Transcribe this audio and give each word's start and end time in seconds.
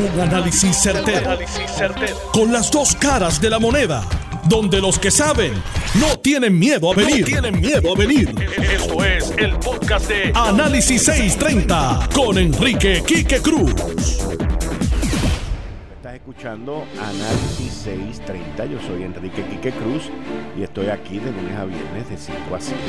Un 0.00 0.18
análisis 0.18 0.78
certero, 0.78 1.38
Con 2.32 2.50
las 2.50 2.70
dos 2.70 2.94
caras 2.94 3.38
de 3.38 3.50
la 3.50 3.58
moneda. 3.58 4.02
Donde 4.48 4.80
los 4.80 4.98
que 4.98 5.10
saben 5.10 5.52
no 5.96 6.18
tienen 6.18 6.58
miedo 6.58 6.90
a 6.90 6.94
venir. 6.94 7.26
tienen 7.26 7.60
miedo 7.60 7.92
a 7.94 7.98
venir. 7.98 8.34
Esto 8.56 9.04
es 9.04 9.30
el 9.36 9.58
podcast 9.58 10.08
de 10.08 10.32
Análisis 10.34 11.02
630 11.02 12.08
con 12.14 12.38
Enrique 12.38 13.02
Quique 13.06 13.42
Cruz. 13.42 13.74
Estás 15.96 16.14
escuchando 16.14 16.86
Análisis 16.98 17.70
630. 17.84 18.64
Yo 18.64 18.78
soy 18.86 19.02
Enrique 19.02 19.44
Quique 19.50 19.70
Cruz 19.70 20.04
y 20.58 20.62
estoy 20.62 20.88
aquí 20.88 21.18
de 21.18 21.30
lunes 21.30 21.58
a 21.58 21.66
viernes 21.66 22.08
de 22.08 22.16
5 22.16 22.56
a 22.56 22.60
7. 22.60 22.80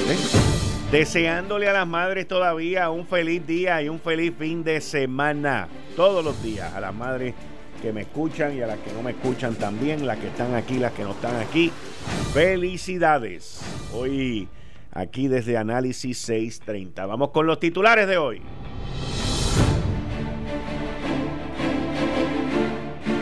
Deseándole 0.91 1.69
a 1.69 1.73
las 1.73 1.87
madres 1.87 2.27
todavía 2.27 2.89
un 2.89 3.07
feliz 3.07 3.47
día 3.47 3.81
y 3.81 3.87
un 3.87 4.01
feliz 4.01 4.33
fin 4.37 4.61
de 4.61 4.81
semana. 4.81 5.69
Todos 5.95 6.21
los 6.21 6.43
días 6.43 6.73
a 6.73 6.81
las 6.81 6.93
madres 6.93 7.33
que 7.81 7.93
me 7.93 8.01
escuchan 8.01 8.57
y 8.57 8.61
a 8.61 8.68
las 8.68 8.77
que 8.79 8.91
no 8.91 9.01
me 9.01 9.11
escuchan 9.11 9.55
también, 9.55 10.05
las 10.05 10.18
que 10.18 10.27
están 10.27 10.54
aquí, 10.54 10.79
las 10.79 10.91
que 10.91 11.04
no 11.04 11.11
están 11.11 11.37
aquí. 11.37 11.71
Felicidades. 12.33 13.61
Hoy 13.93 14.49
aquí 14.91 15.29
desde 15.29 15.57
Análisis 15.57 16.18
630. 16.18 17.05
Vamos 17.05 17.29
con 17.29 17.47
los 17.47 17.57
titulares 17.57 18.05
de 18.05 18.18
hoy. 18.18 18.41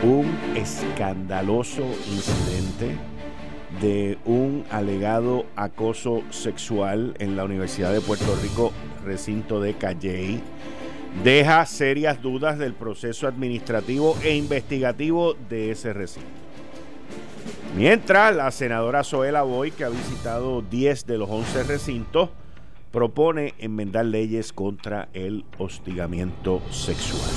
Un 0.02 0.56
escandaloso 0.56 1.84
incidente 1.84 2.96
de 3.80 4.18
un 4.24 4.64
alegado 4.70 5.46
acoso 5.56 6.22
sexual 6.30 7.14
en 7.18 7.36
la 7.36 7.44
Universidad 7.44 7.92
de 7.92 8.00
Puerto 8.00 8.36
Rico, 8.42 8.72
recinto 9.04 9.60
de 9.60 9.74
Calley, 9.74 10.40
deja 11.24 11.64
serias 11.66 12.20
dudas 12.22 12.58
del 12.58 12.74
proceso 12.74 13.26
administrativo 13.26 14.16
e 14.22 14.36
investigativo 14.36 15.34
de 15.48 15.70
ese 15.70 15.92
recinto. 15.92 16.28
Mientras, 17.76 18.34
la 18.34 18.50
senadora 18.50 19.04
Zoela 19.04 19.42
Boy, 19.42 19.70
que 19.70 19.84
ha 19.84 19.88
visitado 19.88 20.60
10 20.62 21.06
de 21.06 21.18
los 21.18 21.30
11 21.30 21.62
recintos, 21.64 22.30
propone 22.90 23.54
enmendar 23.58 24.06
leyes 24.06 24.52
contra 24.52 25.08
el 25.14 25.44
hostigamiento 25.58 26.60
sexual. 26.70 27.30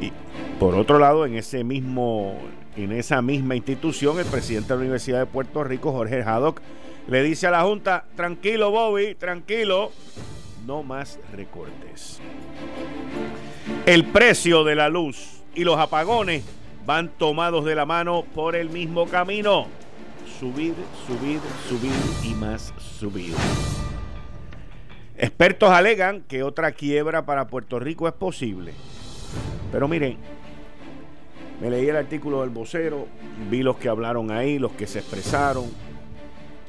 Y 0.00 0.10
por 0.58 0.74
otro 0.74 0.98
lado, 0.98 1.26
en 1.26 1.34
ese 1.34 1.62
mismo 1.62 2.38
en 2.76 2.92
esa 2.92 3.22
misma 3.22 3.56
institución, 3.56 4.18
el 4.18 4.26
presidente 4.26 4.68
de 4.68 4.74
la 4.74 4.80
Universidad 4.80 5.20
de 5.20 5.26
Puerto 5.26 5.64
Rico, 5.64 5.92
Jorge 5.92 6.22
Haddock, 6.22 6.60
le 7.08 7.22
dice 7.22 7.46
a 7.46 7.50
la 7.50 7.62
Junta, 7.62 8.04
tranquilo 8.16 8.70
Bobby, 8.70 9.14
tranquilo, 9.14 9.92
no 10.66 10.82
más 10.82 11.18
recortes. 11.32 12.20
El 13.86 14.04
precio 14.06 14.64
de 14.64 14.74
la 14.74 14.88
luz 14.88 15.42
y 15.54 15.64
los 15.64 15.78
apagones 15.78 16.44
van 16.86 17.10
tomados 17.10 17.64
de 17.64 17.74
la 17.74 17.86
mano 17.86 18.24
por 18.34 18.56
el 18.56 18.70
mismo 18.70 19.06
camino. 19.06 19.66
Subir, 20.38 20.74
subir, 21.06 21.40
subir 21.68 21.92
y 22.24 22.34
más 22.34 22.74
subir. 22.78 23.34
Expertos 25.16 25.70
alegan 25.70 26.22
que 26.22 26.42
otra 26.42 26.72
quiebra 26.72 27.24
para 27.24 27.46
Puerto 27.46 27.78
Rico 27.78 28.08
es 28.08 28.14
posible. 28.14 28.72
Pero 29.70 29.86
miren, 29.86 30.18
me 31.60 31.70
leí 31.70 31.88
el 31.88 31.96
artículo 31.96 32.40
del 32.40 32.50
vocero, 32.50 33.06
vi 33.50 33.62
los 33.62 33.76
que 33.76 33.88
hablaron 33.88 34.30
ahí, 34.30 34.58
los 34.58 34.72
que 34.72 34.86
se 34.86 34.98
expresaron. 34.98 35.64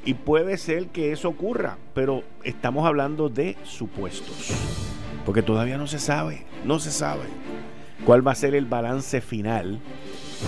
Y 0.06 0.14
puede 0.14 0.58
ser 0.58 0.88
que 0.88 1.12
eso 1.12 1.30
ocurra, 1.30 1.78
pero 1.94 2.24
estamos 2.44 2.86
hablando 2.86 3.30
de 3.30 3.58
supuestos. 3.64 4.52
Porque 5.26 5.42
todavía 5.42 5.78
no 5.78 5.88
se 5.88 5.98
sabe, 5.98 6.46
no 6.64 6.80
se 6.80 6.92
sabe 6.92 7.24
cuál 8.06 8.26
va 8.26 8.34
a 8.34 8.36
ser 8.36 8.54
el 8.54 8.66
balance 8.66 9.20
final 9.22 9.80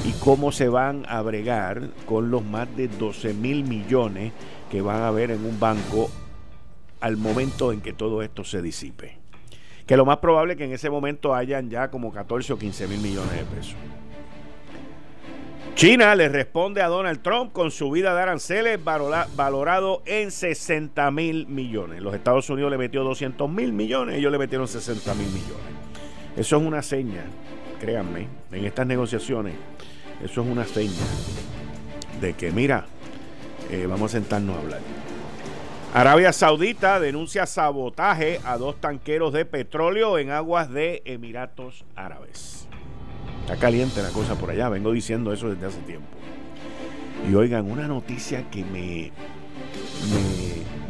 y 0.05 0.11
cómo 0.19 0.51
se 0.51 0.69
van 0.69 1.05
a 1.07 1.21
bregar 1.21 1.89
con 2.05 2.29
los 2.29 2.43
más 2.43 2.67
de 2.77 2.87
12 2.87 3.33
mil 3.33 3.63
millones 3.63 4.31
que 4.69 4.81
van 4.81 5.01
a 5.01 5.07
haber 5.07 5.31
en 5.31 5.43
un 5.43 5.59
banco 5.59 6.11
al 6.99 7.17
momento 7.17 7.71
en 7.71 7.81
que 7.81 7.93
todo 7.93 8.21
esto 8.21 8.43
se 8.43 8.61
disipe. 8.61 9.17
Que 9.87 9.97
lo 9.97 10.05
más 10.05 10.17
probable 10.17 10.53
es 10.53 10.57
que 10.57 10.65
en 10.65 10.73
ese 10.73 10.89
momento 10.89 11.33
hayan 11.33 11.69
ya 11.69 11.89
como 11.89 12.11
14 12.11 12.53
o 12.53 12.59
15 12.59 12.87
mil 12.87 12.99
millones 12.99 13.31
de 13.31 13.43
pesos. 13.43 13.75
China 15.77 16.15
le 16.15 16.27
responde 16.27 16.81
a 16.81 16.87
Donald 16.87 17.21
Trump 17.21 17.53
con 17.53 17.69
subida 17.69 18.15
de 18.15 18.21
aranceles 18.23 18.83
valorado 18.83 20.01
en 20.07 20.31
60 20.31 21.11
mil 21.11 21.45
millones. 21.45 22.01
Los 22.01 22.15
Estados 22.15 22.49
Unidos 22.49 22.71
le 22.71 22.79
metió 22.79 23.03
200 23.03 23.47
mil 23.47 23.73
millones, 23.73 24.17
ellos 24.17 24.31
le 24.31 24.39
metieron 24.39 24.67
60 24.67 25.13
mil 25.13 25.27
millones. 25.27 25.67
Eso 26.35 26.57
es 26.57 26.63
una 26.63 26.81
seña, 26.81 27.25
créanme, 27.79 28.27
en 28.51 28.65
estas 28.65 28.87
negociaciones, 28.87 29.53
eso 30.25 30.41
es 30.41 30.47
una 30.47 30.65
seña 30.65 30.93
de 32.21 32.33
que, 32.33 32.49
mira, 32.51 32.85
eh, 33.69 33.85
vamos 33.87 34.11
a 34.11 34.17
sentarnos 34.17 34.55
a 34.55 34.59
hablar. 34.59 34.79
Arabia 35.93 36.33
Saudita 36.33 36.99
denuncia 36.99 37.45
sabotaje 37.45 38.39
a 38.45 38.57
dos 38.57 38.81
tanqueros 38.81 39.31
de 39.31 39.45
petróleo 39.45 40.17
en 40.17 40.31
aguas 40.31 40.71
de 40.71 41.03
Emiratos 41.05 41.85
Árabes. 41.95 42.66
Está 43.47 43.61
caliente 43.61 44.03
la 44.03 44.09
cosa 44.09 44.35
por 44.35 44.49
allá, 44.49 44.67
vengo 44.67 44.91
diciendo 44.91 45.31
eso 45.31 45.49
desde 45.49 45.67
hace 45.67 45.79
tiempo. 45.83 46.09
Y 47.31 47.33
oigan, 47.33 47.71
una 47.71 47.87
noticia 47.87 48.43
que 48.51 48.65
me, 48.65 49.13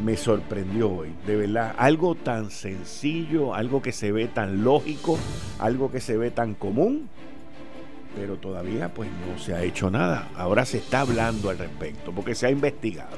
me, 0.04 0.18
sorprendió 0.18 0.90
hoy, 0.90 1.14
de 1.28 1.36
verdad, 1.36 1.76
algo 1.78 2.16
tan 2.16 2.50
sencillo, 2.50 3.54
algo 3.54 3.84
que 3.84 3.92
se 3.92 4.12
ve 4.12 4.28
tan 4.28 4.64
lógico, 4.64 5.20
algo 5.60 5.92
que 5.92 6.02
se 6.02 6.18
ve 6.18 6.32
tan 6.32 6.56
común, 6.56 7.10
pero 8.16 8.38
todavía 8.38 8.92
pues 8.92 9.08
no 9.12 9.38
se 9.38 9.54
ha 9.54 9.62
hecho 9.62 9.92
nada. 9.92 10.28
Ahora 10.36 10.66
se 10.66 10.80
está 10.80 11.02
hablando 11.02 11.52
al 11.52 11.60
respecto, 11.60 12.12
porque 12.12 12.34
se 12.34 12.48
ha 12.48 12.50
investigado. 12.50 13.18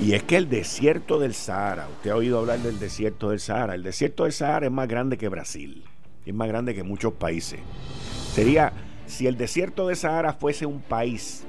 Y 0.00 0.14
es 0.14 0.22
que 0.22 0.38
el 0.38 0.48
desierto 0.48 1.18
del 1.18 1.34
Sahara, 1.34 1.86
usted 1.90 2.12
ha 2.12 2.16
oído 2.16 2.38
hablar 2.38 2.60
del 2.60 2.78
desierto 2.78 3.28
del 3.28 3.40
Sahara, 3.40 3.74
el 3.74 3.82
desierto 3.82 4.24
del 4.24 4.32
Sahara 4.32 4.64
es 4.64 4.72
más 4.72 4.88
grande 4.88 5.18
que 5.18 5.28
Brasil, 5.28 5.84
es 6.26 6.34
más 6.34 6.48
grande 6.48 6.74
que 6.74 6.82
muchos 6.82 7.14
países. 7.14 7.60
Sería, 8.34 8.72
si 9.06 9.26
el 9.26 9.36
desierto 9.36 9.86
de 9.86 9.96
Sahara 9.96 10.32
fuese 10.32 10.66
un 10.66 10.80
país, 10.80 11.44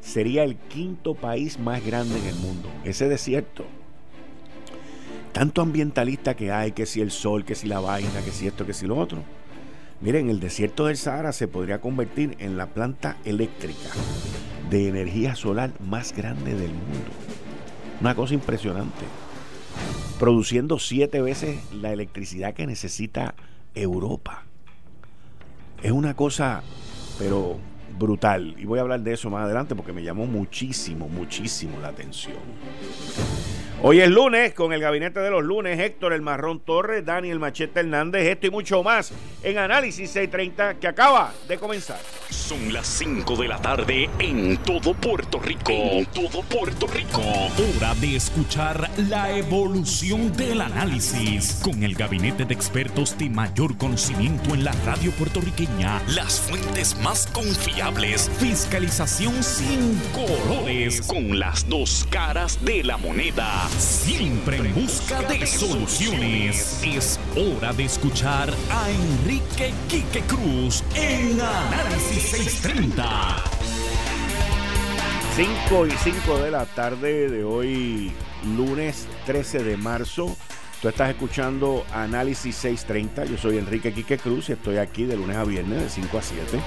sería 0.00 0.42
el 0.42 0.56
quinto 0.56 1.14
país 1.14 1.58
más 1.58 1.84
grande 1.84 2.18
en 2.18 2.26
el 2.26 2.34
mundo. 2.36 2.68
Ese 2.84 3.08
desierto. 3.08 3.66
Tanto 5.32 5.62
ambientalista 5.62 6.34
que 6.34 6.50
hay, 6.50 6.72
que 6.72 6.86
si 6.86 7.00
el 7.00 7.10
sol, 7.10 7.44
que 7.44 7.54
si 7.54 7.68
la 7.68 7.78
vaina, 7.78 8.22
que 8.24 8.32
si 8.32 8.46
esto, 8.46 8.66
que 8.66 8.72
si 8.72 8.86
lo 8.86 8.96
otro. 8.96 9.22
Miren, 10.00 10.30
el 10.30 10.40
desierto 10.40 10.86
del 10.86 10.96
Sahara 10.96 11.32
se 11.32 11.46
podría 11.46 11.80
convertir 11.80 12.34
en 12.40 12.56
la 12.56 12.66
planta 12.66 13.18
eléctrica 13.24 13.90
de 14.70 14.88
energía 14.88 15.36
solar 15.36 15.72
más 15.78 16.16
grande 16.16 16.54
del 16.54 16.72
mundo. 16.72 17.10
Una 18.00 18.14
cosa 18.14 18.32
impresionante. 18.32 19.04
Produciendo 20.18 20.78
siete 20.78 21.20
veces 21.20 21.58
la 21.72 21.92
electricidad 21.92 22.54
que 22.54 22.66
necesita 22.66 23.34
Europa. 23.74 24.44
Es 25.82 25.92
una 25.92 26.14
cosa, 26.14 26.62
pero 27.18 27.58
brutal. 27.98 28.54
Y 28.58 28.64
voy 28.64 28.78
a 28.78 28.82
hablar 28.82 29.00
de 29.00 29.12
eso 29.12 29.30
más 29.30 29.44
adelante 29.44 29.74
porque 29.74 29.92
me 29.92 30.02
llamó 30.02 30.26
muchísimo, 30.26 31.08
muchísimo 31.08 31.78
la 31.80 31.88
atención. 31.88 32.38
Hoy 33.82 34.02
es 34.02 34.10
lunes 34.10 34.52
con 34.52 34.74
el 34.74 34.82
gabinete 34.82 35.20
de 35.20 35.30
los 35.30 35.42
lunes, 35.42 35.80
Héctor 35.80 36.12
El 36.12 36.20
Marrón 36.20 36.60
Torres, 36.60 37.02
Daniel 37.02 37.38
Machete 37.38 37.80
Hernández, 37.80 38.26
esto 38.26 38.46
y 38.46 38.50
mucho 38.50 38.82
más 38.82 39.10
en 39.42 39.56
Análisis 39.56 40.10
630 40.10 40.74
que 40.74 40.86
acaba 40.86 41.32
de 41.48 41.56
comenzar. 41.56 41.98
Son 42.28 42.74
las 42.74 42.86
5 42.86 43.36
de 43.36 43.48
la 43.48 43.56
tarde 43.56 44.10
en 44.18 44.58
todo 44.58 44.92
Puerto 44.92 45.38
Rico. 45.38 45.72
En 45.72 46.04
todo 46.06 46.42
Puerto 46.42 46.86
Rico. 46.88 47.22
Hora 47.22 47.94
de 47.94 48.16
escuchar 48.16 48.90
la 49.08 49.34
evolución 49.38 50.30
del 50.36 50.60
análisis 50.60 51.60
con 51.64 51.82
el 51.82 51.94
gabinete 51.94 52.44
de 52.44 52.52
expertos 52.52 53.16
de 53.16 53.30
mayor 53.30 53.78
conocimiento 53.78 54.52
en 54.52 54.64
la 54.64 54.72
radio 54.84 55.10
puertorriqueña. 55.12 56.02
Las 56.08 56.38
fuentes 56.38 56.96
más 57.00 57.26
confiables. 57.28 58.30
Fiscalización 58.38 59.42
sin 59.42 59.98
colores 60.12 61.00
con 61.00 61.38
las 61.38 61.66
dos 61.66 62.06
caras 62.10 62.62
de 62.62 62.84
la 62.84 62.98
moneda 62.98 63.69
siempre 63.78 64.56
en 64.58 64.74
busca 64.74 65.22
de 65.22 65.46
soluciones. 65.46 66.80
Es 66.84 67.20
hora 67.36 67.72
de 67.72 67.84
escuchar 67.84 68.50
a 68.70 68.90
Enrique 68.90 69.72
Quique 69.88 70.20
Cruz 70.22 70.82
en 70.94 71.40
Análisis 71.40 72.22
630. 72.22 73.44
5 75.36 75.86
y 75.86 75.90
5 75.90 76.38
de 76.38 76.50
la 76.50 76.66
tarde 76.66 77.28
de 77.30 77.44
hoy, 77.44 78.12
lunes 78.56 79.06
13 79.26 79.62
de 79.64 79.76
marzo. 79.76 80.36
Tú 80.82 80.88
estás 80.88 81.10
escuchando 81.10 81.84
Análisis 81.92 82.56
630. 82.56 83.26
Yo 83.26 83.38
soy 83.38 83.58
Enrique 83.58 83.92
Quique 83.92 84.18
Cruz 84.18 84.48
y 84.48 84.52
estoy 84.52 84.78
aquí 84.78 85.04
de 85.04 85.16
lunes 85.16 85.36
a 85.36 85.44
viernes 85.44 85.82
de 85.82 85.88
5 85.88 86.18
a 86.18 86.22
7. 86.22 86.60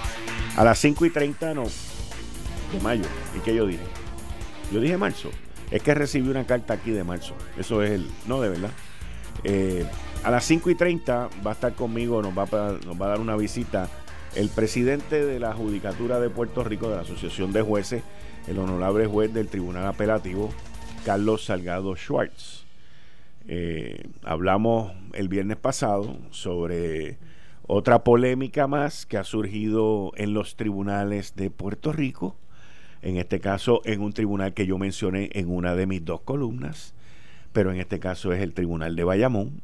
A 0.55 0.63
las 0.63 0.79
5 0.79 1.05
y 1.05 1.09
30 1.09 1.53
no, 1.53 1.63
de 1.63 2.79
mayo. 2.81 3.05
¿Y 3.35 3.39
qué 3.41 3.55
yo 3.55 3.65
dije? 3.65 3.83
Yo 4.71 4.79
dije 4.79 4.97
marzo. 4.97 5.29
Es 5.71 5.81
que 5.81 5.93
recibí 5.93 6.29
una 6.29 6.45
carta 6.45 6.73
aquí 6.75 6.91
de 6.91 7.03
marzo. 7.03 7.33
Eso 7.57 7.81
es 7.83 7.91
el. 7.91 8.07
No, 8.27 8.41
de 8.41 8.49
verdad. 8.49 8.71
Eh, 9.43 9.85
a 10.23 10.31
las 10.31 10.45
5 10.45 10.69
y 10.69 10.75
30 10.75 11.29
va 11.45 11.51
a 11.51 11.53
estar 11.53 11.73
conmigo, 11.73 12.21
nos 12.21 12.37
va 12.37 12.43
a, 12.43 13.07
dar 13.07 13.19
una 13.19 13.35
visita 13.35 13.89
el 14.35 14.49
presidente 14.49 15.25
de 15.25 15.39
la 15.39 15.53
Judicatura 15.53 16.19
de 16.19 16.29
Puerto 16.29 16.63
Rico, 16.63 16.89
de 16.89 16.95
la 16.95 17.01
Asociación 17.01 17.51
de 17.51 17.61
Jueces, 17.61 18.03
el 18.47 18.57
honorable 18.57 19.05
juez 19.05 19.33
del 19.33 19.47
Tribunal 19.47 19.85
Apelativo, 19.85 20.49
Carlos 21.05 21.45
Salgado 21.45 21.95
Schwartz. 21.95 22.65
Eh, 23.47 24.07
hablamos 24.23 24.93
el 25.13 25.27
viernes 25.27 25.57
pasado 25.57 26.17
sobre 26.31 27.17
otra 27.67 28.03
polémica 28.05 28.67
más 28.67 29.05
que 29.05 29.17
ha 29.17 29.25
surgido 29.25 30.13
en 30.15 30.33
los 30.33 30.55
tribunales 30.55 31.35
de 31.35 31.51
Puerto 31.51 31.91
Rico, 31.91 32.37
en 33.03 33.17
este 33.17 33.39
caso 33.39 33.81
en 33.85 34.01
un 34.01 34.13
tribunal 34.13 34.53
que 34.53 34.65
yo 34.65 34.77
mencioné 34.77 35.29
en 35.33 35.49
una 35.49 35.75
de 35.75 35.85
mis 35.85 36.03
dos 36.03 36.21
columnas, 36.21 36.93
pero 37.51 37.71
en 37.71 37.79
este 37.79 37.99
caso 37.99 38.33
es 38.33 38.41
el 38.41 38.53
Tribunal 38.53 38.95
de 38.95 39.03
Bayamón. 39.03 39.61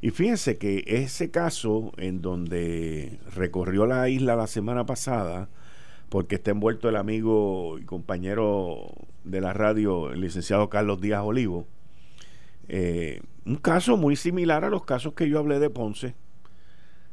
Y 0.00 0.10
fíjense 0.10 0.58
que 0.58 0.82
ese 0.86 1.30
caso 1.30 1.92
en 1.96 2.20
donde 2.20 3.18
recorrió 3.34 3.86
la 3.86 4.08
isla 4.08 4.36
la 4.36 4.46
semana 4.46 4.84
pasada, 4.86 5.48
porque 6.08 6.36
está 6.36 6.50
envuelto 6.50 6.88
el 6.88 6.96
amigo 6.96 7.78
y 7.78 7.84
compañero 7.84 8.92
de 9.24 9.40
la 9.40 9.52
radio, 9.52 10.12
el 10.12 10.20
licenciado 10.20 10.68
Carlos 10.68 11.00
Díaz 11.00 11.22
Olivo, 11.22 11.66
eh, 12.68 13.20
un 13.46 13.56
caso 13.56 13.96
muy 13.96 14.16
similar 14.16 14.64
a 14.64 14.70
los 14.70 14.84
casos 14.84 15.14
que 15.14 15.28
yo 15.28 15.38
hablé 15.38 15.58
de 15.58 15.70
Ponce, 15.70 16.14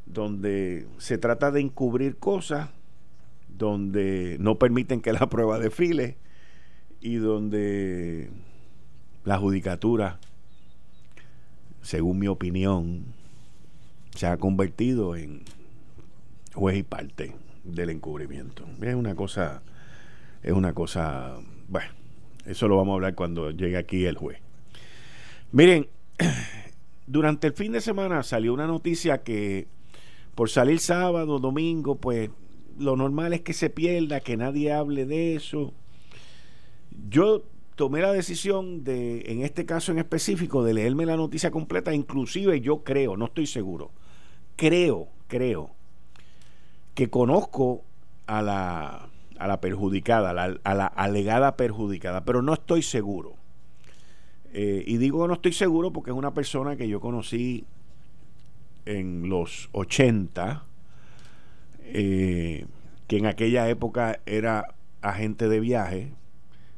donde 0.05 0.87
se 0.97 1.17
trata 1.17 1.51
de 1.51 1.61
encubrir 1.61 2.17
cosas, 2.17 2.69
donde 3.61 4.37
no 4.39 4.57
permiten 4.57 5.01
que 5.01 5.13
la 5.13 5.29
prueba 5.29 5.59
desfile 5.59 6.17
y 6.99 7.15
donde 7.15 8.31
la 9.23 9.37
judicatura, 9.37 10.19
según 11.83 12.17
mi 12.17 12.27
opinión, 12.27 13.05
se 14.15 14.25
ha 14.25 14.37
convertido 14.37 15.15
en 15.15 15.43
juez 16.53 16.77
y 16.77 16.83
parte 16.83 17.35
del 17.63 17.91
encubrimiento. 17.91 18.65
Es 18.81 18.95
una 18.95 19.13
cosa, 19.13 19.61
es 20.41 20.53
una 20.53 20.73
cosa, 20.73 21.37
bueno, 21.67 21.91
eso 22.47 22.67
lo 22.67 22.77
vamos 22.77 22.93
a 22.93 22.95
hablar 22.95 23.13
cuando 23.13 23.51
llegue 23.51 23.77
aquí 23.77 24.05
el 24.05 24.17
juez. 24.17 24.39
Miren, 25.51 25.87
durante 27.05 27.45
el 27.45 27.53
fin 27.53 27.73
de 27.73 27.81
semana 27.81 28.23
salió 28.23 28.55
una 28.55 28.65
noticia 28.65 29.21
que 29.21 29.67
por 30.33 30.49
salir 30.49 30.79
sábado, 30.79 31.37
domingo, 31.37 31.95
pues 31.95 32.31
lo 32.81 32.95
normal 32.95 33.33
es 33.33 33.41
que 33.41 33.53
se 33.53 33.69
pierda, 33.69 34.19
que 34.19 34.37
nadie 34.37 34.73
hable 34.73 35.05
de 35.05 35.35
eso. 35.35 35.73
Yo 37.09 37.43
tomé 37.75 38.01
la 38.01 38.11
decisión 38.11 38.83
de, 38.83 39.23
en 39.27 39.41
este 39.43 39.65
caso 39.65 39.91
en 39.91 39.99
específico, 39.99 40.63
de 40.63 40.73
leerme 40.73 41.05
la 41.05 41.17
noticia 41.17 41.51
completa, 41.51 41.93
inclusive 41.93 42.61
yo 42.61 42.83
creo, 42.83 43.17
no 43.17 43.25
estoy 43.25 43.47
seguro, 43.47 43.91
creo, 44.55 45.07
creo, 45.27 45.71
que 46.93 47.09
conozco 47.09 47.83
a 48.27 48.41
la, 48.41 49.09
a 49.39 49.47
la 49.47 49.61
perjudicada, 49.61 50.29
a 50.29 50.73
la, 50.75 50.85
alegada 50.87 51.57
perjudicada, 51.57 52.23
pero 52.23 52.41
no 52.41 52.53
estoy 52.53 52.83
seguro. 52.83 53.33
Eh, 54.53 54.83
y 54.85 54.97
digo 54.97 55.27
no 55.27 55.35
estoy 55.35 55.53
seguro 55.53 55.91
porque 55.91 56.11
es 56.11 56.17
una 56.17 56.33
persona 56.33 56.75
que 56.75 56.87
yo 56.87 56.99
conocí 56.99 57.65
en 58.85 59.29
los 59.29 59.69
80, 59.71 60.63
eh, 61.93 62.65
que 63.07 63.17
en 63.17 63.25
aquella 63.25 63.69
época 63.69 64.19
era 64.25 64.75
agente 65.01 65.49
de 65.49 65.59
viaje, 65.59 66.13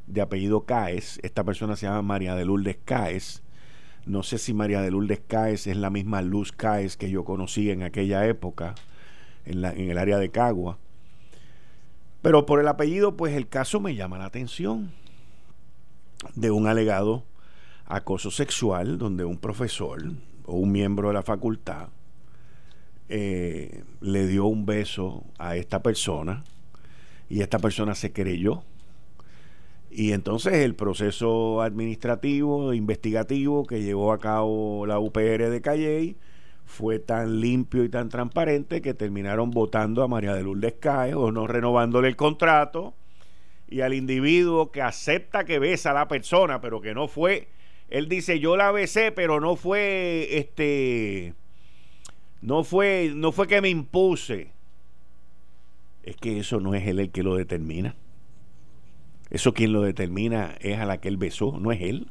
de 0.08 0.22
apellido 0.22 0.66
Caes. 0.66 1.20
Esta 1.24 1.44
persona 1.44 1.76
se 1.76 1.86
llama 1.86 2.02
María 2.02 2.36
de 2.36 2.46
Lourdes 2.46 2.78
Caes. 2.84 3.44
No 4.06 4.24
sé 4.24 4.38
si 4.38 4.54
María 4.54 4.82
de 4.82 4.92
Lourdes 4.92 5.22
Caes 5.26 5.68
es 5.68 5.78
la 5.78 5.90
misma 5.90 6.22
Luz 6.22 6.52
Caes 6.52 6.98
que 6.98 7.10
yo 7.10 7.24
conocí 7.24 7.70
en 7.70 7.84
aquella 7.84 8.26
época, 8.28 8.76
en, 9.46 9.62
la, 9.62 9.72
en 9.72 9.90
el 9.90 9.98
área 9.98 10.18
de 10.18 10.30
Cagua. 10.30 10.78
Pero 12.22 12.46
por 12.46 12.60
el 12.60 12.68
apellido, 12.68 13.18
pues 13.18 13.34
el 13.34 13.48
caso 13.48 13.80
me 13.80 13.96
llama 13.96 14.18
la 14.18 14.26
atención 14.26 14.92
de 16.36 16.52
un 16.52 16.68
alegado 16.68 17.26
acoso 17.86 18.32
sexual 18.32 18.98
donde 18.98 19.26
un 19.26 19.38
profesor 19.38 20.02
o 20.46 20.56
un 20.56 20.72
miembro 20.72 21.10
de 21.10 21.14
la 21.16 21.24
facultad 21.24 21.90
eh, 23.10 23.84
le 24.02 24.28
dio 24.28 24.46
un 24.46 24.66
beso 24.66 25.24
a 25.38 25.56
esta 25.56 25.82
persona 25.82 26.44
y 27.30 27.42
esta 27.42 27.60
persona 27.60 27.96
se 27.96 28.12
creyó. 28.12 28.64
Y 29.92 30.12
entonces 30.12 30.54
el 30.54 30.76
proceso 30.76 31.62
administrativo, 31.62 32.74
investigativo 32.74 33.66
que 33.66 33.84
llevó 33.84 34.12
a 34.12 34.20
cabo 34.20 34.86
la 34.86 35.00
UPR 35.00 35.50
de 35.50 35.62
Calley 35.62 36.18
fue 36.66 36.98
tan 36.98 37.42
limpio 37.42 37.84
y 37.84 37.90
tan 37.90 38.10
transparente 38.10 38.82
que 38.82 38.94
terminaron 38.94 39.52
votando 39.52 40.02
a 40.02 40.08
María 40.08 40.34
de 40.34 40.44
Lourdes 40.44 40.76
Cae 40.80 41.14
o 41.14 41.32
no 41.32 41.46
renovándole 41.46 42.08
el 42.08 42.16
contrato 42.16 42.96
y 43.70 43.82
al 43.82 43.94
individuo 43.94 44.72
que 44.72 44.82
acepta 44.82 45.46
que 45.46 45.60
besa 45.60 45.92
a 45.92 45.94
la 45.94 46.08
persona, 46.08 46.62
pero 46.62 46.82
que 46.82 46.94
no 46.94 47.08
fue 47.08 47.48
él 47.94 48.10
dice, 48.10 48.40
yo 48.40 48.58
la 48.58 48.72
besé, 48.72 49.12
pero 49.12 49.40
no 49.40 49.56
fue, 49.56 50.28
este, 50.32 51.36
no 52.44 52.66
fue, 52.66 53.14
no 53.16 53.32
fue 53.32 53.48
que 53.48 53.62
me 53.62 53.70
impuse. 53.70 54.52
Es 56.04 56.18
que 56.18 56.40
eso 56.40 56.60
no 56.60 56.76
es 56.76 56.86
él 56.86 57.00
el 57.00 57.10
que 57.10 57.24
lo 57.24 57.38
determina. 57.38 57.96
Eso 59.30 59.54
quien 59.54 59.72
lo 59.72 59.82
determina 59.82 60.56
es 60.60 60.78
a 60.78 60.86
la 60.86 61.00
que 61.00 61.08
él 61.08 61.16
besó, 61.16 61.58
no 61.58 61.72
es 61.72 61.82
él. 61.82 62.10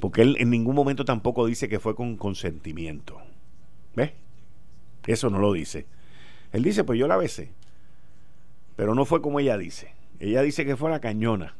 Porque 0.00 0.22
él 0.22 0.36
en 0.40 0.48
ningún 0.48 0.74
momento 0.74 1.04
tampoco 1.04 1.44
dice 1.44 1.68
que 1.68 1.80
fue 1.80 1.94
con 1.94 2.16
consentimiento. 2.16 3.20
¿Ves? 3.94 4.12
Eso 5.06 5.28
no 5.28 5.38
lo 5.38 5.52
dice. 5.52 5.86
Él 6.50 6.62
dice, 6.62 6.82
pues 6.82 6.98
yo 6.98 7.06
la 7.06 7.18
besé. 7.18 7.52
Pero 8.74 8.94
no 8.94 9.04
fue 9.04 9.20
como 9.20 9.38
ella 9.38 9.58
dice. 9.58 9.94
Ella 10.18 10.40
dice 10.40 10.64
que 10.64 10.76
fue 10.76 10.90
la 10.90 11.00
cañona. 11.00 11.56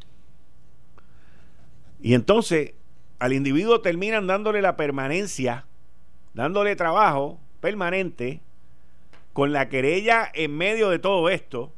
Y 2.01 2.15
entonces 2.15 2.73
al 3.19 3.35
individuo 3.35 3.83
terminan 3.83 4.27
dándole 4.27 4.63
la 4.63 4.77
permanencia, 4.79 5.67
dándole 6.35 6.77
trabajo 6.77 7.39
permanente 7.61 8.41
con 9.33 9.53
la 9.53 9.69
querella 9.69 10.31
en 10.35 10.57
medio 10.57 10.91
de 10.91 10.99
todo 10.99 11.29
esto 11.29 11.73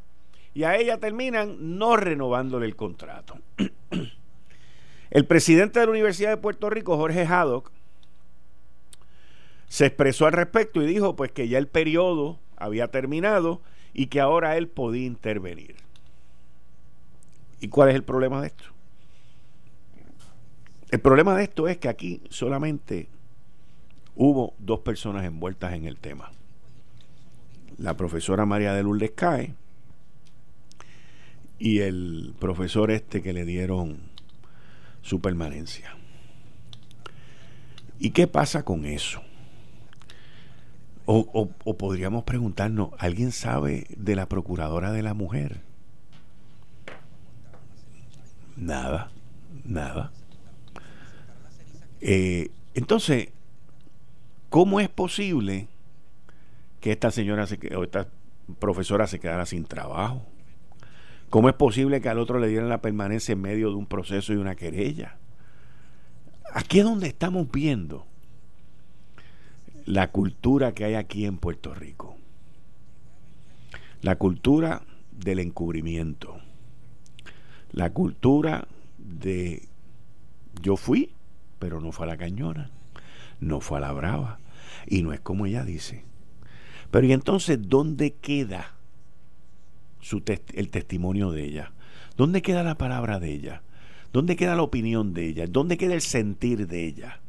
y 0.55 0.65
a 0.65 0.77
ella 0.77 0.99
terminan 0.99 1.79
no 1.79 1.97
renovándole 1.97 2.67
el 2.67 2.77
contrato. 2.77 3.39
el 5.11 5.27
presidente 5.27 5.81
de 5.81 5.87
la 5.87 5.93
Universidad 5.93 6.31
de 6.31 6.37
Puerto 6.37 6.71
Rico, 6.71 6.97
Jorge 6.97 7.27
Haddock, 7.27 7.71
se 9.69 9.87
expresó 9.87 10.27
al 10.27 10.33
respecto 10.33 10.81
y 10.83 10.87
dijo 10.87 11.17
pues 11.17 11.33
que 11.33 11.49
ya 11.49 11.59
el 11.59 11.67
periodo 11.67 12.39
había 12.57 12.89
terminado 12.89 13.61
y 13.93 14.07
que 14.07 14.21
ahora 14.21 14.57
él 14.57 14.69
podía 14.69 15.07
intervenir. 15.07 15.77
¿Y 17.61 17.69
cuál 17.69 17.89
es 17.89 17.95
el 17.95 18.05
problema 18.05 18.41
de 18.41 18.49
esto? 18.49 18.65
El 20.91 21.01
problema 21.01 21.37
de 21.37 21.45
esto 21.45 21.67
es 21.67 21.79
que 21.79 21.89
aquí 21.89 22.23
solamente 22.29 23.09
hubo 24.17 24.55
dos 24.59 24.81
personas 24.81 25.25
envueltas 25.25 25.73
en 25.75 25.87
el 25.87 25.97
tema. 25.97 26.31
La 27.79 27.97
profesora 27.97 28.47
María 28.47 28.73
de 28.75 28.83
Lourdes 28.83 29.13
Cae 29.13 29.55
y 31.59 31.81
el 31.81 32.35
profesor 32.39 32.91
este 32.91 33.23
que 33.23 33.33
le 33.33 33.45
dieron 33.45 33.99
su 35.03 35.21
permanencia. 35.21 35.97
¿Y 37.99 38.11
qué 38.11 38.27
pasa 38.27 38.65
con 38.65 38.85
eso? 38.85 39.23
O, 41.07 41.49
podríamos 41.77 42.25
preguntarnos, 42.25 42.91
¿alguien 42.99 43.31
sabe 43.31 43.87
de 43.91 44.17
la 44.17 44.27
procuradora 44.27 44.91
de 44.91 45.03
la 45.03 45.13
mujer? 45.13 45.61
Nada, 48.57 49.11
nada. 49.65 50.13
Eh, 52.01 52.51
entonces, 52.75 53.29
¿cómo 54.55 54.79
es 54.79 54.89
posible 54.89 55.67
que 56.79 56.93
esta 56.93 57.11
señora 57.11 57.45
se, 57.49 57.59
o 57.75 57.83
esta 57.83 58.07
profesora 58.61 59.09
se 59.09 59.19
quedara 59.19 59.47
sin 59.47 59.65
trabajo? 59.65 60.25
¿Cómo 61.29 61.49
es 61.49 61.57
posible 61.57 62.01
que 62.01 62.09
al 62.09 62.21
otro 62.21 62.39
le 62.39 62.47
dieran 62.47 62.69
la 62.69 62.81
permanencia 62.81 63.33
en 63.33 63.41
medio 63.41 63.71
de 63.71 63.75
un 63.75 63.87
proceso 63.87 64.33
y 64.33 64.37
una 64.37 64.55
querella? 64.55 65.17
Aquí 66.53 66.79
es 66.79 66.85
donde 66.85 67.09
estamos 67.09 67.51
viendo 67.51 68.07
la 69.87 70.13
cultura 70.13 70.71
que 70.71 70.85
hay 70.85 70.95
aquí 70.95 71.27
en 71.27 71.39
Puerto 71.39 71.75
Rico. 71.75 72.17
La 74.03 74.19
cultura 74.19 74.83
del 75.11 75.41
encubrimiento. 75.41 76.39
La 77.73 77.91
cultura 77.91 78.69
de 78.99 79.67
yo 80.63 80.77
fui 80.77 81.11
pero 81.59 81.81
no 81.81 81.91
fue 81.91 82.07
a 82.07 82.11
la 82.11 82.17
cañona, 82.17 82.71
no 83.41 83.61
fue 83.61 83.79
a 83.79 83.81
la 83.81 83.93
brava, 83.93 84.39
y 84.87 85.03
no 85.03 85.13
es 85.13 85.21
como 85.21 85.47
ella 85.47 85.65
dice. 85.65 86.05
Pero 86.91 87.07
y 87.07 87.13
entonces, 87.13 87.59
¿dónde 87.61 88.13
queda 88.15 88.75
su 90.01 90.23
el 90.55 90.71
testimonio 90.71 91.31
de 91.31 91.45
ella? 91.45 91.73
¿Dónde 92.17 92.43
queda 92.43 92.63
la 92.63 92.77
palabra 92.77 93.19
de 93.19 93.33
ella? 93.33 93.63
¿Dónde 94.13 94.37
queda 94.37 94.55
la 94.55 94.63
opinión 94.63 95.13
de 95.13 95.27
ella? 95.27 95.47
¿Dónde 95.49 95.77
queda 95.77 95.95
el 95.95 96.01
sentir 96.01 96.69
de 96.69 96.87
ella? 96.87 97.21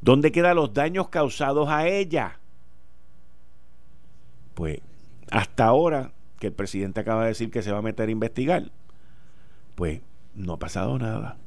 ¿Dónde 0.00 0.32
quedan 0.32 0.56
los 0.56 0.74
daños 0.74 1.08
causados 1.08 1.68
a 1.68 1.86
ella? 1.86 2.40
Pues 4.54 4.80
hasta 5.30 5.66
ahora 5.66 6.12
que 6.38 6.48
el 6.48 6.52
presidente 6.52 7.00
acaba 7.00 7.22
de 7.22 7.28
decir 7.28 7.50
que 7.50 7.62
se 7.62 7.72
va 7.72 7.78
a 7.78 7.82
meter 7.82 8.08
a 8.08 8.12
investigar, 8.12 8.70
pues 9.74 10.00
no 10.34 10.54
ha 10.54 10.58
pasado 10.58 10.98
nada. 10.98 11.38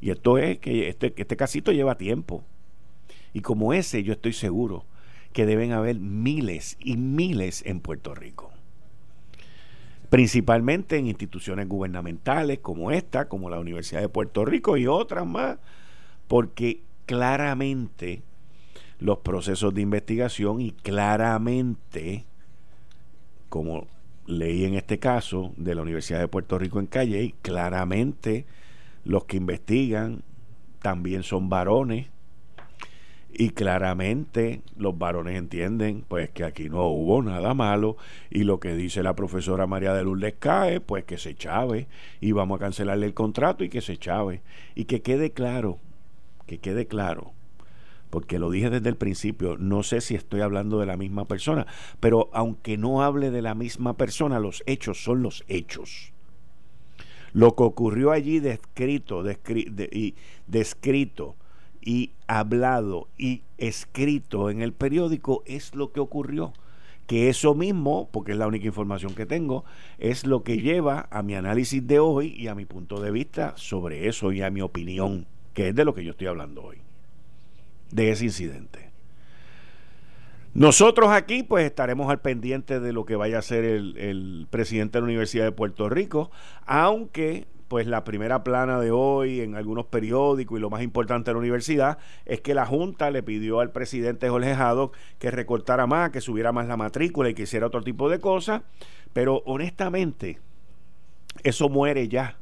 Y 0.00 0.10
esto 0.10 0.38
es 0.38 0.58
que 0.58 0.88
este, 0.88 1.14
este 1.16 1.36
casito 1.36 1.72
lleva 1.72 1.96
tiempo. 1.96 2.44
Y 3.32 3.40
como 3.40 3.72
ese, 3.72 4.02
yo 4.02 4.12
estoy 4.12 4.32
seguro 4.32 4.84
que 5.32 5.46
deben 5.46 5.72
haber 5.72 5.98
miles 6.00 6.76
y 6.80 6.96
miles 6.96 7.62
en 7.66 7.80
Puerto 7.80 8.14
Rico. 8.14 8.50
Principalmente 10.10 10.96
en 10.96 11.06
instituciones 11.06 11.68
gubernamentales 11.68 12.60
como 12.60 12.90
esta, 12.90 13.28
como 13.28 13.50
la 13.50 13.60
Universidad 13.60 14.00
de 14.00 14.08
Puerto 14.08 14.44
Rico 14.44 14.76
y 14.76 14.86
otras 14.86 15.26
más, 15.26 15.58
porque 16.26 16.80
claramente 17.04 18.22
los 18.98 19.18
procesos 19.18 19.74
de 19.74 19.82
investigación 19.82 20.60
y 20.60 20.72
claramente, 20.72 22.24
como 23.48 23.86
leí 24.26 24.64
en 24.64 24.74
este 24.74 24.98
caso 24.98 25.52
de 25.56 25.74
la 25.74 25.82
Universidad 25.82 26.20
de 26.20 26.28
Puerto 26.28 26.58
Rico 26.58 26.80
en 26.80 26.86
Calle, 26.86 27.34
claramente 27.42 28.46
los 29.04 29.24
que 29.24 29.36
investigan 29.36 30.22
también 30.80 31.22
son 31.22 31.48
varones 31.48 32.08
y 33.32 33.50
claramente 33.50 34.62
los 34.76 34.98
varones 34.98 35.36
entienden 35.36 36.04
pues 36.08 36.30
que 36.30 36.44
aquí 36.44 36.68
no 36.68 36.86
hubo 36.88 37.22
nada 37.22 37.54
malo. 37.54 37.96
Y 38.30 38.44
lo 38.44 38.58
que 38.58 38.74
dice 38.74 39.02
la 39.02 39.14
profesora 39.14 39.66
María 39.66 39.94
de 39.94 40.04
Lourdes 40.04 40.34
cae 40.38 40.80
pues 40.80 41.04
que 41.04 41.18
se 41.18 41.34
chave. 41.34 41.88
Y 42.20 42.32
vamos 42.32 42.56
a 42.56 42.64
cancelarle 42.64 43.06
el 43.06 43.14
contrato 43.14 43.64
y 43.64 43.68
que 43.68 43.80
se 43.80 43.96
chave. 43.96 44.42
Y 44.74 44.84
que 44.84 45.02
quede 45.02 45.32
claro 45.32 45.78
que 46.46 46.58
quede 46.58 46.86
claro 46.86 47.32
porque 48.10 48.38
lo 48.38 48.50
dije 48.50 48.70
desde 48.70 48.88
el 48.88 48.96
principio, 48.96 49.56
no 49.58 49.82
sé 49.82 50.00
si 50.00 50.14
estoy 50.14 50.40
hablando 50.40 50.80
de 50.80 50.86
la 50.86 50.96
misma 50.96 51.26
persona, 51.26 51.66
pero 52.00 52.30
aunque 52.32 52.78
no 52.78 53.02
hable 53.02 53.30
de 53.30 53.42
la 53.42 53.54
misma 53.54 53.96
persona, 53.96 54.38
los 54.38 54.62
hechos 54.66 55.02
son 55.02 55.22
los 55.22 55.44
hechos. 55.48 56.12
Lo 57.32 57.54
que 57.54 57.62
ocurrió 57.62 58.10
allí 58.10 58.40
descrito, 58.40 59.22
y, 59.92 60.14
descrito 60.46 61.36
y 61.80 62.12
hablado 62.26 63.08
y 63.16 63.42
escrito 63.56 64.50
en 64.50 64.62
el 64.62 64.72
periódico 64.72 65.42
es 65.46 65.74
lo 65.74 65.92
que 65.92 66.00
ocurrió. 66.00 66.52
Que 67.06 67.30
eso 67.30 67.54
mismo, 67.54 68.10
porque 68.12 68.32
es 68.32 68.38
la 68.38 68.46
única 68.46 68.66
información 68.66 69.14
que 69.14 69.24
tengo, 69.24 69.64
es 69.98 70.26
lo 70.26 70.42
que 70.42 70.58
lleva 70.58 71.08
a 71.10 71.22
mi 71.22 71.34
análisis 71.34 71.86
de 71.86 71.98
hoy 71.98 72.34
y 72.36 72.48
a 72.48 72.54
mi 72.54 72.66
punto 72.66 73.00
de 73.00 73.10
vista 73.10 73.54
sobre 73.56 74.08
eso 74.08 74.30
y 74.32 74.42
a 74.42 74.50
mi 74.50 74.60
opinión, 74.60 75.26
que 75.54 75.68
es 75.68 75.74
de 75.74 75.86
lo 75.86 75.94
que 75.94 76.04
yo 76.04 76.10
estoy 76.10 76.26
hablando 76.26 76.62
hoy 76.62 76.78
de 77.90 78.10
ese 78.10 78.24
incidente. 78.24 78.88
Nosotros 80.54 81.10
aquí 81.10 81.42
pues 81.42 81.64
estaremos 81.66 82.10
al 82.10 82.20
pendiente 82.20 82.80
de 82.80 82.92
lo 82.92 83.04
que 83.04 83.16
vaya 83.16 83.36
a 83.36 83.38
hacer 83.40 83.64
el, 83.64 84.46
presidente 84.50 84.98
de 84.98 85.02
la 85.02 85.06
Universidad 85.06 85.44
de 85.44 85.52
Puerto 85.52 85.88
Rico, 85.88 86.30
aunque 86.66 87.46
pues 87.68 87.86
la 87.86 88.02
primera 88.02 88.42
plana 88.42 88.80
de 88.80 88.90
hoy 88.90 89.40
en 89.40 89.54
algunos 89.54 89.86
periódicos 89.86 90.58
y 90.58 90.60
lo 90.60 90.70
más 90.70 90.82
importante 90.82 91.30
de 91.30 91.34
la 91.34 91.40
universidad 91.40 91.98
es 92.24 92.40
que 92.40 92.54
la 92.54 92.66
Junta 92.66 93.10
le 93.10 93.22
pidió 93.22 93.60
al 93.60 93.70
presidente 93.70 94.28
Jorge 94.28 94.52
Haddock 94.52 94.96
que 95.18 95.30
recortara 95.30 95.86
más, 95.86 96.10
que 96.10 96.20
subiera 96.20 96.50
más 96.50 96.66
la 96.66 96.76
matrícula 96.76 97.28
y 97.28 97.34
que 97.34 97.42
hiciera 97.42 97.66
otro 97.66 97.82
tipo 97.82 98.08
de 98.08 98.20
cosas, 98.20 98.62
pero 99.12 99.42
honestamente 99.44 100.40
eso 101.44 101.68
muere 101.68 102.08
ya 102.08 102.37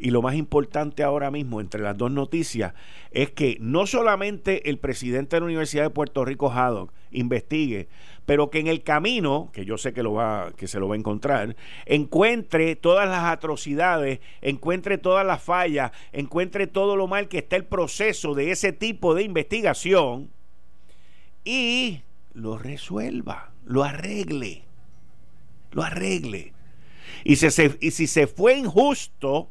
y 0.00 0.10
lo 0.10 0.22
más 0.22 0.34
importante 0.34 1.02
ahora 1.02 1.30
mismo 1.30 1.60
entre 1.60 1.82
las 1.82 1.96
dos 1.96 2.10
noticias 2.10 2.72
es 3.10 3.30
que 3.30 3.58
no 3.60 3.86
solamente 3.86 4.70
el 4.70 4.78
presidente 4.78 5.36
de 5.36 5.40
la 5.40 5.46
Universidad 5.46 5.82
de 5.84 5.90
Puerto 5.90 6.24
Rico, 6.24 6.50
Haddock, 6.50 6.90
investigue, 7.10 7.88
pero 8.24 8.50
que 8.50 8.60
en 8.60 8.66
el 8.66 8.82
camino, 8.82 9.50
que 9.52 9.64
yo 9.64 9.76
sé 9.76 9.92
que, 9.92 10.02
lo 10.02 10.14
va, 10.14 10.52
que 10.56 10.68
se 10.68 10.80
lo 10.80 10.88
va 10.88 10.94
a 10.94 10.98
encontrar, 10.98 11.54
encuentre 11.84 12.76
todas 12.76 13.08
las 13.08 13.24
atrocidades, 13.24 14.20
encuentre 14.40 14.96
todas 14.96 15.26
las 15.26 15.42
fallas, 15.42 15.92
encuentre 16.12 16.66
todo 16.66 16.96
lo 16.96 17.06
mal 17.06 17.28
que 17.28 17.38
está 17.38 17.56
el 17.56 17.64
proceso 17.64 18.34
de 18.34 18.52
ese 18.52 18.72
tipo 18.72 19.14
de 19.14 19.24
investigación 19.24 20.30
y 21.44 22.00
lo 22.32 22.56
resuelva, 22.56 23.52
lo 23.66 23.84
arregle, 23.84 24.62
lo 25.72 25.82
arregle. 25.82 26.54
Y, 27.24 27.32
y 27.32 27.90
si 27.90 28.06
se 28.06 28.26
fue 28.26 28.56
injusto, 28.56 29.50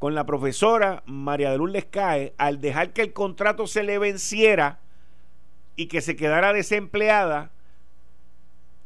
con 0.00 0.14
la 0.14 0.24
profesora 0.24 1.02
María 1.04 1.50
de 1.50 1.58
Lourdes 1.58 1.84
Cae 1.84 2.32
al 2.38 2.58
dejar 2.62 2.94
que 2.94 3.02
el 3.02 3.12
contrato 3.12 3.66
se 3.66 3.82
le 3.82 3.98
venciera 3.98 4.80
y 5.76 5.88
que 5.88 6.00
se 6.00 6.16
quedara 6.16 6.54
desempleada. 6.54 7.50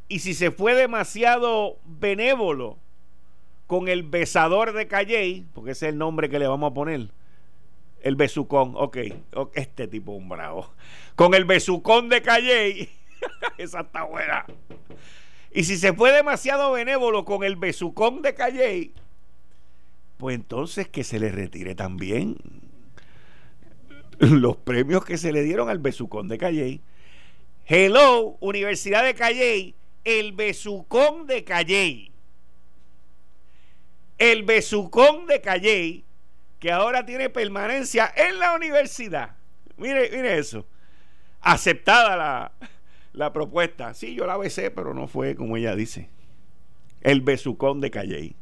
Y 0.09 0.19
si 0.19 0.33
se 0.33 0.51
fue 0.51 0.75
demasiado 0.75 1.77
benévolo 1.85 2.77
con 3.65 3.87
el 3.87 4.03
besador 4.03 4.73
de 4.73 4.89
Calley, 4.89 5.45
porque 5.53 5.71
ese 5.71 5.87
es 5.87 5.93
el 5.93 5.97
nombre 5.97 6.29
que 6.29 6.37
le 6.37 6.47
vamos 6.47 6.71
a 6.71 6.73
poner, 6.73 7.07
el 8.01 8.15
besucón, 8.17 8.73
ok, 8.75 8.97
este 9.53 9.87
tipo 9.87 10.11
un 10.11 10.27
bravo, 10.27 10.69
con 11.15 11.33
el 11.33 11.45
besucón 11.45 12.09
de 12.09 12.21
Calley, 12.21 12.89
esa 13.57 13.79
está 13.79 14.03
buena. 14.03 14.45
Y 15.53 15.63
si 15.63 15.77
se 15.77 15.93
fue 15.93 16.11
demasiado 16.11 16.73
benévolo 16.73 17.23
con 17.23 17.45
el 17.45 17.55
besucón 17.55 18.21
de 18.21 18.35
Calley, 18.35 18.93
pues 20.17 20.35
entonces 20.35 20.87
que 20.87 21.03
se 21.03 21.19
le 21.19 21.29
retire 21.29 21.75
también 21.75 22.37
los 24.19 24.57
premios 24.57 25.05
que 25.05 25.17
se 25.17 25.31
le 25.31 25.43
dieron 25.43 25.69
al 25.69 25.79
Besucón 25.79 26.27
de 26.27 26.37
Calley. 26.37 26.81
Hello, 27.65 28.37
Universidad 28.39 29.03
de 29.03 29.15
Calley, 29.15 29.75
el 30.03 30.33
Besucón 30.33 31.27
de 31.27 31.43
Calley. 31.43 32.11
El 34.17 34.43
Besucón 34.43 35.25
de 35.25 35.41
Calley, 35.41 36.05
que 36.59 36.71
ahora 36.71 37.05
tiene 37.05 37.29
permanencia 37.29 38.13
en 38.15 38.39
la 38.39 38.55
universidad. 38.55 39.35
Mire, 39.77 40.09
mire 40.11 40.37
eso. 40.37 40.65
Aceptada 41.41 42.15
la, 42.15 42.51
la 43.11 43.33
propuesta. 43.33 43.93
Sí, 43.93 44.15
yo 44.15 44.25
la 44.25 44.37
besé, 44.37 44.71
pero 44.71 44.93
no 44.93 45.07
fue 45.07 45.35
como 45.35 45.57
ella 45.57 45.75
dice. 45.75 46.09
El 47.01 47.21
Besucón 47.21 47.81
de 47.81 47.91
Calley. 47.91 48.35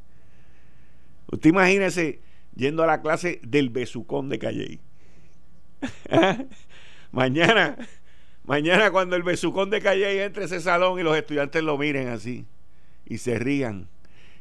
Usted 1.33 1.49
imagínese 1.49 2.21
yendo 2.55 2.83
a 2.83 2.87
la 2.87 3.01
clase 3.01 3.39
del 3.43 3.69
besucón 3.69 4.29
de 4.29 4.37
Calley. 4.37 4.79
mañana, 7.11 7.75
mañana 8.45 8.91
cuando 8.91 9.15
el 9.15 9.23
besucón 9.23 9.69
de 9.69 9.81
Calley 9.81 10.19
entre 10.19 10.45
ese 10.45 10.61
salón 10.61 10.99
y 10.99 11.03
los 11.03 11.17
estudiantes 11.17 11.63
lo 11.63 11.77
miren 11.77 12.09
así 12.09 12.45
y 13.05 13.17
se 13.17 13.39
rían. 13.39 13.89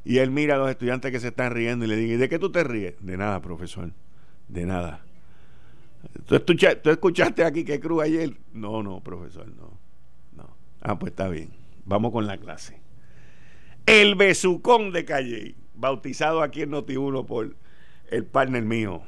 Y 0.04 0.18
él 0.18 0.30
mira 0.30 0.56
a 0.56 0.58
los 0.58 0.68
estudiantes 0.68 1.10
que 1.12 1.20
se 1.20 1.28
están 1.28 1.52
riendo 1.52 1.84
y 1.84 1.88
le 1.88 1.96
dice, 1.96 2.18
¿de 2.18 2.28
qué 2.28 2.38
tú 2.38 2.50
te 2.50 2.62
ríes? 2.62 2.94
De 3.00 3.16
nada, 3.16 3.40
profesor. 3.40 3.92
De 4.48 4.66
nada. 4.66 5.02
¿Tú, 6.26 6.34
escuchaste, 6.34 7.44
aquí 7.44 7.64
que 7.64 7.80
cruz 7.80 8.02
ayer? 8.02 8.36
No, 8.52 8.82
no, 8.82 9.00
profesor, 9.00 9.46
no. 9.46 9.78
no. 10.32 10.56
Ah, 10.80 10.98
pues 10.98 11.12
está 11.12 11.28
bien. 11.28 11.50
Vamos 11.84 12.12
con 12.12 12.26
la 12.26 12.36
clase. 12.36 12.80
El 13.86 14.16
besucón 14.16 14.92
de 14.92 15.04
Calley 15.04 15.61
bautizado 15.74 16.42
aquí 16.42 16.62
en 16.62 16.70
Noti1 16.70 17.26
por 17.26 17.54
el 18.10 18.24
partner 18.24 18.62
mío. 18.62 19.02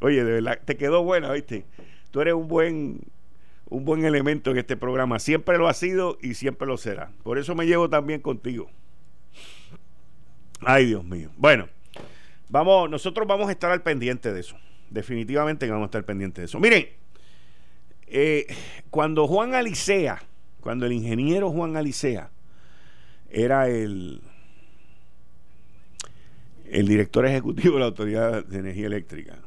Oye, 0.00 0.24
de 0.24 0.32
verdad, 0.32 0.60
te 0.64 0.76
quedó 0.76 1.02
buena, 1.02 1.32
¿viste? 1.32 1.64
Tú 2.10 2.20
eres 2.20 2.34
un 2.34 2.48
buen 2.48 3.00
un 3.68 3.84
buen 3.84 4.04
elemento 4.04 4.50
en 4.50 4.58
este 4.58 4.76
programa. 4.76 5.18
Siempre 5.18 5.58
lo 5.58 5.68
ha 5.68 5.74
sido 5.74 6.18
y 6.22 6.34
siempre 6.34 6.66
lo 6.66 6.76
será. 6.76 7.10
Por 7.22 7.38
eso 7.38 7.54
me 7.54 7.66
llevo 7.66 7.90
también 7.90 8.20
contigo. 8.20 8.70
Ay, 10.60 10.86
Dios 10.86 11.04
mío. 11.04 11.30
Bueno, 11.36 11.68
vamos, 12.48 12.88
nosotros 12.88 13.26
vamos 13.26 13.48
a 13.48 13.52
estar 13.52 13.72
al 13.72 13.82
pendiente 13.82 14.32
de 14.32 14.40
eso. 14.40 14.56
Definitivamente 14.90 15.68
vamos 15.68 15.84
a 15.84 15.86
estar 15.86 16.04
pendiente 16.04 16.40
de 16.40 16.46
eso. 16.46 16.60
Miren, 16.60 16.88
eh, 18.06 18.46
cuando 18.90 19.26
Juan 19.26 19.54
Alicea, 19.54 20.22
cuando 20.60 20.86
el 20.86 20.92
ingeniero 20.92 21.50
Juan 21.50 21.76
Alicea 21.76 22.30
era 23.28 23.68
el, 23.68 24.22
el 26.70 26.88
director 26.88 27.26
ejecutivo 27.26 27.74
de 27.74 27.80
la 27.80 27.86
Autoridad 27.86 28.44
de 28.44 28.58
Energía 28.58 28.86
Eléctrica 28.86 29.38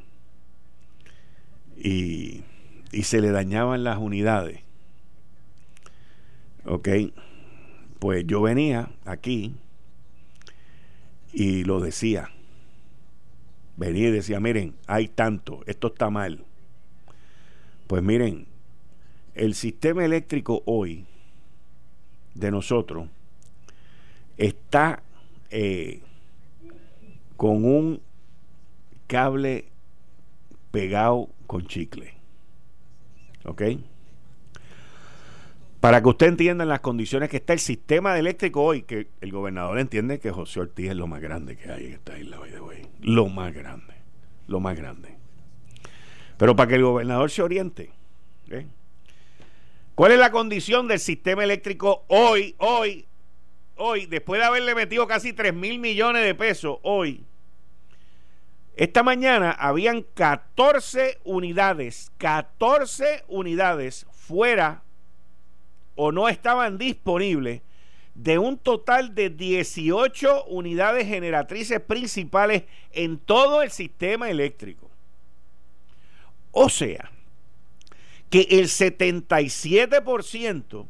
y, 1.77 2.43
y 2.91 3.03
se 3.03 3.21
le 3.21 3.31
dañaban 3.31 3.83
las 3.83 3.97
unidades. 3.97 4.61
Ok, 6.65 6.89
pues 7.99 8.25
yo 8.27 8.41
venía 8.41 8.91
aquí 9.05 9.55
y 11.33 11.63
lo 11.63 11.79
decía. 11.79 12.31
Venía 13.77 14.09
y 14.09 14.11
decía, 14.11 14.39
miren, 14.39 14.75
hay 14.87 15.07
tanto, 15.07 15.61
esto 15.65 15.87
está 15.87 16.09
mal. 16.09 16.43
Pues 17.87 18.03
miren, 18.03 18.45
el 19.35 19.55
sistema 19.55 20.03
eléctrico 20.03 20.61
hoy 20.65 21.05
de 22.35 22.51
nosotros 22.51 23.07
está 24.37 25.01
eh, 25.49 26.01
con 27.39 27.63
un 27.63 28.01
cable 29.07 29.69
pegado 30.71 31.29
con 31.47 31.65
chicle. 31.65 32.13
¿Ok? 33.45 33.61
Para 35.79 36.03
que 36.03 36.09
usted 36.09 36.27
entienda 36.27 36.65
en 36.65 36.69
las 36.69 36.81
condiciones 36.81 37.29
que 37.29 37.37
está 37.37 37.53
el 37.53 37.59
sistema 37.59 38.19
eléctrico 38.19 38.61
hoy, 38.61 38.81
que 38.81 39.07
el 39.21 39.31
gobernador 39.31 39.79
entiende 39.79 40.19
que 40.19 40.31
José 40.31 40.59
Ortiz 40.59 40.89
es 40.89 40.97
lo 40.97 41.07
más 41.07 41.21
grande 41.21 41.55
que 41.55 41.71
hay 41.71 41.85
en 41.85 41.93
esta 41.93 42.19
isla, 42.19 42.41
hoy 42.41 42.49
de 42.49 42.59
hoy. 42.59 42.87
Lo 42.99 43.27
más 43.27 43.53
grande. 43.53 43.93
Lo 44.47 44.59
más 44.59 44.75
grande. 44.75 45.15
Pero 46.35 46.57
para 46.57 46.67
que 46.67 46.75
el 46.75 46.83
gobernador 46.83 47.31
se 47.31 47.41
oriente. 47.41 47.93
¿eh? 48.49 48.65
¿Cuál 49.95 50.11
es 50.11 50.19
la 50.19 50.31
condición 50.31 50.89
del 50.89 50.99
sistema 50.99 51.45
eléctrico 51.45 52.03
hoy, 52.09 52.53
hoy, 52.57 53.07
hoy, 53.77 54.07
después 54.07 54.41
de 54.41 54.45
haberle 54.45 54.75
metido 54.75 55.07
casi 55.07 55.31
3 55.31 55.53
mil 55.53 55.79
millones 55.79 56.25
de 56.25 56.35
pesos 56.35 56.79
hoy? 56.83 57.23
Esta 58.79 59.03
mañana 59.03 59.51
habían 59.51 60.05
14 60.13 61.19
unidades, 61.25 62.13
14 62.17 63.25
unidades 63.27 64.07
fuera 64.13 64.83
o 65.95 66.13
no 66.13 66.29
estaban 66.29 66.77
disponibles 66.77 67.61
de 68.15 68.39
un 68.39 68.57
total 68.57 69.13
de 69.15 69.31
18 69.31 70.45
unidades 70.45 71.07
generatrices 71.07 71.81
principales 71.81 72.63
en 72.93 73.17
todo 73.17 73.63
el 73.63 73.69
sistema 73.69 74.29
eléctrico. 74.29 74.89
O 76.53 76.69
sea, 76.69 77.11
que 78.29 78.47
el 78.49 78.67
77% 78.67 80.87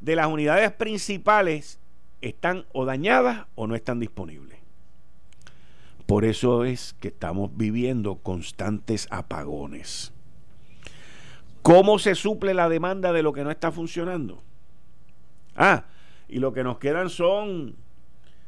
de 0.00 0.16
las 0.16 0.28
unidades 0.28 0.72
principales 0.72 1.78
están 2.22 2.64
o 2.72 2.86
dañadas 2.86 3.44
o 3.54 3.66
no 3.66 3.74
están 3.74 4.00
disponibles. 4.00 4.57
Por 6.08 6.24
eso 6.24 6.64
es 6.64 6.94
que 7.00 7.08
estamos 7.08 7.50
viviendo 7.54 8.16
constantes 8.16 9.06
apagones. 9.10 10.14
¿Cómo 11.60 11.98
se 11.98 12.14
suple 12.14 12.54
la 12.54 12.70
demanda 12.70 13.12
de 13.12 13.22
lo 13.22 13.34
que 13.34 13.44
no 13.44 13.50
está 13.50 13.70
funcionando? 13.70 14.42
Ah, 15.54 15.84
y 16.26 16.38
lo 16.38 16.54
que 16.54 16.64
nos 16.64 16.78
quedan 16.78 17.10
son 17.10 17.76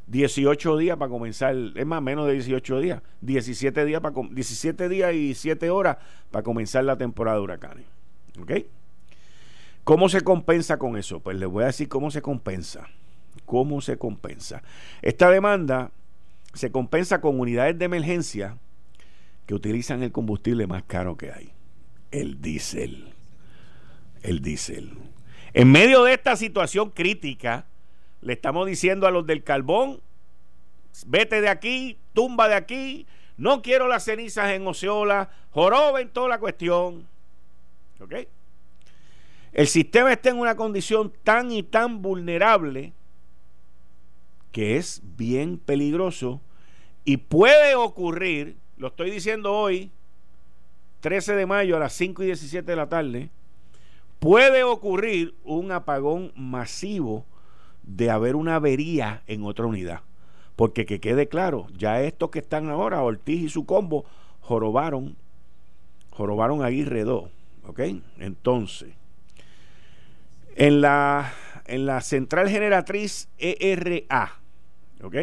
18 0.06 0.78
días 0.78 0.96
para 0.96 1.10
comenzar, 1.10 1.54
es 1.54 1.84
más 1.84 2.00
menos 2.00 2.26
de 2.28 2.32
18 2.32 2.80
días, 2.80 3.02
17 3.20 3.84
días, 3.84 4.00
para, 4.00 4.14
17 4.30 4.88
días 4.88 5.12
y 5.12 5.34
7 5.34 5.68
horas 5.68 5.98
para 6.30 6.42
comenzar 6.42 6.84
la 6.84 6.96
temporada 6.96 7.36
de 7.36 7.42
huracanes. 7.42 7.84
¿Ok? 8.40 8.52
¿Cómo 9.84 10.08
se 10.08 10.22
compensa 10.22 10.78
con 10.78 10.96
eso? 10.96 11.20
Pues 11.20 11.36
les 11.36 11.48
voy 11.50 11.64
a 11.64 11.66
decir 11.66 11.90
cómo 11.90 12.10
se 12.10 12.22
compensa. 12.22 12.88
¿Cómo 13.44 13.82
se 13.82 13.98
compensa? 13.98 14.62
Esta 15.02 15.28
demanda 15.28 15.92
se 16.52 16.70
compensa 16.72 17.20
con 17.20 17.38
unidades 17.38 17.78
de 17.78 17.84
emergencia 17.84 18.58
que 19.46 19.54
utilizan 19.54 20.02
el 20.02 20.12
combustible 20.12 20.66
más 20.66 20.82
caro 20.84 21.16
que 21.16 21.32
hay, 21.32 21.52
el 22.10 22.40
diésel. 22.40 23.14
El 24.22 24.42
diésel. 24.42 24.92
En 25.54 25.72
medio 25.72 26.04
de 26.04 26.12
esta 26.12 26.36
situación 26.36 26.90
crítica, 26.90 27.66
le 28.20 28.34
estamos 28.34 28.66
diciendo 28.66 29.06
a 29.06 29.10
los 29.10 29.26
del 29.26 29.42
carbón, 29.42 30.00
vete 31.06 31.40
de 31.40 31.48
aquí, 31.48 31.96
tumba 32.12 32.48
de 32.48 32.54
aquí, 32.54 33.06
no 33.36 33.62
quiero 33.62 33.88
las 33.88 34.04
cenizas 34.04 34.50
en 34.50 34.66
Oceola, 34.66 35.30
joroben 35.50 36.10
toda 36.10 36.28
la 36.28 36.38
cuestión. 36.38 37.06
¿Ok? 37.98 38.14
El 39.52 39.66
sistema 39.66 40.12
está 40.12 40.30
en 40.30 40.38
una 40.38 40.54
condición 40.54 41.12
tan 41.24 41.50
y 41.50 41.62
tan 41.62 42.02
vulnerable 42.02 42.92
que 44.52 44.76
es 44.76 45.02
bien 45.16 45.58
peligroso 45.58 46.40
y 47.04 47.18
puede 47.18 47.74
ocurrir, 47.74 48.56
lo 48.76 48.88
estoy 48.88 49.10
diciendo 49.10 49.52
hoy, 49.52 49.90
13 51.00 51.34
de 51.34 51.46
mayo 51.46 51.76
a 51.76 51.80
las 51.80 51.92
5 51.94 52.22
y 52.22 52.26
17 52.26 52.70
de 52.70 52.76
la 52.76 52.88
tarde, 52.88 53.30
puede 54.18 54.62
ocurrir 54.64 55.34
un 55.44 55.72
apagón 55.72 56.32
masivo 56.36 57.24
de 57.82 58.10
haber 58.10 58.36
una 58.36 58.56
avería 58.56 59.22
en 59.26 59.44
otra 59.44 59.66
unidad. 59.66 60.02
Porque 60.56 60.84
que 60.84 61.00
quede 61.00 61.26
claro, 61.26 61.66
ya 61.76 62.02
estos 62.02 62.30
que 62.30 62.40
están 62.40 62.68
ahora, 62.68 63.02
Ortiz 63.02 63.42
y 63.42 63.48
su 63.48 63.64
combo, 63.64 64.04
jorobaron, 64.40 65.16
jorobaron 66.10 66.62
a 66.62 66.66
Aguirre 66.66 67.04
2. 67.04 67.30
¿Ok? 67.66 67.80
Entonces, 68.18 68.90
en 70.54 70.82
la, 70.82 71.32
en 71.66 71.86
la 71.86 72.02
central 72.02 72.50
generatriz 72.50 73.28
ERA, 73.38 74.39
¿ok? 75.02 75.16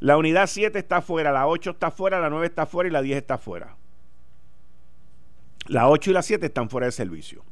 La 0.00 0.16
unidad 0.16 0.46
7 0.46 0.78
está 0.78 1.02
fuera, 1.02 1.32
la 1.32 1.46
8 1.46 1.70
está 1.70 1.90
fuera, 1.90 2.20
la 2.20 2.30
9 2.30 2.46
está 2.46 2.66
fuera 2.66 2.88
y 2.88 2.92
la 2.92 3.02
10 3.02 3.18
está 3.18 3.38
fuera. 3.38 3.76
La 5.66 5.88
8 5.88 6.10
y 6.10 6.14
la 6.14 6.22
7 6.22 6.46
están 6.46 6.70
fuera 6.70 6.86
de 6.86 6.92
servicio. 6.92 7.44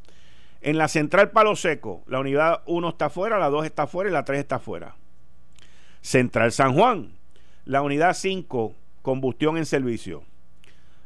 En 0.61 0.79
la 0.79 0.89
central 0.89 1.31
Palo 1.31 1.55
Seco, 1.57 2.03
la 2.07 2.21
unidad 2.21 2.63
1 2.67 2.89
está 2.89 3.11
fuera, 3.11 3.39
la 3.39 3.51
2 3.51 3.67
está 3.67 3.87
fuera 3.87 4.11
y 4.11 4.13
la 4.13 4.25
3 4.25 4.41
está 4.41 4.59
fuera. 4.59 4.97
Central 6.01 6.53
San 6.53 6.75
Juan, 6.75 7.13
la 7.65 7.83
unidad 7.83 8.15
5, 8.15 8.75
combustión 9.03 9.57
en 9.59 9.67
servicio. 9.67 10.25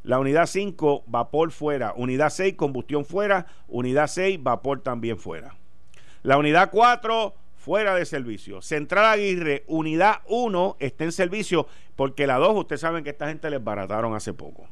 La 0.03 0.19
unidad 0.19 0.47
5, 0.47 1.03
vapor 1.07 1.51
fuera. 1.51 1.93
Unidad 1.95 2.29
6, 2.29 2.55
combustión 2.55 3.05
fuera. 3.05 3.47
Unidad 3.67 4.07
6, 4.07 4.41
vapor 4.41 4.81
también 4.81 5.17
fuera. 5.17 5.55
La 6.23 6.37
unidad 6.37 6.69
4, 6.71 7.33
fuera 7.63 7.95
de 7.95 8.05
servicio. 8.05 8.61
Central 8.61 9.05
Aguirre, 9.05 9.63
unidad 9.67 10.17
1 10.27 10.75
está 10.79 11.05
en 11.05 11.13
servicio 11.13 11.65
porque 11.95 12.27
la 12.27 12.37
2, 12.37 12.57
ustedes 12.57 12.81
saben 12.81 13.05
que 13.05 13.11
esta 13.11 13.29
gente 13.29 13.49
les 13.49 13.63
barataron 13.63 14.13
hace 14.15 14.33
poco. 14.33 14.67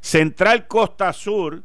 Central 0.00 0.66
Costa 0.66 1.12
Sur, 1.12 1.62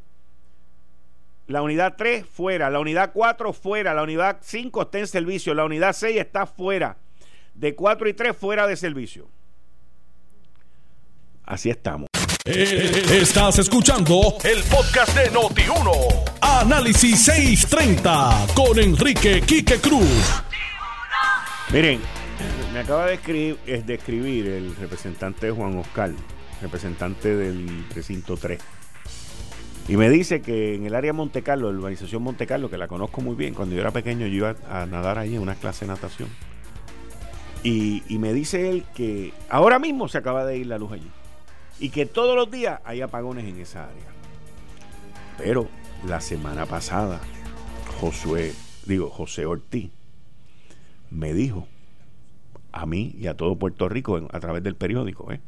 la 1.48 1.64
unidad 1.64 1.96
3 1.98 2.28
fuera, 2.28 2.70
la 2.70 2.80
unidad 2.80 3.12
4 3.12 3.54
fuera, 3.54 3.96
la 3.96 4.04
unidad 4.04 4.38
5 4.42 4.84
está 4.84 5.00
en 5.00 5.08
servicio, 5.08 5.56
la 5.56 5.66
unidad 5.66 5.94
6 5.94 6.16
está 6.18 6.46
fuera. 6.46 6.98
De 7.56 7.74
4 7.74 8.08
y 8.08 8.14
3 8.14 8.38
fuera 8.38 8.68
de 8.68 8.76
servicio. 8.76 9.28
Así 11.44 11.72
estamos. 11.72 12.08
Eh, 12.48 13.02
estás 13.10 13.58
escuchando 13.58 14.36
el 14.44 14.62
podcast 14.66 15.18
de 15.18 15.32
Noti1. 15.32 16.30
Análisis 16.42 17.26
630 17.26 18.46
con 18.54 18.78
Enrique 18.78 19.42
Quique 19.42 19.80
Cruz. 19.80 20.44
Miren, 21.74 22.00
me 22.72 22.82
acaba 22.82 23.08
de 23.08 23.16
escribir, 23.16 23.58
de 23.66 23.94
escribir 23.96 24.46
el 24.46 24.76
representante 24.76 25.50
Juan 25.50 25.76
Oscar, 25.80 26.12
representante 26.62 27.36
del 27.36 27.84
precinto 27.92 28.38
3. 28.38 28.62
Y 29.88 29.98
me 29.98 30.12
dice 30.12 30.44
que 30.44 30.76
en 30.76 30.86
el 30.86 30.94
área 30.94 31.14
Monte 31.14 31.42
Carlo, 31.42 31.72
la 31.72 31.80
urbanización 31.80 32.22
Monte 32.22 32.46
Carlo, 32.46 32.70
que 32.70 32.78
la 32.78 32.88
conozco 32.88 33.22
muy 33.22 33.34
bien, 33.34 33.56
cuando 33.56 33.74
yo 33.74 33.82
era 33.82 33.90
pequeño 33.90 34.28
yo 34.28 34.36
iba 34.36 34.56
a 34.70 34.86
nadar 34.86 35.18
ahí 35.18 35.34
en 35.34 35.42
una 35.42 35.56
clase 35.56 35.86
de 35.86 35.94
natación. 35.94 36.30
Y, 37.64 38.04
y 38.08 38.20
me 38.20 38.34
dice 38.34 38.70
él 38.70 38.86
que 38.94 39.34
ahora 39.50 39.80
mismo 39.80 40.08
se 40.08 40.20
acaba 40.20 40.46
de 40.46 40.58
ir 40.60 40.68
la 40.68 40.78
luz 40.78 40.92
allí 40.92 41.10
y 41.80 41.90
que 41.90 42.06
todos 42.06 42.36
los 42.36 42.50
días 42.50 42.80
hay 42.86 43.02
apagones 43.02 43.46
en 43.46 43.60
esa 43.60 43.86
área. 43.86 44.08
Pero 45.38 45.68
la 46.06 46.22
semana 46.22 46.66
pasada, 46.66 47.20
Josué, 48.00 48.54
digo, 48.86 49.10
José 49.10 49.46
Ortiz, 49.46 49.92
me 51.10 51.34
dijo 51.34 51.68
a 52.72 52.86
mí 52.86 53.16
y 53.18 53.28
a 53.28 53.36
todo 53.36 53.58
Puerto 53.58 53.90
Rico 53.90 54.28
a 54.32 54.40
través 54.40 54.64
del 54.64 54.76
periódico, 54.76 55.32
¿eh? 55.32 55.42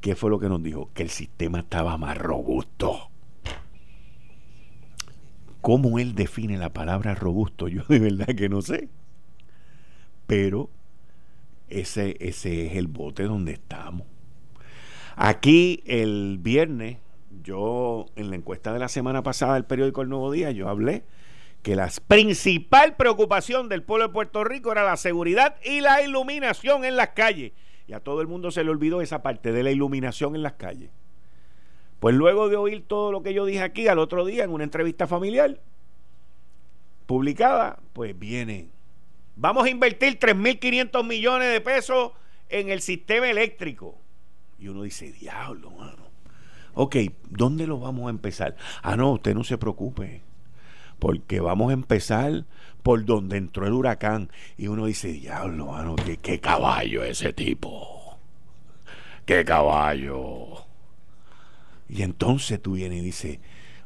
¿Qué 0.00 0.16
fue 0.16 0.30
lo 0.30 0.40
que 0.40 0.48
nos 0.48 0.62
dijo? 0.62 0.90
Que 0.94 1.04
el 1.04 1.10
sistema 1.10 1.60
estaba 1.60 1.96
más 1.96 2.18
robusto. 2.18 3.08
¿Cómo 5.60 6.00
él 6.00 6.16
define 6.16 6.58
la 6.58 6.72
palabra 6.72 7.14
robusto? 7.14 7.68
Yo 7.68 7.84
de 7.88 8.00
verdad 8.00 8.34
que 8.34 8.48
no 8.48 8.62
sé. 8.62 8.88
Pero 10.26 10.70
ese, 11.68 12.16
ese 12.18 12.66
es 12.66 12.76
el 12.76 12.88
bote 12.88 13.24
donde 13.24 13.52
estamos. 13.52 14.06
Aquí 15.16 15.82
el 15.86 16.38
viernes, 16.40 16.98
yo 17.42 18.06
en 18.16 18.30
la 18.30 18.36
encuesta 18.36 18.72
de 18.72 18.78
la 18.78 18.88
semana 18.88 19.22
pasada 19.22 19.54
del 19.54 19.64
periódico 19.64 20.02
El 20.02 20.08
Nuevo 20.08 20.30
Día, 20.30 20.50
yo 20.50 20.68
hablé 20.68 21.04
que 21.62 21.76
la 21.76 21.90
principal 22.08 22.96
preocupación 22.96 23.68
del 23.68 23.82
pueblo 23.82 24.08
de 24.08 24.12
Puerto 24.12 24.42
Rico 24.42 24.72
era 24.72 24.84
la 24.84 24.96
seguridad 24.96 25.56
y 25.64 25.80
la 25.80 26.02
iluminación 26.02 26.84
en 26.84 26.96
las 26.96 27.10
calles. 27.10 27.52
Y 27.86 27.92
a 27.92 28.00
todo 28.00 28.20
el 28.20 28.26
mundo 28.26 28.50
se 28.50 28.64
le 28.64 28.70
olvidó 28.70 29.00
esa 29.00 29.22
parte 29.22 29.52
de 29.52 29.62
la 29.62 29.70
iluminación 29.70 30.34
en 30.34 30.42
las 30.42 30.54
calles. 30.54 30.90
Pues 32.00 32.16
luego 32.16 32.48
de 32.48 32.56
oír 32.56 32.82
todo 32.86 33.12
lo 33.12 33.22
que 33.22 33.32
yo 33.32 33.44
dije 33.44 33.62
aquí 33.62 33.86
al 33.86 34.00
otro 34.00 34.24
día 34.24 34.42
en 34.44 34.50
una 34.50 34.64
entrevista 34.64 35.06
familiar 35.06 35.60
publicada, 37.06 37.78
pues 37.92 38.18
viene. 38.18 38.68
Vamos 39.36 39.64
a 39.64 39.70
invertir 39.70 40.18
3.500 40.18 41.06
millones 41.06 41.52
de 41.52 41.60
pesos 41.60 42.12
en 42.48 42.70
el 42.70 42.80
sistema 42.80 43.28
eléctrico. 43.28 44.01
Y 44.62 44.68
uno 44.68 44.82
dice, 44.82 45.10
diablo, 45.12 45.70
mano. 45.72 46.12
Ok, 46.74 46.96
¿dónde 47.28 47.66
lo 47.66 47.80
vamos 47.80 48.06
a 48.06 48.10
empezar? 48.10 48.56
Ah, 48.82 48.96
no, 48.96 49.12
usted 49.12 49.34
no 49.34 49.42
se 49.42 49.58
preocupe. 49.58 50.22
Porque 50.98 51.40
vamos 51.40 51.70
a 51.70 51.74
empezar 51.74 52.44
por 52.82 53.04
donde 53.04 53.36
entró 53.36 53.66
el 53.66 53.72
huracán. 53.72 54.30
Y 54.56 54.68
uno 54.68 54.86
dice, 54.86 55.08
diablo, 55.08 55.66
mano, 55.66 55.96
¿qué, 55.96 56.16
qué 56.16 56.38
caballo 56.38 57.02
ese 57.02 57.32
tipo? 57.32 58.18
¿Qué 59.26 59.44
caballo? 59.44 60.64
Y 61.88 62.02
entonces 62.02 62.62
tú 62.62 62.74
vienes 62.74 63.00
y 63.00 63.04
dices, 63.04 63.38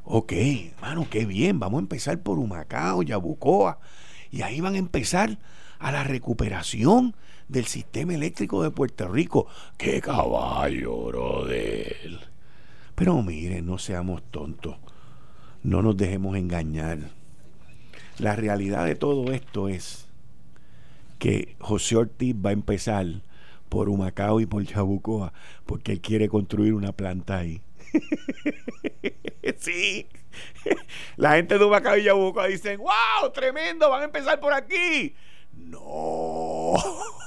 Ok, 0.08 0.32
hermano, 0.32 1.08
qué 1.10 1.26
bien. 1.26 1.58
Vamos 1.58 1.78
a 1.78 1.82
empezar 1.82 2.20
por 2.20 2.38
Humacao, 2.38 3.02
Yabucoa. 3.02 3.80
Y 4.30 4.42
ahí 4.42 4.60
van 4.60 4.74
a 4.74 4.78
empezar 4.78 5.38
a 5.80 5.90
la 5.90 6.04
recuperación 6.04 7.16
del 7.48 7.66
sistema 7.66 8.14
eléctrico 8.14 8.62
de 8.62 8.70
Puerto 8.70 9.08
Rico. 9.08 9.46
¡Qué 9.76 10.00
caballo, 10.00 11.06
brother! 11.06 12.30
Pero 12.94 13.22
miren, 13.22 13.66
no 13.66 13.78
seamos 13.78 14.22
tontos. 14.30 14.76
No 15.62 15.82
nos 15.82 15.96
dejemos 15.96 16.36
engañar. 16.36 16.98
La 18.18 18.34
realidad 18.34 18.86
de 18.86 18.94
todo 18.94 19.32
esto 19.32 19.68
es 19.68 20.08
que 21.18 21.56
José 21.60 21.96
Ortiz 21.96 22.34
va 22.34 22.50
a 22.50 22.54
empezar 22.54 23.06
por 23.68 23.88
Humacao 23.88 24.40
y 24.40 24.46
por 24.46 24.62
Yabucoa 24.62 25.32
porque 25.66 25.92
él 25.92 26.00
quiere 26.00 26.28
construir 26.28 26.72
una 26.72 26.92
planta 26.92 27.38
ahí. 27.38 27.60
sí. 29.58 30.08
La 31.16 31.32
gente 31.36 31.58
de 31.58 31.64
Humacao 31.64 31.96
y 31.96 32.04
Yabucoa 32.04 32.46
dicen, 32.46 32.78
wow, 32.78 33.30
tremendo, 33.32 33.90
van 33.90 34.02
a 34.02 34.04
empezar 34.06 34.40
por 34.40 34.52
aquí. 34.52 35.14
No. 35.56 36.74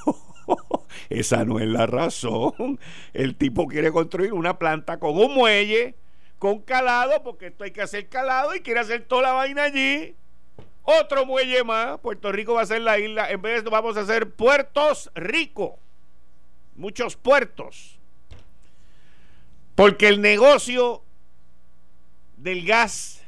Esa 1.10 1.44
no 1.46 1.60
es 1.60 1.68
la 1.68 1.86
razón. 1.86 2.80
El 3.14 3.36
tipo 3.36 3.68
quiere 3.68 3.92
construir 3.92 4.34
una 4.34 4.60
planta 4.60 5.00
con 5.00 5.18
un 5.18 5.34
muelle, 5.34 5.96
con 6.38 6.60
calado, 6.62 7.24
porque 7.24 7.48
esto 7.48 7.64
hay 7.64 7.72
que 7.72 7.82
hacer 7.82 8.08
calado 8.10 8.56
y 8.56 8.62
quiere 8.62 8.80
hacer 8.80 9.06
toda 9.06 9.24
la 9.24 9.32
vaina 9.34 9.64
allí. 9.64 10.16
Otro 10.84 11.26
muelle 11.26 11.64
más. 11.64 12.00
Puerto 12.00 12.32
Rico 12.32 12.54
va 12.54 12.62
a 12.62 12.66
ser 12.66 12.82
la 12.82 13.00
isla. 13.00 13.30
En 13.30 13.42
vez 13.42 13.64
de 13.64 13.70
vamos 13.70 13.98
a 13.98 14.02
hacer 14.02 14.32
puertos 14.32 15.12
ricos. 15.16 15.74
Muchos 16.76 17.16
puertos. 17.16 18.00
Porque 19.76 20.08
el 20.08 20.22
negocio 20.22 21.04
del 22.38 22.66
gas 22.66 23.24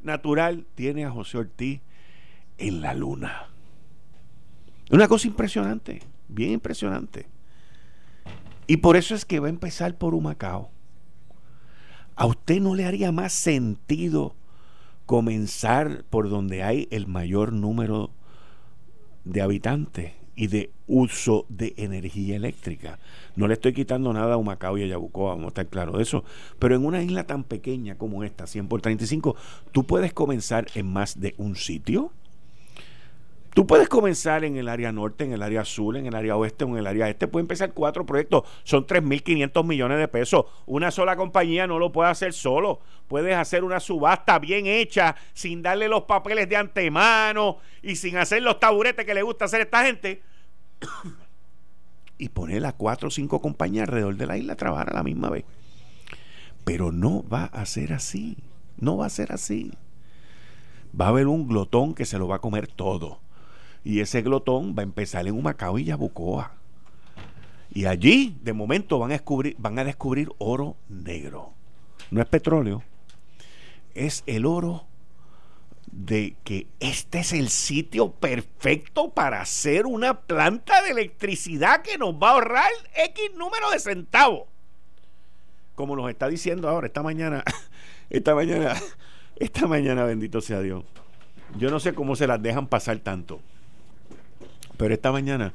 natural 0.00 0.66
tiene 0.74 1.04
a 1.04 1.10
José 1.10 1.38
Ortiz 1.38 1.80
en 2.58 2.80
la 2.80 2.94
luna. 2.94 3.48
Una 4.90 5.06
cosa 5.06 5.26
impresionante, 5.26 6.00
bien 6.28 6.52
impresionante. 6.52 7.26
Y 8.66 8.78
por 8.78 8.96
eso 8.96 9.14
es 9.14 9.24
que 9.24 9.40
va 9.40 9.46
a 9.46 9.50
empezar 9.50 9.96
por 9.96 10.14
Humacao. 10.14 10.70
¿A 12.16 12.26
usted 12.26 12.60
no 12.60 12.74
le 12.74 12.84
haría 12.84 13.12
más 13.12 13.32
sentido 13.32 14.34
comenzar 15.06 16.04
por 16.10 16.28
donde 16.28 16.62
hay 16.62 16.88
el 16.90 17.06
mayor 17.06 17.52
número 17.52 18.10
de 19.24 19.40
habitantes 19.40 20.12
y 20.34 20.48
de 20.48 20.70
uso 20.86 21.46
de 21.48 21.74
energía 21.76 22.36
eléctrica? 22.36 22.98
No 23.36 23.46
le 23.46 23.54
estoy 23.54 23.72
quitando 23.72 24.12
nada 24.12 24.34
a 24.34 24.36
Humacao 24.36 24.78
y 24.78 24.82
a 24.82 24.86
Yabucoa, 24.86 25.30
vamos 25.30 25.44
a 25.44 25.48
estar 25.48 25.68
claros 25.68 25.96
de 25.96 26.02
eso. 26.02 26.24
Pero 26.58 26.74
en 26.74 26.84
una 26.84 27.02
isla 27.02 27.26
tan 27.26 27.44
pequeña 27.44 27.96
como 27.96 28.24
esta, 28.24 28.46
100 28.46 28.68
por 28.68 28.80
35, 28.80 29.36
tú 29.70 29.84
puedes 29.84 30.12
comenzar 30.12 30.66
en 30.74 30.92
más 30.92 31.20
de 31.20 31.34
un 31.38 31.56
sitio. 31.56 32.10
Tú 33.58 33.66
puedes 33.66 33.88
comenzar 33.88 34.44
en 34.44 34.56
el 34.56 34.68
área 34.68 34.92
norte, 34.92 35.24
en 35.24 35.32
el 35.32 35.42
área 35.42 35.64
sur, 35.64 35.96
en 35.96 36.06
el 36.06 36.14
área 36.14 36.36
oeste 36.36 36.62
o 36.62 36.68
en 36.68 36.76
el 36.76 36.86
área 36.86 37.08
este. 37.08 37.26
Puede 37.26 37.40
empezar 37.40 37.72
cuatro 37.72 38.06
proyectos. 38.06 38.44
Son 38.62 38.86
3.500 38.86 39.64
millones 39.64 39.98
de 39.98 40.06
pesos. 40.06 40.44
Una 40.66 40.92
sola 40.92 41.16
compañía 41.16 41.66
no 41.66 41.80
lo 41.80 41.90
puede 41.90 42.08
hacer 42.08 42.32
solo. 42.32 42.78
Puedes 43.08 43.34
hacer 43.34 43.64
una 43.64 43.80
subasta 43.80 44.38
bien 44.38 44.68
hecha, 44.68 45.16
sin 45.32 45.60
darle 45.60 45.88
los 45.88 46.04
papeles 46.04 46.48
de 46.48 46.54
antemano 46.54 47.58
y 47.82 47.96
sin 47.96 48.16
hacer 48.18 48.44
los 48.44 48.60
taburetes 48.60 49.04
que 49.04 49.12
le 49.12 49.22
gusta 49.22 49.46
hacer 49.46 49.58
a 49.58 49.64
esta 49.64 49.84
gente. 49.84 50.22
y 52.16 52.28
poner 52.28 52.64
a 52.64 52.74
cuatro 52.74 53.08
o 53.08 53.10
cinco 53.10 53.40
compañías 53.40 53.88
alrededor 53.88 54.14
de 54.14 54.26
la 54.26 54.36
isla 54.36 54.52
a 54.52 54.56
trabajar 54.56 54.90
a 54.90 54.94
la 54.94 55.02
misma 55.02 55.30
vez. 55.30 55.44
Pero 56.64 56.92
no 56.92 57.28
va 57.28 57.46
a 57.46 57.66
ser 57.66 57.92
así. 57.92 58.36
No 58.76 58.98
va 58.98 59.06
a 59.06 59.10
ser 59.10 59.32
así. 59.32 59.72
Va 60.94 61.06
a 61.06 61.08
haber 61.08 61.26
un 61.26 61.48
glotón 61.48 61.96
que 61.96 62.06
se 62.06 62.20
lo 62.20 62.28
va 62.28 62.36
a 62.36 62.40
comer 62.40 62.68
todo 62.68 63.18
y 63.88 64.00
ese 64.00 64.20
glotón 64.20 64.74
va 64.76 64.82
a 64.82 64.84
empezar 64.84 65.26
en 65.26 65.34
Humacao 65.34 65.78
y 65.78 65.84
Yabucoa. 65.84 66.52
Y 67.72 67.86
allí, 67.86 68.36
de 68.42 68.52
momento, 68.52 68.98
van 68.98 69.12
a 69.12 69.14
descubrir, 69.14 69.56
van 69.58 69.78
a 69.78 69.84
descubrir 69.84 70.28
oro 70.36 70.76
negro. 70.90 71.54
No 72.10 72.20
es 72.20 72.26
petróleo, 72.26 72.82
es 73.94 74.24
el 74.26 74.44
oro 74.44 74.84
de 75.90 76.36
que 76.44 76.66
este 76.80 77.20
es 77.20 77.32
el 77.32 77.48
sitio 77.48 78.12
perfecto 78.12 79.08
para 79.08 79.40
hacer 79.40 79.86
una 79.86 80.20
planta 80.20 80.82
de 80.82 80.90
electricidad 80.90 81.80
que 81.80 81.96
nos 81.96 82.12
va 82.12 82.28
a 82.28 82.32
ahorrar 82.32 82.70
X 82.94 83.30
número 83.38 83.70
de 83.70 83.78
centavos. 83.78 84.48
Como 85.74 85.96
nos 85.96 86.10
está 86.10 86.28
diciendo 86.28 86.68
ahora, 86.68 86.88
esta 86.88 87.02
mañana, 87.02 87.42
esta 88.10 88.34
mañana, 88.34 88.76
esta 89.36 89.66
mañana, 89.66 90.04
bendito 90.04 90.42
sea 90.42 90.60
Dios. 90.60 90.84
Yo 91.56 91.70
no 91.70 91.80
sé 91.80 91.94
cómo 91.94 92.16
se 92.16 92.26
las 92.26 92.42
dejan 92.42 92.66
pasar 92.66 92.98
tanto. 92.98 93.40
Pero 94.78 94.94
esta 94.94 95.12
mañana 95.12 95.52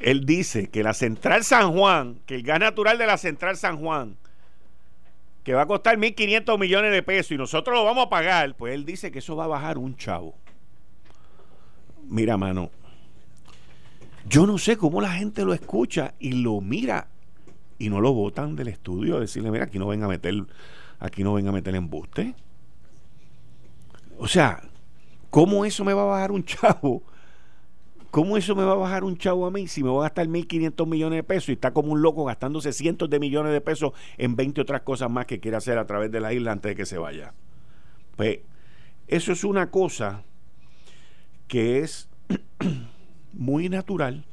él 0.00 0.24
dice 0.24 0.68
que 0.70 0.82
la 0.82 0.94
Central 0.94 1.42
San 1.42 1.72
Juan, 1.72 2.20
que 2.26 2.36
el 2.36 2.42
gas 2.42 2.60
natural 2.60 2.98
de 2.98 3.06
la 3.06 3.18
Central 3.18 3.56
San 3.56 3.78
Juan, 3.78 4.16
que 5.42 5.54
va 5.54 5.62
a 5.62 5.66
costar 5.66 5.96
1.500 5.96 6.58
millones 6.58 6.92
de 6.92 7.02
pesos 7.02 7.32
y 7.32 7.36
nosotros 7.36 7.74
lo 7.74 7.84
vamos 7.84 8.06
a 8.06 8.10
pagar, 8.10 8.54
pues 8.54 8.74
él 8.74 8.84
dice 8.84 9.10
que 9.10 9.18
eso 9.18 9.34
va 9.34 9.44
a 9.44 9.48
bajar 9.48 9.78
un 9.78 9.96
chavo. 9.96 10.34
Mira, 12.06 12.36
mano, 12.36 12.70
yo 14.28 14.46
no 14.46 14.58
sé 14.58 14.76
cómo 14.76 15.00
la 15.00 15.12
gente 15.12 15.44
lo 15.44 15.52
escucha 15.52 16.14
y 16.18 16.32
lo 16.32 16.60
mira 16.60 17.08
y 17.78 17.88
no 17.88 18.00
lo 18.00 18.12
votan 18.12 18.56
del 18.56 18.68
estudio 18.68 19.20
decirle, 19.20 19.50
mira, 19.50 19.64
aquí 19.64 19.78
no 19.78 19.88
venga 19.88 20.06
a 20.06 20.08
meter, 20.10 20.34
aquí 21.00 21.24
no 21.24 21.34
venga 21.34 21.50
a 21.50 21.54
meter 21.54 21.74
embuste. 21.74 22.34
O 24.18 24.28
sea, 24.28 24.62
¿cómo 25.30 25.64
eso 25.64 25.84
me 25.84 25.94
va 25.94 26.02
a 26.02 26.06
bajar 26.06 26.30
un 26.30 26.44
chavo? 26.44 27.02
¿Cómo 28.10 28.38
eso 28.38 28.54
me 28.54 28.64
va 28.64 28.72
a 28.72 28.76
bajar 28.76 29.04
un 29.04 29.18
chavo 29.18 29.46
a 29.46 29.50
mí 29.50 29.68
si 29.68 29.82
me 29.82 29.90
voy 29.90 30.00
a 30.00 30.02
gastar 30.04 30.28
1.500 30.28 30.86
millones 30.86 31.18
de 31.18 31.22
pesos 31.22 31.50
y 31.50 31.52
está 31.52 31.72
como 31.72 31.92
un 31.92 32.00
loco 32.00 32.24
gastándose 32.24 32.72
cientos 32.72 33.10
de 33.10 33.20
millones 33.20 33.52
de 33.52 33.60
pesos 33.60 33.92
en 34.16 34.34
20 34.34 34.62
otras 34.62 34.80
cosas 34.80 35.10
más 35.10 35.26
que 35.26 35.40
quiere 35.40 35.58
hacer 35.58 35.76
a 35.76 35.86
través 35.86 36.10
de 36.10 36.20
la 36.20 36.32
isla 36.32 36.52
antes 36.52 36.70
de 36.70 36.76
que 36.76 36.86
se 36.86 36.96
vaya? 36.96 37.34
Pues 38.16 38.40
eso 39.08 39.32
es 39.32 39.44
una 39.44 39.70
cosa 39.70 40.22
que 41.48 41.80
es 41.80 42.08
muy 43.34 43.68
natural. 43.68 44.24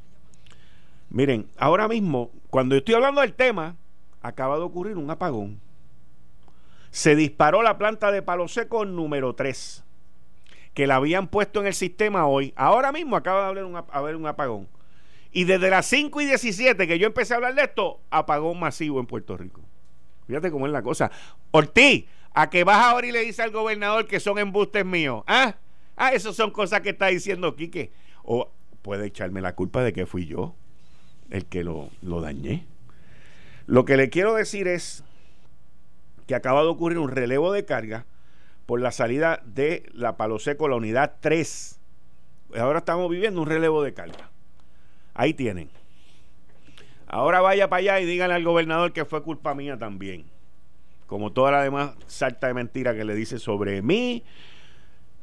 Miren, 1.10 1.46
ahora 1.58 1.86
mismo, 1.86 2.30
cuando 2.48 2.76
estoy 2.76 2.94
hablando 2.94 3.20
del 3.20 3.34
tema, 3.34 3.76
acaba 4.22 4.56
de 4.56 4.62
ocurrir 4.62 4.96
un 4.96 5.10
apagón. 5.10 5.60
Se 6.90 7.14
disparó 7.14 7.62
la 7.62 7.76
planta 7.76 8.10
de 8.10 8.22
palo 8.22 8.48
seco 8.48 8.86
número 8.86 9.34
3 9.34 9.85
que 10.76 10.86
la 10.86 10.96
habían 10.96 11.28
puesto 11.28 11.60
en 11.60 11.68
el 11.68 11.72
sistema 11.72 12.26
hoy. 12.26 12.52
Ahora 12.54 12.92
mismo 12.92 13.16
acaba 13.16 13.44
de 13.44 13.60
haber 13.92 14.14
un, 14.14 14.26
apagón. 14.26 14.68
Y 15.32 15.44
desde 15.44 15.70
las 15.70 15.86
5 15.86 16.20
y 16.20 16.26
17 16.26 16.86
que 16.86 16.98
yo 16.98 17.06
empecé 17.06 17.32
a 17.32 17.36
hablar 17.36 17.54
de 17.54 17.62
esto, 17.62 18.02
apagón 18.10 18.60
masivo 18.60 19.00
en 19.00 19.06
Puerto 19.06 19.38
Rico. 19.38 19.62
Fíjate 20.26 20.50
cómo 20.50 20.66
es 20.66 20.72
la 20.72 20.82
cosa. 20.82 21.10
Ortiz, 21.50 22.04
a 22.34 22.50
que 22.50 22.62
vas 22.62 22.84
ahora 22.84 23.06
y 23.06 23.12
le 23.12 23.20
dice 23.20 23.40
al 23.40 23.52
gobernador 23.52 24.06
que 24.06 24.20
son 24.20 24.38
embustes 24.38 24.84
míos. 24.84 25.24
Ah, 25.26 25.56
ah, 25.96 26.12
eso 26.12 26.34
son 26.34 26.50
cosas 26.50 26.82
que 26.82 26.90
está 26.90 27.06
diciendo 27.06 27.56
Quique. 27.56 27.90
O 28.22 28.52
puede 28.82 29.06
echarme 29.06 29.40
la 29.40 29.54
culpa 29.54 29.82
de 29.82 29.94
que 29.94 30.04
fui 30.04 30.26
yo 30.26 30.54
el 31.30 31.46
que 31.46 31.64
lo, 31.64 31.88
lo 32.02 32.20
dañé. 32.20 32.66
Lo 33.64 33.86
que 33.86 33.96
le 33.96 34.10
quiero 34.10 34.34
decir 34.34 34.68
es 34.68 35.04
que 36.26 36.34
acaba 36.34 36.60
de 36.60 36.68
ocurrir 36.68 36.98
un 36.98 37.08
relevo 37.08 37.50
de 37.50 37.64
carga 37.64 38.04
por 38.66 38.80
la 38.80 38.90
salida 38.90 39.40
de 39.44 39.88
la 39.94 40.16
Palo 40.16 40.38
Seco, 40.38 40.68
la 40.68 40.76
unidad 40.76 41.14
3. 41.20 41.80
Ahora 42.58 42.80
estamos 42.80 43.08
viviendo 43.10 43.40
un 43.40 43.46
relevo 43.46 43.82
de 43.82 43.94
carga. 43.94 44.30
Ahí 45.14 45.32
tienen. 45.32 45.70
Ahora 47.06 47.40
vaya 47.40 47.68
para 47.68 47.80
allá 47.80 48.00
y 48.00 48.06
díganle 48.06 48.34
al 48.34 48.44
gobernador 48.44 48.92
que 48.92 49.04
fue 49.04 49.22
culpa 49.22 49.54
mía 49.54 49.78
también. 49.78 50.26
Como 51.06 51.32
toda 51.32 51.52
la 51.52 51.62
demás 51.62 51.92
salta 52.08 52.48
de 52.48 52.54
mentira 52.54 52.94
que 52.94 53.04
le 53.04 53.14
dice 53.14 53.38
sobre 53.38 53.80
mí 53.80 54.24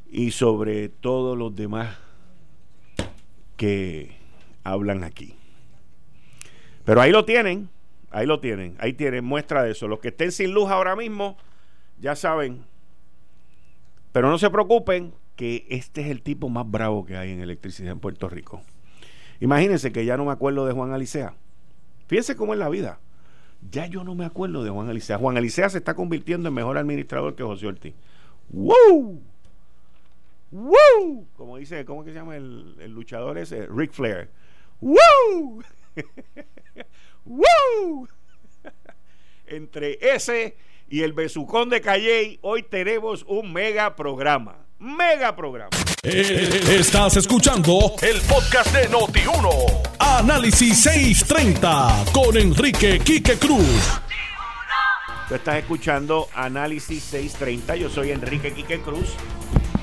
y 0.09 0.31
sobre 0.31 0.87
todos 0.87 1.37
los 1.37 1.53
demás 1.53 1.97
que 3.57 4.15
hablan 4.63 5.03
aquí. 5.03 5.35
Pero 6.85 7.01
ahí 7.01 7.11
lo 7.11 7.25
tienen, 7.25 7.69
ahí 8.11 8.25
lo 8.25 8.39
tienen, 8.39 8.77
ahí 8.79 8.93
tienen 8.93 9.25
muestra 9.25 9.63
de 9.63 9.71
eso. 9.71 9.89
Los 9.89 9.99
que 9.99 10.09
estén 10.09 10.31
sin 10.31 10.53
luz 10.53 10.69
ahora 10.69 10.95
mismo, 10.95 11.37
ya 11.99 12.15
saben, 12.15 12.63
pero 14.13 14.29
no 14.29 14.37
se 14.37 14.49
preocupen 14.49 15.13
que 15.35 15.65
este 15.69 16.01
es 16.01 16.07
el 16.07 16.21
tipo 16.21 16.47
más 16.47 16.69
bravo 16.69 17.03
que 17.03 17.17
hay 17.17 17.31
en 17.31 17.41
electricidad 17.41 17.91
en 17.91 17.99
Puerto 17.99 18.29
Rico. 18.29 18.61
Imagínense 19.39 19.91
que 19.91 20.05
ya 20.05 20.15
no 20.15 20.25
me 20.25 20.31
acuerdo 20.31 20.65
de 20.65 20.71
Juan 20.71 20.93
Alicea. 20.93 21.33
Fíjense 22.07 22.35
cómo 22.35 22.53
es 22.53 22.59
la 22.59 22.69
vida. 22.69 22.99
Ya 23.71 23.87
yo 23.87 24.03
no 24.03 24.13
me 24.13 24.23
acuerdo 24.23 24.63
de 24.63 24.69
Juan 24.69 24.87
Alicea. 24.87 25.17
Juan 25.17 25.35
Alicea 25.35 25.67
se 25.69 25.79
está 25.79 25.95
convirtiendo 25.95 26.47
en 26.47 26.53
mejor 26.53 26.77
administrador 26.77 27.35
que 27.35 27.43
José 27.43 27.65
Ortiz. 27.65 27.95
¡Woo! 28.49 29.19
¡Woo! 30.51 31.27
Como 31.35 31.57
dice, 31.57 31.83
¿cómo 31.83 32.03
que 32.03 32.11
se 32.11 32.19
llama 32.19 32.35
el, 32.35 32.75
el 32.79 32.91
luchador 32.91 33.39
ese? 33.39 33.65
Ric 33.65 33.91
Flair. 33.93 34.29
¡Woo! 34.79 35.63
¡Woo! 37.25 38.07
Entre 39.47 39.97
ese 40.15 40.55
y 40.89 41.01
el 41.01 41.13
besucón 41.13 41.69
de 41.69 41.81
Calley, 41.81 42.39
hoy 42.41 42.63
tenemos 42.63 43.25
un 43.27 43.51
mega 43.53 43.95
programa. 43.95 44.57
Mega 44.79 45.35
programa. 45.35 45.69
Eh, 46.03 46.61
estás 46.77 47.15
escuchando 47.15 47.93
el 48.01 48.19
podcast 48.21 48.75
de 48.75 48.89
Noti1. 48.89 49.81
Análisis 49.99 50.83
630 50.83 52.05
con 52.11 52.35
Enrique 52.37 52.99
Quique 52.99 53.37
Cruz. 53.37 54.01
Tú 55.29 55.35
estás 55.35 55.55
escuchando 55.55 56.27
Análisis 56.35 57.01
630. 57.03 57.77
Yo 57.77 57.89
soy 57.89 58.11
Enrique 58.11 58.53
Quique 58.53 58.81
Cruz 58.81 59.13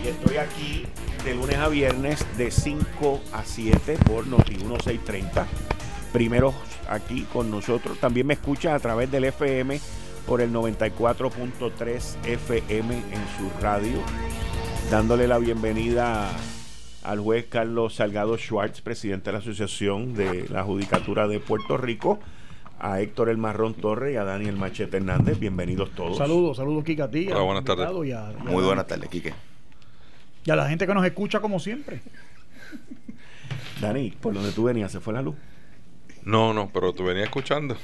y 0.04 0.08
estoy 0.08 0.36
aquí 0.36 0.84
de 1.24 1.34
lunes 1.34 1.56
a 1.56 1.68
viernes 1.68 2.26
de 2.36 2.50
5 2.50 3.20
a 3.32 3.42
7 3.44 3.98
por 4.06 4.26
Noti1 4.26 4.82
630. 4.82 5.46
Primero 6.12 6.52
aquí 6.88 7.26
con 7.32 7.50
nosotros. 7.50 7.98
También 7.98 8.26
me 8.26 8.34
escuchas 8.34 8.74
a 8.74 8.78
través 8.78 9.10
del 9.10 9.24
FM 9.24 9.80
por 10.30 10.40
el 10.40 10.52
94.3 10.52 12.24
FM 12.24 12.94
en 12.94 13.28
su 13.36 13.50
radio. 13.60 13.98
Dándole 14.88 15.26
la 15.26 15.38
bienvenida 15.38 16.30
al 17.02 17.18
juez 17.18 17.46
Carlos 17.48 17.96
Salgado 17.96 18.38
Schwartz, 18.38 18.80
presidente 18.80 19.24
de 19.24 19.32
la 19.32 19.38
Asociación 19.40 20.14
de 20.14 20.48
la 20.48 20.62
Judicatura 20.62 21.26
de 21.26 21.40
Puerto 21.40 21.76
Rico, 21.76 22.20
a 22.78 23.00
Héctor 23.00 23.28
El 23.28 23.38
Marrón 23.38 23.74
Torre 23.74 24.12
y 24.12 24.16
a 24.16 24.22
Daniel 24.22 24.56
Machete 24.56 24.98
Hernández. 24.98 25.36
Bienvenidos 25.40 25.90
todos. 25.96 26.18
Saludos, 26.18 26.58
saludos, 26.58 26.84
Kika, 26.84 27.06
a 27.06 27.10
ti. 27.10 27.26
Hola, 27.26 27.40
buenas 27.40 27.64
tardes. 27.64 27.88
Muy 27.90 28.62
buenas 28.62 28.86
tardes, 28.86 29.08
Quique. 29.08 29.34
Y 30.44 30.50
a 30.52 30.54
la 30.54 30.68
gente 30.68 30.86
que 30.86 30.94
nos 30.94 31.04
escucha 31.04 31.40
como 31.40 31.58
siempre. 31.58 32.02
Dani, 33.80 34.12
por 34.12 34.32
donde 34.32 34.52
tú 34.52 34.62
venías, 34.62 34.92
¿se 34.92 35.00
fue 35.00 35.12
la 35.12 35.22
luz? 35.22 35.34
No, 36.22 36.54
no, 36.54 36.70
pero 36.72 36.92
tú 36.92 37.02
venías 37.02 37.24
escuchando. 37.24 37.76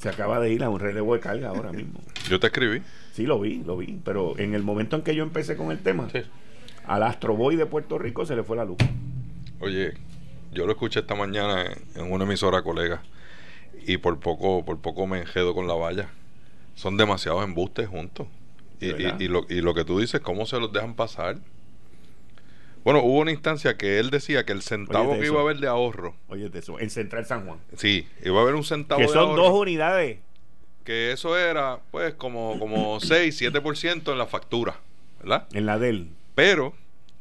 Se 0.00 0.08
acaba 0.08 0.40
de 0.40 0.50
ir 0.52 0.64
a 0.64 0.70
un 0.70 0.80
relevo 0.80 1.14
de 1.14 1.20
carga 1.20 1.50
ahora 1.50 1.72
mismo. 1.72 2.00
Yo 2.28 2.40
te 2.40 2.46
escribí. 2.46 2.80
Sí, 3.12 3.26
lo 3.26 3.38
vi, 3.38 3.62
lo 3.64 3.76
vi. 3.76 4.00
Pero 4.04 4.38
en 4.38 4.54
el 4.54 4.62
momento 4.62 4.96
en 4.96 5.02
que 5.02 5.14
yo 5.14 5.22
empecé 5.22 5.56
con 5.56 5.70
el 5.70 5.78
tema, 5.78 6.08
Sí. 6.10 6.20
al 6.86 7.02
Astro 7.02 7.36
Boy 7.36 7.56
de 7.56 7.66
Puerto 7.66 7.98
Rico 7.98 8.24
se 8.24 8.34
le 8.34 8.42
fue 8.42 8.56
la 8.56 8.64
luz. 8.64 8.78
Oye, 9.60 9.92
yo 10.52 10.64
lo 10.64 10.72
escuché 10.72 11.00
esta 11.00 11.14
mañana 11.14 11.66
en- 11.94 12.10
una 12.10 12.24
emisora 12.24 12.62
colega 12.62 13.02
y 13.86 13.98
por 13.98 14.18
poco, 14.20 14.64
por 14.64 14.78
poco 14.78 15.06
me 15.06 15.18
enjedo 15.20 15.54
con 15.54 15.66
la 15.68 15.74
valla. 15.74 16.08
Son 16.74 16.96
demasiados 16.96 17.44
embustes 17.44 17.86
juntos. 17.88 18.26
Y, 18.80 18.86
y 19.22 19.28
lo, 19.28 19.44
y 19.50 19.60
lo 19.60 19.74
que 19.74 19.84
tú 19.84 20.00
dices, 20.00 20.20
¿cómo 20.22 20.46
se 20.46 20.58
los 20.58 20.72
dejan 20.72 20.94
pasar? 20.94 21.36
Bueno, 22.84 23.00
hubo 23.02 23.18
una 23.20 23.30
instancia 23.30 23.76
que 23.76 23.98
él 23.98 24.10
decía 24.10 24.44
que 24.46 24.52
el 24.52 24.62
centavo 24.62 25.10
Oye, 25.12 25.20
que 25.20 25.26
iba 25.26 25.38
a 25.38 25.42
haber 25.42 25.58
de 25.58 25.68
ahorro, 25.68 26.14
Oye, 26.28 26.48
de 26.48 26.58
eso, 26.58 26.78
en 26.80 26.90
Central 26.90 27.26
San 27.26 27.46
Juan. 27.46 27.58
sí, 27.76 28.06
iba 28.24 28.38
a 28.38 28.42
haber 28.42 28.54
un 28.54 28.64
centavo 28.64 29.00
Que 29.00 29.06
de 29.06 29.12
son 29.12 29.30
ahorro, 29.30 29.42
dos 29.42 29.52
unidades. 29.60 30.18
que 30.84 31.12
eso 31.12 31.36
era 31.36 31.80
pues 31.90 32.14
como, 32.14 32.58
como 32.58 32.98
6, 33.00 33.40
7% 33.40 34.12
en 34.12 34.18
la 34.18 34.26
factura, 34.26 34.76
¿verdad? 35.20 35.46
En 35.52 35.66
la 35.66 35.78
del. 35.78 36.08
Pero 36.34 36.72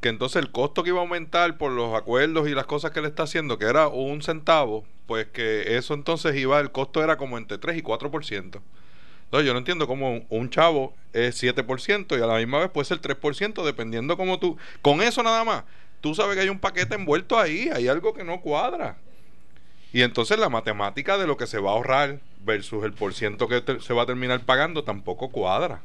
que 0.02 0.08
entonces 0.10 0.41
el 0.41 0.50
costo 0.52 0.82
que 0.84 0.89
iba 0.91 1.00
a 1.00 1.02
aumentar 1.02 1.58
por 1.58 1.72
los 1.74 1.93
acuerdos 1.93 2.48
y 2.48 2.54
las 2.54 2.65
cosas 2.65 2.91
que 2.91 3.02
le 3.02 3.10
está 3.10 3.24
haciendo, 3.24 3.58
que 3.58 3.65
era 3.65 3.89
un 3.89 4.22
centavo, 4.22 4.86
pues 5.08 5.28
que 5.28 5.76
eso 5.76 5.93
entonces 5.93 6.36
iba, 6.38 6.58
el 6.62 6.72
costo 6.72 7.04
era 7.04 7.17
como 7.17 7.38
entre 7.38 7.58
3 7.58 7.78
y 7.78 7.82
4%. 7.82 8.62
Entonces 9.30 9.46
yo 9.46 9.54
no 9.54 9.60
entiendo 9.60 9.86
cómo 9.86 10.26
un, 10.28 10.50
chavo 10.50 10.96
es 11.13 11.42
7% 11.44 12.18
y 12.18 12.22
a 12.24 12.26
la 12.26 12.38
misma 12.39 12.58
vez 12.58 12.72
puede 12.72 12.86
ser 12.86 13.00
3%, 13.00 13.63
dependiendo 13.63 14.18
cómo 14.18 14.39
tú... 14.39 14.58
Con 14.82 15.04
eso 15.04 15.22
nada 15.22 15.44
más, 15.44 15.65
tú 16.02 16.15
sabes 16.15 16.36
que 16.36 16.42
hay 16.42 16.50
un 16.50 16.58
paquete 16.58 16.96
envuelto 16.96 17.38
ahí, 17.38 17.70
hay 17.72 17.88
algo 17.88 18.15
que 18.15 18.24
no 18.24 18.42
cuadra. 18.42 18.98
Y 19.94 20.02
entonces 20.02 20.39
la 20.39 20.50
matemática 20.50 21.20
de 21.20 21.28
lo 21.28 21.38
que 21.38 21.46
se 21.46 21.60
va 21.60 21.70
a 21.70 21.74
ahorrar 21.74 22.22
versus 22.44 22.84
el 22.84 22.94
por 22.94 23.13
ciento 23.13 23.48
que 23.48 23.62
te- 23.62 23.80
se 23.82 23.94
va 23.94 24.02
a 24.02 24.06
terminar 24.08 24.39
pagando 24.46 24.84
tampoco 24.84 25.30
cuadra. 25.30 25.84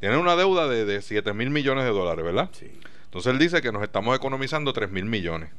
Tienen 0.00 0.18
una 0.18 0.34
deuda 0.34 0.66
de, 0.66 0.84
de 0.84 1.00
7 1.00 1.32
mil 1.32 1.50
millones 1.50 1.84
de 1.84 1.90
dólares, 1.90 2.24
¿verdad? 2.24 2.50
Sí. 2.52 2.72
Entonces 3.04 3.32
él 3.32 3.38
dice 3.38 3.62
que 3.62 3.70
nos 3.70 3.84
estamos 3.84 4.16
economizando 4.16 4.72
3 4.72 4.90
mil 4.90 5.04
millones. 5.04 5.50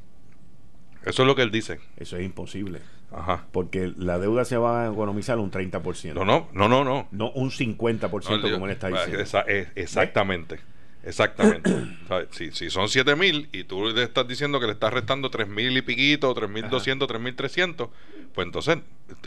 Eso 1.06 1.22
es 1.22 1.26
lo 1.26 1.34
que 1.34 1.40
él 1.40 1.50
dice. 1.50 1.80
Eso 1.96 2.18
es 2.18 2.24
imposible. 2.26 2.80
Ajá. 3.12 3.46
Porque 3.52 3.92
la 3.96 4.18
deuda 4.18 4.44
se 4.44 4.56
va 4.56 4.84
a 4.84 4.92
economizar 4.92 5.38
un 5.38 5.50
30%. 5.50 6.14
No, 6.14 6.24
no, 6.24 6.48
no, 6.52 6.68
no, 6.68 6.84
no. 6.84 7.08
No 7.12 7.30
un 7.32 7.50
50% 7.50 8.40
No, 8.42 8.50
como 8.52 8.66
él 8.66 8.72
está 8.72 8.88
ah, 8.88 8.90
diciendo. 8.90 9.20
esa- 9.20 9.44
eh, 9.46 9.68
exactamente. 9.74 10.58
Exactamente. 11.04 11.70
Si, 12.30 12.52
si 12.52 12.70
son 12.70 12.88
7 12.88 13.16
mil 13.16 13.48
y 13.52 13.64
tú 13.64 13.86
le 13.86 14.02
estás 14.04 14.26
diciendo 14.28 14.60
que 14.60 14.66
le 14.66 14.72
estás 14.72 14.92
restando 14.92 15.28
3 15.30 15.48
mil 15.48 15.76
y 15.76 15.82
piquito, 15.82 16.32
3 16.32 16.48
mil 16.48 16.68
200, 16.68 17.08
3 17.08 17.20
mil 17.20 17.34
300, 17.34 17.88
pues 18.32 18.46
entonces 18.46 18.78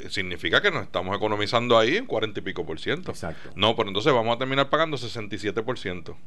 eh, 0.01 0.09
significa 0.09 0.61
que 0.61 0.71
nos 0.71 0.83
estamos 0.83 1.15
economizando 1.15 1.77
ahí 1.77 1.97
un 1.97 2.05
40 2.05 2.39
y 2.39 2.43
pico 2.43 2.65
por 2.65 2.79
ciento. 2.79 3.11
Exacto. 3.11 3.49
No, 3.55 3.75
pero 3.75 3.89
entonces 3.89 4.13
vamos 4.13 4.33
a 4.35 4.39
terminar 4.39 4.69
pagando 4.69 4.97
67 4.97 5.61
por 5.63 5.77
ciento. 5.77 6.17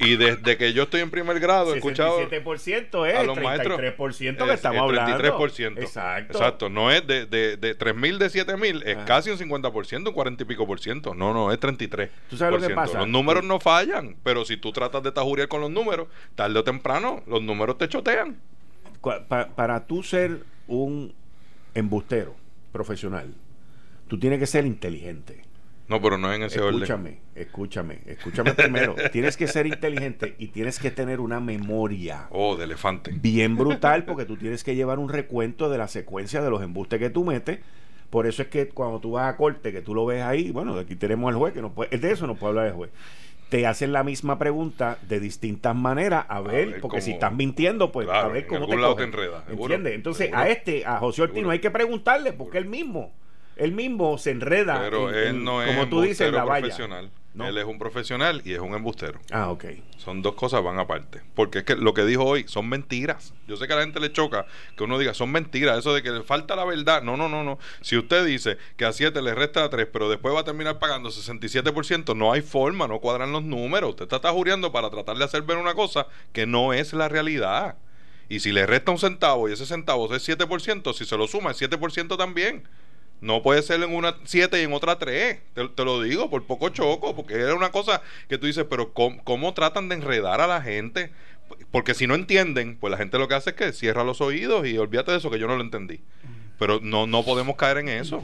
y 0.04 0.16
desde 0.16 0.56
que 0.56 0.72
yo 0.72 0.84
estoy 0.84 1.00
en 1.00 1.10
primer 1.10 1.40
grado 1.40 1.72
he 1.74 1.78
escuchado 1.78 2.18
67% 2.28 3.06
es 3.08 3.14
a 3.16 3.20
el 3.22 3.26
los 3.26 3.40
maestros 3.40 3.78
33% 3.80 4.36
que 4.44 4.44
es- 4.50 4.54
estamos 4.54 4.76
es 4.76 4.82
hablando. 4.98 5.18
33%. 5.18 5.80
Exacto. 5.80 6.38
Exacto. 6.38 6.68
No 6.68 6.90
es 6.90 7.06
de, 7.06 7.26
de, 7.26 7.56
de 7.56 7.74
3 7.74 7.94
mil 7.94 8.18
de 8.18 8.30
7 8.30 8.56
mil, 8.56 8.82
es 8.84 8.96
Ajá. 8.96 9.04
casi 9.04 9.30
un 9.30 9.38
50%, 9.38 10.08
un 10.08 10.14
40 10.14 10.42
y 10.42 10.46
pico 10.46 10.66
por 10.66 10.80
ciento. 10.80 11.14
No, 11.14 11.32
no, 11.32 11.52
es 11.52 11.58
33. 11.60 12.10
¿Tú 12.30 12.36
sabes 12.36 12.60
lo 12.60 12.68
que 12.68 12.74
pasa? 12.74 12.98
Los 13.00 13.08
números 13.08 13.42
Que- 13.42 13.48
no 13.48 13.60
fallan, 13.60 14.16
pero 14.22 14.44
si 14.44 14.56
tú 14.56 14.72
tratas 14.72 15.02
de 15.02 15.12
tajuriar 15.12 15.48
con 15.48 15.60
los 15.60 15.70
números, 15.70 16.08
tarde 16.34 16.58
o 16.58 16.64
temprano, 16.64 17.22
los 17.26 17.42
números 17.42 17.78
te 17.78 17.88
chotean. 17.88 18.36
Cua- 19.00 19.26
pa- 19.26 19.48
para 19.48 19.86
tú 19.86 20.02
ser 20.02 20.40
un 20.66 21.14
embustero 21.74 22.34
profesional, 22.72 23.34
tú 24.08 24.18
tienes 24.18 24.38
que 24.38 24.46
ser 24.46 24.64
inteligente. 24.66 25.42
No, 25.86 26.00
pero 26.00 26.16
no 26.16 26.30
es 26.32 26.36
en 26.36 26.44
ese 26.44 26.60
orden. 26.60 26.82
Escúchame, 26.82 27.18
escúchame, 27.34 27.98
escúchame 28.06 28.54
primero. 28.54 28.94
tienes 29.12 29.36
que 29.36 29.46
ser 29.46 29.66
inteligente 29.66 30.34
y 30.38 30.48
tienes 30.48 30.78
que 30.78 30.90
tener 30.90 31.20
una 31.20 31.40
memoria 31.40 32.26
Oh, 32.30 32.56
de 32.56 32.64
elefante. 32.64 33.10
bien 33.12 33.56
brutal 33.58 34.04
porque 34.04 34.24
tú 34.24 34.36
tienes 34.36 34.64
que 34.64 34.74
llevar 34.74 34.98
un 34.98 35.08
recuento 35.10 35.68
de 35.68 35.78
la 35.78 35.88
secuencia 35.88 36.40
de 36.42 36.50
los 36.50 36.62
embustes 36.62 36.98
que 36.98 37.10
tú 37.10 37.24
metes. 37.24 37.58
Por 38.10 38.26
eso 38.26 38.42
es 38.42 38.48
que 38.48 38.68
cuando 38.68 39.00
tú 39.00 39.12
vas 39.12 39.32
a 39.32 39.36
corte, 39.36 39.72
que 39.72 39.82
tú 39.82 39.94
lo 39.94 40.06
ves 40.06 40.22
ahí, 40.22 40.50
bueno, 40.52 40.74
aquí 40.78 40.94
tenemos 40.94 41.28
al 41.32 41.36
juez, 41.38 41.52
que 41.52 41.60
no 41.60 41.72
puede, 41.72 41.96
de 41.98 42.12
eso 42.12 42.26
no 42.26 42.36
puede 42.36 42.50
hablar 42.50 42.66
el 42.68 42.72
juez. 42.74 42.90
Te 43.50 43.66
hacen 43.66 43.92
la 43.92 44.02
misma 44.04 44.38
pregunta 44.38 44.98
de 45.02 45.20
distintas 45.20 45.74
maneras, 45.76 46.24
a 46.28 46.40
ver, 46.40 46.68
ver 46.70 46.80
porque 46.80 47.00
si 47.00 47.12
estás 47.12 47.32
mintiendo, 47.34 47.92
pues 47.92 48.06
Claro, 48.06 48.28
a 48.28 48.32
ver 48.32 48.44
en 48.44 48.48
cómo 48.48 48.60
algún 48.62 48.76
te 48.76 48.82
lado 48.82 48.96
te 48.96 49.52
¿Entiendes? 49.52 49.94
Entonces, 49.94 50.26
seguro, 50.26 50.42
a 50.42 50.48
este, 50.48 50.86
a 50.86 50.98
José 50.98 51.22
Ortiz, 51.22 51.34
seguro. 51.34 51.46
no 51.48 51.52
hay 51.52 51.58
que 51.58 51.70
preguntarle, 51.70 52.32
porque 52.32 52.58
él 52.58 52.66
mismo, 52.66 53.12
él 53.56 53.72
mismo 53.72 54.18
se 54.18 54.30
enreda, 54.30 54.80
Pero 54.80 55.08
en- 55.10 55.14
él 55.14 55.26
en- 55.28 55.44
no 55.44 55.62
es 55.62 55.68
como 55.74 55.88
tú 55.88 56.02
dices, 56.02 56.28
en 56.28 56.34
la 56.34 56.44
valla. 56.44 56.60
profesional. 56.62 57.10
No. 57.34 57.48
Él 57.48 57.58
es 57.58 57.64
un 57.64 57.80
profesional 57.80 58.42
y 58.44 58.52
es 58.52 58.60
un 58.60 58.74
embustero. 58.74 59.18
Ah, 59.32 59.50
ok. 59.50 59.64
Son 59.96 60.22
dos 60.22 60.34
cosas 60.36 60.62
van 60.62 60.78
aparte. 60.78 61.20
Porque 61.34 61.58
es 61.58 61.64
que 61.64 61.74
lo 61.74 61.92
que 61.92 62.04
dijo 62.04 62.24
hoy 62.24 62.44
son 62.46 62.68
mentiras. 62.68 63.34
Yo 63.48 63.56
sé 63.56 63.66
que 63.66 63.72
a 63.72 63.76
la 63.76 63.82
gente 63.82 63.98
le 63.98 64.12
choca 64.12 64.46
que 64.76 64.84
uno 64.84 65.00
diga 65.00 65.14
son 65.14 65.32
mentiras. 65.32 65.76
Eso 65.80 65.92
de 65.92 66.00
que 66.04 66.12
le 66.12 66.22
falta 66.22 66.54
la 66.54 66.64
verdad. 66.64 67.02
No, 67.02 67.16
no, 67.16 67.28
no, 67.28 67.42
no. 67.42 67.58
Si 67.80 67.96
usted 67.98 68.24
dice 68.24 68.56
que 68.76 68.84
a 68.84 68.92
7 68.92 69.20
le 69.20 69.34
resta 69.34 69.64
a 69.64 69.68
3, 69.68 69.88
pero 69.92 70.08
después 70.08 70.32
va 70.32 70.40
a 70.40 70.44
terminar 70.44 70.78
pagando 70.78 71.10
67%, 71.10 72.14
no 72.14 72.32
hay 72.32 72.40
forma, 72.40 72.86
no 72.86 73.00
cuadran 73.00 73.32
los 73.32 73.42
números. 73.42 73.90
Usted 73.90 74.04
está 74.04 74.20
tajuriando 74.20 74.70
para 74.70 74.88
tratar 74.90 75.16
de 75.16 75.24
hacer 75.24 75.42
ver 75.42 75.56
una 75.56 75.74
cosa 75.74 76.06
que 76.32 76.46
no 76.46 76.72
es 76.72 76.92
la 76.92 77.08
realidad. 77.08 77.76
Y 78.28 78.40
si 78.40 78.52
le 78.52 78.64
resta 78.64 78.92
un 78.92 78.98
centavo 78.98 79.48
y 79.48 79.52
ese 79.54 79.66
centavo 79.66 80.14
es 80.14 80.22
7%, 80.22 80.92
si 80.94 81.04
se 81.04 81.16
lo 81.16 81.26
suma 81.26 81.50
es 81.50 81.56
7% 81.60 82.16
también. 82.16 82.62
No 83.24 83.42
puede 83.42 83.62
ser 83.62 83.82
en 83.82 83.94
una 83.94 84.16
7 84.24 84.60
y 84.60 84.64
en 84.64 84.74
otra 84.74 84.98
3. 84.98 85.38
Te, 85.54 85.68
te 85.68 85.84
lo 85.84 86.02
digo, 86.02 86.28
por 86.28 86.44
poco 86.44 86.68
choco, 86.68 87.16
porque 87.16 87.34
era 87.34 87.54
una 87.54 87.70
cosa 87.70 88.02
que 88.28 88.36
tú 88.36 88.46
dices, 88.46 88.66
pero 88.68 88.92
¿cómo, 88.92 89.24
cómo 89.24 89.54
tratan 89.54 89.88
de 89.88 89.94
enredar 89.94 90.42
a 90.42 90.46
la 90.46 90.60
gente? 90.60 91.10
Porque 91.70 91.94
si 91.94 92.06
no 92.06 92.14
entienden, 92.14 92.76
pues 92.76 92.90
la 92.90 92.98
gente 92.98 93.18
lo 93.18 93.26
que 93.26 93.34
hace 93.34 93.50
es 93.50 93.56
que 93.56 93.72
cierra 93.72 94.04
los 94.04 94.20
oídos 94.20 94.66
y 94.66 94.76
olvídate 94.76 95.12
de 95.12 95.16
eso, 95.16 95.30
que 95.30 95.38
yo 95.38 95.46
no 95.46 95.56
lo 95.56 95.62
entendí. 95.62 96.00
Pero 96.58 96.80
no, 96.82 97.06
no 97.06 97.24
podemos 97.24 97.56
caer 97.56 97.78
en 97.78 97.88
eso. 97.88 98.22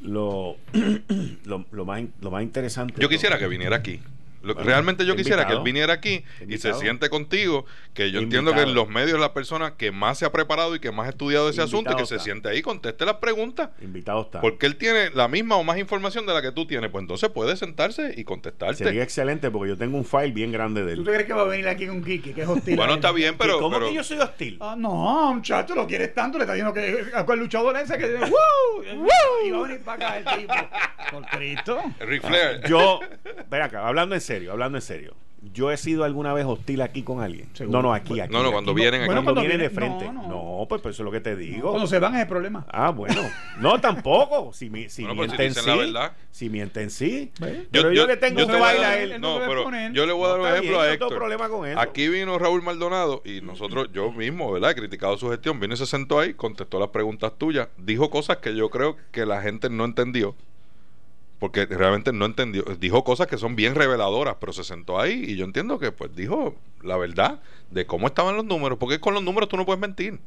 Lo, 0.00 0.56
lo, 1.44 1.66
lo 1.70 1.84
más, 1.84 2.02
lo 2.22 2.30
más 2.30 2.42
interesante. 2.42 2.94
Yo 2.98 3.10
quisiera 3.10 3.38
que 3.38 3.46
viniera 3.46 3.76
aquí. 3.76 4.00
Lo- 4.42 4.54
Bueno, 4.54 4.68
realmente 4.68 5.04
yo 5.06 5.16
quisiera 5.16 5.46
que 5.46 5.52
él 5.54 5.60
viniera 5.62 5.92
aquí 5.94 6.24
y 6.48 6.58
se 6.58 6.74
siente 6.74 7.08
contigo, 7.10 7.64
que 7.94 8.10
yo 8.10 8.20
entiendo 8.20 8.52
que 8.54 8.62
en 8.62 8.74
los 8.74 8.88
medios 8.88 9.18
la 9.20 9.32
persona 9.32 9.76
que 9.76 9.90
más 9.92 10.18
se 10.18 10.24
ha 10.24 10.32
preparado 10.32 10.74
y 10.74 10.80
que 10.80 10.90
más 10.92 11.06
ha 11.06 11.10
estudiado 11.10 11.48
ese 11.48 11.60
Invitado 11.62 11.76
asunto 11.78 11.92
y 11.92 11.96
que 11.96 12.06
se 12.06 12.18
siente 12.18 12.48
ahí, 12.48 12.62
conteste 12.62 13.04
las 13.04 13.16
preguntas. 13.16 13.70
Invitado 13.80 14.22
está. 14.22 14.40
Porque 14.40 14.66
él 14.66 14.76
tiene 14.76 15.10
la 15.10 15.28
misma 15.28 15.56
o 15.56 15.64
más 15.64 15.78
información 15.78 16.26
de 16.26 16.34
la 16.34 16.42
que 16.42 16.52
tú 16.52 16.66
tienes, 16.66 16.90
pues 16.90 17.02
entonces 17.02 17.28
puede 17.30 17.56
sentarse 17.56 18.14
y 18.16 18.24
contestarte. 18.24 18.76
Sería 18.84 19.02
excelente 19.02 19.50
porque 19.50 19.70
yo 19.70 19.76
tengo 19.78 19.96
un 19.96 20.04
file 20.04 20.30
bien 20.32 20.52
grande 20.52 20.84
de 20.84 20.94
¿Tú 20.94 21.00
él. 21.00 21.06
te 21.06 21.12
crees 21.12 21.26
que 21.26 21.32
va 21.34 21.42
a 21.42 21.44
venir 21.44 21.68
aquí 21.68 21.86
con 21.86 22.02
Kiki, 22.02 22.32
que 22.32 22.42
es 22.42 22.48
hostil? 22.48 22.76
Bueno, 22.76 22.94
está 22.94 23.12
bien, 23.12 23.36
pero. 23.38 23.56
¿Y 23.56 23.60
¿Cómo 23.60 23.76
pero- 23.76 23.88
que 23.88 23.94
yo 23.94 24.04
soy 24.04 24.18
hostil? 24.18 24.58
Ah, 24.60 24.74
no, 24.76 25.34
muchacho, 25.34 25.74
lo 25.74 25.86
quieres 25.86 26.14
tanto, 26.14 26.38
le 26.38 26.44
está 26.44 26.54
diciendo 26.54 26.72
que 26.74 27.16
a 27.16 27.24
cuál 27.24 27.38
luchador 27.38 27.76
ese 27.76 27.96
que 27.98 28.06
¡Woo! 28.14 28.96
¡Woo! 28.96 29.08
y 29.46 29.50
va 29.50 29.58
a 29.58 29.62
venir 29.62 29.80
para 29.82 30.16
acá 30.16 30.32
el 30.34 30.40
tipo. 30.40 30.54
Por 31.12 31.26
Cristo. 31.26 31.78
Ric 32.00 32.22
Flair. 32.26 32.62
Yo, 32.66 33.00
ven 33.50 33.62
acá, 33.62 33.86
hablando 33.86 34.14
en 34.14 34.20
serio, 34.20 34.31
hablando 34.50 34.78
en 34.78 34.82
serio. 34.82 35.14
yo 35.52 35.72
he 35.72 35.76
sido 35.76 36.04
alguna 36.04 36.32
vez 36.32 36.44
hostil 36.46 36.82
aquí 36.82 37.02
con 37.02 37.20
alguien. 37.20 37.48
Seguro. 37.52 37.78
No, 37.78 37.88
no, 37.88 37.94
aquí, 37.94 38.20
aquí. 38.20 38.32
No, 38.32 38.44
no, 38.44 38.52
cuando 38.52 38.70
aquí. 38.70 38.80
vienen 38.80 39.00
aquí. 39.00 39.06
Cuando, 39.08 39.22
Bueno, 39.22 39.34
cuando 39.34 39.40
vienen 39.48 39.58
de 39.68 39.70
frente. 39.74 40.04
no, 40.06 40.22
No, 40.22 40.58
no. 40.60 40.66
pues, 40.68 40.80
pues 40.80 40.94
eso 40.94 41.02
es 41.02 41.04
lo 41.04 41.10
que 41.10 41.18
te 41.20 41.34
digo. 41.34 41.70
Cuando 41.70 41.88
se 41.88 41.98
van 41.98 42.14
es 42.14 42.20
el 42.22 42.28
problema. 42.28 42.64
Ah, 42.70 42.90
bueno. 42.90 43.20
No, 43.58 43.80
tampoco. 43.80 44.52
Si, 44.52 44.70
mi- 44.70 44.88
si 44.88 45.02
Bueno, 45.02 45.16
pues, 45.16 45.32
si 45.32 45.36
mienten 45.36 45.48
dicen 45.48 45.62
sí. 45.64 45.68
la 45.68 45.76
verdad. 45.76 46.12
Si 46.30 46.48
mienten 46.48 46.90
sí. 46.90 47.32
Pero 47.72 47.92
yo, 47.92 48.06
le 48.06 48.16
tengo 48.18 48.38
yo 48.38 48.46
un 48.46 48.60
baile 48.60 48.84
a 48.84 49.02
él. 49.02 49.12
él 49.12 49.20
No, 49.20 49.40
pero 49.40 49.68
yo 49.92 50.06
le 50.06 50.12
voy 50.12 50.26
a 50.26 50.28
dar 50.28 50.40
un 50.40 50.46
ejemplo 50.46 50.70
bien, 50.70 50.80
a 50.80 50.84
yo 50.84 50.90
no 50.92 50.92
tengo 50.92 51.04
Héctor. 51.06 51.18
problema 51.18 51.48
con 51.48 51.68
eso. 51.68 51.80
Aquí 51.80 52.08
vino 52.08 52.38
Raúl 52.38 52.62
Maldonado 52.62 53.20
y 53.24 53.40
nosotros, 53.40 53.88
yo 53.92 54.12
mismo, 54.12 54.52
¿verdad? 54.52 54.70
He 54.70 54.74
criticado 54.76 55.18
su 55.18 55.28
gestión. 55.28 55.58
Vino 55.58 55.74
y 55.74 55.76
se 55.76 55.86
sentó 55.86 56.20
ahí, 56.20 56.34
contestó 56.34 56.78
las 56.78 56.90
preguntas 56.90 57.32
tuyas, 57.36 57.66
dijo 57.78 58.10
cosas 58.10 58.36
que 58.36 58.54
yo 58.54 58.70
creo 58.70 58.96
que 59.10 59.26
la 59.26 59.42
gente 59.42 59.68
no 59.70 59.84
entendió. 59.84 60.36
Porque 61.42 61.66
realmente 61.66 62.12
no 62.12 62.24
entendió. 62.24 62.62
Dijo 62.78 63.02
cosas 63.02 63.26
que 63.26 63.36
son 63.36 63.56
bien 63.56 63.74
reveladoras, 63.74 64.36
pero 64.38 64.52
se 64.52 64.62
sentó 64.62 65.00
ahí 65.00 65.24
y 65.26 65.34
yo 65.34 65.44
entiendo 65.44 65.80
que 65.80 65.90
pues 65.90 66.14
dijo 66.14 66.54
la 66.82 66.96
verdad 66.96 67.40
de 67.72 67.84
cómo 67.84 68.06
estaban 68.06 68.36
los 68.36 68.44
números. 68.44 68.78
Porque 68.78 69.00
con 69.00 69.12
los 69.12 69.24
números 69.24 69.48
tú 69.48 69.56
no 69.56 69.66
puedes 69.66 69.80
mentir. 69.80 70.20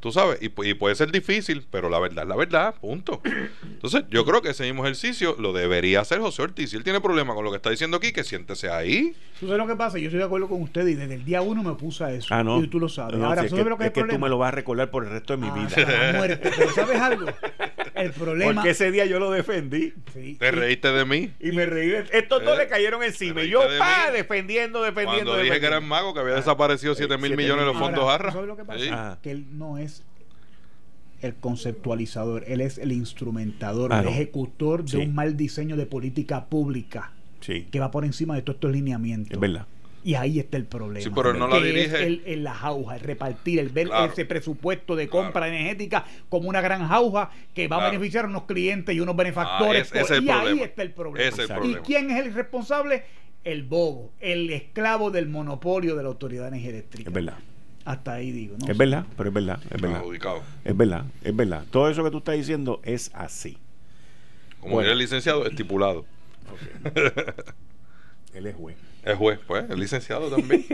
Tú 0.00 0.10
sabes, 0.10 0.38
y, 0.42 0.48
pu- 0.50 0.66
y 0.68 0.74
puede 0.74 0.94
ser 0.96 1.12
difícil, 1.12 1.64
pero 1.70 1.88
la 1.88 1.98
verdad 2.00 2.24
es 2.24 2.28
la 2.28 2.34
verdad, 2.36 2.74
punto. 2.80 3.20
Entonces, 3.62 4.02
yo 4.10 4.24
creo 4.24 4.42
que 4.42 4.50
ese 4.50 4.64
mismo 4.64 4.84
ejercicio 4.84 5.36
lo 5.38 5.52
debería 5.52 6.00
hacer 6.00 6.18
José 6.20 6.42
Ortiz. 6.42 6.70
Si 6.70 6.76
él 6.76 6.82
tiene 6.84 7.00
problema 7.00 7.32
con 7.34 7.44
lo 7.44 7.50
que 7.50 7.56
está 7.56 7.70
diciendo 7.70 7.96
aquí, 7.96 8.12
que 8.12 8.22
siéntese 8.24 8.68
ahí. 8.68 9.14
¿Tú 9.40 9.46
sabes 9.46 9.58
lo 9.58 9.66
que 9.68 9.76
pasa? 9.76 9.98
Yo 9.98 10.06
estoy 10.06 10.18
de 10.18 10.24
acuerdo 10.26 10.48
con 10.48 10.60
usted 10.62 10.86
y 10.88 10.94
desde 10.94 11.14
el 11.14 11.24
día 11.24 11.42
uno 11.42 11.62
me 11.62 11.74
puse 11.76 12.04
a 12.04 12.10
eso. 12.12 12.26
Ah, 12.34 12.42
no. 12.44 12.62
Y 12.62 12.66
tú 12.68 12.78
lo 12.80 12.88
sabes. 12.88 13.16
No, 13.18 13.26
Ahora, 13.26 13.42
si 13.42 13.46
es 13.46 13.50
¿tú 13.50 13.56
que, 13.56 13.60
sabes 13.62 13.70
lo 13.70 13.78
que 13.78 13.84
es 13.86 13.90
que 13.92 14.00
tú 14.00 14.00
me 14.00 14.06
problema? 14.08 14.28
lo 14.28 14.38
vas 14.38 14.48
a 14.48 14.50
recordar 14.50 14.90
por 14.90 15.04
el 15.04 15.10
resto 15.10 15.32
de 15.36 15.36
mi 15.38 15.48
Ah, 15.48 15.54
vida. 15.54 15.66
hasta 15.68 15.82
la 16.12 16.12
muerte. 16.18 16.50
Pero 16.56 16.72
¿sabes 16.72 17.00
algo? 17.00 17.26
El 17.96 18.12
problema... 18.12 18.54
Porque 18.54 18.70
ese 18.70 18.90
día 18.90 19.06
yo 19.06 19.18
lo 19.18 19.30
defendí. 19.30 19.92
Sí, 20.12 20.36
Te 20.38 20.50
reíste 20.50 20.92
de 20.92 21.04
mí. 21.04 21.32
Y 21.40 21.52
me 21.52 21.66
reí. 21.66 21.88
de- 21.88 22.04
Estos 22.12 22.44
dos 22.44 22.54
Eh, 22.54 22.58
le 22.62 22.68
cayeron 22.68 23.02
encima. 23.02 23.42
Y 23.42 23.48
yo, 23.50 23.68
de 23.68 23.78
pa, 23.78 24.06
mí. 24.08 24.12
defendiendo, 24.16 24.82
defendiendo. 24.82 25.32
Cuando 25.32 25.42
dije 25.42 25.58
que 25.60 25.66
era 25.66 25.76
el 25.78 25.82
defendiendo. 25.82 25.88
mago, 25.88 26.14
que 26.14 26.20
había 26.20 26.34
desaparecido 26.34 26.94
7 26.94 27.16
mil 27.18 27.36
millones 27.36 27.60
de 27.64 27.66
los 27.72 27.78
fondos 27.78 28.00
Ahora, 28.00 28.12
Jarra. 28.12 28.28
¿tú 28.30 28.34
¿Sabes 28.34 28.48
lo 28.48 28.56
que 28.56 28.64
pasa? 28.64 29.14
Sí. 29.14 29.18
Que 29.22 29.30
él 29.30 29.46
no 29.58 29.78
es 29.78 30.04
el 31.22 31.34
conceptualizador, 31.36 32.44
él 32.46 32.60
es 32.60 32.78
el 32.78 32.92
instrumentador, 32.92 33.92
Ah, 33.92 34.00
el 34.00 34.04
no. 34.04 34.10
ejecutor 34.10 34.84
Sí. 34.88 34.98
de 34.98 35.04
un 35.04 35.14
mal 35.14 35.36
diseño 35.36 35.76
de 35.76 35.86
política 35.86 36.46
pública 36.46 37.12
Sí, 37.40 37.66
que 37.70 37.80
va 37.80 37.90
por 37.90 38.04
encima 38.04 38.34
de 38.34 38.42
todos 38.42 38.56
estos 38.56 38.72
lineamientos. 38.72 39.32
es 39.32 39.40
verdad. 39.40 39.66
Y 40.06 40.14
ahí 40.14 40.38
está 40.38 40.56
el 40.56 40.66
problema. 40.66 41.00
Sí, 41.02 41.10
pero 41.12 41.32
él 41.32 41.38
no 41.40 41.48
la 41.48 41.58
que 41.58 41.64
dirige. 41.64 41.86
Es 41.86 41.92
el, 41.94 42.22
el 42.26 42.44
la 42.44 42.54
jauja, 42.54 42.94
el 42.94 43.00
repartir, 43.00 43.58
el 43.58 43.70
ver 43.70 43.88
Claro. 43.88 44.12
ese 44.12 44.24
presupuesto 44.24 44.94
de 44.94 45.08
compra 45.08 45.32
Claro. 45.46 45.46
energética 45.56 46.04
como 46.28 46.48
una 46.48 46.60
gran 46.60 46.86
jauja 46.86 47.30
que 47.52 47.66
va 47.66 47.78
Claro. 47.78 47.88
a 47.88 47.90
beneficiar 47.90 48.24
a 48.24 48.28
unos 48.28 48.44
clientes 48.44 48.94
y 48.94 49.00
unos 49.00 49.16
benefactores. 49.16 49.82
Ah, 49.92 49.98
ese- 49.98 50.04
ese 50.04 50.12
es 50.14 50.18
el 50.20 50.24
y 50.26 50.30
ahí 50.30 50.60
está 50.60 50.82
el 50.82 50.92
problema. 50.92 51.28
Ese 51.28 51.42
es 51.42 51.50
el 51.50 51.70
¿Y 51.70 51.74
quién 51.76 52.08
es 52.12 52.24
el 52.24 52.32
responsable? 52.34 53.02
El 53.42 53.64
bobo, 53.64 54.12
el 54.20 54.48
esclavo 54.50 55.10
del 55.10 55.26
monopolio 55.28 55.96
de 55.96 56.02
la 56.04 56.08
Autoridad 56.08 56.42
de 56.42 56.48
Energía 56.50 56.70
Eléctrica. 56.70 57.10
Es 57.10 57.14
verdad. 57.14 57.38
Hasta 57.84 58.12
ahí 58.14 58.30
digo. 58.30 58.56
¿no? 58.60 58.70
Es 58.70 58.78
verdad, 58.78 59.06
pero 59.16 59.28
es 59.30 59.34
verdad. 59.34 59.60
Es 59.70 59.80
verdad. 59.82 59.98
Adjudicado. 59.98 60.42
Es 60.64 60.76
verdad, 60.76 61.04
es 61.24 61.34
verdad. 61.34 61.64
Todo 61.70 61.90
eso 61.90 62.04
que 62.04 62.10
tú 62.12 62.18
estás 62.18 62.36
diciendo 62.36 62.80
es 62.84 63.10
así. 63.12 63.58
Como 64.60 64.74
Bueno. 64.74 64.90
el 64.92 64.98
licenciado, 64.98 65.44
estipulado. 65.46 66.04
Él 68.34 68.46
es 68.46 68.54
juez. 68.54 68.76
Es 69.06 69.16
juez, 69.16 69.38
pues, 69.46 69.70
el 69.70 69.78
licenciado 69.78 70.28
también. 70.30 70.64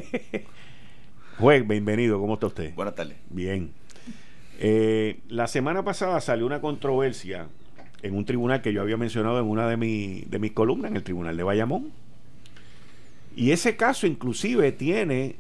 Juez, 1.39 1.67
bienvenido. 1.67 2.19
¿Cómo 2.21 2.35
está 2.35 2.47
usted? 2.47 2.75
Buenas 2.75 2.95
tardes. 2.95 3.17
Bien. 3.31 3.73
Eh, 4.59 5.21
la 5.29 5.47
semana 5.47 5.85
pasada 5.85 6.21
salió 6.21 6.47
una 6.47 6.61
controversia 6.61 7.47
en 8.03 8.15
un 8.17 8.25
tribunal 8.25 8.63
que 8.63 8.73
yo 8.73 8.81
había 8.81 8.97
mencionado 8.97 9.39
en 9.39 9.47
una 9.47 9.69
de, 9.69 9.77
mi- 9.77 10.23
de 10.29 10.39
mis 10.39 10.53
columnas, 10.53 10.91
en 10.91 10.97
el 10.97 11.03
tribunal 11.03 11.37
de 11.37 11.43
Bayamón. 11.43 11.91
Y 13.37 13.51
ese 13.51 13.77
caso 13.77 14.07
inclusive 14.07 14.73
tiene 14.73 15.37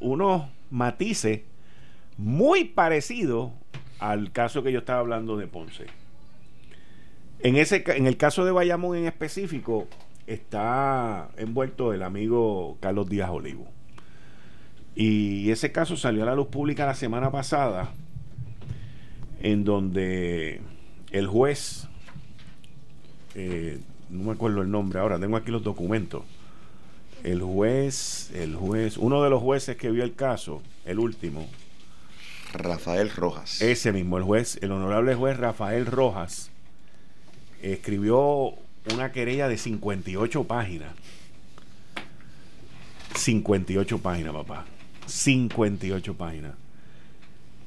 unos 0.00 0.44
matices 0.70 1.40
muy 2.18 2.64
parecidos 2.64 3.52
al 4.00 4.32
caso 4.32 4.62
que 4.62 4.72
yo 4.72 4.80
estaba 4.80 5.00
hablando 5.00 5.36
de 5.38 5.46
Ponce. 5.46 5.86
En, 7.40 7.56
ese, 7.56 7.84
en 7.86 8.06
el 8.06 8.16
caso 8.18 8.44
de 8.44 8.50
Bayamón 8.52 8.96
en 8.98 9.06
específico 9.06 9.88
está 10.26 11.30
envuelto 11.36 11.92
el 11.92 12.02
amigo 12.02 12.76
Carlos 12.80 13.08
Díaz 13.08 13.30
Olivo. 13.30 13.68
Y 14.94 15.50
ese 15.50 15.72
caso 15.72 15.96
salió 15.96 16.22
a 16.22 16.26
la 16.26 16.34
luz 16.34 16.48
pública 16.48 16.86
la 16.86 16.94
semana 16.94 17.30
pasada, 17.30 17.90
en 19.40 19.64
donde 19.64 20.60
el 21.10 21.26
juez, 21.26 21.88
eh, 23.34 23.80
no 24.08 24.24
me 24.24 24.32
acuerdo 24.32 24.62
el 24.62 24.70
nombre 24.70 25.00
ahora, 25.00 25.18
tengo 25.18 25.36
aquí 25.36 25.50
los 25.50 25.64
documentos. 25.64 26.22
El 27.24 27.42
juez, 27.42 28.30
el 28.34 28.54
juez, 28.54 28.98
uno 28.98 29.22
de 29.22 29.30
los 29.30 29.42
jueces 29.42 29.76
que 29.76 29.90
vio 29.90 30.04
el 30.04 30.14
caso, 30.14 30.62
el 30.84 30.98
último, 30.98 31.48
Rafael 32.52 33.10
Rojas. 33.10 33.60
ese 33.62 33.92
mismo, 33.92 34.18
el 34.18 34.24
juez, 34.24 34.58
el 34.62 34.70
honorable 34.70 35.14
juez 35.14 35.36
Rafael 35.38 35.86
Rojas, 35.86 36.50
escribió 37.62 38.54
una 38.92 39.12
querella 39.12 39.48
de 39.48 39.56
58 39.56 40.44
páginas. 40.44 40.92
58 43.14 43.98
páginas, 43.98 44.32
papá. 44.32 44.64
58 45.06 46.14
páginas. 46.14 46.52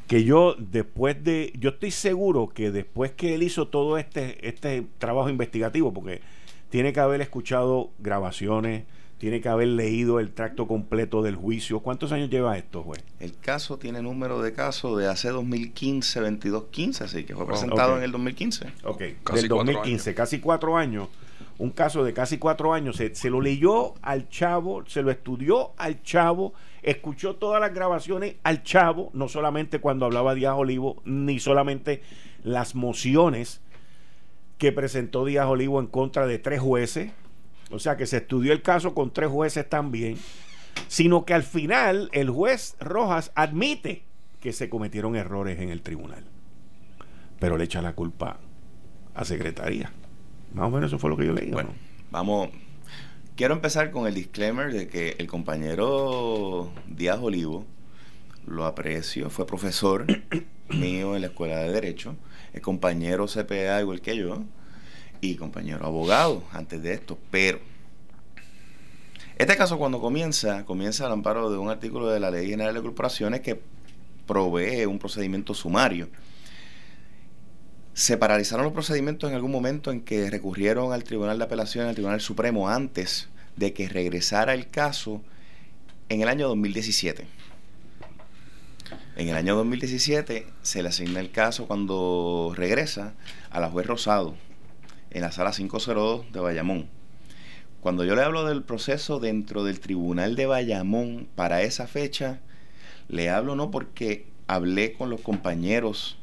Que 0.08 0.24
yo 0.24 0.56
después 0.58 1.24
de, 1.24 1.54
yo 1.60 1.72
estoy 1.72 1.92
seguro 1.92 2.50
que 2.50 2.72
después 2.72 3.12
que 3.12 3.36
él 3.36 3.44
hizo 3.44 3.68
todo 3.68 3.98
este, 3.98 4.48
este 4.48 4.86
trabajo 5.00 5.30
investigativo, 5.30 5.94
porque 5.94 6.22
tiene 6.70 6.94
que 6.94 7.00
haber 7.00 7.22
escuchado 7.22 7.92
grabaciones, 8.00 8.84
tiene 9.18 9.42
que 9.42 9.50
haber 9.50 9.70
leído 9.70 10.20
el 10.20 10.32
tracto 10.32 10.68
completo 10.68 11.24
del 11.24 11.36
juicio. 11.36 11.80
¿Cuántos 11.80 12.12
años 12.12 12.30
lleva 12.30 12.58
esto, 12.58 12.84
juez? 12.84 13.04
El 13.20 13.36
caso 13.38 13.78
tiene 13.78 14.02
número 14.02 14.42
de 14.42 14.54
caso 14.54 14.96
de 14.96 15.08
hace 15.08 15.30
2015, 15.30 16.20
22, 16.20 16.66
15, 16.70 17.04
así 17.04 17.24
que 17.24 17.34
fue 17.34 17.44
Oh, 17.44 17.48
presentado 17.48 17.98
en 17.98 18.04
el 18.04 18.12
2015. 18.12 18.66
Ok, 18.84 19.02
Casi 19.24 19.42
del 19.42 19.50
cuatro 19.50 19.74
2015, 19.74 20.14
casi 20.14 20.40
cuatro 20.40 20.78
años. 20.78 21.08
Un 21.58 21.72
caso 21.72 22.04
de 22.04 22.14
casi 22.14 22.38
cuatro 22.38 22.74
años. 22.76 22.98
Se, 22.98 23.16
se 23.16 23.32
lo 23.32 23.42
leyó 23.42 23.96
al 24.04 24.30
chavo, 24.30 24.84
se 24.86 25.02
lo 25.02 25.10
estudió 25.10 25.72
al 25.78 26.04
chavo, 26.04 26.54
escuchó 26.84 27.36
todas 27.38 27.60
las 27.60 27.74
grabaciones 27.74 28.36
al 28.44 28.62
chavo, 28.62 29.10
no 29.14 29.28
solamente 29.28 29.80
cuando 29.80 30.06
hablaba 30.06 30.36
Díaz 30.36 30.54
Olivo, 30.56 31.02
ni 31.06 31.40
solamente 31.40 32.04
las 32.44 32.76
mociones 32.76 33.62
que 34.58 34.72
presentó 34.72 35.26
Díaz 35.26 35.48
Olivo 35.48 35.80
en 35.80 35.88
contra 35.88 36.28
de 36.28 36.40
tres 36.40 36.60
jueces. 36.60 37.12
O 37.70 37.80
sea 37.80 37.98
que 37.98 38.06
se 38.06 38.18
estudió 38.18 38.54
el 38.54 38.62
caso 38.62 38.94
con 38.94 39.12
tres 39.12 39.30
jueces 39.30 39.68
también. 39.68 40.18
Sino 40.88 41.26
que 41.26 41.34
al 41.34 41.44
final 41.44 42.10
el 42.14 42.30
juez 42.30 42.76
Rojas 42.80 43.32
admite 43.36 44.04
que 44.42 44.54
se 44.54 44.70
cometieron 44.70 45.16
errores 45.16 45.60
en 45.60 45.70
el 45.70 45.82
tribunal. 45.82 46.24
Pero 47.40 47.58
le 47.58 47.66
echa 47.66 47.82
la 47.82 47.94
culpa 47.94 48.40
a 49.14 49.26
secretaría. 49.26 49.92
Más 50.54 50.68
o 50.68 50.70
menos 50.70 50.90
eso 50.90 51.00
fue 51.00 51.10
lo 51.10 51.18
que 51.18 51.26
yo 51.26 51.34
leí. 51.34 51.50
¿o 51.50 51.54
Bueno, 51.54 51.70
no? 51.70 51.76
vamos. 52.12 52.50
Quiero 53.36 53.54
empezar 53.54 53.92
con 53.92 54.08
el 54.08 54.16
disclaimer 54.16 54.74
de 54.74 54.88
que 54.88 55.16
el 55.20 55.28
compañero 55.28 56.72
Díaz 56.88 57.20
Olivo 57.22 57.66
lo 58.48 58.66
aprecio, 58.66 59.30
fue 59.30 59.46
profesor 59.46 60.08
mío 60.70 61.16
en 61.16 61.22
la 61.22 61.28
escuela 61.28 61.60
de 61.60 61.72
Derecho, 61.72 62.16
compañero 62.62 63.28
CPA 63.28 63.82
igual 63.82 64.02
que 64.02 64.18
yo 64.18 64.44
y 65.22 65.36
compañero 65.36 65.86
abogado 65.86 66.44
antes 66.52 66.82
de 66.82 66.94
esto, 66.94 67.18
pero 67.32 67.60
este 69.38 69.56
caso 69.56 69.78
cuando 69.78 70.02
comienza, 70.02 70.66
comienza 70.66 71.06
al 71.06 71.12
amparo 71.12 71.52
de 71.52 71.60
un 71.60 71.70
artículo 71.70 72.10
de 72.10 72.20
la 72.20 72.32
Ley 72.32 72.50
General 72.50 72.74
de 72.74 72.82
Corporaciones 72.82 73.42
que 73.42 73.62
provee 74.26 74.88
un 74.88 74.98
procedimiento 74.98 75.54
sumario. 75.54 76.10
Se 77.94 78.18
paralizaron 78.18 78.66
los 78.66 78.74
procedimientos 78.74 79.30
en 79.30 79.36
algún 79.36 79.52
momento 79.52 79.92
en 79.92 80.02
que 80.02 80.30
recurrieron 80.32 80.92
al 80.92 81.04
Tribunal 81.04 81.38
de 81.38 81.44
Apelación, 81.44 81.88
al 81.88 81.94
Tribunal 81.94 82.20
Supremo, 82.20 82.68
antes 82.68 83.30
de 83.56 83.74
que 83.74 83.88
regresara 83.88 84.56
el 84.56 84.70
caso 84.70 85.22
en 86.10 86.22
el 86.22 86.30
año 86.30 86.48
2017. 86.48 87.28
En 89.18 89.30
el 89.30 89.36
año 89.36 89.56
2017 89.56 90.46
se 90.62 90.84
le 90.84 90.90
asigna 90.90 91.20
el 91.20 91.32
caso 91.32 91.66
cuando 91.66 92.54
regresa 92.56 93.16
a 93.50 93.60
la 93.60 93.68
juez 93.68 93.88
Rosado 93.88 94.36
en 95.10 95.22
la 95.22 95.32
sala 95.32 95.50
502 95.50 96.32
de 96.32 96.40
Bayamón. 96.40 96.86
Cuando 97.82 98.06
yo 98.06 98.16
le 98.16 98.22
hablo 98.22 98.46
del 98.46 98.62
proceso 98.62 99.20
dentro 99.20 99.64
del 99.64 99.80
Tribunal 99.80 100.36
de 100.36 100.46
Bayamón 100.46 101.28
para 101.34 101.64
esa 101.64 101.88
fecha, 101.88 102.42
le 103.08 103.32
hablo 103.32 103.56
no 103.56 103.72
porque 103.72 104.28
hablé 104.46 104.94
con 104.94 105.10
los 105.10 105.22
compañeros 105.22 106.20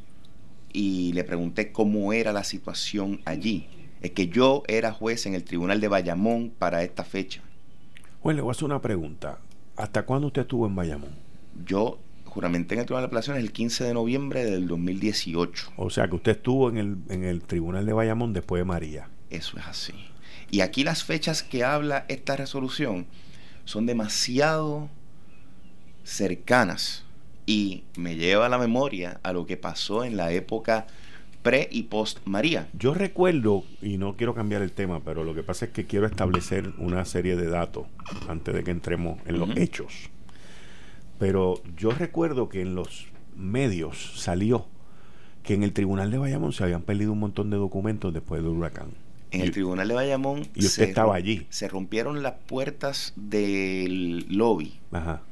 y 0.72 1.12
le 1.14 1.24
pregunté 1.24 1.72
cómo 1.72 2.12
era 2.12 2.32
la 2.32 2.44
situación 2.44 3.22
allí. 3.24 3.66
Es 4.02 4.12
que 4.12 4.28
yo 4.28 4.62
era 4.68 4.92
juez 4.92 5.26
en 5.26 5.34
el 5.34 5.42
Tribunal 5.42 5.80
de 5.80 5.88
Bayamón 5.88 6.52
para 6.56 6.84
esta 6.84 7.02
fecha. 7.02 7.42
Juez, 8.20 8.36
le 8.36 8.42
voy 8.42 8.50
a 8.50 8.52
hacer 8.52 8.66
una 8.66 8.80
pregunta. 8.80 9.40
¿Hasta 9.74 10.04
cuándo 10.04 10.28
usted 10.28 10.42
estuvo 10.42 10.68
en 10.68 10.76
Bayamón? 10.76 11.10
Yo 11.66 11.98
juramenté 12.34 12.74
en 12.74 12.80
el 12.80 12.86
Tribunal 12.86 13.04
de 13.04 13.06
Apelaciones 13.06 13.42
el 13.44 13.52
15 13.52 13.84
de 13.84 13.94
noviembre 13.94 14.44
del 14.44 14.66
2018. 14.66 15.72
O 15.76 15.88
sea 15.88 16.08
que 16.08 16.16
usted 16.16 16.32
estuvo 16.32 16.68
en 16.68 16.78
el, 16.78 16.96
en 17.08 17.22
el 17.22 17.42
tribunal 17.42 17.86
de 17.86 17.92
Bayamón 17.92 18.32
después 18.32 18.60
de 18.60 18.64
María. 18.64 19.08
Eso 19.30 19.56
es 19.56 19.66
así. 19.66 19.94
Y 20.50 20.60
aquí 20.60 20.82
las 20.82 21.04
fechas 21.04 21.44
que 21.44 21.62
habla 21.62 22.04
esta 22.08 22.36
resolución 22.36 23.06
son 23.64 23.86
demasiado 23.86 24.90
cercanas 26.02 27.04
y 27.46 27.84
me 27.96 28.16
lleva 28.16 28.46
a 28.46 28.48
la 28.48 28.58
memoria 28.58 29.20
a 29.22 29.32
lo 29.32 29.46
que 29.46 29.56
pasó 29.56 30.04
en 30.04 30.16
la 30.16 30.32
época 30.32 30.88
pre 31.42 31.68
y 31.70 31.84
post 31.84 32.18
María. 32.24 32.68
Yo 32.72 32.94
recuerdo, 32.94 33.62
y 33.80 33.96
no 33.96 34.16
quiero 34.16 34.34
cambiar 34.34 34.62
el 34.62 34.72
tema, 34.72 35.00
pero 35.04 35.22
lo 35.22 35.34
que 35.34 35.44
pasa 35.44 35.66
es 35.66 35.70
que 35.70 35.86
quiero 35.86 36.06
establecer 36.06 36.72
una 36.78 37.04
serie 37.04 37.36
de 37.36 37.48
datos 37.48 37.86
antes 38.28 38.54
de 38.54 38.64
que 38.64 38.72
entremos 38.72 39.20
en 39.26 39.38
los 39.38 39.56
hechos. 39.56 40.10
Pero 41.18 41.62
yo 41.76 41.90
recuerdo 41.90 42.48
que 42.48 42.60
en 42.62 42.74
los 42.74 43.06
medios 43.36 44.12
salió 44.16 44.66
que 45.42 45.54
en 45.54 45.62
el 45.62 45.72
tribunal 45.72 46.10
de 46.10 46.18
Bayamón 46.18 46.52
se 46.52 46.64
habían 46.64 46.82
perdido 46.82 47.12
un 47.12 47.20
montón 47.20 47.50
de 47.50 47.56
documentos 47.56 48.12
después 48.12 48.42
del 48.42 48.52
huracán. 48.52 48.88
En 49.30 49.40
el 49.40 49.50
tribunal 49.50 49.88
de 49.88 49.94
Bayamón 49.94 50.40
y 50.54 50.64
usted 50.64 50.68
se 50.68 50.84
estaba 50.84 51.14
allí. 51.14 51.46
Se 51.50 51.68
rompieron 51.68 52.22
las 52.22 52.34
puertas 52.46 53.12
del 53.16 54.26
lobby. 54.28 54.74
Ajá. 54.92 55.22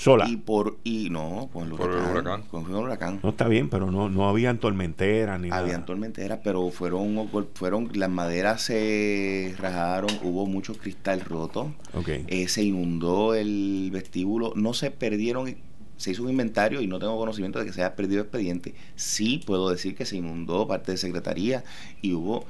Sola. 0.00 0.26
Y 0.26 0.38
por 0.38 0.78
y 0.82 1.10
no, 1.10 1.50
con 1.52 1.64
el 1.70 1.76
Por 1.76 1.90
el 1.90 1.96
huracán. 1.98 2.10
huracán. 2.12 2.42
Con 2.50 2.64
el 2.64 2.74
huracán. 2.74 3.20
No 3.22 3.28
está 3.28 3.48
bien, 3.48 3.68
pero 3.68 3.90
no, 3.90 4.08
no 4.08 4.28
habían 4.30 4.56
tormenteras 4.58 5.38
ni 5.38 5.50
Habían 5.50 5.72
nada. 5.72 5.84
tormenteras, 5.84 6.40
pero 6.42 6.70
fueron, 6.70 7.28
fueron 7.52 7.90
las 7.92 8.08
maderas 8.08 8.62
se 8.62 9.54
rajaron, 9.58 10.10
hubo 10.22 10.46
mucho 10.46 10.72
cristal 10.74 11.20
roto, 11.20 11.74
Ok. 11.92 12.08
eh, 12.28 12.48
se 12.48 12.62
inundó 12.62 13.34
el 13.34 13.90
vestíbulo, 13.92 14.54
no 14.56 14.72
se 14.72 14.90
perdieron, 14.90 15.54
se 15.98 16.12
hizo 16.12 16.22
un 16.22 16.30
inventario 16.30 16.80
y 16.80 16.86
no 16.86 16.98
tengo 16.98 17.18
conocimiento 17.18 17.58
de 17.58 17.66
que 17.66 17.72
se 17.74 17.82
haya 17.84 17.94
perdido 17.94 18.22
expediente. 18.22 18.74
Sí 18.96 19.42
puedo 19.46 19.68
decir 19.68 19.94
que 19.94 20.06
se 20.06 20.16
inundó 20.16 20.66
parte 20.66 20.92
de 20.92 20.96
secretaría 20.96 21.62
y 22.00 22.14
hubo 22.14 22.46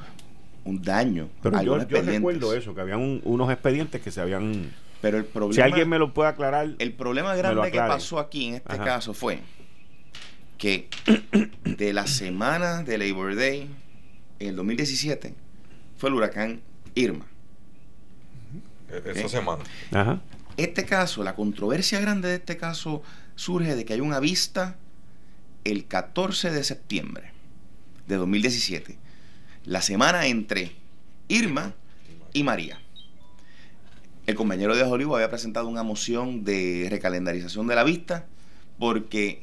un 0.65 0.83
daño. 0.83 1.27
Pero 1.43 1.61
yo, 1.63 1.85
yo 1.89 2.01
recuerdo 2.03 2.55
eso, 2.55 2.77
que 2.77 2.81
habían 2.81 3.01
un- 3.01 3.21
unos 3.25 3.51
expedientes 3.51 4.01
que 4.01 4.13
se 4.13 4.21
habían... 4.21 4.71
Pero 5.01 5.19
el 5.19 5.25
problema, 5.25 5.55
Si 5.55 5.61
alguien 5.61 5.89
me 5.89 5.99
lo 5.99 6.13
puede 6.13 6.29
aclarar, 6.29 6.75
el 6.79 6.93
problema 6.93 7.35
grande 7.35 7.71
que 7.71 7.79
pasó 7.79 8.19
aquí 8.19 8.49
en 8.49 8.55
este 8.57 8.75
Ajá. 8.75 8.85
caso 8.85 9.15
fue 9.15 9.41
que 10.59 10.89
de 11.65 11.93
la 11.93 12.07
semana 12.07 12.83
de 12.83 12.99
Labor 12.99 13.35
Day 13.35 13.71
en 14.41 14.49
el 14.49 14.57
2017 14.57 15.35
fue 15.97 16.11
el 16.11 16.15
huracán 16.17 16.61
Irma. 16.95 17.27
E- 18.91 19.03
Esa 19.13 19.29
semana. 19.29 19.65
Ajá. 19.93 20.21
Este 20.57 20.85
caso, 20.85 21.23
la 21.25 21.35
controversia 21.35 22.01
grande 22.01 22.29
de 22.29 22.35
este 22.35 22.57
caso 22.59 23.03
surge 23.37 23.75
de 23.77 23.85
que 23.87 23.95
hay 23.95 24.01
una 24.01 24.21
vista 24.21 24.77
el 25.65 25.87
14 25.87 26.51
de 26.51 26.63
septiembre 26.65 27.33
de 28.07 28.17
2017, 28.17 28.99
la 29.65 29.81
semana 29.81 30.27
entre 30.27 30.73
Irma 31.29 31.73
y 32.35 32.43
María. 32.43 32.79
El 34.31 34.37
compañero 34.37 34.77
de 34.77 34.85
Olivo 34.85 35.17
había 35.17 35.29
presentado 35.29 35.67
una 35.67 35.83
moción 35.83 36.45
de 36.45 36.87
recalendarización 36.89 37.67
de 37.67 37.75
la 37.75 37.83
vista 37.83 38.27
porque 38.79 39.43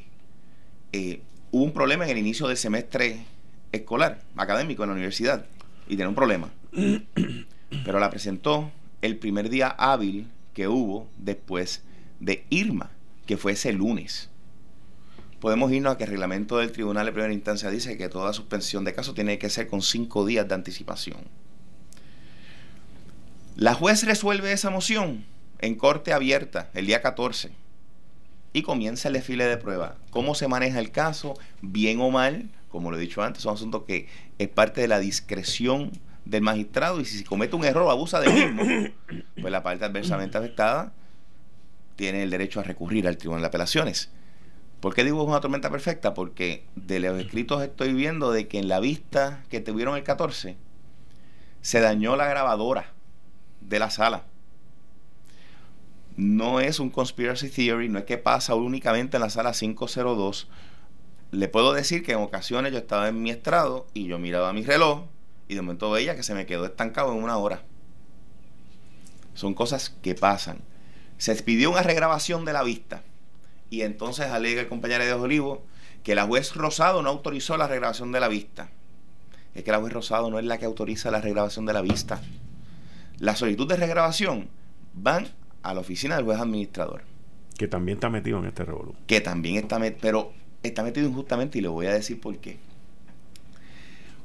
eh, 0.93 1.19
hubo 1.51 1.65
un 1.65 1.73
problema 1.73 2.05
en 2.05 2.11
el 2.11 2.17
inicio 2.19 2.47
del 2.47 2.55
semestre 2.55 3.25
escolar, 3.73 4.21
académico 4.37 4.83
en 4.83 4.89
la 4.91 4.93
universidad, 4.93 5.45
y 5.87 5.97
tenía 5.97 6.07
un 6.07 6.15
problema. 6.15 6.53
Pero 7.83 7.99
la 7.99 8.09
presentó 8.09 8.71
el 9.01 9.17
primer 9.17 9.49
día 9.49 9.67
hábil 9.67 10.29
que 10.53 10.69
hubo 10.69 11.09
después 11.17 11.83
de 12.21 12.45
Irma, 12.49 12.89
que 13.25 13.35
fue 13.35 13.51
ese 13.51 13.73
lunes. 13.73 14.29
Podemos 15.41 15.69
irnos 15.73 15.95
a 15.95 15.97
que 15.97 16.05
el 16.05 16.11
reglamento 16.11 16.59
del 16.59 16.71
tribunal 16.71 17.07
de 17.07 17.11
primera 17.11 17.33
instancia 17.33 17.69
dice 17.69 17.97
que 17.97 18.07
toda 18.07 18.31
suspensión 18.31 18.85
de 18.85 18.93
caso 18.93 19.13
tiene 19.13 19.37
que 19.37 19.49
ser 19.49 19.67
con 19.67 19.81
cinco 19.81 20.25
días 20.25 20.47
de 20.47 20.55
anticipación. 20.55 21.17
La 23.59 23.73
juez 23.73 24.03
resuelve 24.03 24.51
esa 24.51 24.69
moción 24.69 25.25
en 25.57 25.73
corte 25.73 26.13
abierta 26.13 26.69
el 26.75 26.85
día 26.85 27.01
14 27.01 27.49
y 28.53 28.61
comienza 28.61 29.07
el 29.07 29.15
desfile 29.15 29.47
de 29.47 29.57
prueba. 29.57 29.95
¿Cómo 30.11 30.35
se 30.35 30.47
maneja 30.47 30.77
el 30.77 30.91
caso? 30.91 31.33
Bien 31.63 31.99
o 31.99 32.11
mal, 32.11 32.51
como 32.69 32.91
lo 32.91 32.97
he 32.97 32.99
dicho 32.99 33.23
antes, 33.23 33.41
son 33.41 33.55
asuntos 33.55 33.81
que 33.87 34.07
es 34.37 34.47
parte 34.47 34.81
de 34.81 34.87
la 34.87 34.99
discreción 34.99 35.91
del 36.23 36.43
magistrado 36.43 37.01
y 37.01 37.05
si 37.05 37.17
se 37.17 37.23
comete 37.23 37.55
un 37.55 37.65
error 37.65 37.81
o 37.81 37.89
abusa 37.89 38.19
del 38.19 38.31
mismo, 38.31 38.93
pues 39.41 39.51
la 39.51 39.63
parte 39.63 39.85
adversamente 39.85 40.37
afectada 40.37 40.93
tiene 41.95 42.21
el 42.21 42.29
derecho 42.29 42.59
a 42.59 42.63
recurrir 42.63 43.07
al 43.07 43.17
Tribunal 43.17 43.41
de 43.41 43.47
Apelaciones. 43.47 44.11
¿Por 44.81 44.93
qué 44.93 45.03
digo 45.03 45.23
una 45.23 45.41
tormenta 45.41 45.71
perfecta? 45.71 46.13
Porque 46.13 46.63
de 46.75 46.99
los 46.99 47.19
escritos 47.19 47.63
estoy 47.63 47.95
viendo 47.95 48.31
de 48.31 48.47
que 48.47 48.59
en 48.59 48.67
la 48.67 48.79
vista 48.79 49.41
que 49.49 49.61
tuvieron 49.61 49.97
el 49.97 50.03
14 50.03 50.57
se 51.63 51.79
dañó 51.79 52.15
la 52.15 52.27
grabadora 52.27 52.93
de 53.61 53.79
la 53.79 53.89
sala. 53.89 54.23
No 56.15 56.59
es 56.59 56.79
un 56.79 56.89
conspiracy 56.89 57.49
theory, 57.49 57.89
no 57.89 57.99
es 57.99 58.05
que 58.05 58.17
pasa 58.17 58.55
únicamente 58.55 59.17
en 59.17 59.21
la 59.21 59.29
sala 59.29 59.51
502. 59.51 60.47
Le 61.31 61.47
puedo 61.47 61.73
decir 61.73 62.03
que 62.03 62.13
en 62.13 62.19
ocasiones 62.19 62.71
yo 62.71 62.79
estaba 62.79 63.07
en 63.07 63.21
mi 63.21 63.29
estrado 63.29 63.85
y 63.93 64.07
yo 64.07 64.17
miraba 64.17 64.53
mi 64.53 64.63
reloj 64.63 65.03
y 65.47 65.55
de 65.55 65.61
momento 65.61 65.91
veía 65.91 66.15
que 66.15 66.23
se 66.23 66.33
me 66.33 66.45
quedó 66.45 66.65
estancado 66.65 67.13
en 67.13 67.23
una 67.23 67.37
hora. 67.37 67.63
Son 69.33 69.53
cosas 69.53 69.91
que 70.01 70.15
pasan. 70.15 70.61
Se 71.17 71.35
pidió 71.43 71.69
una 71.71 71.83
regrabación 71.83 72.45
de 72.45 72.53
la 72.53 72.63
vista 72.63 73.03
y 73.69 73.81
entonces 73.81 74.27
alega 74.27 74.61
el 74.61 74.67
compañero 74.67 75.05
de 75.05 75.13
Olivo 75.13 75.65
que 76.03 76.15
la 76.15 76.25
juez 76.25 76.55
Rosado 76.55 77.01
no 77.01 77.09
autorizó 77.09 77.57
la 77.57 77.67
regrabación 77.67 78.11
de 78.11 78.19
la 78.19 78.27
vista. 78.27 78.69
Es 79.53 79.63
que 79.63 79.71
la 79.71 79.79
juez 79.79 79.93
Rosado 79.93 80.31
no 80.31 80.39
es 80.39 80.45
la 80.45 80.57
que 80.57 80.65
autoriza 80.65 81.11
la 81.11 81.21
regrabación 81.21 81.65
de 81.65 81.73
la 81.73 81.81
vista. 81.81 82.21
La 83.19 83.35
solicitud 83.35 83.67
de 83.67 83.75
regrabación 83.75 84.49
van 84.93 85.27
a 85.63 85.73
la 85.73 85.79
oficina 85.79 86.15
del 86.15 86.25
juez 86.25 86.39
administrador, 86.39 87.03
que 87.57 87.67
también 87.67 87.97
está 87.97 88.09
metido 88.09 88.39
en 88.39 88.45
este 88.45 88.65
revolú. 88.65 88.95
que 89.07 89.21
también 89.21 89.55
está 89.55 89.79
metido, 89.79 89.99
pero 90.01 90.33
está 90.63 90.83
metido 90.83 91.07
injustamente 91.07 91.57
y 91.57 91.61
le 91.61 91.67
voy 91.67 91.87
a 91.87 91.93
decir 91.93 92.19
por 92.19 92.37
qué. 92.37 92.59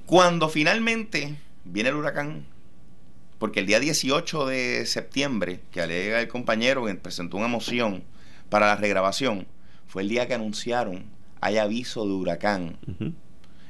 Cuando 0.06 0.48
finalmente 0.48 1.36
viene 1.64 1.88
el 1.88 1.96
huracán, 1.96 2.44
porque 3.38 3.60
el 3.60 3.66
día 3.66 3.80
18 3.80 4.46
de 4.46 4.86
septiembre, 4.86 5.60
que 5.70 5.80
alega 5.80 6.20
el 6.20 6.28
compañero 6.28 6.84
que 6.84 6.94
presentó 6.94 7.38
una 7.38 7.48
moción 7.48 8.04
para 8.50 8.66
la 8.66 8.76
regrabación, 8.76 9.46
fue 9.86 10.02
el 10.02 10.08
día 10.08 10.28
que 10.28 10.34
anunciaron 10.34 11.06
hay 11.42 11.58
aviso 11.58 12.06
de 12.06 12.12
huracán 12.12 12.78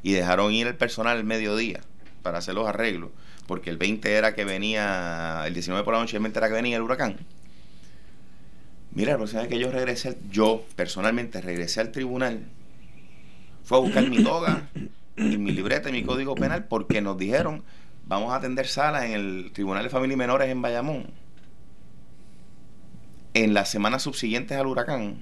y 0.02 0.12
dejaron 0.12 0.52
ir 0.52 0.66
el 0.66 0.76
personal 0.76 1.16
el 1.16 1.24
mediodía 1.24 1.80
para 2.22 2.38
hacer 2.38 2.54
los 2.54 2.68
arreglos, 2.68 3.10
porque 3.52 3.68
el 3.68 3.76
20 3.76 4.10
era 4.14 4.34
que 4.34 4.46
venía, 4.46 5.42
el 5.46 5.52
19 5.52 5.84
por 5.84 5.92
la 5.92 6.00
noche, 6.00 6.16
el 6.16 6.22
20 6.22 6.38
era 6.38 6.48
que 6.48 6.54
venía 6.54 6.76
el 6.78 6.82
huracán. 6.82 7.18
Mira, 8.92 9.12
la 9.12 9.18
próxima 9.18 9.42
vez 9.42 9.50
que 9.50 9.58
yo 9.58 9.70
regresé, 9.70 10.16
yo 10.30 10.64
personalmente 10.74 11.38
regresé 11.42 11.82
al 11.82 11.92
tribunal, 11.92 12.46
fue 13.62 13.76
a 13.76 13.80
buscar 13.82 14.08
mi 14.08 14.24
toga 14.24 14.70
y 15.18 15.36
mi 15.36 15.52
libreta 15.52 15.90
y 15.90 15.92
mi 15.92 16.02
código 16.02 16.34
penal 16.34 16.64
porque 16.64 17.02
nos 17.02 17.18
dijeron, 17.18 17.62
vamos 18.06 18.32
a 18.32 18.36
atender 18.36 18.66
salas 18.66 19.04
en 19.04 19.12
el 19.12 19.50
Tribunal 19.52 19.82
de 19.84 19.90
Familia 19.90 20.14
y 20.14 20.16
Menores 20.16 20.48
en 20.48 20.62
Bayamón. 20.62 21.10
En 23.34 23.52
las 23.52 23.68
semanas 23.68 24.02
subsiguientes 24.02 24.56
al 24.56 24.66
huracán, 24.66 25.18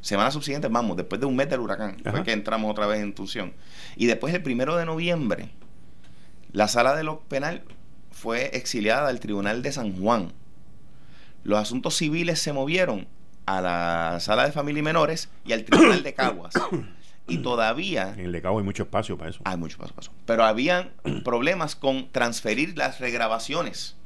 semanas 0.00 0.34
subsiguientes, 0.34 0.70
vamos, 0.70 0.96
después 0.96 1.20
de 1.20 1.26
un 1.26 1.34
mes 1.34 1.50
del 1.50 1.58
huracán, 1.58 1.96
Ajá. 2.04 2.12
fue 2.12 2.22
que 2.22 2.30
entramos 2.30 2.70
otra 2.70 2.86
vez 2.86 3.00
en 3.00 3.12
función. 3.16 3.52
Y 3.96 4.06
después, 4.06 4.32
el 4.32 4.44
primero 4.44 4.76
de 4.76 4.86
noviembre, 4.86 5.50
la 6.52 6.68
sala 6.68 6.94
de 6.94 7.04
lo 7.04 7.20
penal 7.20 7.62
fue 8.10 8.50
exiliada 8.56 9.08
al 9.08 9.20
Tribunal 9.20 9.62
de 9.62 9.72
San 9.72 9.96
Juan. 10.00 10.32
Los 11.44 11.58
asuntos 11.58 11.96
civiles 11.96 12.40
se 12.40 12.52
movieron 12.52 13.08
a 13.46 13.60
la 13.60 14.20
sala 14.20 14.44
de 14.44 14.52
familia 14.52 14.80
y 14.80 14.84
menores 14.84 15.28
y 15.44 15.52
al 15.52 15.64
Tribunal 15.64 16.02
de 16.02 16.14
Caguas. 16.14 16.54
Y 17.26 17.38
todavía 17.38 18.14
En 18.16 18.26
el 18.26 18.32
de 18.32 18.42
Cabo 18.42 18.58
hay 18.58 18.64
mucho 18.64 18.82
espacio 18.82 19.16
para 19.16 19.30
eso. 19.30 19.40
hay 19.44 19.56
mucho 19.56 19.78
paso 19.78 19.92
a 19.92 19.96
paso. 19.96 20.12
Pero 20.26 20.44
habían 20.44 20.90
problemas 21.24 21.74
con 21.76 22.10
transferir 22.12 22.76
las 22.76 23.00
regrabaciones 23.00 23.96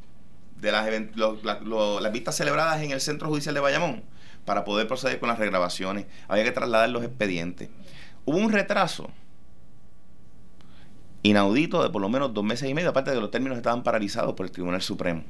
de 0.61 0.73
las, 0.73 0.87
lo- 1.17 1.39
la- 1.43 1.61
lo- 1.61 2.01
las 2.01 2.13
vistas 2.13 2.37
celebradas 2.37 2.81
en 2.83 2.91
el 2.93 3.01
Centro 3.01 3.29
Judicial 3.29 3.55
de 3.55 3.61
Bayamón 3.61 4.03
para 4.45 4.65
poder 4.65 4.87
proceder 4.87 5.19
con 5.19 5.29
las 5.29 5.39
regrabaciones. 5.39 6.07
Había 6.29 6.45
que 6.45 6.53
trasladar 6.53 6.89
los 6.91 7.03
expedientes. 7.05 7.69
Hubo 8.25 8.39
un 8.39 8.53
retraso 8.53 9.11
inaudito 11.27 11.83
de 11.83 11.91
por 11.91 12.01
lo 12.03 12.09
menos 12.09 12.33
dos 12.35 12.45
meses 12.45 12.69
y 12.69 12.75
medio, 12.75 12.91
aparte 12.91 13.11
de 13.11 13.17
que 13.17 13.21
los 13.21 13.31
términos 13.31 13.57
estaban 13.59 13.83
paralizados 13.83 14.35
por 14.35 14.47
el 14.47 14.53
Tribunal 14.53 14.83
Supremo. 14.83 15.25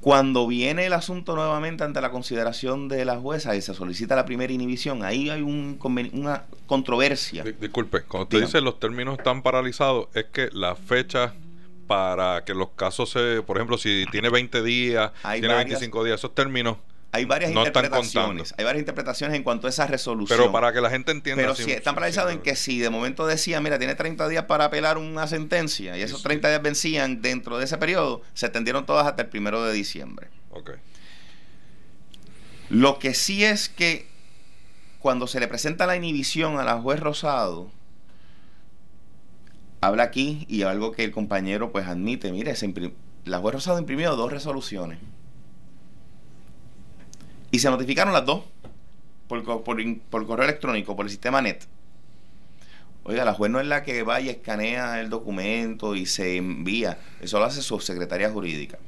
Cuando 0.00 0.46
viene 0.46 0.84
el 0.84 0.92
asunto 0.92 1.34
nuevamente 1.34 1.82
ante 1.82 1.98
la 2.02 2.10
consideración 2.10 2.88
de 2.88 3.06
la 3.06 3.16
jueza 3.16 3.56
y 3.56 3.62
se 3.62 3.72
solicita 3.72 4.14
la 4.14 4.26
primera 4.26 4.52
inhibición, 4.52 5.02
ahí 5.02 5.30
hay 5.30 5.40
un 5.40 5.78
una 6.12 6.42
controversia. 6.66 7.42
Di- 7.42 7.52
Disculpe, 7.52 8.02
cuando 8.02 8.24
usted 8.24 8.36
Dígame. 8.38 8.46
dice 8.48 8.60
los 8.60 8.78
términos 8.78 9.16
están 9.18 9.42
paralizados, 9.42 10.08
es 10.12 10.26
que 10.26 10.50
las 10.52 10.78
fechas 10.78 11.32
para 11.86 12.44
que 12.44 12.52
los 12.54 12.70
casos 12.70 13.10
se, 13.10 13.40
por 13.46 13.56
ejemplo, 13.56 13.78
si 13.78 14.04
tiene 14.10 14.28
20 14.28 14.62
días, 14.62 15.10
Hay 15.22 15.40
tiene 15.40 15.54
varias- 15.54 15.70
25 15.80 16.04
días, 16.04 16.20
esos 16.20 16.34
términos, 16.34 16.76
Hay 17.14 17.26
varias 17.26 17.52
No 17.52 17.60
interpretaciones. 17.60 18.54
Hay 18.58 18.64
varias 18.64 18.80
interpretaciones 18.80 19.36
en 19.36 19.44
cuanto 19.44 19.68
a 19.68 19.70
esa 19.70 19.86
resolución. 19.86 20.36
pero 20.36 20.50
para 20.50 20.72
que 20.72 20.80
la 20.80 20.90
gente 20.90 21.12
entienda. 21.12 21.40
Pero 21.44 21.54
sí, 21.54 21.62
sí, 21.62 21.70
están 21.70 21.94
paralizados 21.94 22.32
en 22.32 22.40
que 22.40 22.56
si 22.56 22.80
de 22.80 22.90
momento 22.90 23.24
decía, 23.24 23.60
mira, 23.60 23.78
tiene 23.78 23.94
30 23.94 24.26
días 24.28 24.46
para 24.46 24.64
apelar 24.64 24.98
una 24.98 25.28
sentencia 25.28 25.96
y 25.96 26.02
esos 26.02 26.18
Sí. 26.18 26.24
30 26.24 26.48
días 26.48 26.60
vencían 26.60 27.22
dentro 27.22 27.56
de 27.58 27.66
ese 27.66 27.78
periodo, 27.78 28.22
se 28.34 28.46
extendieron 28.46 28.84
todas 28.84 29.06
hasta 29.06 29.22
el 29.22 29.28
primero 29.28 29.62
de 29.62 29.72
diciembre. 29.72 30.28
Ok. 30.50 30.72
Lo 32.68 32.98
que 32.98 33.14
sí 33.14 33.44
es 33.44 33.68
que 33.68 34.08
cuando 34.98 35.28
se 35.28 35.38
le 35.38 35.46
presenta 35.46 35.86
la 35.86 35.94
inhibición 35.94 36.58
a 36.58 36.64
la 36.64 36.80
juez 36.80 36.98
Rosado, 36.98 37.70
habla 39.80 40.02
aquí 40.02 40.46
y 40.48 40.62
algo 40.62 40.90
que 40.90 41.04
el 41.04 41.12
compañero 41.12 41.70
pues 41.70 41.86
admite, 41.86 42.32
mire, 42.32 42.56
se 42.56 42.74
la 43.24 43.38
juez 43.38 43.54
Rosado 43.54 43.78
imprimió 43.78 44.16
dos 44.16 44.32
resoluciones 44.32 44.98
y 47.54 47.60
se 47.60 47.70
notificaron 47.70 48.12
las 48.12 48.26
dos 48.26 48.42
por, 49.28 49.44
por 49.62 49.78
por 50.10 50.26
correo 50.26 50.44
electrónico, 50.44 50.96
por 50.96 51.06
el 51.06 51.10
sistema 51.10 51.40
NET. 51.40 51.64
Oiga, 53.04 53.24
la 53.24 53.32
juez 53.32 53.48
no 53.48 53.60
es 53.60 53.66
la 53.68 53.84
que 53.84 54.02
va 54.02 54.20
y 54.20 54.28
escanea 54.28 55.00
el 55.00 55.08
documento 55.08 55.94
y 55.94 56.04
se 56.06 56.36
envía, 56.36 56.98
eso 57.20 57.38
lo 57.38 57.44
hace 57.44 57.62
su 57.62 57.78
secretaria 57.78 58.28
jurídica. 58.28 58.80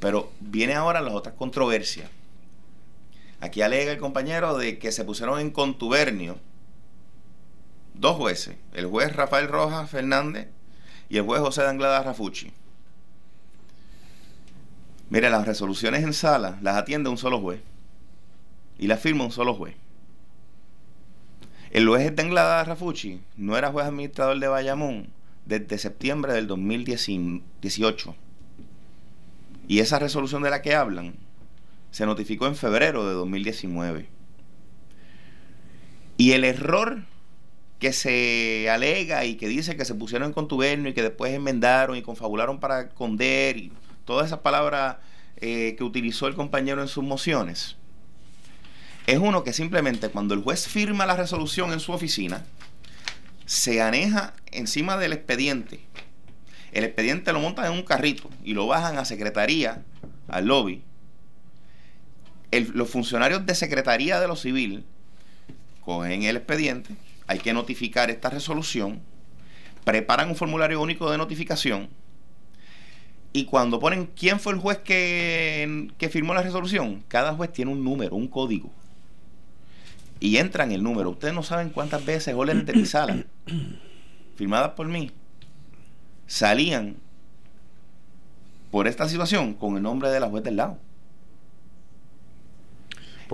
Pero 0.00 0.30
viene 0.40 0.74
ahora 0.74 1.00
las 1.00 1.14
otras 1.14 1.34
controversias. 1.34 2.10
Aquí 3.40 3.62
alega 3.62 3.90
el 3.90 3.98
compañero 3.98 4.58
de 4.58 4.78
que 4.78 4.92
se 4.92 5.04
pusieron 5.04 5.40
en 5.40 5.50
contubernio 5.50 6.36
dos 7.94 8.18
jueces, 8.18 8.56
el 8.74 8.84
juez 8.84 9.16
Rafael 9.16 9.48
Rojas 9.48 9.88
Fernández 9.88 10.48
y 11.08 11.16
el 11.16 11.22
juez 11.22 11.40
José 11.40 11.62
de 11.62 11.68
Anglada 11.68 12.02
Rafucci. 12.02 12.52
Mire, 15.10 15.28
las 15.28 15.46
resoluciones 15.46 16.04
en 16.04 16.12
sala 16.12 16.58
las 16.62 16.76
atiende 16.76 17.10
un 17.10 17.18
solo 17.18 17.40
juez 17.40 17.60
y 18.78 18.86
las 18.86 19.00
firma 19.00 19.24
un 19.24 19.32
solo 19.32 19.54
juez. 19.54 19.74
El 21.72 21.86
juez 21.88 22.14
de 22.14 22.22
Anglada 22.22 22.64
Rafucci 22.64 23.20
no 23.36 23.56
era 23.56 23.70
juez 23.70 23.86
administrador 23.86 24.38
de 24.38 24.48
Bayamón 24.48 25.08
desde 25.46 25.78
septiembre 25.78 26.32
del 26.32 26.46
2018. 26.46 28.14
Y 29.66 29.80
esa 29.80 29.98
resolución 29.98 30.42
de 30.42 30.50
la 30.50 30.62
que 30.62 30.74
hablan 30.74 31.14
se 31.90 32.06
notificó 32.06 32.46
en 32.46 32.56
febrero 32.56 33.06
de 33.06 33.14
2019. 33.14 34.08
Y 36.16 36.32
el 36.32 36.44
error 36.44 37.02
que 37.80 37.92
se 37.92 38.68
alega 38.70 39.24
y 39.24 39.36
que 39.36 39.48
dice 39.48 39.76
que 39.76 39.84
se 39.84 39.94
pusieron 39.94 40.28
en 40.28 40.34
contubernio 40.34 40.90
y 40.90 40.94
que 40.94 41.02
después 41.02 41.32
enmendaron 41.32 41.96
y 41.96 42.02
confabularon 42.02 42.60
para 42.60 42.82
esconder 42.82 43.56
y 43.56 43.72
todas 44.04 44.26
esas 44.26 44.40
palabras 44.40 44.96
eh, 45.36 45.74
que 45.76 45.84
utilizó 45.84 46.26
el 46.26 46.34
compañero 46.34 46.82
en 46.82 46.88
sus 46.88 47.04
mociones, 47.04 47.76
es 49.06 49.18
uno 49.18 49.42
que 49.42 49.52
simplemente 49.52 50.08
cuando 50.08 50.34
el 50.34 50.42
juez 50.42 50.68
firma 50.68 51.06
la 51.06 51.16
resolución 51.16 51.72
en 51.72 51.80
su 51.80 51.92
oficina, 51.92 52.44
se 53.46 53.82
aneja 53.82 54.34
encima 54.52 54.96
del 54.96 55.12
expediente. 55.12 55.80
El 56.72 56.84
expediente 56.84 57.32
lo 57.32 57.40
montan 57.40 57.66
en 57.66 57.72
un 57.72 57.82
carrito 57.82 58.30
y 58.44 58.54
lo 58.54 58.68
bajan 58.68 58.98
a 58.98 59.04
secretaría, 59.04 59.82
al 60.28 60.46
lobby. 60.46 60.84
Los 62.52 62.90
funcionarios 62.90 63.44
de 63.46 63.54
secretaría 63.54 64.20
de 64.20 64.28
lo 64.28 64.36
civil 64.36 64.84
cogen 65.80 66.22
el 66.22 66.36
expediente, 66.36 66.94
hay 67.26 67.38
que 67.40 67.52
notificar 67.52 68.10
esta 68.10 68.30
resolución, 68.30 69.00
preparan 69.84 70.28
un 70.28 70.36
formulario 70.36 70.80
único 70.80 71.10
de 71.10 71.18
notificación 71.18 71.88
y 73.32 73.44
cuando 73.44 73.78
ponen 73.78 74.06
quién 74.06 74.40
fue 74.40 74.52
el 74.52 74.58
juez 74.58 74.78
que, 74.78 75.88
que 75.98 76.08
firmó 76.08 76.34
la 76.34 76.42
resolución, 76.42 77.04
cada 77.06 77.34
juez 77.34 77.52
tiene 77.52 77.70
un 77.70 77.84
número, 77.84 78.16
un 78.16 78.26
código. 78.26 78.70
Y 80.18 80.36
entran 80.36 80.72
el 80.72 80.82
número. 80.82 81.10
Ustedes 81.10 81.32
no 81.32 81.42
saben 81.42 81.70
cuántas 81.70 82.04
veces 82.04 82.34
órdenes 82.34 82.66
de 82.66 82.74
mi 82.74 82.84
sala, 82.86 83.24
firmadas 84.36 84.70
por 84.70 84.88
mí, 84.88 85.12
salían 86.26 86.96
por 88.70 88.86
esta 88.86 89.08
situación 89.08 89.54
con 89.54 89.76
el 89.76 89.82
nombre 89.82 90.10
de 90.10 90.20
la 90.20 90.28
juez 90.28 90.44
del 90.44 90.56
lado. 90.56 90.78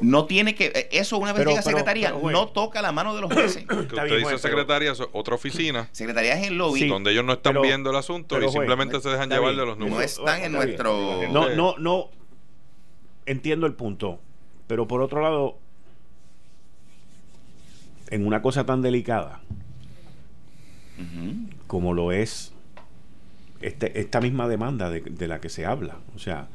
No 0.02 0.26
tiene 0.26 0.54
que. 0.54 0.66
eh, 0.74 0.88
Eso, 0.92 1.18
una 1.18 1.32
vez 1.32 1.38
Pero- 1.40 1.50
llega 1.50 1.60
a 1.60 1.62
secretaría, 1.62 2.14
pero, 2.14 2.30
no 2.30 2.48
toca 2.48 2.82
la 2.82 2.92
mano 2.92 3.14
de 3.14 3.20
los 3.22 3.32
jueces. 3.32 3.64
Que 3.68 3.74
usted 3.74 3.94
bien, 4.04 4.06
dice 4.06 4.22
juez, 4.24 4.26
pero- 4.26 4.38
secretaria, 4.38 4.92
es 4.92 5.02
otra 5.12 5.34
oficina, 5.34 5.88
secretaría 5.92 6.38
es 6.40 6.48
el 6.48 6.58
lobby. 6.58 6.80
Sí. 6.80 6.88
donde 6.88 7.12
ellos 7.12 7.24
no 7.24 7.32
están 7.34 7.52
pero- 7.54 7.62
viendo 7.62 7.90
el 7.90 7.96
asunto 7.96 8.34
pero, 8.36 8.46
y 8.46 8.52
juez, 8.52 8.54
simplemente 8.54 9.00
se 9.00 9.08
dejan 9.08 9.28
llevar 9.28 9.50
bien. 9.54 9.60
de 9.60 9.66
los 9.66 9.78
No 9.78 9.86
números. 9.86 10.04
están 10.18 10.42
en 10.42 10.52
nuestro. 10.52 11.20
No, 11.30 11.48
no, 11.50 11.76
no. 11.78 12.10
Entiendo 13.26 13.66
el 13.66 13.72
punto. 13.74 14.20
Pero 14.66 14.86
por 14.88 15.00
otro 15.02 15.20
lado, 15.22 15.58
en 18.10 18.26
una 18.26 18.42
cosa 18.42 18.64
tan 18.66 18.82
delicada 18.82 19.40
como 21.66 21.92
lo 21.92 22.10
es 22.12 22.52
este, 23.60 24.00
esta 24.00 24.20
misma 24.20 24.48
demanda 24.48 24.88
de, 24.90 25.00
de 25.00 25.28
la 25.28 25.40
que 25.40 25.48
se 25.48 25.66
habla. 25.66 25.96
O 26.14 26.18
sea, 26.18 26.48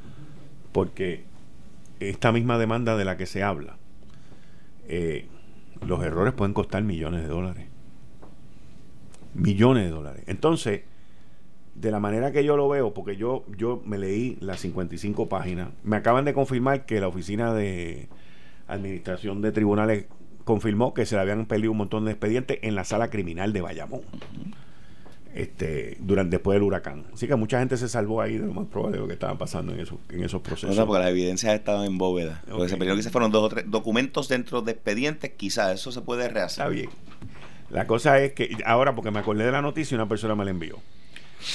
porque 0.71 1.23
esta 2.09 2.31
misma 2.31 2.57
demanda 2.57 2.97
de 2.97 3.05
la 3.05 3.17
que 3.17 3.25
se 3.25 3.43
habla, 3.43 3.77
eh, 4.87 5.27
los 5.85 6.03
errores 6.03 6.33
pueden 6.33 6.53
costar 6.53 6.83
millones 6.83 7.21
de 7.21 7.27
dólares. 7.27 7.67
Millones 9.33 9.85
de 9.85 9.91
dólares. 9.91 10.23
Entonces, 10.27 10.81
de 11.75 11.91
la 11.91 11.99
manera 11.99 12.31
que 12.31 12.43
yo 12.43 12.57
lo 12.57 12.67
veo, 12.67 12.93
porque 12.93 13.15
yo, 13.15 13.45
yo 13.57 13.81
me 13.85 13.97
leí 13.97 14.37
las 14.41 14.59
55 14.59 15.29
páginas, 15.29 15.69
me 15.83 15.95
acaban 15.95 16.25
de 16.25 16.33
confirmar 16.33 16.85
que 16.85 16.99
la 16.99 17.07
oficina 17.07 17.53
de 17.53 18.09
administración 18.67 19.41
de 19.41 19.51
tribunales 19.51 20.05
confirmó 20.43 20.93
que 20.93 21.05
se 21.05 21.15
le 21.15 21.21
habían 21.21 21.45
pedido 21.45 21.71
un 21.71 21.77
montón 21.77 22.05
de 22.05 22.11
expedientes 22.11 22.59
en 22.61 22.75
la 22.75 22.83
sala 22.83 23.09
criminal 23.09 23.53
de 23.53 23.61
Bayamón. 23.61 24.01
Este, 25.33 25.95
durante 26.01 26.35
después 26.37 26.55
del 26.57 26.63
huracán. 26.63 27.05
Así 27.13 27.25
que 27.25 27.35
mucha 27.35 27.59
gente 27.59 27.77
se 27.77 27.87
salvó 27.87 28.21
ahí 28.21 28.37
de 28.37 28.47
lo 28.47 28.53
más 28.53 28.67
probable 28.67 28.97
de 28.97 29.01
lo 29.01 29.07
que 29.07 29.13
estaba 29.13 29.37
pasando 29.37 29.71
en 29.73 29.79
esos, 29.79 29.97
en 30.09 30.23
esos 30.23 30.41
procesos. 30.41 30.75
No 30.75 30.81
sé, 30.81 30.85
porque 30.85 30.99
las 31.03 31.09
evidencias 31.11 31.53
estaban 31.53 31.85
en 31.85 31.97
bóveda. 31.97 32.41
Porque 32.49 32.63
Ok. 32.63 32.69
se 32.69 32.77
que 32.77 33.03
se 33.03 33.09
fueron 33.11 33.31
dos 33.31 33.43
o 33.45 33.49
tres 33.49 33.63
documentos 33.69 34.27
dentro 34.27 34.61
de 34.61 34.73
expedientes, 34.73 35.31
quizás 35.37 35.73
eso 35.75 35.91
se 35.93 36.01
puede 36.01 36.27
rehacer. 36.27 36.63
Está 36.63 36.67
bien. 36.67 36.89
La 37.69 37.87
cosa 37.87 38.19
es 38.19 38.33
que, 38.33 38.57
ahora 38.65 38.93
porque 38.93 39.11
me 39.11 39.19
acordé 39.19 39.45
de 39.45 39.51
la 39.53 39.61
noticia 39.61 39.95
y 39.95 39.99
una 39.99 40.09
persona 40.09 40.35
me 40.35 40.43
la 40.43 40.51
envió. 40.51 40.79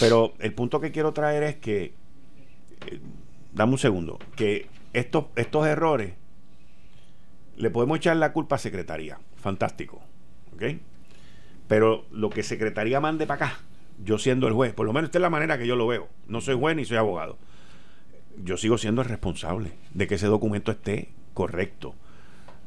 Pero 0.01 0.33
el 0.39 0.55
punto 0.55 0.81
que 0.81 0.91
quiero 0.91 1.13
traer 1.13 1.43
es 1.43 1.57
que, 1.57 1.93
eh, 2.87 3.01
dame 3.53 3.73
un 3.73 3.79
segundo, 3.79 4.19
que 4.37 4.69
estos, 4.95 5.27
estos 5.37 5.67
errores 5.67 6.15
le 7.59 7.69
podemos 7.71 7.99
echar 7.99 8.17
la 8.17 8.33
culpa 8.33 8.57
a 8.57 8.59
Secretaría. 8.59 9.19
Fantástico. 9.37 10.01
¿Ok? 10.55 10.63
Pero 11.69 12.05
lo 12.11 12.31
que 12.31 12.43
Secretaría 12.43 13.01
mande 13.01 13.27
para 13.27 13.47
acá, 13.47 13.59
yo 14.05 14.19
siendo 14.19 14.47
el 14.47 14.55
juez, 14.55 14.73
por 14.73 14.87
lo 14.87 14.93
menos 14.93 15.09
esta 15.09 15.19
es 15.19 15.23
la 15.23 15.31
manera 15.31 15.59
que 15.59 15.67
yo 15.67 15.77
lo 15.77 15.87
veo. 15.87 16.09
No 16.29 16.41
soy 16.41 16.57
juez 16.59 16.77
ni 16.77 16.85
soy 16.85 16.97
abogado. 16.99 17.39
Yo 18.45 18.57
sigo 18.57 18.79
siendo 18.79 19.03
el 19.03 19.09
responsable 19.09 19.73
de 19.95 20.07
que 20.07 20.17
ese 20.17 20.27
documento 20.27 20.71
esté 20.71 21.09
correcto 21.35 21.95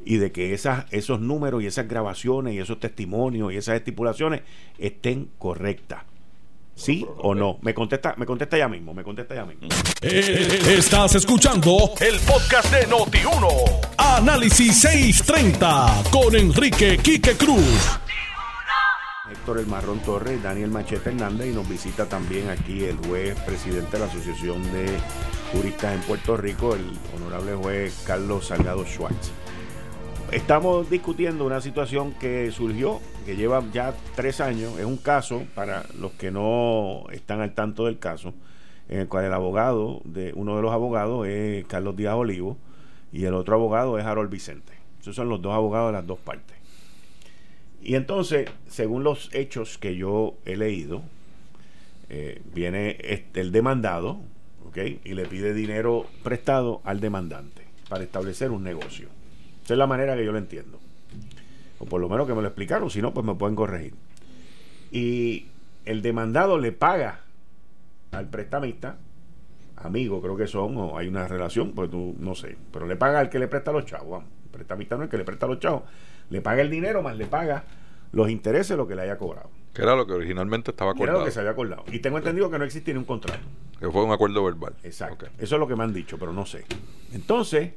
y 0.04 0.18
de 0.18 0.32
que 0.32 0.54
esas, 0.54 0.86
esos 0.92 1.20
números 1.20 1.62
y 1.62 1.68
esas 1.68 1.88
grabaciones 1.88 2.54
y 2.56 2.60
esos 2.60 2.80
testimonios 2.80 3.54
y 3.54 3.58
esas 3.58 3.76
estipulaciones 3.76 4.42
estén 4.78 5.30
correctas. 5.38 6.04
¿Sí 6.76 7.06
o 7.18 7.36
no? 7.36 7.58
Me 7.62 7.74
contesta, 7.74 8.16
me 8.18 8.26
contesta 8.26 8.58
ya 8.58 8.70
mismo, 8.70 8.94
me 8.94 9.04
contesta 9.04 9.36
ya 9.36 9.44
mismo. 9.44 9.68
Eh, 10.02 10.48
Estás 10.78 11.14
escuchando 11.16 11.92
el 12.00 12.18
podcast 12.22 12.74
de 12.74 12.88
Noti1. 12.88 13.88
Análisis 13.98 14.80
630 14.82 16.04
con 16.10 16.34
Enrique 16.38 16.98
Quique 16.98 17.34
Cruz. 17.36 18.00
Héctor 19.32 19.60
El 19.60 19.68
Marrón 19.68 20.00
Torres, 20.00 20.42
Daniel 20.42 20.72
Machete 20.72 21.10
Hernández 21.10 21.52
y 21.52 21.56
nos 21.56 21.68
visita 21.70 22.08
también 22.08 22.50
aquí 22.50 22.84
el 22.86 22.98
juez 22.98 23.40
presidente 23.42 23.92
de 23.92 24.00
la 24.00 24.06
Asociación 24.06 24.64
de 24.72 24.88
Juristas 25.52 25.96
en 25.96 26.02
Puerto 26.02 26.38
Rico, 26.38 26.76
el 26.76 26.86
honorable 27.16 27.56
juez 27.56 28.04
Carlos 28.06 28.48
Salgado 28.48 28.86
Schwartz. 28.86 29.32
Estamos 30.32 30.90
discutiendo 30.90 31.46
una 31.46 31.60
situación 31.60 32.14
que 32.14 32.52
surgió, 32.52 33.00
que 33.26 33.36
lleva 33.36 33.64
ya 33.74 33.94
tres 34.16 34.42
años, 34.42 34.78
es 34.78 34.86
un 34.86 34.98
caso, 34.98 35.44
para 35.56 35.86
los 36.00 36.12
que 36.12 36.30
no 36.30 37.06
están 37.12 37.42
al 37.42 37.54
tanto 37.54 37.86
del 37.86 37.98
caso, 37.98 38.34
en 38.90 39.00
el 39.00 39.08
cual 39.08 39.26
el 39.26 39.34
abogado, 39.34 40.02
de 40.06 40.34
uno 40.36 40.56
de 40.56 40.62
los 40.62 40.72
abogados 40.72 41.28
es 41.28 41.66
Carlos 41.66 41.96
Díaz 41.96 42.16
Olivo 42.16 42.58
y 43.12 43.26
el 43.26 43.34
otro 43.34 43.56
abogado 43.56 43.98
es 43.98 44.06
Harold 44.06 44.30
Vicente. 44.30 44.74
Esos 45.02 45.16
son 45.16 45.30
los 45.30 45.42
dos 45.42 45.54
abogados 45.54 45.90
de 45.90 45.94
las 45.94 46.06
dos 46.06 46.20
partes. 46.20 46.59
Y 47.82 47.96
entonces, 47.96 48.50
según 48.68 49.04
los 49.04 49.34
hechos 49.34 49.78
que 49.78 49.96
yo 49.96 50.36
he 50.46 50.58
leído, 50.58 51.02
eh, 52.10 52.42
viene 52.54 52.98
el 53.34 53.52
demandado, 53.52 54.20
¿ok? 54.68 54.78
Y 55.04 55.14
le 55.14 55.26
pide 55.26 55.54
dinero 55.54 56.06
prestado 56.24 56.82
al 56.84 57.00
demandante 57.00 57.64
para 57.88 58.04
establecer 58.04 58.52
un 58.52 58.64
negocio. 58.64 59.08
Esa 59.64 59.74
es 59.74 59.78
la 59.78 59.88
manera 59.88 60.16
que 60.16 60.26
yo 60.26 60.32
lo 60.32 60.38
entiendo. 60.38 60.80
O 61.80 61.86
por 61.86 62.02
lo 62.02 62.10
menos 62.10 62.28
que 62.28 62.34
me 62.34 62.42
lo 62.42 62.48
explicaron, 62.48 62.90
si 62.90 63.02
no, 63.02 63.14
pues 63.14 63.26
me 63.26 63.36
pueden 63.36 63.56
corregir. 63.56 63.94
Y 64.92 65.46
el 65.86 66.02
demandado 66.02 66.58
le 66.58 66.72
paga 66.72 67.22
al 68.12 68.28
prestamista, 68.28 68.98
amigo 69.78 70.22
creo 70.22 70.36
que 70.36 70.48
son, 70.48 70.78
o 70.78 70.98
hay 70.98 71.08
una 71.08 71.28
relación, 71.28 71.72
pues 71.74 71.90
tú 71.90 72.16
no 72.20 72.36
sé, 72.36 72.58
pero 72.74 72.88
le 72.88 72.96
paga 72.96 73.20
al 73.20 73.30
que 73.30 73.40
le 73.40 73.48
presta 73.48 73.72
los 73.72 73.86
chavos, 73.86 74.10
vamos. 74.10 74.39
El 74.50 74.58
prestamista 74.58 74.96
no 74.98 75.04
es 75.04 75.08
el 75.08 75.12
que 75.12 75.18
le 75.18 75.24
presta 75.24 75.48
los 75.48 75.60
chavos, 75.60 75.84
le 76.30 76.42
paga 76.42 76.62
el 76.62 76.70
dinero 76.70 77.02
más 77.04 77.16
le 77.16 77.26
paga 77.28 77.64
los 78.12 78.30
intereses 78.30 78.76
lo 78.76 78.88
que 78.88 78.96
le 78.96 79.04
haya 79.04 79.18
cobrado. 79.18 79.50
Que 79.74 79.84
era 79.84 79.96
lo 79.96 80.08
que 80.08 80.14
originalmente 80.14 80.72
estaba 80.72 80.92
Era 80.92 80.98
acordado. 80.98 81.20
lo 81.20 81.26
que 81.26 81.32
se 81.32 81.40
había 81.40 81.52
acordado. 81.52 81.84
Y 81.92 82.00
tengo 82.00 82.18
entendido 82.18 82.50
que 82.50 82.58
no 82.58 82.66
existe 82.66 82.92
ni 82.92 82.98
un 82.98 83.06
contrato. 83.06 83.40
Que 83.80 83.90
fue 83.92 84.04
un 84.04 84.12
acuerdo 84.12 84.44
verbal. 84.44 84.74
Exacto. 84.84 85.28
Eso 85.38 85.56
es 85.56 85.60
lo 85.60 85.68
que 85.68 85.76
me 85.76 85.84
han 85.84 85.94
dicho, 85.94 86.18
pero 86.18 86.34
no 86.34 86.46
sé. 86.48 86.66
Entonces, 87.14 87.74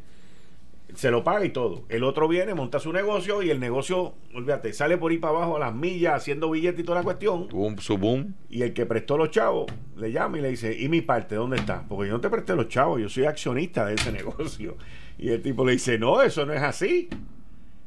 se 0.94 1.10
lo 1.10 1.22
paga 1.22 1.44
y 1.44 1.50
todo. 1.50 1.84
El 1.90 2.02
otro 2.04 2.28
viene, 2.28 2.54
monta 2.54 2.78
su 2.78 2.92
negocio 2.92 3.42
y 3.42 3.50
el 3.50 3.60
negocio, 3.60 4.14
olvídate, 4.34 4.72
sale 4.72 4.96
por 4.96 5.10
ahí 5.12 5.18
para 5.18 5.36
abajo 5.36 5.56
a 5.56 5.60
las 5.60 5.74
millas 5.74 6.14
haciendo 6.14 6.50
billetes 6.50 6.80
y 6.80 6.84
toda 6.84 6.98
la 6.98 7.04
cuestión. 7.04 7.48
Un, 7.52 7.78
su 7.78 7.98
boom. 7.98 8.34
Y 8.48 8.62
el 8.62 8.72
que 8.72 8.86
prestó 8.86 9.16
los 9.18 9.30
chavos 9.30 9.66
le 9.96 10.12
llama 10.12 10.38
y 10.38 10.40
le 10.40 10.48
dice, 10.48 10.74
¿y 10.76 10.88
mi 10.88 11.02
parte 11.02 11.34
dónde 11.34 11.56
está? 11.58 11.84
Porque 11.86 12.08
yo 12.08 12.14
no 12.14 12.20
te 12.20 12.30
presté 12.30 12.56
los 12.56 12.68
chavos, 12.68 13.00
yo 13.00 13.08
soy 13.10 13.26
accionista 13.26 13.84
de 13.86 13.94
ese 13.94 14.10
negocio. 14.12 14.76
Y 15.18 15.30
el 15.30 15.42
tipo 15.42 15.64
le 15.64 15.72
dice, 15.72 15.98
no, 15.98 16.22
eso 16.22 16.44
no 16.46 16.52
es 16.52 16.62
así. 16.62 17.08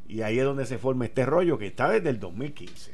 Y 0.08 0.22
ahí 0.22 0.38
es 0.40 0.46
donde 0.46 0.66
se 0.66 0.78
forma 0.78 1.06
este 1.06 1.26
rollo 1.26 1.58
que 1.58 1.68
está 1.68 1.90
desde 1.90 2.10
el 2.10 2.20
2015. 2.20 2.94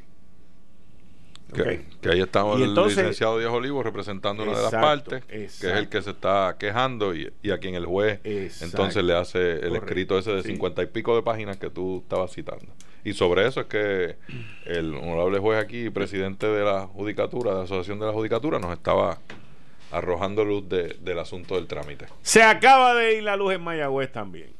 Que, 1.54 1.60
Ok. 1.62 1.68
que 2.00 2.08
ahí 2.10 2.20
estaba 2.22 2.54
Y 2.58 2.62
el 2.62 2.70
entonces- 2.70 2.96
licenciado 2.96 3.38
Díaz 3.38 3.52
Olivo 3.52 3.82
representando 3.82 4.42
una 4.42 4.52
de 4.52 4.62
las 4.62 4.72
Exacto, 4.72 5.10
partes, 5.10 5.24
que 5.28 5.44
es 5.44 5.62
el 5.76 5.88
que 5.90 6.00
se 6.00 6.10
está 6.12 6.56
quejando 6.58 7.14
y, 7.14 7.30
y 7.42 7.50
a 7.50 7.58
quien 7.58 7.74
el 7.74 7.84
juez 7.84 8.20
Exacto. 8.24 8.64
entonces 8.64 9.04
le 9.04 9.14
hace 9.14 9.52
el 9.52 9.58
Correcto, 9.60 9.76
escrito 9.86 10.18
ese 10.18 10.32
de 10.32 10.42
sí. 10.42 10.48
cincuenta 10.48 10.82
y 10.82 10.86
pico 10.86 11.14
de 11.14 11.22
páginas 11.22 11.58
que 11.58 11.68
tú 11.68 11.98
estabas 12.04 12.32
citando. 12.32 12.72
Y 13.04 13.12
sobre 13.12 13.46
eso 13.46 13.60
es 13.60 13.66
que 13.66 14.16
el 14.64 14.94
honorable 14.94 15.40
juez 15.40 15.62
aquí, 15.62 15.90
presidente 15.90 16.46
de 16.46 16.64
la 16.64 16.86
judicatura, 16.86 17.50
de 17.50 17.56
la 17.58 17.64
Asociación 17.64 17.98
de 17.98 18.06
la 18.06 18.12
Judicatura, 18.12 18.58
nos 18.58 18.72
estaba 18.72 19.18
arrojando 19.92 20.44
luz 20.44 20.68
de- 20.68 20.96
del 21.00 21.18
asunto 21.18 21.54
del 21.56 21.66
trámite. 21.66 22.06
Se 22.22 22.42
acaba 22.42 22.94
de 22.94 23.18
ir 23.18 23.22
la 23.22 23.36
luz 23.36 23.52
en 23.54 23.62
Mayagüez 23.62 24.10
también. 24.10 24.50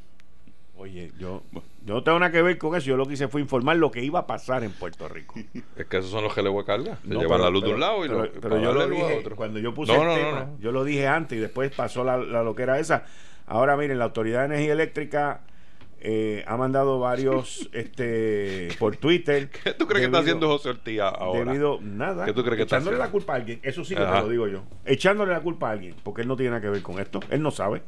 Oye, 0.77 1.13
yo, 1.19 1.43
yo 1.53 1.95
no 1.95 2.03
tengo 2.03 2.19
nada 2.19 2.33
que 2.33 2.43
ver 2.43 2.59
con 2.59 2.75
eso. 2.75 2.87
Yo 2.87 2.97
lo 2.97 3.07
que 3.07 3.15
hice 3.15 3.29
fue 3.29 3.41
informar 3.41 3.77
lo 3.77 3.91
que 3.91 4.03
iba 4.03 4.21
a 4.21 4.27
pasar 4.27 4.65
en 4.65 4.73
Puerto 4.73 5.09
Rico. 5.09 5.35
Es 5.77 5.87
que 5.87 5.99
esos 5.99 6.11
son 6.11 6.25
los 6.25 6.35
que 6.35 6.43
le 6.43 6.49
voy 6.49 6.63
a 6.63 6.67
cargar. 6.67 6.99
Se 7.03 7.09
No, 7.09 7.21
llevan 7.21 7.39
pero- 7.39 7.45
la 7.45 7.51
luz 7.51 7.65
de 7.65 7.75
un 7.75 7.81
lado 7.81 8.05
y 8.05 8.09
pero, 8.09 8.25
lo, 8.25 8.33
pero 8.33 8.61
yo 8.61 8.73
lo 8.73 8.89
dije 8.89 9.19
otro. 9.21 9.37
cuando 9.37 9.59
yo 9.61 9.73
puse 9.75 9.97
No, 9.97 10.11
el 10.13 10.19
tema, 10.21 10.49
yo 10.61 10.73
lo 10.73 10.83
dije 10.85 11.07
antes 11.07 11.39
y 11.39 11.41
después 11.41 11.71
pasó 11.75 12.03
la, 12.05 12.17
la 12.17 12.43
loquera 12.43 12.79
esa. 12.79 13.05
Ahora 13.47 13.77
miren, 13.77 13.99
la 13.99 14.05
Autoridad 14.07 14.41
de 14.41 14.47
Energía 14.47 14.73
Eléctrica 14.73 15.41
eh, 16.05 16.43
ha 16.49 16.57
mandado 16.57 16.99
varios 16.99 17.71
este 17.73 18.69
por 18.81 18.97
Twitter. 18.97 19.49
¿Qué 19.51 19.73
tú 19.73 19.87
crees 19.87 20.01
que 20.01 20.07
está 20.07 20.19
haciendo 20.19 20.49
José 20.49 20.71
Ortiz 20.71 21.01
ahora? 21.01 21.45
Debido 21.45 21.79
nada. 21.81 22.25
¿Qué 22.25 22.33
tú 22.33 22.43
crees 22.43 22.57
que 22.57 22.63
está 22.63 22.77
echándole 22.77 22.99
la 22.99 23.11
culpa 23.11 23.35
a 23.35 23.37
alguien. 23.37 23.61
Eso 23.63 23.85
sí 23.85 23.95
que 23.95 24.01
te 24.01 24.11
lo 24.11 24.29
digo 24.29 24.49
yo. 24.49 24.65
Echándole 24.85 25.33
la 25.33 25.41
culpa 25.41 25.69
a 25.69 25.73
alguien, 25.73 25.95
porque 26.03 26.23
él 26.23 26.29
no 26.29 26.37
tiene 26.37 26.51
nada 26.51 26.61
que 26.61 26.71
ver 26.71 26.83
con 26.83 26.99
esto. 26.99 27.21
Él 27.31 27.41
no 27.41 27.53
sabe. 27.53 27.83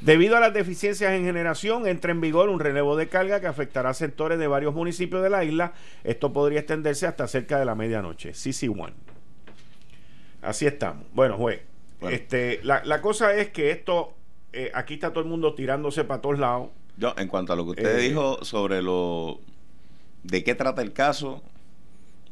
Debido 0.00 0.36
a 0.36 0.40
las 0.40 0.52
deficiencias 0.52 1.12
en 1.12 1.24
generación, 1.24 1.86
entra 1.86 2.10
en 2.10 2.20
vigor 2.20 2.48
un 2.48 2.58
relevo 2.58 2.96
de 2.96 3.08
carga 3.08 3.40
que 3.40 3.46
afectará 3.46 3.90
a 3.90 3.94
sectores 3.94 4.38
de 4.40 4.48
varios 4.48 4.74
municipios 4.74 5.22
de 5.22 5.30
la 5.30 5.44
isla. 5.44 5.74
Esto 6.02 6.32
podría 6.32 6.58
extenderse 6.58 7.06
hasta 7.06 7.28
cerca 7.28 7.60
de 7.60 7.64
la 7.64 7.76
medianoche. 7.76 8.32
CC1. 8.32 8.92
Así 10.42 10.66
estamos. 10.66 11.06
Bueno, 11.12 11.36
juez. 11.36 11.62
Bueno. 12.00 12.16
Este, 12.16 12.58
la, 12.64 12.84
la 12.84 13.00
cosa 13.00 13.32
es 13.34 13.50
que 13.50 13.70
esto, 13.70 14.14
eh, 14.52 14.72
aquí 14.74 14.94
está 14.94 15.10
todo 15.10 15.22
el 15.22 15.30
mundo 15.30 15.54
tirándose 15.54 16.02
para 16.02 16.20
todos 16.20 16.40
lados. 16.40 16.70
Yo, 16.96 17.14
en 17.18 17.28
cuanto 17.28 17.52
a 17.52 17.56
lo 17.56 17.64
que 17.64 17.70
usted 17.70 17.98
Eh, 17.98 18.08
dijo 18.08 18.44
sobre 18.44 18.82
lo 18.82 19.40
de 20.22 20.44
qué 20.44 20.54
trata 20.54 20.80
el 20.82 20.92
caso, 20.92 21.42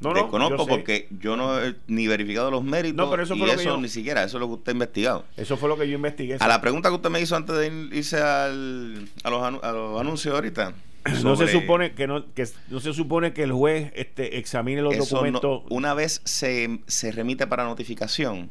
No, 0.00 0.10
no, 0.10 0.14
desconozco 0.14 0.56
yo 0.58 0.64
sé. 0.64 0.70
porque 0.70 1.08
yo 1.20 1.36
no 1.36 1.60
he 1.62 1.74
ni 1.88 2.06
verificado 2.06 2.50
los 2.50 2.64
méritos 2.64 2.96
No, 2.96 3.10
pero 3.10 3.22
eso 3.22 3.34
y 3.34 3.42
eso 3.44 3.62
yo- 3.62 3.76
ni 3.78 3.88
siquiera, 3.88 4.22
eso 4.24 4.36
es 4.38 4.40
lo 4.40 4.46
que 4.48 4.54
usted 4.54 4.70
ha 4.70 4.74
investigado. 4.74 5.24
Eso 5.36 5.56
fue 5.56 5.68
lo 5.68 5.76
que 5.76 5.88
yo 5.88 5.94
investigué. 5.96 6.36
A 6.40 6.48
la 6.48 6.60
pregunta 6.60 6.88
que 6.88 6.94
usted 6.96 7.10
me 7.10 7.20
hizo 7.20 7.36
antes 7.36 7.56
de 7.56 7.66
irse 7.96 8.18
al, 8.20 9.08
a, 9.24 9.30
los, 9.30 9.42
anu- 9.42 9.60
a 9.62 9.72
los 9.72 10.00
anuncios 10.00 10.34
ahorita. 10.34 10.72
no 11.24 11.34
se 11.34 11.48
supone 11.48 11.92
que 11.94 12.06
no 12.06 12.32
que 12.32 12.46
no 12.68 12.78
se 12.78 12.92
supone 12.94 13.32
que 13.32 13.42
el 13.42 13.50
juez 13.52 13.92
este 13.96 14.38
examine 14.38 14.80
los 14.82 14.94
eso 14.94 15.02
no- 15.02 15.10
documentos 15.10 15.62
una 15.68 15.94
vez 15.94 16.20
se, 16.24 16.78
se 16.86 17.10
remite 17.10 17.48
para 17.48 17.64
notificación, 17.64 18.50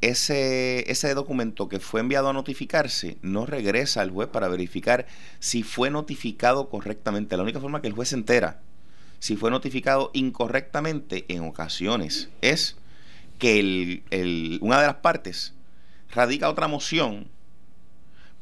ese, 0.00 0.90
ese 0.90 1.14
documento 1.14 1.68
que 1.68 1.80
fue 1.80 2.00
enviado 2.00 2.28
a 2.28 2.32
notificarse 2.32 3.18
no 3.22 3.46
regresa 3.46 4.00
al 4.00 4.10
juez 4.10 4.28
para 4.28 4.48
verificar 4.48 5.06
si 5.38 5.62
fue 5.62 5.90
notificado 5.90 6.68
correctamente. 6.68 7.36
La 7.36 7.42
única 7.42 7.60
forma 7.60 7.82
que 7.82 7.88
el 7.88 7.94
juez 7.94 8.10
se 8.10 8.14
entera 8.16 8.60
si 9.18 9.36
fue 9.36 9.50
notificado 9.50 10.10
incorrectamente 10.14 11.26
en 11.28 11.44
ocasiones 11.44 12.30
es 12.40 12.76
que 13.38 13.58
el, 13.60 14.02
el- 14.10 14.58
una 14.62 14.80
de 14.80 14.86
las 14.86 14.96
partes 14.96 15.52
radica 16.10 16.48
otra 16.48 16.68
moción 16.68 17.28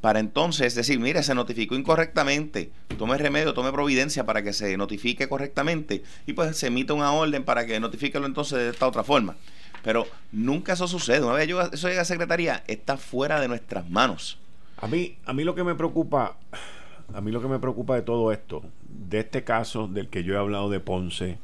para 0.01 0.21
entonces 0.21 0.77
decir, 0.77 1.01
mire, 1.01 1.25
se 1.25 1.35
notificó 1.35 1.75
incorrectamente, 1.75 2.71
tome 2.99 3.19
remedio, 3.19 3.53
tome 3.53 3.73
providencia 3.73 4.25
para 4.25 4.45
que 4.45 4.53
se 4.53 4.77
notifique 4.77 5.29
correctamente 5.29 6.05
y 6.25 6.35
pues 6.35 6.57
se 6.57 6.69
emite 6.69 6.93
una 6.93 7.11
orden 7.13 7.43
para 7.45 7.67
que 7.67 7.81
notifíquelo 7.81 8.27
entonces 8.27 8.59
de 8.59 8.69
esta 8.71 8.87
otra 8.87 9.03
forma. 9.03 9.37
Pero 9.83 10.07
nunca 10.33 10.73
eso 10.75 10.87
sucede. 10.89 11.25
Una 11.25 11.35
vez 11.35 11.49
yo- 11.49 11.61
eso 11.63 11.89
llega 11.89 12.03
a 12.03 12.05
secretaría, 12.05 12.63
está 12.67 12.97
fuera 12.97 13.41
de 13.41 13.49
nuestras 13.49 13.89
manos. 13.91 14.39
a 14.81 14.87
mí 14.87 15.17
a 15.27 15.33
mí 15.33 15.43
lo 15.45 15.55
que 15.55 15.65
me 15.65 15.75
preocupa 15.75 16.37
a 17.13 17.21
mí 17.21 17.33
lo 17.33 17.41
que 17.43 17.49
me 17.49 17.59
preocupa 17.59 17.95
de 17.97 18.03
todo 18.03 18.31
esto 18.33 18.63
de 18.89 19.19
este 19.21 19.43
caso 19.43 19.89
del 19.89 20.09
que 20.09 20.23
yo 20.23 20.35
he 20.35 20.39
hablado 20.39 20.71
de 20.71 20.79
Ponce 20.79 21.39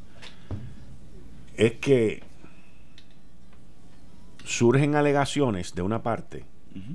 es 1.57 1.73
que 1.73 2.23
surgen 4.45 4.95
alegaciones 4.95 5.75
de 5.75 5.83
una 5.83 6.03
parte 6.03 6.45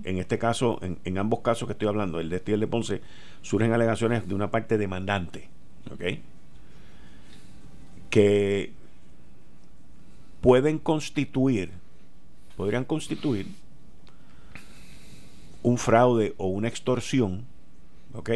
en 0.04 0.18
este 0.18 0.38
caso, 0.38 0.78
en, 0.82 1.00
en 1.06 1.18
ambos 1.18 1.40
casos 1.40 1.66
que 1.66 1.72
estoy 1.72 1.88
hablando, 1.88 2.20
el 2.20 2.30
de 2.30 2.36
este 2.36 2.52
y 2.52 2.54
el 2.54 2.60
de 2.60 2.68
Ponce, 2.68 3.02
surgen 3.42 3.72
alegaciones 3.72 4.28
de 4.28 4.36
una 4.36 4.52
parte 4.52 4.78
demandante, 4.78 5.48
¿ok? 5.90 6.04
Que 8.10 8.74
pueden 10.42 10.80
constituir, 10.80 11.72
podrían 12.56 12.86
constituir 12.86 13.48
un 15.64 15.78
fraude 15.78 16.34
o 16.38 16.48
una 16.48 16.68
extorsión, 16.68 17.46
¿ok? 18.14 18.32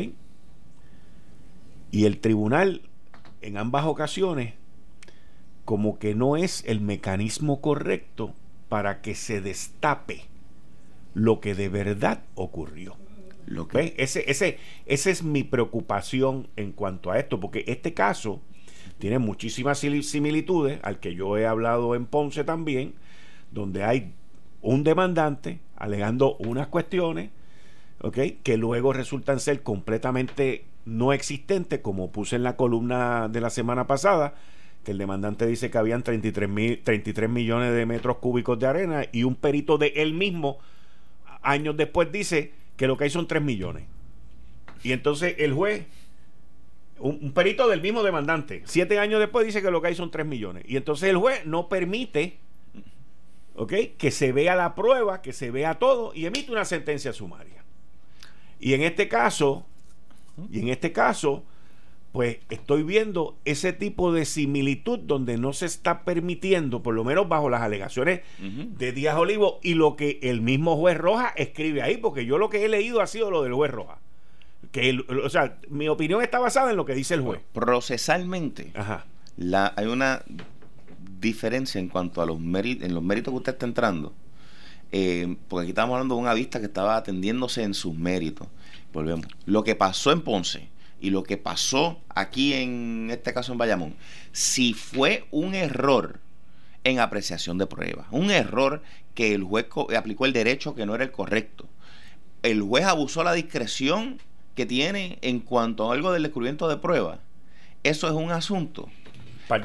Y 1.91 2.05
el 2.05 2.19
tribunal, 2.19 2.81
en 3.41 3.57
ambas 3.57 3.85
ocasiones, 3.85 4.53
como 5.65 5.99
que 5.99 6.15
no 6.15 6.35
es 6.35 6.63
el 6.67 6.81
mecanismo 6.81 7.61
correcto 7.61 8.33
para 8.67 9.01
que 9.01 9.15
se 9.15 9.39
destape 9.39 10.25
lo 11.13 11.39
que 11.39 11.55
de 11.55 11.69
verdad 11.69 12.23
ocurrió. 12.35 12.97
Lo. 13.45 13.67
Ese, 13.73 14.29
ese, 14.29 14.57
esa 14.85 15.09
es 15.09 15.23
mi 15.23 15.43
preocupación 15.43 16.47
en 16.55 16.71
cuanto 16.71 17.11
a 17.11 17.19
esto, 17.19 17.39
porque 17.39 17.63
este 17.67 17.93
caso 17.93 18.41
tiene 18.99 19.19
muchísimas 19.19 19.79
similitudes 19.79 20.79
al 20.83 20.99
que 20.99 21.15
yo 21.15 21.37
he 21.37 21.45
hablado 21.45 21.95
en 21.95 22.05
Ponce 22.05 22.43
también, 22.43 22.93
donde 23.51 23.83
hay 23.83 24.13
un 24.61 24.83
demandante 24.83 25.59
alegando 25.75 26.35
unas 26.37 26.67
cuestiones. 26.67 27.29
Que 28.11 28.57
luego 28.57 28.91
resultan 28.91 29.39
ser 29.39 29.63
completamente 29.63 30.65
no 30.85 31.13
existentes, 31.13 31.79
como 31.79 32.11
puse 32.11 32.35
en 32.35 32.43
la 32.43 32.57
columna 32.57 33.29
de 33.29 33.39
la 33.39 33.49
semana 33.49 33.87
pasada, 33.87 34.35
que 34.83 34.91
el 34.91 34.97
demandante 34.97 35.47
dice 35.47 35.71
que 35.71 35.77
habían 35.77 36.03
33, 36.03 36.49
mil, 36.49 36.81
33 36.83 37.29
millones 37.29 37.73
de 37.73 37.85
metros 37.85 38.17
cúbicos 38.17 38.59
de 38.59 38.67
arena 38.67 39.05
y 39.11 39.23
un 39.23 39.35
perito 39.35 39.77
de 39.77 39.93
él 39.95 40.13
mismo 40.13 40.57
años 41.41 41.77
después 41.77 42.11
dice 42.11 42.51
que 42.75 42.87
lo 42.87 42.97
que 42.97 43.05
hay 43.05 43.09
son 43.09 43.27
3 43.27 43.41
millones. 43.41 43.85
Y 44.83 44.91
entonces 44.91 45.35
el 45.37 45.53
juez, 45.53 45.85
un, 46.99 47.19
un 47.21 47.33
perito 47.33 47.67
del 47.67 47.81
mismo 47.81 48.03
demandante, 48.03 48.63
siete 48.65 48.99
años 48.99 49.19
después 49.19 49.45
dice 49.45 49.61
que 49.61 49.71
lo 49.71 49.81
que 49.81 49.89
hay 49.89 49.95
son 49.95 50.11
3 50.11 50.25
millones. 50.25 50.63
Y 50.67 50.77
entonces 50.77 51.09
el 51.09 51.17
juez 51.17 51.45
no 51.45 51.69
permite 51.69 52.39
¿ok? 53.55 53.73
que 53.97 54.11
se 54.11 54.31
vea 54.31 54.55
la 54.55 54.75
prueba, 54.75 55.21
que 55.21 55.33
se 55.33 55.51
vea 55.51 55.75
todo 55.75 56.13
y 56.13 56.25
emite 56.25 56.51
una 56.51 56.65
sentencia 56.65 57.13
sumaria. 57.13 57.63
Y 58.59 58.73
en 58.73 58.81
este 58.81 59.07
caso, 59.07 59.65
y 60.51 60.59
en 60.59 60.69
este 60.69 60.91
caso, 60.91 61.43
pues 62.11 62.37
estoy 62.49 62.83
viendo 62.83 63.37
ese 63.43 63.73
tipo 63.73 64.13
de 64.13 64.25
similitud 64.25 64.99
donde 64.99 65.37
no 65.37 65.51
se 65.51 65.65
está 65.65 66.03
permitiendo, 66.03 66.81
por 66.81 66.93
lo 66.93 67.03
menos 67.03 67.27
bajo 67.27 67.49
las 67.49 67.61
alegaciones 67.61 68.21
de 68.39 68.91
Díaz 68.91 69.17
Olivo 69.17 69.59
y 69.63 69.73
lo 69.73 69.95
que 69.95 70.19
el 70.21 70.41
mismo 70.41 70.77
juez 70.77 70.97
Roja 70.97 71.33
escribe 71.35 71.81
ahí, 71.81 71.97
porque 71.97 72.25
yo 72.25 72.37
lo 72.37 72.49
que 72.49 72.63
he 72.63 72.69
leído 72.69 73.01
ha 73.01 73.07
sido 73.07 73.31
lo 73.31 73.43
del 73.43 73.53
juez 73.53 73.71
Roja. 73.71 73.99
Que 74.73 74.89
el- 74.89 75.05
o 75.23 75.29
sea, 75.29 75.55
mi 75.69 75.87
opinión 75.87 76.21
está 76.21 76.39
basada 76.39 76.71
en 76.71 76.75
lo 76.77 76.83
que 76.83 76.95
dice 76.95 77.13
el 77.13 77.21
juez. 77.21 77.39
Procesalmente, 77.53 78.71
Ajá. 78.73 79.05
la, 79.37 79.71
hay 79.77 79.85
una 79.85 80.23
diferencia 81.21 81.79
en 81.79 81.87
cuanto 81.87 82.21
a 82.21 82.25
los 82.25 82.39
méritos, 82.39 82.85
en 82.85 82.93
los 82.93 83.03
méritos 83.03 83.31
que 83.31 83.37
usted 83.37 83.53
está 83.53 83.65
entrando. 83.65 84.13
Eh, 84.91 85.37
porque 85.47 85.63
aquí 85.63 85.69
estamos 85.71 85.93
hablando 85.93 86.15
de 86.15 86.21
una 86.21 86.33
vista 86.33 86.59
que 86.59 86.65
estaba 86.65 86.97
atendiéndose 86.97 87.63
en 87.63 87.73
sus 87.73 87.95
méritos. 87.95 88.47
Volvemos. 88.91 89.25
Lo 89.45 89.63
que 89.63 89.75
pasó 89.75 90.11
en 90.11 90.21
Ponce 90.21 90.69
y 90.99 91.11
lo 91.11 91.23
que 91.23 91.37
pasó 91.37 91.99
aquí 92.09 92.53
en 92.53 93.09
este 93.11 93.33
caso 93.33 93.51
en 93.51 93.57
Bayamón, 93.59 93.95
si 94.31 94.73
fue 94.73 95.25
un 95.31 95.55
error 95.55 96.19
en 96.83 96.99
apreciación 96.99 97.57
de 97.57 97.65
pruebas, 97.67 98.07
un 98.11 98.29
error 98.31 98.81
que 99.13 99.33
el 99.33 99.43
juez 99.43 99.67
aplicó 99.95 100.25
el 100.25 100.33
derecho 100.33 100.75
que 100.75 100.85
no 100.85 100.95
era 100.95 101.03
el 101.03 101.11
correcto, 101.11 101.67
el 102.41 102.61
juez 102.61 102.85
abusó 102.85 103.23
la 103.23 103.33
discreción 103.33 104.19
que 104.55 104.65
tiene 104.65 105.17
en 105.21 105.39
cuanto 105.39 105.89
a 105.89 105.93
algo 105.93 106.11
del 106.11 106.23
descubrimiento 106.23 106.67
de 106.67 106.77
pruebas, 106.77 107.19
eso 107.83 108.07
es 108.07 108.13
un 108.13 108.31
asunto 108.31 108.89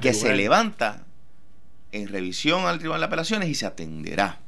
que 0.00 0.14
se 0.14 0.34
levanta 0.34 1.04
en 1.92 2.08
revisión 2.08 2.66
al 2.66 2.78
Tribunal 2.78 3.00
de 3.00 3.06
Apelaciones 3.06 3.48
y 3.48 3.54
se 3.54 3.66
atenderá. 3.66 4.40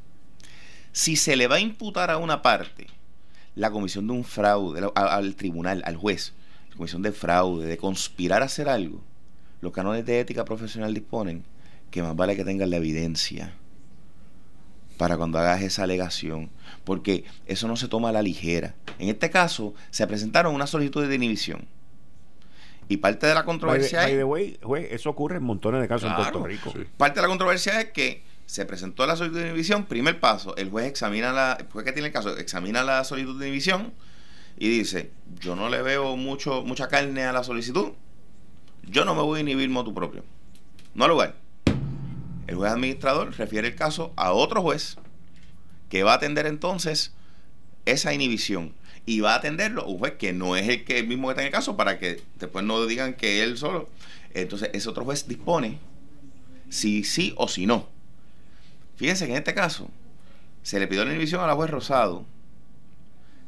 Si 0.93 1.17
se 1.17 1.37
le 1.37 1.47
va 1.47 1.57
a 1.57 1.61
imputar 1.61 2.11
a 2.11 2.19
una 2.19 2.43
parte 2.43 2.89
la 3.55 3.71
comisión 3.71 4.07
de 4.07 4.13
un 4.13 4.25
fraude, 4.25 4.81
al, 4.81 5.09
al 5.09 5.35
tribunal, 5.37 5.83
al 5.85 5.97
juez, 5.97 6.33
la 6.71 6.77
comisión 6.77 7.03
de 7.03 7.13
fraude, 7.13 7.67
de 7.67 7.77
conspirar 7.77 8.43
a 8.43 8.47
hacer 8.47 8.69
algo, 8.69 9.01
los 9.61 9.73
cánones 9.73 10.05
de 10.07 10.21
ética 10.21 10.45
profesional 10.45 10.95
disponen 10.95 11.45
que 11.91 12.03
más 12.03 12.17
vale 12.17 12.37
que 12.37 12.45
tengan 12.45 12.71
la 12.71 12.77
evidencia 12.77 13.53
para 15.01 15.17
cuando 15.17 15.39
hagas 15.39 15.63
esa 15.63 15.85
alegación, 15.85 16.51
porque 16.85 17.25
eso 17.47 17.67
no 17.67 17.77
se 17.77 17.89
toma 17.89 18.11
a 18.11 18.13
la 18.13 18.21
ligera. 18.21 18.75
En 18.99 19.09
este 19.09 19.31
caso, 19.31 19.73
se 19.91 20.07
presentaron 20.07 20.55
una 20.55 20.67
solicitud 20.67 21.09
de 21.09 21.15
inhibición. 21.15 21.67
Y 22.87 22.99
parte 22.99 23.27
de 23.27 23.33
la 23.35 23.47
controversia 23.47 24.01
By 24.01 24.07
the- 24.09 24.13
es, 24.13 24.19
by 24.19 24.21
the 24.21 24.25
way, 24.25 24.59
juez, 24.63 24.89
eso 24.93 25.09
ocurre 25.09 25.39
en 25.39 25.43
montones 25.45 25.81
de 25.81 25.89
casos 25.89 26.11
en 26.11 26.17
Puerto 26.17 26.45
Rico. 26.45 26.71
sí. 26.77 26.85
parte 26.99 27.15
de 27.19 27.23
la 27.23 27.29
controversia 27.29 27.81
es 27.81 27.93
que 27.93 28.23
se 28.45 28.67
presentó 28.67 29.07
la 29.07 29.17
solicitud 29.17 29.41
de 29.41 29.47
inhibición, 29.49 29.87
primer 29.87 30.21
paso, 30.21 30.55
el 30.57 30.69
juez 30.69 30.85
examina 30.87 31.33
la, 31.33 31.57
el 31.59 31.67
juez 31.71 31.87
que 31.87 31.93
tiene 31.93 32.09
el 32.09 32.13
caso, 32.13 32.37
examina 32.37 32.83
la 32.83 33.03
solicitud 33.05 33.41
de 33.41 33.47
inhibición 33.47 33.95
y 34.59 34.69
dice, 34.69 35.13
yo 35.41 35.57
no 35.57 35.71
le 35.71 35.81
veo 35.81 36.15
mucho, 36.19 36.63
mucha 36.63 36.89
carne 36.89 37.25
a 37.25 37.33
la 37.33 37.43
solicitud, 37.43 37.93
yo 38.83 39.07
no 39.07 39.15
me 39.15 39.23
voy 39.23 39.39
a 39.39 39.43
inhibir 39.45 39.71
motu 39.71 39.95
propio. 39.95 40.25
No 40.95 41.05
al 41.05 41.11
lugar. 41.11 41.37
El 42.51 42.57
juez 42.57 42.73
administrador 42.73 43.33
refiere 43.39 43.69
el 43.69 43.77
caso 43.77 44.13
a 44.17 44.33
otro 44.33 44.61
juez 44.61 44.97
que 45.89 46.03
va 46.03 46.15
a 46.15 46.17
atender 46.17 46.47
entonces 46.47 47.13
esa 47.87 48.13
inhibición. 48.13 48.75
Y 49.07 49.21
va 49.21 49.35
a 49.35 49.37
atenderlo 49.37 49.87
un 49.87 49.99
juez 49.99 50.15
que 50.15 50.33
no 50.33 50.57
es 50.57 50.69
el 50.69 50.85
que 50.85 51.05
mismo 51.05 51.29
que 51.29 51.33
está 51.35 51.43
en 51.43 51.47
el 51.47 51.53
caso 51.53 51.77
para 51.77 52.01
que 52.01 52.21
después 52.41 52.65
no 52.65 52.85
digan 52.87 53.15
que 53.15 53.45
él 53.45 53.57
solo. 53.57 53.89
Entonces 54.35 54.71
ese 54.73 54.89
otro 54.89 55.05
juez 55.05 55.29
dispone 55.29 55.79
si 56.69 57.05
sí 57.05 57.35
o 57.37 57.47
si 57.47 57.67
no. 57.67 57.89
Fíjense 58.97 59.27
que 59.27 59.33
en 59.33 59.39
este 59.39 59.55
caso 59.55 59.89
se 60.65 60.81
le 60.81 60.89
pidió 60.89 61.05
la 61.05 61.13
inhibición 61.13 61.43
a 61.43 61.47
la 61.47 61.55
juez 61.55 61.71
Rosado. 61.71 62.27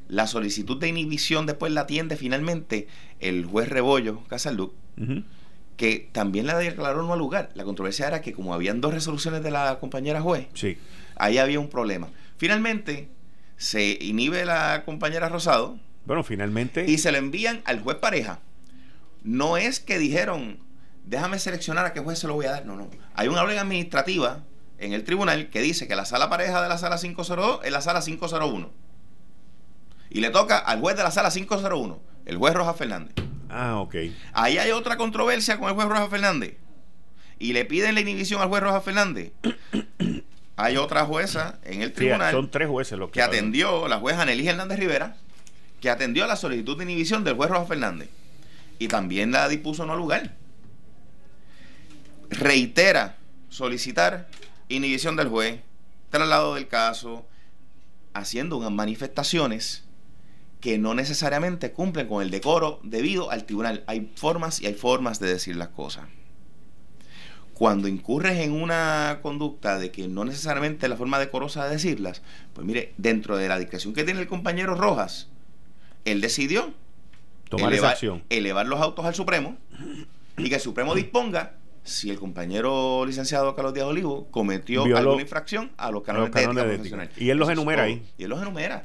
La 0.06 0.28
solicitud 0.28 0.78
de 0.78 0.86
inhibición 0.86 1.44
después 1.46 1.72
la 1.72 1.80
atiende 1.80 2.16
finalmente 2.16 2.86
el 3.18 3.46
juez 3.46 3.68
Rebollo 3.68 4.22
Casalduc. 4.28 4.72
Que 5.82 6.08
también 6.12 6.46
la 6.46 6.56
declaró 6.56 7.02
no 7.02 7.12
al 7.12 7.18
lugar. 7.18 7.48
La 7.54 7.64
controversia 7.64 8.06
era 8.06 8.20
que 8.20 8.32
como 8.32 8.54
habían 8.54 8.80
dos 8.80 8.94
resoluciones 8.94 9.42
de 9.42 9.50
la 9.50 9.80
compañera 9.80 10.20
juez, 10.20 10.46
Sí. 10.54 10.78
ahí 11.16 11.38
había 11.38 11.58
un 11.58 11.68
problema. 11.68 12.08
Finalmente, 12.36 13.08
se 13.56 13.98
inhibe 14.00 14.44
la 14.44 14.84
compañera 14.84 15.28
Rosado 15.28 15.80
Bueno, 16.04 16.22
finalmente. 16.22 16.84
y 16.88 16.98
se 16.98 17.10
lo 17.10 17.18
envían 17.18 17.62
al 17.64 17.80
juez 17.80 17.96
pareja. 17.96 18.38
No 19.24 19.56
es 19.56 19.80
que 19.80 19.98
dijeron, 19.98 20.60
déjame 21.04 21.40
seleccionar 21.40 21.84
a 21.84 21.92
qué 21.92 21.98
juez 21.98 22.16
se 22.20 22.28
lo 22.28 22.34
voy 22.34 22.46
a 22.46 22.52
dar. 22.52 22.64
No, 22.64 22.76
no. 22.76 22.88
Hay 23.14 23.26
una 23.26 23.42
orden 23.42 23.58
administrativa 23.58 24.44
en 24.78 24.92
el 24.92 25.02
tribunal 25.02 25.50
que 25.50 25.62
dice 25.62 25.88
que 25.88 25.96
la 25.96 26.04
sala 26.04 26.30
pareja 26.30 26.62
de 26.62 26.68
la 26.68 26.78
sala 26.78 26.96
502 26.96 27.58
es 27.64 27.72
la 27.72 27.80
sala 27.80 28.02
501. 28.02 28.70
Y 30.10 30.20
le 30.20 30.30
toca 30.30 30.58
al 30.58 30.78
juez 30.78 30.96
de 30.96 31.02
la 31.02 31.10
sala 31.10 31.32
501, 31.32 32.00
el 32.26 32.36
juez 32.36 32.54
Rojas 32.54 32.76
Fernández. 32.76 33.14
Ah, 33.52 33.80
ok. 33.80 33.94
Ahí 34.32 34.58
hay 34.58 34.70
otra 34.70 34.96
controversia 34.96 35.58
con 35.58 35.68
el 35.68 35.74
juez 35.74 35.86
Rojas 35.88 36.08
Fernández. 36.08 36.56
Y 37.38 37.52
le 37.52 37.64
piden 37.64 37.94
la 37.94 38.00
inhibición 38.00 38.40
al 38.40 38.48
juez 38.48 38.62
Rojas 38.62 38.84
Fernández. 38.84 39.32
hay 40.56 40.76
otra 40.76 41.04
jueza 41.04 41.58
en 41.64 41.82
el 41.82 41.88
Sí, 41.88 41.94
tribunal 41.94 42.32
son 42.32 42.50
tres 42.50 42.68
jueces 42.68 42.98
los 42.98 43.08
que. 43.10 43.14
que 43.14 43.22
atendió, 43.22 43.88
la 43.88 43.98
jueza 43.98 44.22
Anelis 44.22 44.46
Hernández 44.46 44.78
Rivera, 44.78 45.16
que 45.80 45.90
atendió 45.90 46.26
la 46.26 46.36
solicitud 46.36 46.78
de 46.78 46.84
inhibición 46.84 47.24
del 47.24 47.34
juez 47.34 47.50
Rojas 47.50 47.68
Fernández. 47.68 48.08
Y 48.78 48.88
también 48.88 49.32
la 49.32 49.48
dispuso 49.48 49.84
no 49.86 49.96
lugar. 49.96 50.34
Reitera 52.30 53.16
solicitar 53.48 54.28
inhibición 54.68 55.16
del 55.16 55.28
juez, 55.28 55.60
traslado 56.10 56.54
del 56.54 56.68
caso, 56.68 57.26
haciendo 58.14 58.56
unas 58.56 58.70
manifestaciones 58.70 59.84
que 60.62 60.78
no 60.78 60.94
necesariamente 60.94 61.72
cumplen 61.72 62.06
con 62.06 62.22
el 62.22 62.30
decoro 62.30 62.78
debido 62.84 63.32
al 63.32 63.44
tribunal. 63.44 63.82
Hay 63.88 64.12
formas 64.14 64.62
y 64.62 64.66
hay 64.66 64.74
formas 64.74 65.18
de 65.18 65.26
decir 65.26 65.56
las 65.56 65.68
cosas. 65.68 66.04
Cuando 67.52 67.88
incurres 67.88 68.38
en 68.38 68.52
una 68.52 69.18
conducta 69.22 69.76
de 69.76 69.90
que 69.90 70.06
no 70.06 70.24
necesariamente 70.24 70.86
es 70.86 70.90
la 70.90 70.96
forma 70.96 71.18
decorosa 71.18 71.64
de 71.64 71.72
decirlas, 71.72 72.22
pues 72.54 72.64
mire, 72.64 72.94
dentro 72.96 73.36
de 73.36 73.48
la 73.48 73.58
discreción 73.58 73.92
que 73.92 74.04
tiene 74.04 74.20
el 74.20 74.28
compañero 74.28 74.76
Rojas, 74.76 75.28
él 76.04 76.20
decidió 76.20 76.72
Tomar 77.48 77.72
esa 77.72 77.78
elevar, 77.78 77.92
acción. 77.92 78.22
elevar 78.30 78.66
los 78.66 78.80
autos 78.80 79.04
al 79.04 79.16
Supremo 79.16 79.58
y 80.38 80.48
que 80.48 80.54
el 80.54 80.60
Supremo 80.60 80.94
disponga 80.94 81.56
si 81.82 82.08
el 82.10 82.20
compañero 82.20 83.04
licenciado 83.04 83.56
Carlos 83.56 83.74
Díaz 83.74 83.86
Olivo 83.86 84.28
cometió 84.30 84.84
Violó 84.84 84.98
alguna 85.00 85.22
infracción 85.22 85.72
a 85.76 85.90
los 85.90 86.04
cánones, 86.04 86.32
de 86.32 86.40
ética 86.40 86.64
profesional. 86.64 87.10
Y 87.16 87.30
él 87.30 87.38
los 87.38 87.50
enumera 87.50 87.82
ahí. 87.82 88.06
Y 88.16 88.24
él 88.24 88.30
los 88.30 88.40
enumera. 88.40 88.84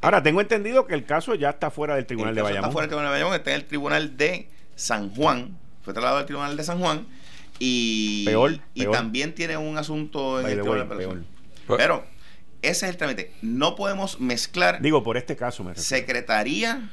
Ahora, 0.00 0.22
tengo 0.22 0.40
entendido 0.40 0.86
que 0.86 0.94
el 0.94 1.04
caso 1.04 1.34
ya 1.34 1.50
está 1.50 1.70
fuera 1.70 1.94
del 1.96 2.06
Tribunal 2.06 2.30
El 2.30 2.36
de 2.36 2.40
caso 2.42 2.48
está 2.48 2.60
Bayamón. 2.60 2.72
fuera 2.72 2.82
del 2.84 2.88
Tribunal 2.90 3.08
de 3.08 3.12
Bayamón, 3.14 3.34
está 3.36 3.50
en 3.50 3.56
el 3.56 3.64
Tribunal 3.64 4.16
de 4.16 4.48
San 4.76 5.10
Juan. 5.14 5.58
Fue 5.82 5.92
trasladado 5.94 6.18
al 6.20 6.26
Tribunal 6.26 6.56
de 6.56 6.64
San 6.64 6.78
Juan. 6.80 7.06
Y, 7.58 8.24
Peor, 8.26 8.60
y 8.74 8.82
peor. 8.82 8.94
también 8.94 9.34
tiene 9.34 9.56
un 9.56 9.78
asunto 9.78 10.38
en 10.38 10.44
By 10.44 10.52
el 10.52 10.58
the 10.58 10.62
Tribunal 10.62 10.88
way, 10.88 10.98
de 10.98 11.06
peor. 11.06 11.76
Pero 11.78 12.04
ese 12.62 12.86
es 12.86 12.90
el 12.90 12.96
trámite. 12.98 13.32
No 13.42 13.74
podemos 13.76 14.20
mezclar 14.20 14.80
Digo, 14.82 15.02
por 15.02 15.16
este 15.16 15.36
caso 15.36 15.64
me 15.64 15.70
refiero. 15.70 15.86
secretaría. 15.88 16.90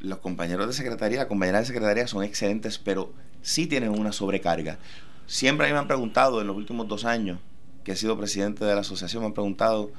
Los 0.00 0.18
compañeros 0.18 0.66
de 0.66 0.72
secretaría, 0.74 1.18
las 1.18 1.26
compañeras 1.26 1.62
de 1.62 1.66
secretaría 1.72 2.06
son 2.06 2.22
excelentes, 2.24 2.78
pero 2.78 3.12
sí 3.42 3.66
tienen 3.66 3.90
una 3.90 4.12
sobrecarga. 4.12 4.78
Siempre 5.26 5.66
a 5.66 5.68
mí 5.68 5.72
me 5.72 5.78
han 5.78 5.86
preguntado 5.88 6.40
en 6.42 6.46
los 6.46 6.56
últimos 6.56 6.86
dos 6.88 7.04
años, 7.06 7.38
que 7.84 7.92
he 7.92 7.96
sido 7.96 8.16
presidente 8.18 8.64
de 8.64 8.74
la 8.74 8.82
asociación, 8.82 9.22
me 9.22 9.28
han 9.28 9.32
preguntado 9.34 9.90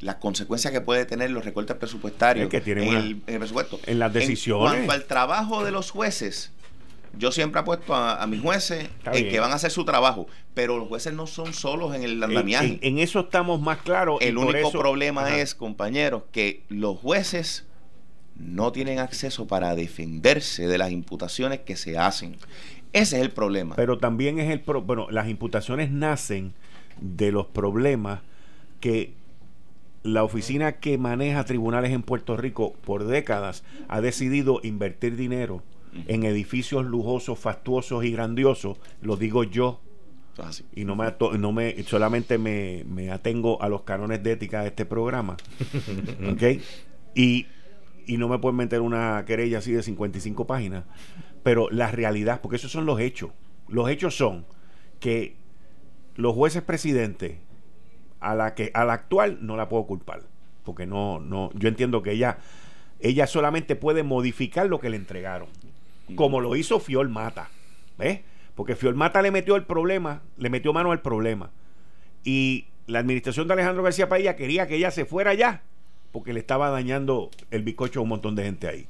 las 0.00 0.16
consecuencias 0.16 0.72
que 0.72 0.80
puede 0.80 1.04
tener 1.06 1.30
los 1.30 1.44
recortes 1.44 1.76
presupuestarios 1.76 2.44
Es 2.44 2.50
que 2.50 2.60
tienen 2.60 2.84
en, 2.84 2.90
una- 2.90 2.98
el, 3.00 3.10
en 3.26 3.34
el 3.34 3.38
presupuesto. 3.38 3.78
en 3.86 3.98
las 3.98 4.12
decisiones. 4.12 4.72
En 4.80 4.86
cuanto 4.86 4.92
al 4.92 5.04
trabajo 5.06 5.64
de 5.64 5.70
los 5.70 5.90
jueces, 5.90 6.50
yo 7.16 7.30
siempre 7.30 7.60
apuesto 7.60 7.94
a, 7.94 8.22
a 8.22 8.26
mis 8.26 8.40
jueces 8.40 8.84
Está 8.84 9.10
en 9.12 9.22
bien. 9.24 9.30
que 9.32 9.40
van 9.40 9.52
a 9.52 9.54
hacer 9.54 9.70
su 9.70 9.84
trabajo, 9.84 10.26
pero 10.54 10.78
los 10.78 10.88
jueces 10.88 11.12
no 11.12 11.26
son 11.26 11.52
solos 11.52 11.94
en 11.94 12.02
el 12.02 12.22
andamiaje. 12.22 12.66
en- 12.66 12.78
en 12.82 12.98
eso 12.98 13.20
estamos 13.20 13.60
más 13.60 13.78
claros. 13.78 14.18
El 14.22 14.38
único 14.38 14.68
eso- 14.68 14.78
problema 14.78 15.26
Ajá. 15.26 15.38
es, 15.38 15.54
compañeros, 15.54 16.24
que 16.32 16.62
los 16.68 16.98
jueces 16.98 17.66
no 18.34 18.72
tienen 18.72 18.98
acceso 18.98 19.46
para 19.46 19.74
defenderse 19.74 20.66
de 20.66 20.78
las 20.78 20.90
imputaciones 20.90 21.60
que 21.60 21.76
se 21.76 21.98
hacen. 21.98 22.36
Ese 22.94 23.16
es 23.16 23.22
el 23.22 23.30
problema. 23.30 23.76
Pero 23.76 23.98
también 23.98 24.38
es 24.40 24.50
el... 24.50 24.60
pro- 24.60 24.82
bueno, 24.82 25.06
las 25.10 25.28
imputaciones 25.28 25.90
nacen 25.90 26.54
de 27.00 27.30
los 27.30 27.46
problemas 27.46 28.20
que 28.80 29.14
la 30.02 30.24
oficina 30.24 30.72
que 30.80 30.98
maneja 30.98 31.44
tribunales 31.44 31.92
en 31.92 32.02
Puerto 32.02 32.36
Rico 32.36 32.72
por 32.84 33.04
décadas 33.04 33.62
ha 33.88 34.00
decidido 34.00 34.60
invertir 34.62 35.16
dinero 35.16 35.62
en 36.08 36.24
edificios 36.24 36.84
lujosos, 36.86 37.38
fastuosos 37.38 38.04
y 38.04 38.12
grandiosos, 38.12 38.78
lo 39.02 39.16
digo 39.16 39.44
yo, 39.44 39.80
y 40.74 40.84
no 40.86 40.96
me, 40.96 41.04
ato- 41.04 41.36
no 41.36 41.52
me 41.52 41.82
solamente 41.82 42.38
me, 42.38 42.84
me 42.88 43.10
atengo 43.10 43.60
a 43.62 43.68
los 43.68 43.82
cánones 43.82 44.22
de 44.22 44.32
ética 44.32 44.62
de 44.62 44.68
este 44.68 44.86
programa 44.86 45.36
¿ok? 46.32 46.42
y, 47.14 47.46
y 48.06 48.16
no 48.16 48.28
me 48.28 48.38
pueden 48.38 48.56
meter 48.56 48.80
una 48.80 49.22
querella 49.26 49.58
así 49.58 49.72
de 49.72 49.82
55 49.82 50.46
páginas. 50.46 50.84
Pero 51.42 51.68
la 51.70 51.90
realidad 51.90 52.40
porque 52.40 52.56
esos 52.56 52.72
son 52.72 52.86
los 52.86 52.98
hechos. 52.98 53.30
Los 53.68 53.90
hechos 53.90 54.16
son 54.16 54.46
que 55.00 55.36
los 56.16 56.34
jueces 56.34 56.62
presidentes 56.62 57.36
a 58.22 58.34
la 58.34 58.54
que 58.54 58.70
a 58.74 58.84
la 58.84 58.94
actual 58.94 59.38
no 59.40 59.56
la 59.56 59.68
puedo 59.68 59.84
culpar 59.84 60.22
porque 60.64 60.86
no 60.86 61.20
no 61.20 61.50
yo 61.54 61.68
entiendo 61.68 62.02
que 62.02 62.12
ella 62.12 62.38
ella 63.00 63.26
solamente 63.26 63.76
puede 63.76 64.02
modificar 64.02 64.66
lo 64.66 64.80
que 64.80 64.90
le 64.90 64.96
entregaron 64.96 65.48
como 66.14 66.40
lo 66.40 66.56
hizo 66.56 66.80
Fiol 66.80 67.08
Mata 67.08 67.50
¿ves? 67.98 68.20
porque 68.54 68.76
Fiol 68.76 68.94
Mata 68.94 69.22
le 69.22 69.30
metió 69.30 69.56
el 69.56 69.64
problema 69.64 70.22
le 70.36 70.50
metió 70.50 70.72
mano 70.72 70.92
al 70.92 71.02
problema 71.02 71.50
y 72.24 72.66
la 72.86 73.00
administración 73.00 73.48
de 73.48 73.54
Alejandro 73.54 73.82
García 73.82 74.08
Padilla 74.08 74.36
quería 74.36 74.66
que 74.66 74.76
ella 74.76 74.90
se 74.90 75.04
fuera 75.04 75.34
ya 75.34 75.62
porque 76.12 76.32
le 76.32 76.40
estaba 76.40 76.70
dañando 76.70 77.30
el 77.50 77.62
bizcocho 77.62 78.00
a 78.00 78.02
un 78.02 78.08
montón 78.10 78.34
de 78.36 78.44
gente 78.44 78.68
ahí 78.68 78.86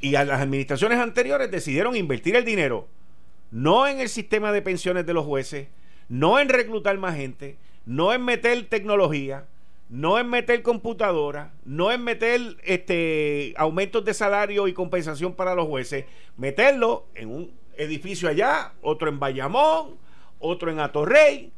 y 0.00 0.14
a 0.14 0.24
las 0.24 0.40
administraciones 0.40 0.98
anteriores 0.98 1.50
decidieron 1.50 1.96
invertir 1.96 2.36
el 2.36 2.44
dinero 2.44 2.88
no 3.50 3.86
en 3.86 4.00
el 4.00 4.08
sistema 4.08 4.52
de 4.52 4.62
pensiones 4.62 5.06
de 5.06 5.14
los 5.14 5.26
jueces, 5.26 5.68
no 6.08 6.38
en 6.38 6.48
reclutar 6.48 6.96
más 6.98 7.16
gente, 7.16 7.56
no 7.86 8.12
en 8.12 8.24
meter 8.24 8.68
tecnología, 8.68 9.46
no 9.88 10.18
en 10.18 10.28
meter 10.30 10.62
computadora, 10.62 11.52
no 11.64 11.90
en 11.90 12.04
meter 12.04 12.40
este 12.62 13.54
aumentos 13.56 14.04
de 14.04 14.14
salario 14.14 14.68
y 14.68 14.72
compensación 14.72 15.34
para 15.34 15.54
los 15.54 15.66
jueces, 15.66 16.04
meterlo 16.36 17.06
en 17.14 17.28
un 17.28 17.50
edificio 17.76 18.28
allá, 18.28 18.72
otro 18.82 19.08
en 19.08 19.18
Bayamón, 19.18 19.96
otro 20.38 20.70
en 20.70 20.78
Atorrey, 20.78 21.52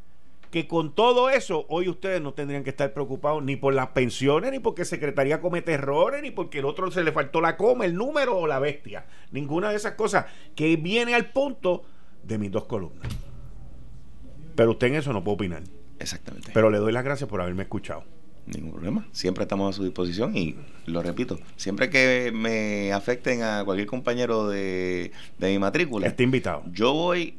que 0.51 0.68
con 0.68 0.95
todo 0.95 1.31
eso 1.31 1.64
hoy 1.68 1.89
ustedes 1.89 2.20
no 2.20 2.35
tendrían 2.35 2.62
que 2.62 2.70
estar 2.70 2.93
preocupados 2.93 3.43
ni 3.43 3.57
por 3.57 3.75
las 3.75 3.89
pensiones, 3.89 4.51
ni 4.51 4.59
porque 4.59 4.85
Secretaría 4.85 5.41
comete 5.41 5.73
errores, 5.73 6.23
ni 6.23 6.31
porque 6.31 6.59
el 6.59 6.66
otro 6.66 6.91
se 6.91 7.03
le 7.03 7.11
faltó 7.12 7.41
la 7.41 7.57
coma, 7.57 7.85
el 7.85 7.95
número 7.95 8.39
o 8.39 8.47
la 8.47 8.59
bestia. 8.59 9.07
Ninguna 9.31 9.70
de 9.70 9.77
esas 9.77 9.93
cosas 9.93 10.27
que 10.55 10.77
viene 10.77 11.14
al 11.14 11.31
punto 11.33 11.85
de 12.23 12.39
mis 12.39 12.51
dos 12.51 12.64
columnas. 12.64 13.09
Pero 14.55 14.73
usted 14.73 14.89
en 14.89 14.97
eso 14.97 15.12
no 15.12 15.25
puede 15.25 15.37
opinar. 15.37 15.62
Exactamente. 16.03 16.50
Pero 16.53 16.70
le 16.70 16.78
doy 16.78 16.92
las 16.92 17.05
gracias 17.05 17.28
por 17.30 17.40
haberme 17.40 17.62
escuchado. 17.62 18.05
Ningún 18.46 18.72
problema. 18.72 19.07
Siempre 19.12 19.44
estamos 19.44 19.72
a 19.74 19.76
su 19.76 19.84
disposición 19.84 20.36
y 20.36 20.57
lo 20.86 21.00
repito, 21.00 21.38
siempre 21.57 21.88
que 21.90 22.32
me 22.34 22.92
afecten 22.92 23.42
a 23.44 23.62
cualquier 23.64 23.86
compañero 23.86 24.48
de, 24.48 25.12
de 25.38 25.48
mi 25.50 25.59
matrícula, 25.61 26.09
Está 26.09 26.24
invitado. 26.24 26.64
yo 26.72 26.92
voy 26.92 27.38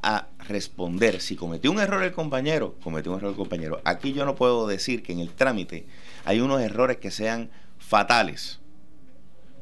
a 0.00 0.28
responder. 0.46 1.20
Si 1.20 1.34
cometió 1.34 1.72
un 1.72 1.80
error 1.80 2.04
el 2.04 2.12
compañero, 2.12 2.76
cometió 2.84 3.10
un 3.10 3.18
error 3.18 3.30
el 3.30 3.36
compañero. 3.36 3.80
Aquí 3.84 4.12
yo 4.12 4.24
no 4.24 4.36
puedo 4.36 4.66
decir 4.68 5.02
que 5.02 5.12
en 5.12 5.18
el 5.18 5.30
trámite 5.30 5.86
hay 6.24 6.40
unos 6.40 6.60
errores 6.60 6.98
que 6.98 7.10
sean 7.10 7.50
fatales. 7.78 8.60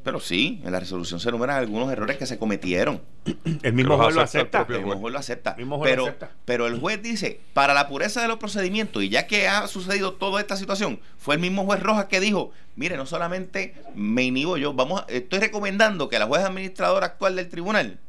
Pero 0.03 0.19
sí, 0.19 0.61
en 0.65 0.71
la 0.73 0.81
resolución 0.81 1.21
se 1.21 1.29
enumeran 1.29 1.57
algunos 1.57 1.89
errores 1.91 2.17
que 2.17 2.25
se 2.25 2.37
cometieron. 2.37 3.01
El 3.61 3.71
mismo 3.71 3.97
juez 3.97 4.13
lo 4.13 4.21
acepta 4.21 4.65
el 4.67 4.83
juez. 4.83 5.13
lo 5.13 5.17
acepta. 5.17 5.55
Mismo 5.55 5.77
juez 5.77 5.91
lo 5.91 6.03
Pero, 6.03 6.03
acepta. 6.07 6.31
pero 6.43 6.67
el 6.67 6.77
juez 6.79 7.01
dice, 7.01 7.39
para 7.53 7.73
la 7.73 7.87
pureza 7.87 8.21
de 8.21 8.27
los 8.27 8.37
procedimientos, 8.37 9.01
y 9.01 9.07
ya 9.07 9.27
que 9.27 9.47
ha 9.47 9.65
sucedido 9.67 10.13
toda 10.15 10.41
esta 10.41 10.57
situación, 10.57 10.99
fue 11.17 11.35
el 11.35 11.41
mismo 11.41 11.63
juez 11.65 11.81
Rojas 11.81 12.05
que 12.07 12.19
dijo, 12.19 12.51
mire, 12.75 12.97
no 12.97 13.05
solamente 13.05 13.75
me 13.95 14.23
inhibo 14.23 14.57
yo, 14.57 14.73
vamos, 14.73 15.01
a- 15.01 15.05
estoy 15.07 15.39
recomendando 15.39 16.09
que 16.09 16.19
la 16.19 16.25
juez 16.27 16.43
administradora 16.43 17.05
actual 17.05 17.37
del 17.37 17.47
tribunal 17.47 17.99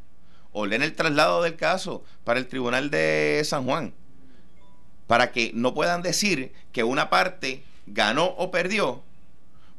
ordene 0.51 0.85
el 0.87 0.95
traslado 0.95 1.43
del 1.43 1.55
caso 1.55 2.03
para 2.25 2.41
el 2.41 2.49
tribunal 2.49 2.91
de 2.91 3.41
San 3.45 3.65
Juan, 3.67 3.95
para 5.07 5.31
que 5.33 5.53
no 5.55 5.75
puedan 5.75 6.03
decir 6.03 6.53
que 6.73 6.83
una 6.83 7.09
parte 7.11 7.63
ganó 7.87 8.25
o 8.37 8.51
perdió 8.51 9.03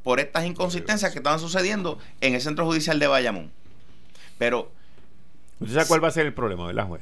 por 0.06 0.20
estas 0.20 0.46
inconsistencias 0.46 1.12
que 1.12 1.18
estaban 1.18 1.40
sucediendo 1.40 1.98
en 2.22 2.36
el 2.36 2.42
centro 2.42 2.64
judicial 2.64 3.00
de 3.00 3.08
Bayamón. 3.08 3.52
Pero 4.38 4.72
¿Usted 5.60 5.74
sabe 5.74 5.88
cuál 5.88 6.04
va 6.04 6.10
a 6.10 6.12
ser 6.12 6.28
el 6.28 6.34
problema, 6.36 6.68
verdad, 6.68 6.88
juez? 6.88 7.02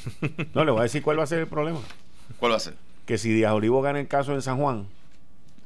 No, 0.54 0.62
le 0.66 0.70
voy 0.70 0.80
a 0.80 0.82
decir 0.82 1.02
cuál 1.02 1.18
va 1.18 1.22
a 1.22 1.26
ser 1.26 1.38
el 1.38 1.46
problema. 1.46 1.80
¿cuál 2.38 2.52
va 2.52 2.56
a 2.56 2.60
ser? 2.60 2.74
Que 3.06 3.16
si 3.16 3.32
Díaz 3.32 3.54
Olivo 3.54 3.80
gana 3.80 4.00
el 4.00 4.06
caso 4.06 4.34
en 4.34 4.42
San 4.42 4.58
Juan, 4.58 4.86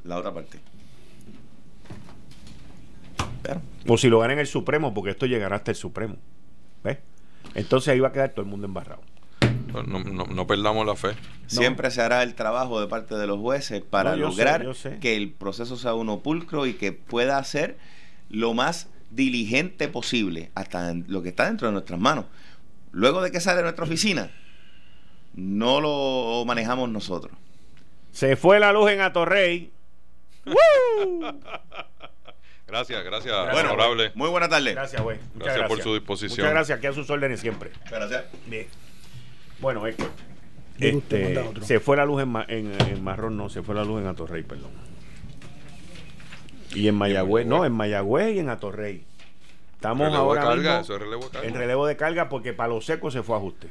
La 0.04 0.16
otra 0.16 0.32
parte. 0.32 0.60
Pero, 3.42 3.60
o 3.88 3.98
si 3.98 4.08
lo 4.08 4.20
gana 4.20 4.34
en 4.34 4.38
el 4.38 4.46
Supremo, 4.46 4.94
porque 4.94 5.10
esto 5.10 5.26
llegará 5.26 5.56
hasta 5.56 5.72
el 5.72 5.76
Supremo. 5.76 6.14
¿Ves? 6.84 6.98
Entonces 7.54 7.88
ahí 7.88 7.98
va 7.98 8.08
a 8.08 8.12
quedar 8.12 8.30
todo 8.30 8.42
el 8.42 8.48
mundo 8.48 8.68
embarrado. 8.68 9.02
No, 9.66 9.82
no- 9.82 10.26
no 10.26 10.46
perdamos 10.46 10.86
la 10.86 10.94
fe. 10.96 11.14
siempre 11.46 11.90
se 11.90 12.00
hará 12.02 12.22
el 12.22 12.34
trabajo 12.34 12.80
de 12.80 12.86
parte 12.86 13.14
de 13.16 13.26
los 13.26 13.38
jueces 13.38 13.82
para 13.82 14.12
No, 14.12 14.16
yo 14.16 14.30
sé, 14.32 14.36
lograr 14.36 14.62
yo 14.64 14.74
sé. 14.74 14.98
que 15.00 15.16
el 15.16 15.30
proceso 15.32 15.76
sea 15.76 15.94
uno 15.94 16.20
pulcro 16.20 16.66
y 16.66 16.74
que 16.74 16.92
pueda 16.92 17.42
ser 17.44 17.76
lo 18.30 18.54
más 18.54 18.88
diligente 19.10 19.88
posible 19.88 20.50
hasta 20.54 20.92
lo 21.06 21.22
que 21.22 21.28
está 21.30 21.46
dentro 21.46 21.66
de 21.68 21.72
nuestras 21.72 21.98
manos. 22.00 22.24
Luego 22.92 23.20
de 23.22 23.30
que 23.30 23.40
sale 23.40 23.58
de 23.58 23.62
nuestra 23.64 23.84
oficina, 23.84 24.30
no 25.34 25.80
lo 25.80 26.44
manejamos 26.46 26.88
nosotros. 26.88 27.36
Se 28.12 28.36
fue 28.36 28.58
la 28.58 28.72
luz 28.72 28.90
en 28.90 29.00
Atorrey. 29.02 29.70
Gracias, 32.66 33.04
gracias, 33.04 33.52
Bueno, 33.52 33.72
honorable. 33.74 34.10
Muy 34.16 34.28
buena 34.28 34.48
tarde. 34.48 34.72
Gracias, 34.74 35.00
güey. 35.00 35.18
Gracias 35.36 35.44
gracias 35.56 35.68
por 35.68 35.80
su 35.82 35.94
disposición. 35.94 36.38
Muchas 36.40 36.50
gracias, 36.50 36.78
aquí 36.78 36.86
a 36.88 36.92
sus 36.92 37.08
órdenes 37.10 37.38
siempre. 37.40 37.70
Gracias. 37.88 38.24
Bien. 38.46 38.66
Bueno, 39.60 39.86
Héctor. 39.86 40.10
Este, 40.78 41.34
se 41.62 41.80
fue 41.80 41.96
la 41.96 42.04
luz 42.04 42.22
en, 42.22 42.28
Ma- 42.28 42.44
en, 42.48 42.72
en 42.80 43.02
Marrón, 43.02 43.36
no, 43.36 43.48
se 43.48 43.62
fue 43.62 43.74
la 43.74 43.82
luz 43.84 44.00
en 44.02 44.06
Atorrey, 44.08 44.42
perdón. 44.42 44.70
Y 46.74 46.88
en 46.88 46.94
Mayagüez, 46.94 47.46
no, 47.46 47.64
en 47.64 47.72
Mayagüez 47.72 48.34
y 48.36 48.40
en 48.40 48.50
Atorrey. 48.50 49.04
Estamos 49.74 50.06
Relevo 50.08 50.34
de 50.34 50.40
ahora 50.40 50.42
carga, 50.42 50.56
mismo 50.70 50.80
eso 50.80 50.94
es 50.96 51.00
relevo 51.00 51.24
de 51.24 51.30
carga. 51.30 51.48
en 51.48 51.54
relevo 51.54 51.86
de 51.86 51.96
carga 51.96 52.28
porque 52.28 52.52
Palo 52.52 52.80
Seco 52.80 53.10
se 53.10 53.22
fue 53.22 53.36
a 53.36 53.38
ajuste. 53.38 53.68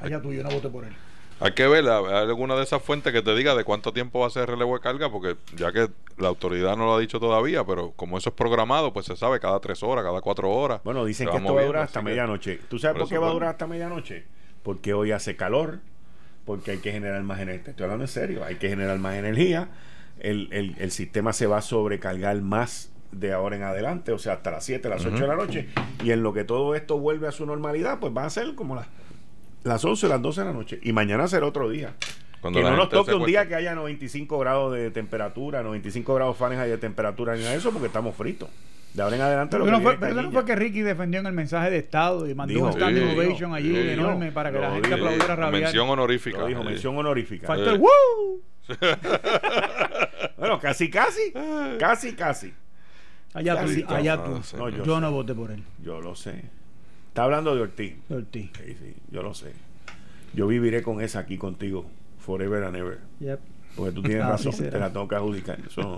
Allá 0.00 0.20
tú, 0.20 0.32
yo 0.32 0.42
no 0.42 0.50
voté 0.50 0.68
por 0.68 0.84
él. 0.84 0.92
Hay 1.40 1.52
que 1.52 1.68
ver, 1.68 1.88
hay 1.88 2.14
alguna 2.28 2.56
de 2.56 2.64
esas 2.64 2.82
fuentes 2.82 3.12
que 3.12 3.22
te 3.22 3.32
diga 3.36 3.54
de 3.54 3.62
cuánto 3.62 3.92
tiempo 3.92 4.18
va 4.20 4.26
a 4.26 4.30
ser 4.30 4.42
el 4.42 4.48
relevo 4.48 4.74
de 4.74 4.80
carga, 4.80 5.08
porque 5.10 5.36
ya 5.56 5.70
que 5.70 5.88
la 6.16 6.26
autoridad 6.28 6.76
no 6.76 6.86
lo 6.86 6.94
ha 6.96 6.98
dicho 6.98 7.20
todavía, 7.20 7.62
pero 7.64 7.92
como 7.92 8.18
eso 8.18 8.30
es 8.30 8.34
programado, 8.34 8.92
pues 8.92 9.06
se 9.06 9.14
sabe 9.16 9.38
cada 9.38 9.60
tres 9.60 9.80
horas, 9.84 10.04
cada 10.04 10.20
cuatro 10.20 10.50
horas. 10.50 10.80
Bueno, 10.82 11.04
dicen 11.04 11.28
que 11.30 11.36
esto 11.36 11.54
va 11.54 11.60
a 11.60 11.64
durar 11.64 11.84
hasta 11.84 12.02
medianoche. 12.02 12.58
¿Tú 12.68 12.80
sabes 12.80 12.94
por 12.94 13.02
por, 13.02 13.08
qué 13.08 13.18
va 13.18 13.28
a 13.28 13.32
durar 13.32 13.50
hasta 13.50 13.68
medianoche? 13.68 14.24
Porque 14.62 14.94
hoy 14.94 15.12
hace 15.12 15.36
calor, 15.36 15.80
porque 16.44 16.72
hay 16.72 16.78
que 16.78 16.92
generar 16.92 17.22
más 17.22 17.40
energía. 17.40 17.70
Estoy 17.70 17.84
hablando 17.84 18.04
en 18.04 18.08
serio, 18.08 18.44
hay 18.44 18.56
que 18.56 18.68
generar 18.68 18.98
más 18.98 19.14
energía. 19.16 19.68
El, 20.18 20.48
el- 20.52 20.74
el 20.78 20.90
sistema 20.90 21.32
se 21.32 21.46
va 21.46 21.58
a 21.58 21.62
sobrecargar 21.62 22.40
más 22.42 22.90
de 23.12 23.32
ahora 23.32 23.56
en 23.56 23.62
adelante, 23.62 24.12
o 24.12 24.18
sea, 24.18 24.34
hasta 24.34 24.50
las 24.50 24.64
7, 24.64 24.88
las 24.88 25.04
8 25.04 25.16
de 25.22 25.26
la 25.26 25.36
noche. 25.36 25.68
Y 26.04 26.10
en 26.10 26.22
lo 26.22 26.32
que 26.34 26.44
todo 26.44 26.74
esto 26.74 26.98
vuelve 26.98 27.26
a 27.28 27.32
su 27.32 27.46
normalidad, 27.46 28.00
pues 28.00 28.12
va 28.14 28.24
a 28.24 28.30
ser 28.30 28.54
como 28.54 28.74
las, 28.74 28.86
las 29.64 29.84
11, 29.84 30.08
las 30.08 30.20
12 30.20 30.40
de 30.42 30.46
la 30.46 30.52
noche. 30.52 30.78
Y 30.82 30.92
mañana 30.92 31.26
será 31.28 31.46
otro 31.46 31.70
día. 31.70 31.94
Cuando 32.40 32.58
que 32.60 32.64
no 32.70 32.76
nos 32.76 32.88
toque 32.90 33.10
un 33.14 33.26
día 33.26 33.48
que 33.48 33.54
haya 33.54 33.74
95 33.74 34.38
grados 34.38 34.72
de 34.74 34.90
temperatura, 34.90 35.62
95 35.62 36.14
grados 36.14 36.36
Fahrenheit 36.36 36.68
de 36.70 36.78
temperatura, 36.78 37.34
ni 37.34 37.40
nada 37.40 37.52
de 37.52 37.58
eso, 37.58 37.70
porque 37.72 37.86
estamos 37.86 38.14
fritos. 38.14 38.48
De 38.94 39.02
ahora 39.02 39.16
en 39.16 39.22
adelante 39.22 39.58
lo 39.58 39.64
Pero 39.64 39.76
que 39.78 39.82
no 39.84 39.88
fue, 39.90 39.98
pero 40.00 40.22
no 40.22 40.30
fue 40.32 40.44
que 40.44 40.56
Ricky 40.56 40.80
defendió 40.80 41.20
en 41.20 41.26
el 41.26 41.32
mensaje 41.32 41.70
de 41.70 41.78
Estado 41.78 42.28
y 42.28 42.34
mandó 42.34 42.54
Dijo, 42.54 42.66
un 42.66 42.72
standing 42.72 43.08
sí, 43.10 43.14
ovation 43.18 43.54
allí 43.54 43.70
sí, 43.74 43.88
enorme 43.90 44.32
para 44.32 44.50
que 44.50 44.58
la 44.58 44.68
lo 44.68 44.74
gente 44.74 44.88
dijo. 44.88 44.96
aplaudiera 45.00 45.36
rabiar. 45.36 45.62
mención 45.62 45.88
honorífica. 45.90 46.38
Lo 46.38 46.46
dijo, 46.46 46.64
mención 46.64 46.96
honorífica. 46.98 47.46
Faltó 47.46 47.70
Eh. 47.70 47.74
el 47.74 47.80
¡Woo! 47.80 48.42
Bueno, 50.36 50.58
casi, 50.60 50.90
casi. 50.90 51.32
Casi, 51.78 52.14
casi. 52.14 52.52
Allá 53.34 53.60
tú, 53.60 53.66
Casi, 53.68 53.84
allá 53.88 54.24
tú. 54.24 54.34
Ah, 54.36 54.40
sí. 54.42 54.56
No, 54.56 54.68
yo 54.70 54.84
yo 54.84 55.00
no 55.00 55.12
voté 55.12 55.34
por 55.34 55.50
él. 55.50 55.62
Yo 55.82 56.00
lo 56.00 56.14
sé. 56.16 56.42
Está 57.08 57.24
hablando 57.24 57.54
de 57.54 57.62
Ortiz. 57.62 57.94
de 58.08 58.16
Ortiz. 58.16 58.50
Sí, 58.56 58.74
sí, 58.78 58.94
yo 59.10 59.22
lo 59.22 59.34
sé. 59.34 59.52
Yo 60.32 60.46
viviré 60.46 60.82
con 60.82 61.00
esa 61.00 61.20
aquí 61.20 61.36
contigo. 61.38 61.90
Forever 62.18 62.64
and 62.64 62.76
ever. 62.76 62.98
Yep. 63.20 63.40
Porque 63.78 63.92
tú 63.92 64.02
tienes 64.02 64.24
Así 64.26 64.46
razón. 64.46 64.52
será. 64.52 64.70
Te 64.72 64.78
la 64.80 64.92
tengo 64.92 65.08
que 65.08 65.14
adjudicar. 65.14 65.58
Eso 65.66 65.80
no. 65.82 65.96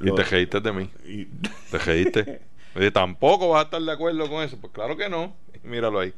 Y 0.00 0.06
Lo- 0.06 0.14
te 0.14 0.22
reíste 0.24 0.60
de 0.60 0.72
mí. 0.72 0.88
y- 1.06 1.24
Te 1.70 1.78
reíste. 1.78 2.42
Oye, 2.76 2.90
tampoco 2.90 3.48
vas 3.50 3.62
a 3.62 3.64
estar 3.64 3.82
de 3.82 3.92
acuerdo 3.92 4.28
con 4.30 4.42
eso. 4.44 4.56
Pues 4.60 4.72
claro 4.72 4.96
que 4.96 5.08
no. 5.08 5.34
Míralo 5.64 5.98
ahí. 6.00 6.12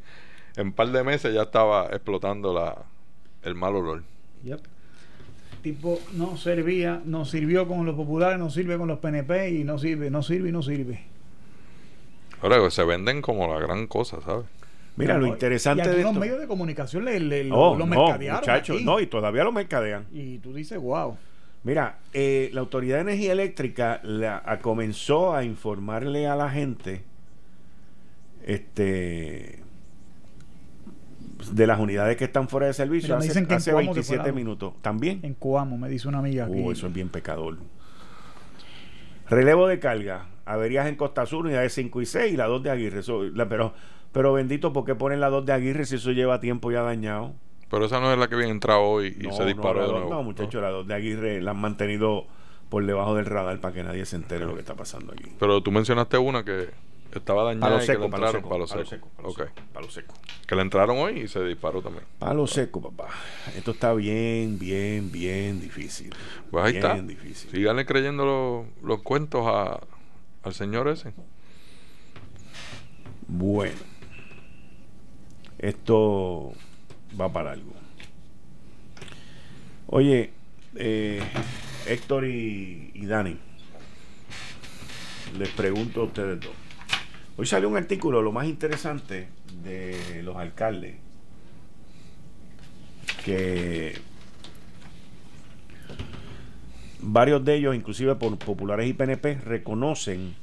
En 0.57 0.69
un 0.69 0.73
par 0.73 0.89
de 0.89 1.03
meses 1.03 1.33
ya 1.35 1.43
estaba 1.43 1.87
explotando 1.87 2.53
la, 2.55 2.77
el 3.43 3.55
mal 3.55 3.75
olor. 3.75 4.03
Yep. 4.45 4.61
Tipo, 5.63 5.99
no 6.13 6.37
servía, 6.37 7.01
no 7.05 7.25
sirvió 7.25 7.67
con 7.67 7.87
los 7.87 7.97
populares, 7.97 8.39
no 8.39 8.51
sirve 8.51 8.77
con 8.77 8.87
los 8.87 8.99
PNP 8.99 9.51
y 9.51 9.65
no 9.65 9.79
sirve, 9.79 10.11
no 10.11 10.23
sirve 10.23 10.51
y 10.51 10.53
no 10.53 10.63
sirve. 10.63 11.03
Ahora 12.43 12.59
pues, 12.59 12.75
se 12.75 12.85
venden 12.85 13.23
como 13.23 13.53
la 13.53 13.59
gran 13.59 13.87
cosa, 13.87 14.21
¿sabes? 14.21 14.45
Mira, 14.97 15.15
lo 15.19 15.27
No, 15.27 15.33
interesante 15.33 15.83
y 15.83 15.87
aquí 15.89 15.97
de 15.97 16.03
los 16.03 16.11
esto. 16.13 16.21
medios 16.21 16.39
de 16.41 16.47
comunicación 16.47 17.05
le, 17.05 17.19
le- 17.19 17.45
lo, 17.45 17.57
Oh, 17.59 17.73
lo 17.77 17.81
no, 17.81 17.87
mercadearon 17.87 18.41
muchachos. 18.41 18.77
aquí. 18.77 18.85
No, 18.85 19.01
y 19.01 19.07
todavía 19.07 19.43
lo 19.45 19.51
mercadean. 19.53 20.07
Y 20.13 20.39
tú 20.39 20.53
dices, 20.55 20.79
wow. 20.79 21.17
Mira, 21.65 21.99
eh, 22.13 22.51
la 22.53 22.61
Autoridad 22.61 22.97
de 22.97 23.01
Energía 23.03 23.33
Eléctrica 23.33 24.01
la- 24.05 24.43
a- 24.45 24.59
comenzó 24.61 25.35
a 25.35 25.43
informarle 25.45 26.27
a 26.29 26.37
la 26.37 26.51
gente 26.51 27.03
este 28.47 29.61
de 31.53 31.67
las 31.67 31.79
unidades 31.79 32.17
que 32.17 32.25
están 32.25 32.49
fuera 32.49 32.67
de 32.69 32.73
servicio 32.73 33.09
Mira, 33.09 33.17
me 33.17 33.19
hace, 33.21 33.29
dicen 33.29 33.47
que 33.47 33.55
hace 33.55 33.71
Cuamo 33.73 33.91
se 33.93 33.95
27 33.95 34.23
fue 34.23 34.29
la- 34.31 34.35
minutos. 34.35 34.75
¿También? 34.81 35.21
En 35.23 35.35
Coamo, 35.35 35.77
me 35.77 35.89
dice 35.89 36.09
una 36.09 36.19
amiga 36.19 36.47
aquí. 36.47 36.55
Uh, 36.55 36.71
eso 36.73 36.87
es 36.87 36.93
bien 36.93 37.09
pecador. 37.09 37.59
Relevo 39.29 39.67
de 39.67 39.79
carga. 39.79 40.27
Averías 40.47 40.87
en 40.87 40.97
Costa 40.97 41.25
Sur, 41.27 41.47
unidades 41.47 41.73
5 41.75 42.01
y 42.03 42.07
6 42.07 42.35
y 42.35 42.37
la 42.37 42.47
2 42.47 42.63
de 42.63 42.71
Aguirre. 42.71 43.01
Eso- 43.01 43.25
la- 43.25 43.49
pero, 43.49 43.75
pero 44.15 44.33
bendito, 44.33 44.73
¿por 44.73 44.87
qué 44.87 44.95
ponen 44.95 45.21
la 45.21 45.29
2 45.29 45.45
de 45.45 45.53
Aguirre 45.53 45.85
si 45.85 45.97
eso 45.97 46.11
lleva 46.13 46.41
tiempo 46.41 46.71
ya 46.73 46.81
dañado? 46.81 47.35
Pero 47.71 47.85
esa 47.85 48.01
no 48.01 48.11
es 48.13 48.19
la 48.19 48.29
que 48.29 48.37
había 48.37 48.47
entrado 48.49 48.81
hoy 48.83 49.15
y 49.21 49.27
No, 49.27 49.33
se 49.35 49.45
disparó 49.45 49.75
no, 49.75 49.81
la 49.81 49.87
de 49.87 49.93
nuevo. 49.93 50.11
No, 50.11 50.23
muchachos, 50.23 50.63
la 50.63 50.71
2 50.71 50.87
de 50.87 50.95
Aguirre 50.95 51.43
la 51.43 51.51
han 51.51 51.59
mantenido 51.61 52.25
por 52.71 52.87
debajo 52.87 53.15
del 53.15 53.27
radar 53.27 53.61
para 53.61 53.75
que 53.75 53.83
nadie 53.83 54.07
se 54.07 54.17
entere 54.17 54.47
lo 54.47 54.55
que 54.55 54.61
está 54.61 54.75
pasando 54.75 55.13
aquí. 55.13 55.25
Pero 55.39 55.61
tú 55.63 55.71
mencionaste 55.73 56.17
una 56.19 56.45
que 56.45 56.69
estaba 57.13 57.45
dañada 57.45 57.67
Palo 57.67 57.77
y 57.77 57.81
que 57.81 57.87
seco, 57.87 58.05
le 58.05 58.11
palo 58.11 58.27
entraron 58.27 58.43
seco, 58.43 58.49
palo 58.49 58.67
palo 58.67 58.85
seco. 58.85 58.91
seco, 58.91 59.09
palo 59.17 59.29
Ok. 59.29 59.37
seco, 59.39 59.53
palo 59.73 59.91
seco. 59.91 60.15
Que 60.47 60.57
le 60.57 60.63
entraron 60.63 60.99
hoy 60.99 61.21
y 61.21 61.29
se 61.29 61.43
disparó 61.45 61.83
también. 61.83 62.05
Palo 62.19 62.47
seco, 62.47 62.81
papá. 62.83 63.09
Esto 63.57 63.71
está 63.73 63.93
bien, 63.95 64.59
bien, 64.59 65.11
bien 65.13 65.61
difícil. 65.61 66.15
Pues 66.51 66.65
ahí 66.65 66.73
bien 66.73 66.85
está. 66.85 67.01
difícil. 67.03 67.51
Síganle 67.51 67.87
creyendo 67.87 68.25
los- 68.25 68.85
los 68.85 69.03
cuentos 69.03 69.45
a, 69.47 69.81
al 70.43 70.55
señor 70.55 70.89
ese. 70.89 71.13
Bueno, 73.27 73.77
esto 75.59 76.53
va 77.21 77.33
para 77.33 77.53
algo. 77.53 77.73
Oye, 79.87 80.31
eh, 80.77 81.23
Héctor 81.87 82.27
y, 82.27 82.91
y 82.95 83.07
Dani, 83.07 83.37
les 85.39 85.49
pregunto 85.51 86.03
a 86.03 86.05
ustedes 86.05 86.41
dos. 86.41 86.53
Hoy 87.37 87.47
salió 87.47 87.69
un 87.69 87.77
artículo, 87.77 88.23
lo 88.23 88.33
más 88.33 88.47
interesante, 88.47 89.29
de 89.63 90.23
los 90.23 90.37
alcaldes, 90.37 90.97
que 93.25 93.99
varios 97.01 97.45
de 97.45 97.57
ellos, 97.57 97.75
inclusive 97.75 98.15
por 98.15 98.37
populares 98.39 98.89
y 98.89 98.93
PNP, 98.93 99.35
reconocen 99.37 100.35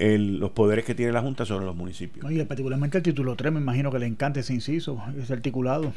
el- 0.00 0.38
los 0.40 0.50
poderes 0.50 0.84
que 0.84 0.94
tiene 0.94 1.12
la 1.12 1.20
Junta 1.20 1.44
sobre 1.44 1.64
los 1.66 1.76
municipios. 1.76 2.30
Y 2.32 2.42
particularmente 2.44 2.98
el 2.98 3.04
título 3.04 3.36
3, 3.36 3.52
me 3.52 3.60
imagino 3.60 3.90
que 3.92 3.98
le 3.98 4.06
encanta 4.06 4.40
ese 4.40 4.54
inciso, 4.54 5.00
ese 5.20 5.32
articulado. 5.32 5.92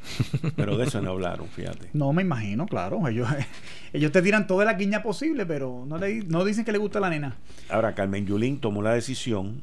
Pero 0.56 0.76
de 0.78 0.84
eso 0.86 1.00
no 1.02 1.10
hablaron, 1.10 1.46
fíjate. 1.48 1.88
No, 1.92 2.12
me 2.12 2.22
imagino, 2.22 2.66
claro. 2.66 3.06
Ellos, 3.08 3.28
ellos 3.92 4.12
te 4.12 4.22
tiran 4.22 4.46
toda 4.46 4.64
la 4.64 4.74
guiña 4.74 5.02
posible, 5.02 5.44
pero 5.44 5.84
no, 5.86 5.98
le, 5.98 6.22
no 6.24 6.44
dicen 6.44 6.64
que 6.64 6.72
le 6.72 6.78
gusta 6.78 7.00
la 7.00 7.10
nena. 7.10 7.36
Ahora, 7.68 7.94
Carmen 7.94 8.24
Yulín 8.26 8.58
tomó 8.60 8.80
la 8.80 8.92
decisión 8.94 9.60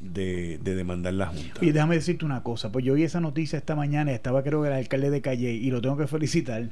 de, 0.00 0.58
de 0.62 0.74
demandar 0.74 1.14
la 1.14 1.26
Junta. 1.26 1.64
Y 1.64 1.72
déjame 1.72 1.96
decirte 1.96 2.24
una 2.24 2.42
cosa, 2.42 2.70
pues 2.70 2.84
yo 2.84 2.94
vi 2.94 3.04
esa 3.04 3.20
noticia 3.20 3.56
esta 3.56 3.74
mañana, 3.74 4.12
estaba 4.12 4.42
creo 4.42 4.62
que 4.62 4.68
el 4.68 4.74
alcalde 4.74 5.10
de 5.10 5.20
Calle, 5.22 5.52
y 5.52 5.70
lo 5.70 5.80
tengo 5.80 5.96
que 5.96 6.06
felicitar, 6.06 6.68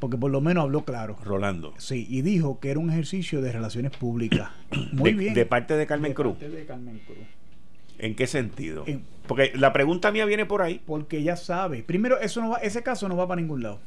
porque 0.00 0.16
por 0.16 0.30
lo 0.30 0.40
menos 0.40 0.64
habló 0.64 0.84
claro. 0.84 1.16
Rolando. 1.24 1.74
Sí, 1.78 2.06
y 2.10 2.22
dijo 2.22 2.58
que 2.58 2.70
era 2.70 2.80
un 2.80 2.90
ejercicio 2.90 3.40
de 3.40 3.52
relaciones 3.52 3.92
públicas. 3.96 4.50
Muy 4.92 5.12
de, 5.12 5.18
bien. 5.18 5.34
de 5.34 5.46
parte 5.46 5.76
de 5.76 5.86
Carmen 5.86 6.10
De 6.10 6.14
Cruz. 6.16 6.32
parte 6.38 6.50
de 6.50 6.64
Carmen 6.66 7.00
Cruz. 7.06 7.18
¿En 7.98 8.16
qué 8.16 8.26
sentido? 8.26 8.84
En- 8.86 9.04
Porque 9.28 9.52
la 9.54 9.72
pregunta 9.72 10.10
mía 10.10 10.24
viene 10.24 10.46
por 10.46 10.62
ahí. 10.62 10.80
Porque 10.84 11.18
ella 11.18 11.36
sabe. 11.36 11.82
Primero, 11.82 12.18
eso 12.18 12.40
no 12.40 12.50
va, 12.50 12.56
ese 12.58 12.82
caso 12.82 13.08
no 13.08 13.16
va 13.16 13.28
para 13.28 13.40
ningún 13.40 13.62
lado. 13.62 13.78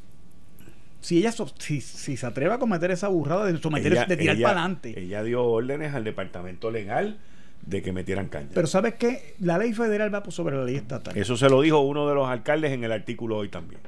Si 1.01 1.17
ella 1.17 1.31
so- 1.33 1.51
si, 1.57 1.81
si 1.81 2.15
se 2.15 2.25
atreve 2.25 2.53
a 2.53 2.59
cometer 2.59 2.91
esa 2.91 3.07
burrada 3.09 3.45
de 3.45 3.57
someter 3.59 3.91
Ella- 3.91 4.05
de 4.05 4.15
tirar 4.15 4.37
para 4.39 4.59
adelante. 4.61 4.93
Ella 4.97 5.23
dio 5.23 5.43
órdenes 5.43 5.93
al 5.93 6.03
departamento 6.05 6.71
legal 6.71 7.17
de 7.65 7.81
que 7.81 7.91
metieran 7.91 8.27
caña. 8.29 8.49
Pero 8.53 8.67
sabes 8.67 8.93
qué, 8.95 9.35
la 9.39 9.57
ley 9.57 9.73
federal 9.73 10.13
va 10.13 10.21
por 10.23 10.31
sobre 10.31 10.55
la 10.57 10.63
ley 10.63 10.75
estatal. 10.75 11.17
Eso 11.17 11.35
se 11.35 11.49
lo 11.49 11.61
dijo 11.61 11.79
uno 11.79 12.07
de 12.07 12.13
los 12.15 12.27
alcaldes 12.29 12.71
en 12.71 12.83
el 12.83 12.91
artículo 12.91 13.37
hoy 13.37 13.49
también. 13.49 13.81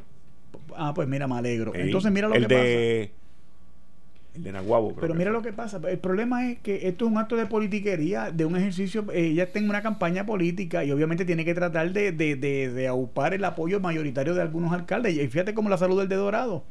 Ah, 0.78 0.93
pues 0.93 1.07
mira, 1.07 1.28
me 1.28 1.36
alegro. 1.36 1.73
Entonces 1.76 2.11
mira 2.11 2.28
lo 2.28 2.36
el 2.36 2.47
que 2.47 2.55
de, 2.55 3.11
El 4.34 4.43
de 4.43 4.51
Nahuabo. 4.51 4.95
creo 4.95 4.99
Pero 4.99 5.13
que 5.13 5.17
mira 5.19 5.32
fue. 5.32 5.39
lo 5.39 5.41
que 5.41 5.53
pasa. 5.53 5.80
El 5.89 5.99
problema 5.99 6.49
es 6.49 6.59
que 6.59 6.88
esto 6.88 7.05
es 7.05 7.11
un 7.11 7.17
acto 7.17 7.36
de 7.38 7.45
politiquería, 7.45 8.32
de 8.32 8.45
un 8.45 8.55
ejercicio. 8.57 9.05
Ella 9.13 9.43
está 9.43 9.59
en 9.59 9.69
una 9.69 9.82
campaña 9.82 10.26
política 10.26 10.84
y 10.84 10.91
obviamente 10.91 11.23
tiene 11.26 11.45
que 11.45 11.53
tratar 11.53 11.91
de, 11.93 12.11
de, 12.11 12.36
de, 12.36 12.69
de 12.69 12.88
aupar 12.88 13.34
el 13.34 13.43
apoyo 13.45 13.80
mayoritario 13.80 14.34
de 14.36 14.41
algunos 14.41 14.73
alcaldes. 14.73 15.15
Y 15.15 15.28
fíjate 15.28 15.53
como 15.53 15.69
la 15.69 15.78
salud 15.78 15.97
del 15.99 16.09
de 16.09 16.15
Dorado, 16.17 16.63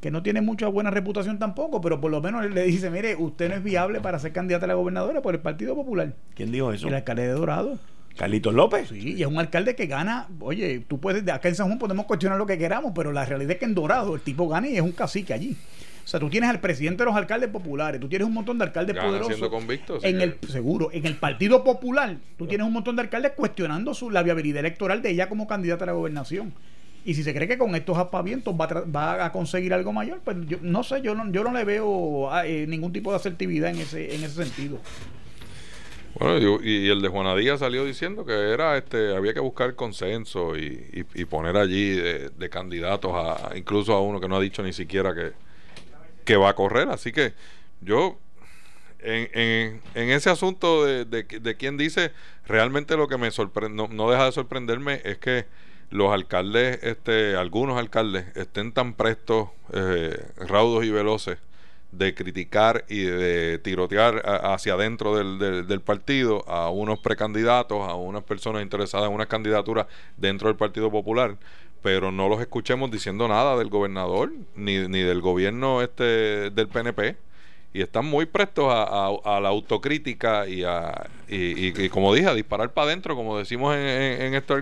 que 0.00 0.10
no 0.10 0.22
tiene 0.24 0.40
mucha 0.40 0.66
buena 0.68 0.90
reputación 0.90 1.38
tampoco, 1.38 1.80
pero 1.80 2.00
por 2.00 2.10
lo 2.10 2.20
menos 2.20 2.44
le 2.50 2.64
dice: 2.64 2.90
Mire, 2.90 3.14
usted 3.16 3.48
no 3.48 3.54
es 3.54 3.62
viable 3.62 4.00
para 4.00 4.18
ser 4.18 4.32
candidata 4.32 4.64
a 4.64 4.68
la 4.68 4.74
gobernadora 4.74 5.22
por 5.22 5.34
el 5.34 5.40
Partido 5.40 5.74
Popular. 5.76 6.14
¿Quién 6.34 6.50
dijo 6.50 6.72
eso? 6.72 6.88
El 6.88 6.94
alcalde 6.94 7.22
de 7.28 7.32
Dorado. 7.32 7.78
Carlitos 8.16 8.54
López. 8.54 8.88
Sí, 8.88 9.14
y 9.16 9.22
es 9.22 9.26
un 9.26 9.38
alcalde 9.38 9.74
que 9.74 9.86
gana. 9.86 10.28
Oye, 10.40 10.84
tú 10.86 11.00
puedes, 11.00 11.24
de 11.24 11.32
acá 11.32 11.48
en 11.48 11.54
San 11.56 11.66
Juan 11.66 11.78
podemos 11.78 12.06
cuestionar 12.06 12.38
lo 12.38 12.46
que 12.46 12.56
queramos, 12.58 12.92
pero 12.94 13.12
la 13.12 13.24
realidad 13.24 13.52
es 13.52 13.58
que 13.58 13.64
en 13.64 13.74
Dorado 13.74 14.14
el 14.14 14.20
tipo 14.20 14.48
gana 14.48 14.68
y 14.68 14.76
es 14.76 14.82
un 14.82 14.92
cacique 14.92 15.32
allí. 15.34 15.56
O 16.04 16.06
sea, 16.06 16.20
tú 16.20 16.28
tienes 16.28 16.50
al 16.50 16.60
presidente 16.60 17.02
de 17.02 17.06
los 17.06 17.16
alcaldes 17.16 17.48
populares, 17.48 17.98
tú 18.00 18.08
tienes 18.08 18.28
un 18.28 18.34
montón 18.34 18.58
de 18.58 18.64
alcaldes 18.64 18.94
Ganan 18.94 19.08
poderosos. 19.10 19.34
siendo 19.36 19.50
convictos, 19.50 20.04
En 20.04 20.18
que- 20.18 20.24
el, 20.24 20.36
seguro, 20.48 20.90
en 20.92 21.06
el 21.06 21.16
Partido 21.16 21.64
Popular, 21.64 22.16
tú 22.36 22.46
tienes 22.46 22.66
un 22.66 22.72
montón 22.74 22.94
de 22.96 23.02
alcaldes 23.02 23.32
cuestionando 23.34 23.94
su, 23.94 24.10
la 24.10 24.22
viabilidad 24.22 24.60
electoral 24.60 25.00
de 25.00 25.10
ella 25.10 25.28
como 25.30 25.46
candidata 25.46 25.84
a 25.84 25.86
la 25.86 25.92
gobernación. 25.94 26.52
Y 27.06 27.14
si 27.14 27.22
se 27.22 27.34
cree 27.34 27.48
que 27.48 27.58
con 27.58 27.74
estos 27.74 27.96
aspavientos 27.98 28.54
va 28.54 28.66
va 28.84 29.24
a 29.24 29.32
conseguir 29.32 29.72
algo 29.74 29.92
mayor, 29.92 30.20
pues 30.24 30.36
yo 30.46 30.58
no 30.62 30.82
sé, 30.84 31.00
yo 31.02 31.14
no, 31.14 31.30
yo 31.32 31.42
no 31.42 31.52
le 31.52 31.64
veo 31.64 32.30
ah, 32.30 32.46
eh, 32.46 32.66
ningún 32.68 32.92
tipo 32.92 33.10
de 33.10 33.16
asertividad 33.16 33.70
en 33.70 33.78
ese, 33.78 34.14
en 34.14 34.24
ese 34.24 34.44
sentido. 34.44 34.78
Bueno, 36.18 36.60
y, 36.62 36.86
y 36.86 36.90
el 36.90 37.02
de 37.02 37.08
Juana 37.08 37.34
Díaz 37.34 37.60
salió 37.60 37.84
diciendo 37.84 38.24
que 38.24 38.32
era 38.52 38.76
este 38.76 39.16
había 39.16 39.34
que 39.34 39.40
buscar 39.40 39.74
consenso 39.74 40.56
y, 40.56 41.04
y- 41.14 41.22
poner 41.24 41.56
allí 41.56 41.90
de, 41.90 42.30
candidatos 42.50 43.12
a 43.14 43.56
incluso 43.56 43.92
a 43.94 44.00
uno 44.00 44.20
que 44.20 44.28
no 44.28 44.36
ha 44.36 44.40
dicho 44.40 44.62
ni 44.62 44.72
siquiera 44.72 45.12
que, 45.14 45.32
que 46.24 46.36
va 46.36 46.50
a 46.50 46.54
correr. 46.54 46.88
Así 46.90 47.12
que 47.12 47.34
yo 47.80 48.18
en, 49.00 49.30
en, 49.34 49.82
en 49.94 50.10
ese 50.10 50.30
asunto 50.30 50.84
de, 50.84 51.04
de, 51.06 51.24
de 51.24 51.56
dice, 51.78 52.12
realmente 52.46 52.96
lo 52.96 53.08
que 53.08 53.18
me 53.18 53.30
sorprende, 53.30 53.76
no, 53.76 53.88
no 53.88 54.10
deja 54.10 54.26
de 54.26 54.32
sorprenderme 54.32 55.00
es 55.04 55.18
que 55.18 55.46
los 55.90 56.12
alcaldes, 56.12 56.80
este, 56.82 57.36
algunos 57.36 57.78
alcaldes, 57.78 58.26
estén 58.36 58.72
tan 58.72 58.94
prestos, 58.94 59.50
eh, 59.72 60.18
raudos 60.38 60.84
y 60.84 60.90
veloces 60.90 61.38
de 61.98 62.14
criticar 62.14 62.84
y 62.88 63.04
de 63.04 63.58
tirotear 63.58 64.22
hacia 64.24 64.74
adentro 64.74 65.16
del, 65.16 65.38
del- 65.38 65.66
del 65.66 65.80
partido 65.80 66.44
a 66.48 66.70
unos 66.70 66.98
precandidatos, 66.98 67.88
a 67.88 67.94
unas 67.94 68.22
personas 68.24 68.62
interesadas 68.62 69.08
en 69.08 69.14
unas 69.14 69.26
candidaturas 69.28 69.86
dentro 70.16 70.48
del 70.48 70.56
Partido 70.56 70.90
Popular, 70.90 71.36
pero 71.82 72.10
no 72.10 72.28
los 72.28 72.40
escuchemos 72.40 72.90
diciendo 72.90 73.28
nada 73.28 73.56
del 73.56 73.68
gobernador 73.68 74.32
ni, 74.56 74.78
ni 74.88 75.00
del 75.00 75.20
gobierno 75.20 75.82
este 75.82 76.50
del 76.50 76.68
PNP 76.68 77.16
y 77.72 77.82
están 77.82 78.06
muy 78.06 78.26
prestos 78.26 78.66
a, 78.72 78.82
a- 78.84 79.36
a 79.36 79.40
la 79.40 79.48
autocrítica 79.48 80.46
y 80.48 80.62
a 80.64 81.08
y, 81.28 81.36
y- 81.68 81.72
y 81.76 81.88
como 81.88 82.14
dije 82.14 82.28
a 82.28 82.34
disparar 82.34 82.72
para 82.72 82.86
adentro 82.88 83.16
como 83.16 83.36
decimos 83.36 83.74
en, 83.74 83.80
en, 83.82 84.22
en 84.22 84.34
este 84.34 84.52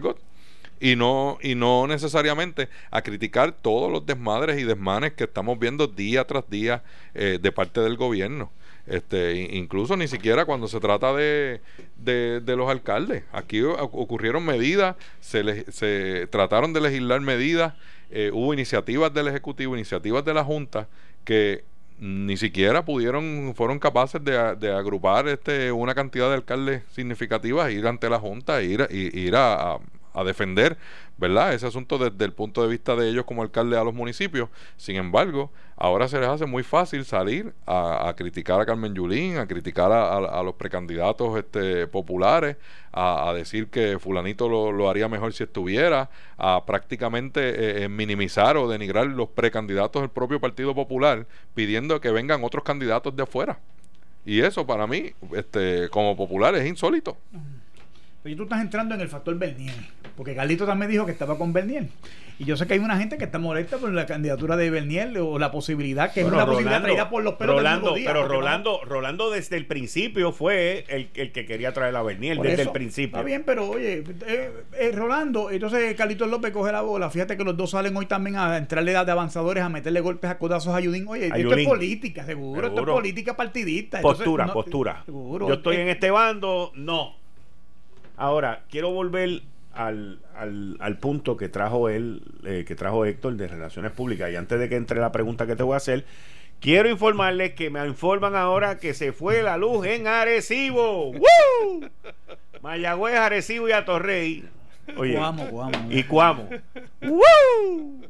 y 0.83 0.97
no 0.97 1.39
y 1.41 1.55
no 1.55 1.87
necesariamente 1.87 2.69
a 2.91 3.03
criticar 3.03 3.53
todos 3.53 3.91
los 3.91 4.05
desmadres 4.05 4.61
y 4.61 4.65
desmanes 4.65 5.13
que 5.13 5.25
estamos 5.25 5.57
viendo 5.59 5.87
día 5.87 6.27
tras 6.27 6.51
día 6.51 6.83
eh, 7.15 7.39
de 7.41 7.53
parte 7.53 7.81
del 7.81 7.97
gobierno. 7.97 8.51
Este 8.89 9.35
incluso 9.53 9.97
ni 9.97 10.09
siquiera 10.09 10.45
cuando 10.45 10.67
se 10.67 10.81
trata 10.81 11.13
de, 11.15 11.61
de, 11.97 12.57
los 12.57 12.69
alcaldes. 12.69 13.23
Aquí 13.33 13.63
ocurrieron 13.63 14.45
medidas 14.45 14.97
se, 15.21 15.45
le- 15.45 15.71
se 15.71 16.27
trataron 16.33 16.73
de 16.73 16.81
legislar 16.81 17.21
medidas 17.21 17.75
eh, 18.11 18.31
hubo 18.35 18.53
iniciativas 18.53 19.15
del 19.15 19.29
ejecutivo 19.29 19.77
iniciativas 19.77 20.25
de 20.25 20.35
la 20.35 20.43
junta 20.43 20.89
que 21.25 21.63
ni 22.01 22.37
siquiera 22.37 22.85
pudieron 22.85 23.55
fueron 23.55 23.79
capaces 23.79 24.21
de, 24.25 24.37
agrupar 24.73 25.29
este 25.29 25.71
una 25.71 25.95
cantidad 25.95 26.29
de 26.29 26.35
alcaldes 26.35 26.83
significativas 26.91 27.71
ir 27.71 27.87
ante 27.87 28.11
la 28.11 28.19
junta 28.19 28.61
ir 28.63 28.89
ir 28.91 29.37
a, 29.37 29.75
a- 29.75 29.79
a 30.15 30.25
defender 30.25 30.77
verdad 31.17 31.55
ese 31.55 31.67
asunto 31.67 31.99
desde 31.99 32.25
el 32.25 32.33
punto 32.33 32.63
de 32.63 32.69
vista 32.69 32.97
de 32.97 33.09
ellos 33.09 33.25
como 33.25 33.43
alcaldes 33.43 33.79
a 33.79 33.85
los 33.85 33.95
municipios. 33.95 34.49
Sin 34.77 34.97
embargo 34.97 35.51
ahora 35.77 36.09
se 36.09 36.19
les 36.19 36.29
hace 36.29 36.47
muy 36.47 36.63
fácil 36.63 37.05
salir 37.05 37.55
a, 37.67 38.09
a 38.09 38.17
criticar 38.17 38.61
a 38.61 38.67
Carmen 38.67 38.95
Yulín 38.95 39.39
a 39.39 39.47
criticar 39.47 39.91
a, 39.93 40.43
los 40.43 40.55
precandidatos 40.55 41.39
este 41.39 41.87
populares 41.87 42.57
a, 42.93 43.33
decir 43.35 43.69
que 43.69 43.99
fulanito 43.99 44.49
lo, 44.49 44.73
lo 44.73 44.91
haría 44.91 45.09
mejor 45.09 45.33
si 45.33 45.45
estuviera 45.45 46.11
a 46.37 46.65
prácticamente 46.67 47.41
eh, 47.41 47.85
eh, 47.85 47.89
minimizar 47.89 48.57
o 48.57 48.69
denigrar 48.69 49.07
los 49.07 49.29
precandidatos 49.29 50.03
del 50.03 50.11
propio 50.11 50.41
Partido 50.41 50.75
Popular 50.75 51.27
pidiendo 51.55 52.01
que 52.01 52.11
vengan 52.11 52.45
otros 52.45 52.65
candidatos 52.65 53.17
de 53.17 53.23
afuera. 53.23 53.59
Y 54.25 54.41
eso 54.41 54.67
para 54.67 54.87
mí 54.87 55.13
este 55.35 55.89
como 55.89 56.17
popular 56.17 56.55
es 56.55 56.67
insólito 56.67 57.17
Pero 58.23 58.37
tú 58.37 58.43
estás 58.45 58.61
entrando 58.61 58.95
en 58.95 59.01
el 59.01 59.09
factor 59.09 59.37
Bernier, 59.37 59.75
porque 60.17 60.35
Carlito 60.35 60.65
también 60.65 60.91
dijo 60.91 61.05
que 61.05 61.11
estaba 61.13 61.37
con 61.37 61.53
Bernier. 61.53 61.89
Y 62.39 62.45
yo 62.45 62.57
sé 62.57 62.67
que 62.67 62.75
hay 62.75 62.79
una 62.81 62.97
gente 62.97 63.19
que 63.19 63.25
está 63.25 63.39
molesta 63.39 63.79
por 63.79 63.93
la 63.93 64.07
candidatura 64.07 64.57
de 64.57 64.71
Bernier 64.71 65.17
o 65.19 65.39
la 65.41 65.51
posibilidad, 65.51 66.13
que 66.13 66.23
Bueno, 66.23 66.39
es 66.39 66.43
una 66.43 66.47
posibilidad 66.47 66.79
Rolando, 66.79 66.87
traída 66.95 67.11
por 67.11 67.23
los 67.25 67.35
pelos 67.35 67.57
Rolando, 67.57 67.95
Día, 67.95 68.07
pero 68.13 68.23
no- 68.23 68.29
Rolando, 68.29 68.81
Rolando 68.85 69.31
desde 69.31 69.57
el 69.57 69.67
principio 69.67 70.33
fue 70.33 70.85
el, 70.89 71.11
el 71.15 71.33
que 71.33 71.45
quería 71.47 71.73
traer 71.73 71.95
a 71.97 72.03
Bernier, 72.03 72.37
Por 72.37 72.47
desde 72.47 72.63
eso, 72.63 72.71
el 72.71 72.75
principio. 72.75 73.17
Está 73.19 73.23
bien, 73.23 73.43
pero 73.45 73.69
oye, 73.71 74.05
eh, 74.27 74.51
eh, 74.79 74.93
Rolando, 74.95 75.51
entonces 75.51 75.95
Carlitos 75.95 76.29
López 76.31 76.53
coge 76.53 76.71
la 76.73 76.81
bola. 76.81 77.11
Fíjate 77.11 77.37
que 77.37 77.45
los 77.45 77.57
dos 77.57 77.71
salen 77.71 77.97
hoy 77.97 78.07
también 78.07 78.37
a 78.37 78.57
entrarle 78.57 78.93
de 78.93 78.99
avanzadores, 78.99 79.63
a 79.63 79.69
meterle 79.69 80.01
golpes 80.01 80.31
a 80.31 80.39
codazos 80.39 80.75
a 80.75 80.81
Yudín. 80.81 81.07
Oye, 81.09 81.27
esto 81.27 81.55
es 81.55 81.67
política, 81.67 82.25
seguro, 82.25 82.69
esto 82.69 82.81
es 82.81 82.87
política 82.87 83.37
partidista. 83.37 83.99
Entonces, 83.99 84.25
Postura, 84.25 84.47
no- 84.47 84.53
postura. 84.53 85.03
Seguro. 85.05 85.49
Yo 85.49 85.55
estoy 85.55 85.77
Eh, 85.77 85.83
en 85.83 85.89
este 85.89 86.11
bando, 86.11 86.73
no. 86.77 87.22
Ahora, 88.17 88.65
quiero 88.71 88.91
volver 88.91 89.43
al, 89.73 90.21
al, 90.37 90.77
al 90.81 90.99
punto 90.99 91.37
que 91.37 91.49
trajo 91.49 91.89
él, 91.89 92.23
eh, 92.45 92.65
que 92.67 92.75
trajo 92.75 93.05
Héctor 93.05 93.35
de 93.37 93.49
Relaciones 93.49 93.93
Públicas. 93.93 94.31
Y 94.31 94.37
antes 94.37 94.59
de 94.59 94.69
que 94.69 94.77
entre 94.77 95.01
la 95.01 95.13
pregunta 95.13 95.47
que 95.47 95.57
te 95.57 95.63
voy 95.63 95.75
a 95.75 95.79
hacer, 95.79 96.05
quiero 96.61 96.89
informarles 96.91 97.55
que 97.55 97.71
me 97.71 97.85
informan 97.87 98.37
ahora 98.37 98.79
que 98.79 98.95
se 98.95 99.13
fue 99.13 99.43
la 99.43 99.57
luz 99.57 99.87
en 99.87 100.07
Arecibo. 100.07 101.11
¡Woo! 101.13 101.89
Mayagüez, 102.63 103.17
Arecibo 103.17 103.69
y 103.69 103.73
Atorrey. 103.73 104.45
Oye, 104.97 105.15
Cuamo, 105.15 105.49
Cuamo. 105.49 105.87
y 105.91 106.03
Cuamo. 106.05 106.49
¡Woo! 107.03 108.03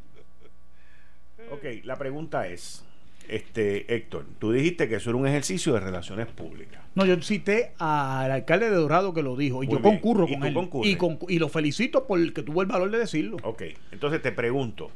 Ok, 1.50 1.64
la 1.84 1.96
pregunta 1.96 2.46
es, 2.48 2.84
este 3.28 3.94
Héctor, 3.94 4.26
tú 4.38 4.52
dijiste 4.52 4.88
que 4.88 4.96
eso 4.96 5.10
era 5.10 5.18
un 5.18 5.26
ejercicio 5.26 5.72
de 5.74 5.80
relaciones 5.80 6.26
públicas. 6.26 6.82
No, 6.94 7.06
yo 7.06 7.20
cité 7.22 7.72
al 7.78 8.30
alcalde 8.30 8.68
de 8.70 8.76
Dorado 8.76 9.14
que 9.14 9.22
lo 9.22 9.36
dijo 9.36 9.62
y 9.62 9.66
Muy 9.66 9.76
yo 9.76 9.80
bien. 9.82 9.94
concurro 9.94 10.26
¿Y 10.28 10.32
con 10.32 10.40
tú 10.40 10.46
él. 10.46 10.54
concurres? 10.54 10.92
Y, 10.92 10.96
con- 10.96 11.18
y 11.28 11.38
lo 11.38 11.48
felicito 11.48 12.06
por 12.06 12.32
que 12.32 12.42
tuvo 12.42 12.60
el 12.62 12.68
valor 12.68 12.90
de 12.90 12.98
decirlo. 12.98 13.36
Ok, 13.44 13.62
entonces 13.92 14.20
te 14.22 14.32
pregunto, 14.32 14.90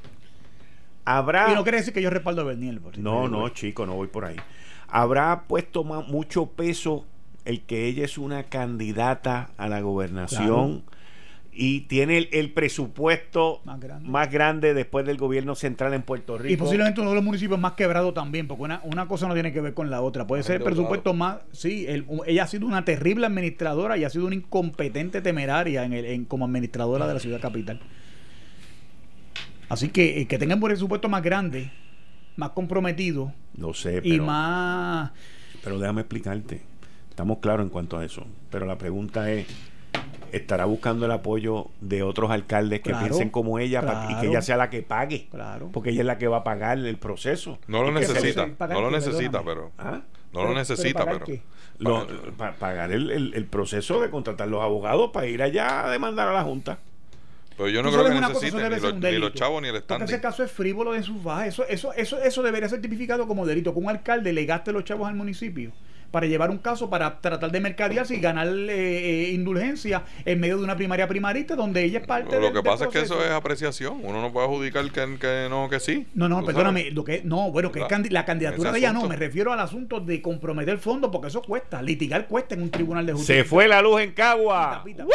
¿habrá... 1.04 1.50
Y 1.52 1.54
no 1.54 1.62
quiere 1.62 1.78
decir 1.78 1.92
que 1.94 2.02
yo 2.02 2.10
respaldo 2.10 2.42
a 2.42 2.44
Bernier. 2.44 2.80
por 2.80 2.94
si 2.94 3.00
no, 3.00 3.10
te 3.22 3.28
digo 3.28 3.28
no, 3.40 3.48
chico, 3.50 3.86
no 3.86 3.94
voy 3.94 4.08
por 4.08 4.24
ahí. 4.24 4.36
¿Habrá 4.88 5.42
puesto 5.48 5.84
ma- 5.84 6.02
mucho 6.02 6.46
peso 6.46 7.04
el 7.44 7.62
que 7.62 7.86
ella 7.86 8.04
es 8.04 8.18
una 8.18 8.44
candidata 8.44 9.50
a 9.56 9.68
la 9.68 9.80
gobernación 9.80 10.84
y 11.58 11.80
tiene 11.82 12.18
el, 12.18 12.28
el 12.32 12.52
presupuesto 12.52 13.62
Más 13.64 13.80
grande. 13.80 14.08
más 14.08 14.30
grande 14.30 14.74
después 14.74 15.06
del 15.06 15.16
gobierno 15.16 15.54
central 15.54 15.94
en 15.94 16.02
Puerto 16.02 16.36
Rico. 16.36 16.52
Y 16.52 16.56
posiblemente 16.56 17.00
uno 17.00 17.10
de 17.10 17.16
los 17.16 17.24
municipios 17.24 17.58
más 17.58 17.72
quebrados 17.72 18.12
también, 18.12 18.46
porque 18.46 18.64
una, 18.64 18.80
una 18.84 19.08
cosa 19.08 19.26
no 19.26 19.34
tiene 19.34 19.52
que 19.52 19.60
ver 19.60 19.72
con 19.74 19.88
la 19.90 20.02
otra. 20.02 20.26
Puede 20.26 20.42
ser 20.42 20.56
el 20.56 20.62
presupuesto 20.62 21.14
más. 21.14 21.38
Sí, 21.52 21.86
el- 21.88 22.04
ella 22.26 22.42
ha 22.44 22.46
sido 22.46 22.66
una 22.66 22.84
terrible 22.84 23.26
administradora 23.26 23.96
y 23.96 24.04
ha 24.04 24.10
sido 24.10 24.26
una 24.26 24.34
incompetente 24.34 25.22
temeraria 25.22 25.84
en 25.84 25.92
el, 25.94 26.04
en, 26.04 26.24
como 26.26 26.44
administradora 26.44 27.06
de 27.06 27.14
la 27.14 27.20
ciudad 27.20 27.40
capital. 27.40 27.80
Así 29.68 29.88
que 29.88 30.20
eh, 30.20 30.26
que 30.26 30.38
tengan 30.38 30.58
un 30.62 30.68
presupuesto 30.68 31.08
más 31.08 31.22
grande, 31.22 31.70
más 32.36 32.50
comprometido 32.50 33.32
No 33.56 33.74
sé, 33.74 34.00
y 34.04 34.10
pero, 34.12 34.24
más. 34.24 35.10
pero 35.64 35.78
déjame 35.78 36.02
explicarte. 36.02 36.62
Estamos 37.10 37.38
claros 37.38 37.64
en 37.64 37.70
cuanto 37.70 37.98
a 37.98 38.04
eso. 38.04 38.26
Pero 38.50 38.66
la 38.66 38.76
pregunta 38.78 39.32
es, 39.32 39.46
¿estará 40.32 40.64
buscando 40.64 41.06
el 41.06 41.12
apoyo 41.12 41.66
de 41.80 42.02
otros 42.02 42.30
alcaldes 42.30 42.80
que 42.80 42.90
Claro, 42.90 43.06
piensen 43.06 43.30
como 43.30 43.58
ella 43.58 43.82
y 44.10 44.20
que 44.20 44.26
ella 44.28 44.42
sea 44.42 44.56
la 44.56 44.70
que 44.70 44.82
pague? 44.82 45.28
Claro. 45.30 45.70
Porque 45.72 45.90
ella 45.90 46.00
es 46.00 46.06
la 46.06 46.18
que 46.18 46.28
va 46.28 46.38
a 46.38 46.44
pagar 46.44 46.78
el 46.78 46.96
proceso. 46.98 47.58
No 47.66 47.82
lo 47.82 47.90
necesita, 47.92 48.46
pagar 48.56 48.76
no 48.76 48.82
lo 48.82 48.90
necesita, 48.90 49.42
pero 49.44 49.72
¿Ah? 49.78 50.00
no 50.32 50.44
lo 50.44 50.54
necesita, 50.54 51.00
pagar 51.04 51.14
pero 51.24 51.26
qué? 51.26 51.42
Lo- 51.78 52.06
pa- 52.36 52.52
pagar 52.52 52.90
el, 52.92 53.10
el- 53.10 53.34
el 53.34 53.44
proceso 53.44 54.00
de 54.00 54.08
contratar 54.10 54.48
los 54.48 54.62
abogados 54.62 55.10
para 55.12 55.26
ir 55.26 55.42
allá 55.42 55.86
a 55.86 55.90
demandar 55.90 56.28
a 56.28 56.32
la 56.32 56.42
Junta. 56.42 56.78
pero 57.56 57.68
yo 57.68 57.82
no 57.82 57.90
creo 57.90 58.04
que 58.04 58.20
necesiten 58.20 58.70
ni 59.00 59.18
los, 59.18 59.32
ni 59.32 59.38
chavos 59.38 59.60
ni 59.62 59.68
el 59.68 59.74
Porque 59.74 59.84
standing. 59.84 60.08
ese 60.08 60.20
caso 60.20 60.42
es 60.44 60.50
frívolo 60.52 60.94
en 60.94 61.02
sus 61.02 61.22
bajas. 61.22 61.48
Eso, 61.48 61.66
eso, 61.68 61.92
eso, 61.94 62.18
eso 62.22 62.42
debería 62.42 62.68
ser 62.68 62.80
tipificado 62.80 63.26
como 63.26 63.44
delito. 63.46 63.72
Que 63.74 63.78
un 63.80 63.88
alcalde 63.90 64.32
le 64.32 64.44
gaste 64.46 64.72
los 64.72 64.84
chavos 64.84 65.06
al 65.08 65.14
municipio 65.14 65.72
para 66.10 66.26
llevar 66.26 66.50
un 66.50 66.58
caso 66.58 66.88
para 66.90 67.20
tratar 67.20 67.50
de 67.50 67.60
mercadearse 67.60 68.14
y 68.16 68.20
ganar 68.20 68.46
eh, 68.48 69.28
eh, 69.28 69.30
indulgencia 69.32 70.04
en 70.24 70.40
medio 70.40 70.58
de 70.58 70.64
una 70.64 70.76
primaria 70.76 71.06
primarista 71.08 71.56
donde 71.56 71.84
ella 71.84 72.00
es 72.00 72.06
parte 72.06 72.36
Lo 72.36 72.42
del- 72.42 72.50
que 72.52 72.54
del 72.56 72.64
pasa 72.64 72.84
es 72.84 72.90
que 72.90 73.00
eso 73.00 73.24
es 73.24 73.30
apreciación. 73.30 74.00
Uno 74.02 74.20
no 74.20 74.32
puede 74.32 74.46
adjudicar 74.46 74.84
que, 74.90 75.18
que 75.18 75.46
no, 75.50 75.68
que 75.68 75.80
sí. 75.80 76.06
No, 76.14 76.28
no, 76.28 76.40
¿Tú 76.40 76.46
perdóname, 76.46 76.80
sabes? 76.80 76.94
lo 76.94 77.04
que 77.04 77.22
no, 77.24 77.50
bueno, 77.50 77.72
que 77.72 77.80
candi- 77.82 78.10
la 78.10 78.24
candidatura 78.24 78.72
de 78.72 78.78
ella 78.78 78.92
no, 78.92 79.08
me 79.08 79.16
refiero 79.16 79.52
al 79.52 79.60
asunto 79.60 80.00
de 80.00 80.20
comprometer 80.22 80.78
fondos 80.78 81.10
porque 81.10 81.28
eso 81.28 81.42
cuesta, 81.42 81.82
litigar 81.82 82.26
cuesta 82.26 82.54
en 82.54 82.62
un 82.62 82.70
tribunal 82.70 83.04
de 83.06 83.12
justicia. 83.12 83.42
Se 83.42 83.44
fue 83.44 83.68
la 83.68 83.82
luz 83.82 84.00
en 84.00 84.12
Cagua. 84.12 84.82
Pita, 84.84 85.04
pita. 85.04 85.14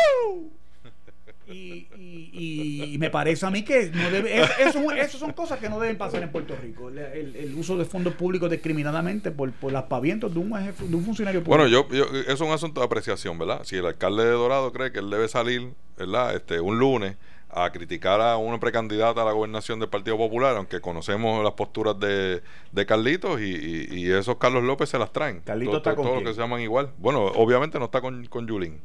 Y, 1.53 1.87
y- 1.97 2.93
y 2.93 2.97
me 2.99 3.09
parece 3.09 3.45
a 3.45 3.51
mí 3.51 3.63
que 3.63 3.89
no 3.93 4.09
debe, 4.11 4.41
es- 4.41 4.49
eso, 4.59 4.91
eso 4.91 5.17
son 5.17 5.33
cosas 5.33 5.59
que 5.59 5.69
no 5.69 5.79
deben 5.79 5.97
pasar 5.97 6.23
en 6.23 6.31
Puerto 6.31 6.55
Rico. 6.61 6.89
El, 6.89 6.97
el- 6.99 7.35
el 7.35 7.53
uso 7.55 7.77
de 7.77 7.85
fondos 7.85 8.13
públicos 8.15 8.49
discriminadamente 8.49 9.31
por, 9.31 9.51
por 9.51 9.71
las 9.71 9.83
pavientos 9.83 10.33
de 10.33 10.39
un, 10.39 10.51
jefe- 10.51 10.87
de 10.87 10.95
un 10.95 11.03
funcionario 11.03 11.41
público. 11.43 11.57
Bueno, 11.57 11.67
yo, 11.71 11.87
yo, 11.89 12.05
eso 12.21 12.31
es 12.33 12.41
un 12.41 12.51
asunto 12.51 12.81
de 12.81 12.85
apreciación, 12.85 13.37
¿verdad? 13.37 13.61
Si 13.63 13.75
el 13.75 13.85
alcalde 13.85 14.23
de 14.25 14.31
Dorado 14.31 14.71
cree 14.71 14.91
que 14.91 14.99
él 14.99 15.09
debe 15.09 15.27
salir, 15.27 15.73
¿verdad? 15.97 16.35
Este, 16.35 16.59
un 16.59 16.79
lunes 16.79 17.15
a 17.53 17.69
criticar 17.71 18.21
a 18.21 18.37
una 18.37 18.61
precandidata 18.61 19.23
a 19.23 19.25
la 19.25 19.33
gobernación 19.33 19.77
del 19.81 19.89
Partido 19.89 20.15
Popular, 20.17 20.55
aunque 20.55 20.79
conocemos 20.79 21.43
las 21.43 21.51
posturas 21.51 21.99
de, 21.99 22.41
de 22.71 22.85
Carlitos 22.85 23.41
y, 23.41 23.43
y- 23.43 23.87
y 23.91 24.09
esos 24.11 24.37
Carlos 24.37 24.63
López 24.63 24.87
se 24.87 24.97
las 24.97 25.11
traen. 25.11 25.41
Carlitos 25.41 25.71
Todo- 25.73 25.77
está 25.79 25.89
todo- 25.91 25.95
con 25.97 26.05
todos 26.05 26.23
los 26.23 26.29
que 26.31 26.35
se 26.35 26.41
llaman 26.41 26.61
igual. 26.61 26.91
Bueno, 26.97 27.25
obviamente 27.25 27.77
no 27.77 27.85
está 27.85 27.99
con, 27.99 28.25
con 28.27 28.47
Yulín. 28.47 28.79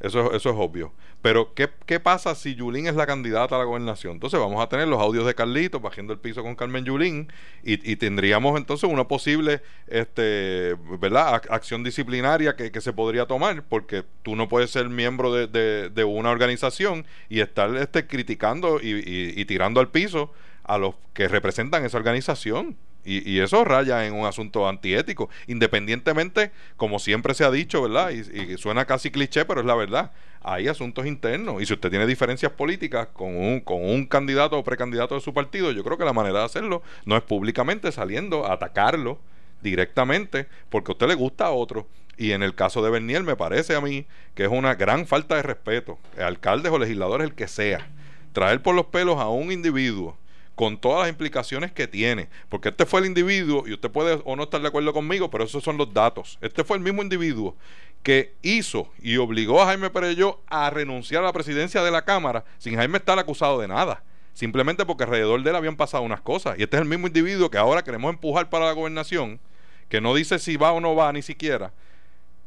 Eso, 0.00 0.30
es- 0.30 0.36
eso 0.36 0.50
es 0.50 0.56
obvio. 0.58 0.92
Pero, 1.22 1.54
¿qué, 1.54 1.70
¿qué 1.86 1.98
pasa 2.00 2.34
si 2.34 2.54
Yulín 2.54 2.86
es 2.86 2.94
la 2.96 3.06
candidata 3.06 3.54
a 3.56 3.58
la 3.58 3.64
gobernación? 3.64 4.14
Entonces 4.14 4.38
vamos 4.38 4.62
a 4.62 4.68
tener 4.68 4.86
los 4.88 5.00
audios 5.00 5.24
de 5.24 5.34
Carlitos 5.34 5.80
bajando 5.80 6.12
el 6.12 6.18
piso 6.18 6.42
con 6.42 6.54
Carmen 6.54 6.84
Yulín 6.84 7.32
y, 7.62 7.90
y 7.90 7.96
tendríamos 7.96 8.58
entonces 8.58 8.90
una 8.90 9.08
posible 9.08 9.62
este, 9.86 10.76
¿verdad? 11.00 11.32
Ac- 11.42 11.46
acción 11.50 11.82
disciplinaria 11.82 12.56
que, 12.56 12.70
que 12.70 12.80
se 12.82 12.92
podría 12.92 13.24
tomar 13.26 13.62
porque 13.62 14.04
tú 14.22 14.36
no 14.36 14.48
puedes 14.48 14.70
ser 14.70 14.90
miembro 14.90 15.32
de, 15.32 15.46
de- 15.46 15.88
de 15.88 16.04
una 16.04 16.30
organización 16.30 17.06
y 17.30 17.40
estar 17.40 17.74
este, 17.76 18.06
criticando 18.06 18.80
y- 18.82 19.32
y 19.40 19.44
tirando 19.46 19.80
al 19.80 19.88
piso 19.90 20.30
a 20.64 20.76
los 20.76 20.94
que 21.14 21.28
representan 21.28 21.84
esa 21.86 21.96
organización. 21.96 22.76
Y, 23.04 23.30
y 23.30 23.40
eso 23.40 23.64
raya 23.64 24.06
en 24.06 24.14
un 24.14 24.26
asunto 24.26 24.68
antiético, 24.68 25.28
independientemente, 25.46 26.50
como 26.76 26.98
siempre 26.98 27.34
se 27.34 27.44
ha 27.44 27.50
dicho, 27.50 27.82
¿verdad? 27.82 28.10
Y, 28.10 28.56
suena 28.56 28.84
casi 28.84 29.10
cliché, 29.10 29.44
pero 29.44 29.60
es 29.60 29.66
la 29.66 29.74
verdad. 29.74 30.12
Hay 30.42 30.68
asuntos 30.68 31.06
internos. 31.06 31.62
Y 31.62 31.66
si 31.66 31.74
usted 31.74 31.90
tiene 31.90 32.06
diferencias 32.06 32.52
políticas 32.52 33.08
con 33.12 33.36
un, 33.36 33.60
con 33.60 33.82
un 33.82 34.06
candidato 34.06 34.58
o 34.58 34.64
precandidato 34.64 35.14
de 35.14 35.20
su 35.20 35.32
partido, 35.32 35.70
yo 35.72 35.82
creo 35.84 35.98
que 35.98 36.04
la 36.04 36.12
manera 36.12 36.40
de 36.40 36.44
hacerlo 36.44 36.82
no 37.04 37.16
es 37.16 37.22
públicamente 37.22 37.90
saliendo 37.92 38.46
a 38.46 38.54
atacarlo 38.54 39.18
directamente 39.62 40.46
porque 40.68 40.90
a 40.90 40.94
usted 40.94 41.08
le 41.08 41.14
gusta 41.14 41.46
a 41.46 41.50
otro. 41.50 41.86
Y 42.16 42.32
en 42.32 42.42
el 42.42 42.54
caso 42.54 42.82
de 42.82 42.90
Bernier 42.90 43.22
me 43.22 43.36
parece 43.36 43.74
a 43.74 43.80
mí 43.80 44.06
que 44.34 44.44
es 44.44 44.50
una 44.50 44.74
gran 44.74 45.06
falta 45.06 45.34
de 45.36 45.42
respeto, 45.42 45.98
alcaldes 46.18 46.70
o 46.70 46.78
legisladores, 46.78 47.26
el 47.26 47.34
que 47.34 47.48
sea, 47.48 47.88
traer 48.32 48.62
por 48.62 48.74
los 48.74 48.86
pelos 48.86 49.18
a 49.18 49.28
un 49.28 49.50
individuo 49.50 50.16
con 50.54 50.78
todas 50.78 51.00
las 51.00 51.08
implicaciones 51.08 51.72
que 51.72 51.88
tiene, 51.88 52.28
porque 52.48 52.68
este 52.68 52.86
fue 52.86 53.00
el 53.00 53.06
individuo, 53.06 53.64
y 53.66 53.72
usted 53.72 53.90
puede 53.90 54.20
o 54.24 54.36
no 54.36 54.44
estar 54.44 54.60
de 54.60 54.68
acuerdo 54.68 54.92
conmigo, 54.92 55.30
pero 55.30 55.44
esos 55.44 55.64
son 55.64 55.76
los 55.76 55.92
datos. 55.92 56.38
Este 56.40 56.64
fue 56.64 56.76
el 56.76 56.82
mismo 56.82 57.02
individuo 57.02 57.56
que 58.02 58.34
hizo 58.42 58.88
y 59.00 59.16
obligó 59.16 59.62
a 59.62 59.66
Jaime 59.66 59.90
Perello 59.90 60.40
a 60.46 60.70
renunciar 60.70 61.22
a 61.22 61.26
la 61.26 61.32
presidencia 61.32 61.82
de 61.82 61.90
la 61.90 62.04
Cámara 62.04 62.44
sin 62.58 62.76
Jaime 62.76 62.98
estar 62.98 63.18
acusado 63.18 63.58
de 63.58 63.66
nada. 63.66 64.04
Simplemente 64.34 64.84
porque 64.84 65.04
alrededor 65.04 65.42
de 65.42 65.50
él 65.50 65.56
habían 65.56 65.76
pasado 65.76 66.02
unas 66.02 66.20
cosas. 66.20 66.58
Y 66.58 66.64
este 66.64 66.76
es 66.76 66.82
el 66.82 66.88
mismo 66.88 67.06
individuo 67.06 67.50
que 67.50 67.56
ahora 67.56 67.82
queremos 67.82 68.12
empujar 68.12 68.50
para 68.50 68.66
la 68.66 68.72
gobernación, 68.72 69.40
que 69.88 70.00
no 70.00 70.14
dice 70.14 70.38
si 70.38 70.56
va 70.56 70.72
o 70.72 70.80
no 70.80 70.94
va 70.94 71.12
ni 71.12 71.22
siquiera, 71.22 71.72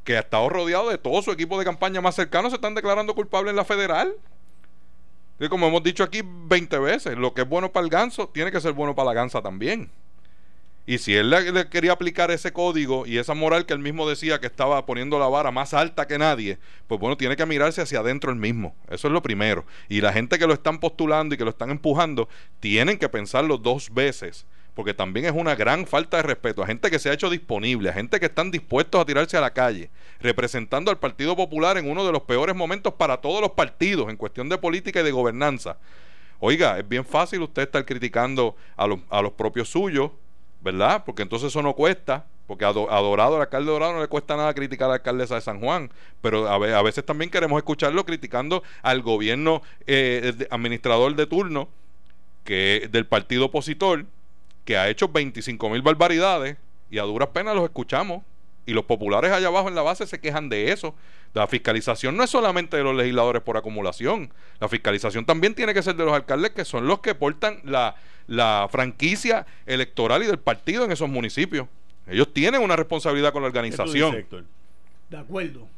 que 0.04 0.18
ha 0.18 0.20
estado 0.20 0.48
rodeado 0.48 0.90
de 0.90 0.98
todo 0.98 1.22
su 1.22 1.32
equipo 1.32 1.58
de 1.58 1.66
campaña 1.66 2.02
más 2.02 2.16
cercano, 2.16 2.50
se 2.50 2.56
están 2.56 2.76
declarando 2.76 3.16
culpables 3.16 3.52
en 3.52 3.56
la 3.56 3.66
federal. 3.66 4.14
Como 5.50 5.68
hemos 5.68 5.84
dicho 5.84 6.04
aquí 6.04 6.22
20 6.24 6.80
veces, 6.80 7.18
lo 7.18 7.34
que 7.34 7.42
es 7.42 7.50
bueno 7.50 7.72
para 7.72 7.84
el 7.84 7.92
ganso 7.92 8.28
tiene 8.28 8.52
que 8.52 8.60
ser 8.60 8.74
bueno 8.74 8.96
para 8.96 9.08
la 9.08 9.14
gansa 9.14 9.42
también. 9.42 9.92
Y 10.90 11.00
si 11.00 11.14
él 11.16 11.30
le, 11.30 11.52
le 11.52 11.68
quería 11.68 11.92
aplicar 11.92 12.32
ese 12.32 12.54
código 12.54 13.06
y 13.06 13.18
esa 13.18 13.34
moral 13.34 13.66
que 13.66 13.74
él 13.74 13.80
mismo 13.80 14.08
decía 14.08 14.40
que 14.40 14.48
estaba 14.48 14.86
poniendo 14.86 15.20
la 15.20 15.28
vara 15.28 15.52
más 15.52 15.74
alta 15.74 16.08
que 16.08 16.18
nadie, 16.18 16.60
pues 16.88 17.00
bueno, 17.00 17.18
tiene 17.18 17.36
que 17.36 17.46
mirarse 17.46 17.82
hacia 17.82 18.00
adentro 18.00 18.32
él 18.32 18.38
mismo. 18.38 18.74
Eso 18.90 19.08
es 19.08 19.14
lo 19.14 19.22
primero. 19.22 19.66
Y 19.90 20.00
la 20.00 20.14
gente 20.14 20.40
que 20.40 20.48
lo 20.48 20.54
están 20.54 20.80
postulando 20.80 21.36
y 21.36 21.38
que 21.38 21.44
lo 21.44 21.50
están 21.50 21.72
empujando, 21.72 22.30
tienen 22.62 22.98
que 22.98 23.10
pensarlo 23.10 23.58
dos 23.58 23.94
veces. 23.94 24.46
Porque 24.78 24.94
también 24.94 25.26
es 25.26 25.32
una 25.32 25.56
gran 25.56 25.88
falta 25.88 26.18
de 26.18 26.24
respeto 26.24 26.62
a 26.62 26.68
gente 26.68 26.92
que 26.92 27.00
se 27.00 27.10
ha 27.10 27.14
hecho 27.14 27.32
disponible, 27.32 27.90
a 27.90 27.94
gente 27.94 28.20
que 28.20 28.28
están 28.28 28.52
dispuestos 28.52 29.02
a 29.02 29.06
tirarse 29.06 29.36
a 29.36 29.42
la 29.42 29.50
calle, 29.50 29.90
representando 30.22 30.92
al 30.92 31.00
Partido 31.00 31.36
Popular 31.36 31.80
en 31.80 31.90
uno 31.90 32.06
de 32.06 32.12
los 32.12 32.22
peores 32.22 32.56
momentos 32.56 32.94
para 32.94 33.18
todos 33.18 33.42
los 33.42 33.50
partidos 33.54 34.08
en 34.08 34.18
cuestión 34.18 34.50
de 34.50 34.58
política 34.60 35.00
y 35.00 35.04
de 35.04 35.10
gobernanza. 35.12 35.78
Oiga, 36.40 36.78
es 36.78 36.88
bien 36.88 37.04
fácil 37.04 37.42
usted 37.42 37.64
estar 37.64 37.84
criticando 37.86 38.56
a 38.76 38.86
los, 38.86 39.00
a 39.10 39.24
los 39.24 39.32
propios 39.32 39.68
suyos, 39.68 40.12
¿verdad? 40.62 41.02
Porque 41.04 41.24
entonces 41.24 41.48
eso 41.48 41.64
no 41.64 41.74
cuesta, 41.74 42.28
porque 42.46 42.64
a, 42.64 42.72
Do- 42.72 42.92
a 42.92 43.02
Dorado, 43.02 43.38
al 43.38 43.42
alcalde 43.42 43.66
de 43.66 43.72
Dorado 43.72 43.94
no 43.94 44.02
le 44.02 44.08
cuesta 44.08 44.38
nada 44.38 44.54
criticar 44.54 44.86
a 44.86 44.90
la 44.90 44.96
alcaldesa 44.98 45.34
de 45.34 45.42
San 45.42 45.60
Juan, 45.60 45.90
pero 46.22 46.48
a, 46.48 46.60
ve- 46.60 46.76
a 46.76 46.84
veces 46.84 47.04
también 47.04 47.32
queremos 47.32 47.58
escucharlo 47.58 48.06
criticando 48.06 48.62
al 48.84 49.02
gobierno 49.02 49.64
eh, 49.88 50.48
administrador 50.52 51.16
de 51.16 51.26
turno 51.26 51.68
que 52.44 52.88
del 52.92 53.08
partido 53.08 53.46
opositor 53.46 54.06
que 54.68 54.78
ha 54.78 54.90
hecho 54.90 55.08
25 55.08 55.70
mil 55.70 55.82
barbaridades 55.82 56.58
y 56.92 57.00
a 57.00 57.04
duras 57.04 57.30
penas 57.30 57.56
los 57.56 57.64
escuchamos 57.64 58.22
y 58.66 58.74
los 58.74 58.84
populares 58.84 59.32
allá 59.32 59.48
abajo 59.48 59.70
en 59.70 59.76
la 59.76 59.82
base 59.82 60.06
se 60.06 60.20
quejan 60.20 60.50
de 60.50 60.74
eso. 60.74 60.94
La 61.34 61.48
fiscalización 61.48 62.18
no 62.18 62.24
es 62.24 62.30
solamente 62.30 62.76
de 62.76 62.84
los 62.84 62.94
legisladores 62.94 63.42
por 63.42 63.56
acumulación. 63.56 64.30
La 64.60 64.68
fiscalización 64.68 65.26
también 65.26 65.56
tiene 65.56 65.74
que 65.74 65.82
ser 65.82 65.96
de 65.96 66.04
los 66.04 66.14
alcaldes 66.14 66.52
que 66.52 66.66
son 66.66 66.86
los 66.86 67.00
que 67.00 67.16
portan 67.16 67.62
la, 67.64 67.96
la 68.28 68.68
franquicia 68.70 69.46
electoral 69.66 70.22
y 70.24 70.26
del 70.26 70.40
partido 70.40 70.84
en 70.84 70.92
esos 70.92 71.08
municipios. 71.08 71.68
Ellos 72.06 72.34
tienen 72.34 72.62
una 72.62 72.76
responsabilidad 72.76 73.32
con 73.32 73.44
la 73.44 73.48
¿Qué 73.48 73.54
tú 73.54 73.60
organización. 73.60 74.12
dices? 74.18 74.44
De 75.10 75.18
acuerdo. 75.18 75.70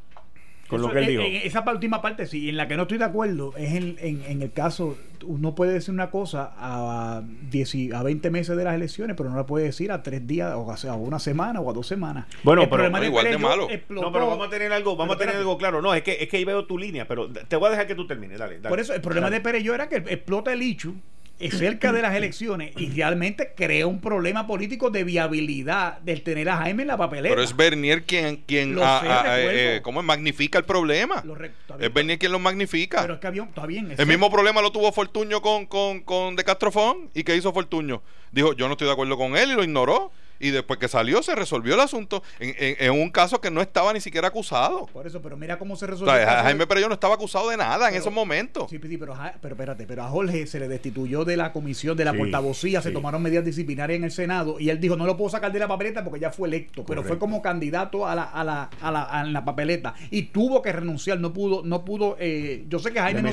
Con 0.69 0.81
lo 0.81 0.87
Eso, 0.87 0.93
que 0.93 0.99
él 0.99 1.03
en- 1.05 1.09
dijo. 1.09 1.23
en 1.23 1.35
esa 1.47 1.63
última 1.71 2.01
parte, 2.01 2.27
sí, 2.27 2.47
en 2.47 2.55
la 2.55 2.67
que 2.67 2.75
no 2.77 2.83
estoy 2.83 2.99
de 2.99 3.05
acuerdo 3.05 3.53
es 3.57 3.73
en, 3.73 3.95
en- 3.99 4.23
en 4.27 4.41
el 4.43 4.51
caso, 4.51 4.97
uno 5.25 5.55
puede 5.55 5.73
decir 5.73 5.93
una 5.93 6.11
cosa 6.11 6.53
a, 6.57 7.23
10 7.49 7.73
y- 7.75 7.91
a 7.91 8.03
20 8.03 8.29
meses 8.29 8.55
de 8.55 8.63
las 8.63 8.75
elecciones, 8.75 9.15
pero 9.17 9.29
no 9.31 9.35
la 9.35 9.45
puede 9.47 9.65
decir 9.65 9.91
a 9.91 10.03
tres 10.03 10.27
días, 10.27 10.53
o 10.55 10.71
a, 10.71 10.77
sea, 10.77 10.91
a 10.91 10.95
una 10.95 11.17
semana 11.17 11.59
o 11.59 11.69
a 11.69 11.73
dos 11.73 11.87
semanas. 11.87 12.27
Bueno, 12.43 12.61
El 12.61 12.69
pero- 12.69 12.77
problema 12.83 12.99
no, 12.99 13.05
igual 13.05 13.25
de 13.25 13.37
malo. 13.39 13.67
explotó- 13.69 14.01
No, 14.05 14.11
pero 14.13 14.27
vamos 14.27 14.47
a 14.47 14.49
tener 14.51 14.71
algo, 14.71 14.95
vamos 14.95 15.15
a 15.15 15.19
tener 15.19 15.35
algo 15.35 15.57
claro. 15.57 15.81
No, 15.81 15.93
es 15.95 16.03
que, 16.03 16.17
es 16.21 16.29
que 16.29 16.37
ahí 16.37 16.45
veo 16.45 16.63
tu 16.65 16.77
línea, 16.77 17.07
pero 17.07 17.27
te 17.31 17.55
voy 17.55 17.67
a 17.67 17.71
dejar 17.71 17.87
que 17.87 17.95
tú 17.95 18.05
termines. 18.05 18.37
Dale, 18.37 18.57
dale. 18.57 18.69
Por 18.69 18.79
eso, 18.79 18.93
el 18.93 19.01
problema 19.01 19.25
Dale. 19.27 19.37
de 19.37 19.41
Perello 19.41 19.73
era 19.73 19.89
que 19.89 19.95
explota 19.97 20.53
el 20.53 20.61
Ichu 20.61 20.93
cerca 21.39 21.91
de 21.93 22.01
las 22.01 22.13
elecciones 22.15 22.73
y 22.77 22.89
realmente 22.89 23.53
crea 23.55 23.87
un 23.87 24.01
problema 24.01 24.45
político 24.45 24.89
de 24.89 25.03
viabilidad 25.05 25.99
del 25.99 26.21
tener 26.21 26.49
a 26.49 26.57
Jaime 26.57 26.83
en 26.83 26.87
la 26.89 26.97
papeleta. 26.97 27.29
Pero 27.33 27.41
es 27.43 27.55
Bernier 27.55 28.03
quien, 28.03 28.37
quien 28.45 28.75
Lo 28.75 28.83
ah, 28.83 28.99
sé, 29.01 29.07
ah, 29.09 29.39
eh, 29.39 29.75
eh, 29.77 29.81
¿cómo 29.81 30.03
magnifica 30.03 30.57
el 30.57 30.65
problema. 30.65 31.23
Re- 31.35 31.51
Es 31.79 31.93
Bernier 31.93 32.19
quien 32.19 32.31
lo 32.31 32.39
magnifica. 32.39 33.01
pero 33.01 33.13
es 33.13 33.19
que 33.19 33.27
había, 33.27 33.43
está 33.43 33.65
bien. 33.65 33.91
es 33.91 33.99
El 33.99 34.07
mismo 34.07 34.29
problema 34.29 34.61
lo 34.61 34.71
tuvo 34.71 34.91
Fortuño 34.91 35.41
con, 35.41 35.65
con, 35.65 36.01
con 36.01 36.35
De 36.35 36.43
Castrofón. 36.43 37.09
¿Y 37.13 37.23
qué 37.23 37.35
hizo 37.35 37.53
Fortuño? 37.53 38.01
Dijo, 38.31 38.53
yo 38.53 38.67
no 38.67 38.73
estoy 38.73 38.87
de 38.87 38.93
acuerdo 38.93 39.17
con 39.17 39.35
él 39.37 39.51
y 39.51 39.55
lo 39.55 39.63
ignoró. 39.63 40.11
Y 40.39 40.49
después 40.51 40.79
que 40.79 40.87
salió 40.87 41.21
se 41.23 41.35
resolvió 41.35 41.73
el 41.75 41.79
asunto 41.81 42.23
en, 42.39 42.55
en- 42.57 42.75
en 42.79 42.91
un 43.01 43.09
caso 43.11 43.41
que 43.41 43.51
no 43.51 43.61
estaba 43.61 43.93
ni 43.93 44.01
siquiera 44.01 44.29
acusado. 44.29 44.85
Por 44.87 45.05
eso, 45.07 45.21
pero 45.21 45.35
mira 45.37 45.57
cómo 45.59 45.75
se 45.75 45.85
O 45.85 45.87
resolvió. 45.89 46.13
sea, 46.13 46.21
el 46.21 46.27
caso 46.29 46.43
Jaime 46.43 46.67
Perello 46.67 46.87
no 46.87 46.93
estaba 46.93 47.15
acusado 47.15 47.49
de 47.49 47.57
nada 47.57 47.89
en 47.89 47.95
esos 47.95 48.13
momentos. 48.13 48.69
Sí, 48.69 48.79
sí, 48.81 48.97
pero, 48.97 49.15
pero 49.41 49.55
espérate, 49.55 49.85
pero 49.85 50.03
a 50.03 50.07
Jorge 50.09 50.47
se 50.47 50.59
le 50.59 50.67
destituyó 50.67 51.25
de 51.25 51.37
la 51.37 51.51
comisión 51.51 51.95
de 51.97 52.05
la 52.05 52.11
Sí, 52.11 52.17
portavocía, 52.17 52.81
se 52.81 52.91
tomaron 52.91 53.21
medidas 53.21 53.45
disciplinarias 53.45 53.97
en 53.97 54.03
el 54.03 54.11
Senado 54.11 54.59
y 54.59 54.69
él 54.69 54.79
dijo 54.79 54.95
no 54.95 55.05
lo 55.05 55.15
puedo 55.17 55.29
sacar 55.29 55.51
de 55.51 55.59
la 55.59 55.67
papeleta 55.67 56.03
porque 56.03 56.19
ya 56.19 56.31
fue 56.31 56.47
electo, 56.47 56.83
pero 56.85 57.03
fue 57.03 57.19
como 57.19 57.41
candidato 57.41 58.07
a 58.07 58.15
la, 58.15 58.23
a 58.23 58.43
la, 58.43 58.69
a 58.81 58.91
la, 58.91 59.03
a 59.03 59.23
la 59.23 59.45
papeleta 59.45 59.93
y 60.11 60.23
tuvo 60.23 60.61
que 60.61 60.71
renunciar, 60.71 61.19
no 61.19 61.33
pudo, 61.33 61.61
no 61.63 61.83
pudo, 61.85 62.15
eh, 62.19 62.65
yo 62.69 62.79
sé 62.79 62.91
que 62.91 62.99
Jaime 62.99 63.21
no, 63.21 63.29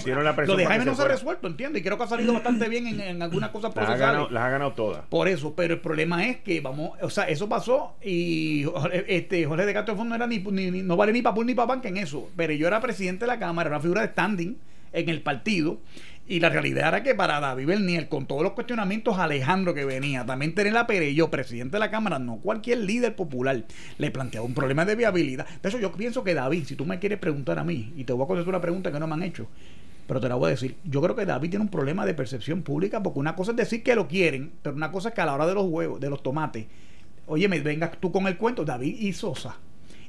lo 0.46 0.56
de 0.56 0.66
Jaime 0.66 0.84
no 0.84 0.94
se 0.94 1.02
ha 1.02 1.08
resuelto, 1.08 1.46
entiendo, 1.46 1.78
y 1.78 1.82
creo 1.82 1.96
que 1.96 2.04
ha 2.04 2.08
salido 2.08 2.32
bastante 2.32 2.68
bien 2.68 2.86
en, 2.86 3.00
en 3.00 3.22
algunas 3.22 3.50
cosas 3.50 3.74
Las 3.74 3.84
ha 3.84 3.86
procesales. 3.86 4.00
ganado, 4.14 4.30
las 4.30 4.42
ha 4.44 4.48
ganado 4.50 4.72
todas. 4.72 5.02
Por 5.08 5.28
eso, 5.28 5.54
pero 5.54 5.74
el 5.74 5.80
problema 5.80 6.26
es 6.26 6.38
que 6.38 6.60
vamos, 6.60 6.95
o 7.02 7.10
sea, 7.10 7.24
eso 7.24 7.48
pasó 7.48 7.96
y 8.02 8.64
este, 9.06 9.44
Jorge 9.46 9.66
de 9.66 9.74
Castro 9.74 9.96
Fondo 9.96 10.10
no 10.10 10.24
era 10.24 10.26
ni, 10.26 10.38
no 10.82 10.96
vale 10.96 11.12
ni 11.12 11.22
papul 11.22 11.46
ni 11.46 11.54
papanca 11.54 11.88
en 11.88 11.96
eso. 11.96 12.28
Pero 12.36 12.52
yo 12.52 12.66
era 12.66 12.80
presidente 12.80 13.24
de 13.24 13.28
la 13.28 13.38
Cámara, 13.38 13.68
era 13.68 13.76
una 13.76 13.82
figura 13.82 14.02
de 14.02 14.08
standing 14.08 14.56
en 14.92 15.08
el 15.08 15.22
partido. 15.22 15.80
Y 16.28 16.40
la 16.40 16.48
realidad 16.48 16.88
era 16.88 17.02
que 17.04 17.14
para 17.14 17.38
David 17.38 17.66
Bernier, 17.66 18.08
con 18.08 18.26
todos 18.26 18.42
los 18.42 18.52
cuestionamientos 18.52 19.16
Alejandro 19.16 19.74
que 19.74 19.84
venía, 19.84 20.26
también 20.26 20.56
tener 20.56 20.72
la 20.72 20.86
yo 21.14 21.30
presidente 21.30 21.76
de 21.76 21.78
la 21.78 21.90
Cámara, 21.90 22.18
no 22.18 22.38
cualquier 22.38 22.78
líder 22.78 23.14
popular, 23.14 23.64
le 23.98 24.10
planteaba 24.10 24.44
un 24.44 24.54
problema 24.54 24.84
de 24.84 24.96
viabilidad. 24.96 25.46
De 25.62 25.68
eso 25.68 25.78
yo 25.78 25.92
pienso 25.92 26.24
que 26.24 26.34
David, 26.34 26.64
si 26.64 26.74
tú 26.74 26.84
me 26.84 26.98
quieres 26.98 27.20
preguntar 27.20 27.60
a 27.60 27.64
mí, 27.64 27.92
y 27.96 28.02
te 28.02 28.12
voy 28.12 28.24
a 28.24 28.26
contestar 28.26 28.48
una 28.48 28.60
pregunta 28.60 28.90
que 28.90 28.98
no 28.98 29.06
me 29.06 29.14
han 29.14 29.22
hecho, 29.22 29.46
pero 30.08 30.20
te 30.20 30.28
la 30.28 30.34
voy 30.34 30.48
a 30.48 30.50
decir. 30.50 30.76
Yo 30.84 31.00
creo 31.00 31.14
que 31.14 31.26
David 31.26 31.50
tiene 31.50 31.64
un 31.64 31.70
problema 31.70 32.04
de 32.04 32.14
percepción 32.14 32.62
pública, 32.62 33.02
porque 33.02 33.20
una 33.20 33.36
cosa 33.36 33.52
es 33.52 33.56
decir 33.56 33.84
que 33.84 33.94
lo 33.94 34.08
quieren, 34.08 34.52
pero 34.62 34.74
una 34.74 34.90
cosa 34.90 35.10
es 35.10 35.14
que 35.14 35.20
a 35.20 35.26
la 35.26 35.34
hora 35.34 35.46
de 35.46 35.54
los 35.54 35.66
huevos, 35.66 36.00
de 36.00 36.10
los 36.10 36.24
tomates, 36.24 36.66
oye, 37.26 37.48
me 37.48 37.60
vengas 37.60 37.92
tú 38.00 38.10
con 38.12 38.26
el 38.26 38.36
cuento, 38.36 38.64
David 38.64 38.96
y 38.98 39.12
Sosa. 39.12 39.56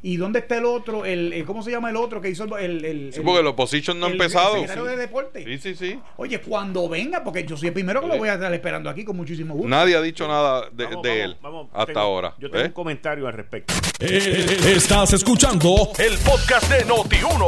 ¿Y 0.03 0.15
dónde 0.17 0.39
está 0.39 0.57
el 0.59 0.65
otro? 0.65 1.05
El, 1.05 1.33
el- 1.33 1.43
¿Cómo 1.43 1.63
se 1.63 1.71
llama 1.71 1.89
el 1.89 1.95
otro 1.95 2.21
que 2.21 2.29
hizo 2.29 2.43
el. 2.59 2.85
el, 2.85 3.11
Sí, 3.11 3.19
el- 3.19 3.25
porque 3.25 3.41
la 3.41 3.49
oposition 3.49 3.99
no 3.99 4.05
ha 4.05 4.09
el- 4.09 4.13
empezado. 4.13 4.53
El 4.53 4.61
secretario 4.61 4.85
de 4.91 4.95
deporte. 4.95 5.43
Sí, 5.43 5.57
sí, 5.57 5.75
sí. 5.75 5.99
Oye, 6.17 6.39
cuando 6.39 6.87
venga, 6.87 7.23
porque 7.23 7.43
yo 7.45 7.57
soy 7.57 7.69
el 7.69 7.73
primero 7.73 7.99
que 8.01 8.07
lo 8.07 8.15
voy 8.17 8.29
a 8.29 8.35
estar 8.35 8.53
esperando 8.53 8.91
aquí 8.91 9.03
con 9.03 9.17
muchísimo 9.17 9.55
gusto. 9.55 9.67
Nadie 9.67 9.95
ha 9.95 10.01
dicho 10.01 10.27
nada 10.27 10.69
de, 10.71 10.85
Vamos, 10.85 11.01
de 11.01 11.09
vamos, 11.09 11.23
él 11.25 11.37
vamos. 11.41 11.67
hasta 11.73 11.85
Tengo- 11.87 11.99
ahora. 11.99 12.35
Yo 12.37 12.49
tengo 12.51 12.63
¿eh? 12.63 12.67
un 12.67 12.73
comentario 12.73 13.27
al 13.27 13.33
respecto. 13.33 13.73
Eh, 13.99 14.45
Estás 14.75 15.13
escuchando 15.13 15.89
el 15.97 16.15
podcast 16.19 16.71
de 16.71 16.85
Noti1. 16.85 17.45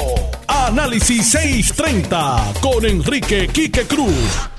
Análisis 0.47 1.29
630 1.31 2.53
con 2.61 2.83
Enrique 2.83 3.47
Quique 3.53 3.83
Cruz. 3.83 4.49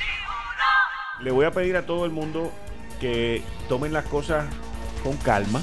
Le 1.22 1.32
voy 1.32 1.44
a 1.44 1.50
pedir 1.50 1.76
a 1.76 1.84
todo 1.84 2.04
el 2.04 2.12
mundo 2.12 2.52
que 3.00 3.42
tomen 3.68 3.92
las 3.92 4.04
cosas 4.04 4.46
con 5.02 5.16
calma. 5.16 5.62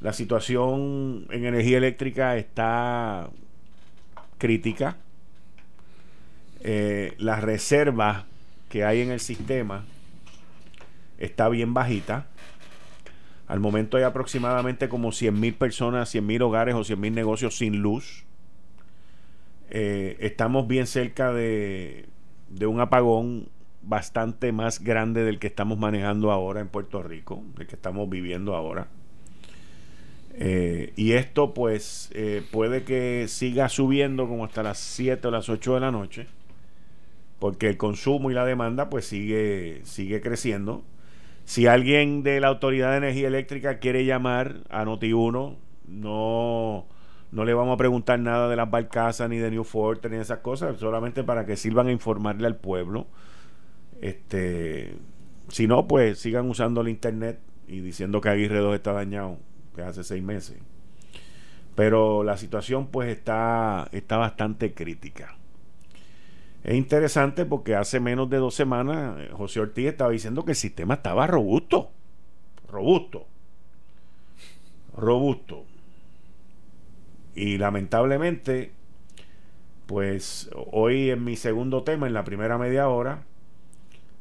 La 0.00 0.12
situación 0.12 1.26
en 1.30 1.44
energía 1.44 1.78
eléctrica 1.78 2.36
está 2.36 3.28
crítica. 4.38 4.96
Eh, 6.62 7.14
las 7.18 7.42
reservas 7.42 8.24
que 8.68 8.84
hay 8.84 9.00
en 9.00 9.10
el 9.10 9.20
sistema 9.20 9.84
está 11.18 11.48
bien 11.48 11.74
bajita. 11.74 12.26
Al 13.46 13.60
momento 13.60 13.96
hay 13.96 14.04
aproximadamente 14.04 14.88
como 14.88 15.08
100.000 15.08 15.54
personas, 15.56 16.14
100.000 16.14 16.42
hogares 16.42 16.74
o 16.74 16.80
100.000 16.80 17.12
negocios 17.12 17.58
sin 17.58 17.82
luz. 17.82 18.24
Eh, 19.70 20.16
estamos 20.20 20.66
bien 20.66 20.86
cerca 20.86 21.32
de, 21.32 22.06
de 22.48 22.66
un 22.66 22.80
apagón 22.80 23.48
bastante 23.82 24.52
más 24.52 24.82
grande 24.82 25.24
del 25.24 25.38
que 25.38 25.46
estamos 25.46 25.78
manejando 25.78 26.30
ahora 26.30 26.60
en 26.60 26.68
Puerto 26.68 27.02
Rico, 27.02 27.42
del 27.56 27.66
que 27.66 27.76
estamos 27.76 28.08
viviendo 28.08 28.54
ahora. 28.54 28.88
Eh, 30.34 30.92
y 30.96 31.12
esto 31.12 31.54
pues 31.54 32.10
eh, 32.14 32.42
puede 32.50 32.84
que 32.84 33.26
siga 33.28 33.68
subiendo 33.68 34.28
como 34.28 34.44
hasta 34.44 34.62
las 34.62 34.78
7 34.78 35.28
o 35.28 35.30
las 35.30 35.48
8 35.48 35.74
de 35.74 35.80
la 35.80 35.90
noche, 35.90 36.26
porque 37.38 37.68
el 37.68 37.76
consumo 37.76 38.30
y 38.30 38.34
la 38.34 38.44
demanda 38.44 38.90
pues 38.90 39.06
sigue, 39.06 39.80
sigue 39.84 40.20
creciendo. 40.20 40.82
Si 41.44 41.66
alguien 41.66 42.22
de 42.22 42.40
la 42.40 42.48
Autoridad 42.48 42.92
de 42.92 42.98
Energía 42.98 43.28
Eléctrica 43.28 43.78
quiere 43.80 44.04
llamar 44.04 44.58
a 44.70 44.84
Noti1, 44.84 45.56
no, 45.88 46.86
no 47.32 47.44
le 47.44 47.54
vamos 47.54 47.74
a 47.74 47.76
preguntar 47.76 48.20
nada 48.20 48.48
de 48.48 48.56
las 48.56 48.70
barcazas 48.70 49.28
ni 49.28 49.38
de 49.38 49.50
New 49.50 49.64
Forte 49.64 50.08
ni 50.08 50.16
de 50.16 50.22
esas 50.22 50.38
cosas, 50.38 50.78
solamente 50.78 51.24
para 51.24 51.46
que 51.46 51.56
sirvan 51.56 51.88
a 51.88 51.92
informarle 51.92 52.46
al 52.46 52.56
pueblo. 52.56 53.06
Este, 54.00 54.94
si 55.48 55.66
no, 55.66 55.86
pues 55.86 56.18
sigan 56.18 56.48
usando 56.48 56.80
el 56.80 56.88
internet 56.88 57.38
y 57.68 57.80
diciendo 57.80 58.20
que 58.20 58.30
Aguirre 58.30 58.58
2 58.58 58.74
está 58.74 58.92
dañado, 58.92 59.38
que 59.74 59.82
hace 59.82 60.04
seis 60.04 60.22
meses. 60.22 60.58
Pero 61.74 62.24
la 62.24 62.36
situación 62.36 62.88
pues 62.88 63.10
está, 63.16 63.88
está 63.92 64.16
bastante 64.16 64.74
crítica. 64.74 65.36
Es 66.62 66.74
interesante 66.74 67.46
porque 67.46 67.74
hace 67.74 68.00
menos 68.00 68.28
de 68.28 68.36
dos 68.36 68.54
semanas 68.54 69.18
eh, 69.18 69.30
José 69.32 69.60
Ortiz 69.60 69.86
estaba 69.86 70.10
diciendo 70.10 70.44
que 70.44 70.52
el 70.52 70.56
sistema 70.56 70.94
estaba 70.94 71.26
robusto. 71.26 71.90
Robusto. 72.68 73.26
Robusto. 74.96 75.64
Y 77.34 77.56
lamentablemente, 77.56 78.72
pues 79.86 80.50
hoy 80.54 81.10
en 81.10 81.24
mi 81.24 81.36
segundo 81.36 81.82
tema, 81.82 82.06
en 82.06 82.12
la 82.12 82.24
primera 82.24 82.58
media 82.58 82.88
hora, 82.88 83.24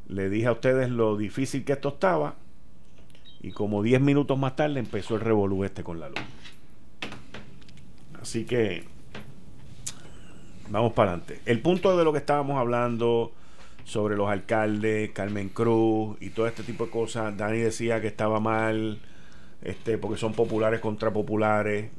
le 0.09 0.29
dije 0.29 0.47
a 0.47 0.51
ustedes 0.51 0.89
lo 0.89 1.15
difícil 1.15 1.63
que 1.63 1.73
esto 1.73 1.89
estaba. 1.89 2.35
Y 3.41 3.51
como 3.51 3.81
10 3.81 4.01
minutos 4.01 4.37
más 4.37 4.55
tarde 4.55 4.79
empezó 4.79 5.15
el 5.15 5.21
revolú 5.21 5.63
este 5.63 5.83
con 5.83 5.99
la 5.99 6.09
luz. 6.09 6.19
Así 8.21 8.43
que 8.43 8.83
vamos 10.69 10.91
para 10.93 11.11
adelante. 11.11 11.39
El 11.45 11.61
punto 11.61 11.97
de 11.97 12.03
lo 12.03 12.11
que 12.11 12.17
estábamos 12.17 12.57
hablando 12.57 13.31
sobre 13.85 14.17
los 14.17 14.29
alcaldes, 14.29 15.11
Carmen 15.11 15.49
Cruz 15.49 16.17
y 16.19 16.31
todo 16.31 16.47
este 16.47 16.63
tipo 16.63 16.85
de 16.85 16.91
cosas, 16.91 17.37
Dani 17.37 17.59
decía 17.59 18.01
que 18.01 18.07
estaba 18.07 18.39
mal, 18.39 18.99
este, 19.61 19.97
porque 19.97 20.17
son 20.17 20.33
populares 20.33 20.79
contra 20.79 21.11
populares. 21.13 21.91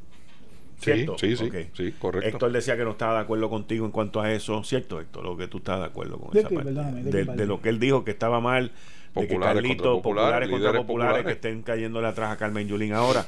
Sí, 0.81 0.93
¿Cierto? 0.93 1.19
sí, 1.19 1.37
sí, 1.37 1.51
sí, 1.75 1.93
correcto. 1.99 2.27
Héctor 2.29 2.53
decía 2.53 2.77
que 2.77 2.85
no 2.85 2.93
estaba 2.93 3.15
de 3.15 3.21
acuerdo 3.21 3.51
contigo 3.51 3.85
en 3.85 3.93
cuanto 3.93 4.21
a 4.21 4.33
eso, 4.33 4.65
¿cierto, 4.65 4.99
Héctor? 5.01 5.25
Lo 5.25 5.37
que 5.37 5.47
tú 5.47 5.59
estás 5.59 5.79
de 5.79 5.85
acuerdo 5.87 6.19
con 6.19 6.33
¿De 6.33 6.41
esa 6.41 6.49
qué? 6.49 6.55
parte. 6.55 6.73
¿de 6.73 7.03
de, 7.05 7.11
qué 7.11 7.17
de 7.19 7.25
parte? 7.27 7.47
lo 7.47 7.61
que 7.61 7.69
él 7.69 7.79
dijo 7.79 8.03
que 8.05 8.11
estaba 8.13 8.41
mal, 8.41 8.71
de 9.15 9.21
que 9.27 9.27
Populares 9.35 9.63
Carlito, 9.63 9.83
contra 9.85 10.03
populares, 10.03 10.49
populares 10.49 10.51
contra 10.51 10.87
populares, 10.87 11.25
que 11.27 11.33
estén 11.33 11.63
cayéndole 11.63 12.07
atrás 12.09 12.33
a 12.33 12.37
Carmen 12.37 12.67
Yulín 12.67 12.93
ahora. 12.95 13.27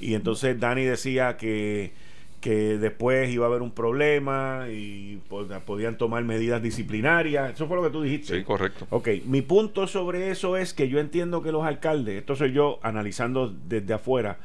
Y 0.00 0.14
entonces 0.14 0.58
Dani 0.60 0.84
decía 0.84 1.36
que, 1.38 1.92
que 2.40 2.78
después 2.78 3.30
iba 3.30 3.46
a 3.46 3.48
haber 3.48 3.62
un 3.62 3.70
problema 3.70 4.66
y 4.70 5.20
pod- 5.30 5.60
podían 5.60 5.96
tomar 5.96 6.22
medidas 6.24 6.62
disciplinarias. 6.62 7.54
Eso 7.54 7.66
fue 7.66 7.76
lo 7.76 7.82
que 7.82 7.90
tú 7.90 8.02
dijiste. 8.02 8.36
Sí, 8.38 8.44
correcto. 8.44 8.86
Ok, 8.90 9.08
mi 9.26 9.40
punto 9.42 9.86
sobre 9.86 10.30
eso 10.30 10.56
es 10.56 10.74
que 10.74 10.88
yo 10.88 10.98
entiendo 11.00 11.42
que 11.42 11.52
los 11.52 11.64
alcaldes, 11.64 12.18
esto 12.18 12.34
soy 12.36 12.52
yo 12.52 12.78
analizando 12.82 13.48
desde 13.68 13.94
afuera, 13.94 14.38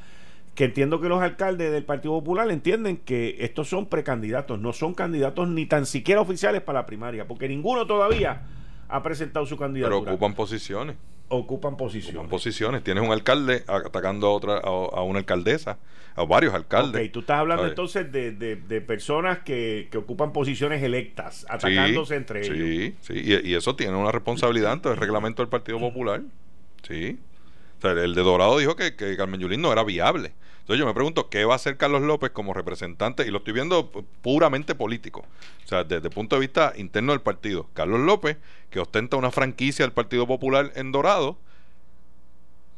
que 0.55 0.63
entiendo 0.65 1.01
que 1.01 1.09
los 1.09 1.21
alcaldes 1.21 1.71
del 1.71 1.83
Partido 1.83 2.13
Popular 2.13 2.49
entienden 2.49 2.97
que 2.97 3.35
estos 3.41 3.67
son 3.69 3.87
precandidatos, 3.87 4.59
no 4.59 4.71
son 4.73 4.93
candidatos 4.93 5.47
ni 5.49 5.65
tan 5.65 5.85
siquiera 5.85 6.21
oficiales 6.21 6.61
para 6.61 6.79
la 6.79 6.85
primaria, 6.85 7.27
porque 7.27 7.47
ninguno 7.49 7.85
todavía 7.85 8.43
ha 8.87 9.03
presentado 9.03 9.45
su 9.45 9.55
Pero 9.57 9.67
candidatura. 9.67 10.11
ocupan 10.13 10.33
posiciones. 10.33 10.95
Ocupan 11.27 11.75
posiciones. 11.75 12.15
Ocupan 12.15 12.29
posiciones. 12.29 12.83
Tienes 12.83 13.03
un 13.03 13.11
alcalde 13.11 13.63
atacando 13.67 14.27
a 14.27 14.31
otra, 14.31 14.53
a, 14.57 14.67
a 14.67 15.01
una 15.03 15.17
alcaldesa, 15.19 15.79
a 16.15 16.23
varios 16.23 16.53
alcaldes. 16.53 17.03
Ok, 17.07 17.11
tú 17.11 17.19
estás 17.21 17.39
hablando 17.39 17.65
entonces 17.67 18.11
de, 18.11 18.31
de- 18.31 18.55
de 18.55 18.79
personas 18.81 19.39
que, 19.39 19.87
que 19.91 19.97
ocupan 19.97 20.31
posiciones 20.31 20.83
electas, 20.83 21.45
atacándose 21.49 22.15
entre 22.15 22.45
ellos. 22.45 22.55
Sí, 22.57 22.95
sí, 23.01 23.13
y, 23.43 23.49
y 23.49 23.55
eso 23.55 23.75
tiene 23.75 23.97
una 23.97 24.11
responsabilidad 24.11 24.71
ante 24.73 24.89
el 24.89 24.97
reglamento 24.97 25.41
del 25.41 25.49
Partido 25.49 25.79
Popular. 25.79 26.21
Sí. 26.87 27.17
O 27.79 27.81
sea, 27.81 27.91
el 27.91 28.13
de 28.15 28.21
Dorado 28.21 28.57
dijo 28.59 28.75
que, 28.75 28.95
que 28.95 29.17
Carmen 29.17 29.39
Yulín 29.41 29.61
no 29.61 29.71
era 29.73 29.83
viable. 29.83 30.31
Entonces 30.65 30.79
yo 30.79 30.87
me 30.87 30.95
pregunto, 30.95 31.29
¿qué 31.29 31.45
va 31.45 31.53
a 31.53 31.57
hacer 31.57 31.77
Carlos 31.77 32.01
López 32.01 32.31
como 32.31 32.51
representante? 32.51 33.27
Y 33.27 33.29
lo 33.29 33.37
estoy 33.37 33.53
viendo 33.53 33.91
pu- 33.91 34.03
puramente 34.23 34.73
político. 34.73 35.23
O 35.63 35.67
sea, 35.67 35.83
desde 35.83 36.07
el 36.07 36.13
punto 36.13 36.35
de 36.37 36.39
vista 36.39 36.73
interno 36.75 37.11
del 37.11 37.21
partido. 37.21 37.67
Carlos 37.75 37.99
López, 37.99 38.37
que 38.71 38.79
ostenta 38.79 39.15
una 39.15 39.29
franquicia 39.29 39.85
del 39.85 39.93
Partido 39.93 40.25
Popular 40.25 40.71
en 40.75 40.91
Dorado, 40.91 41.37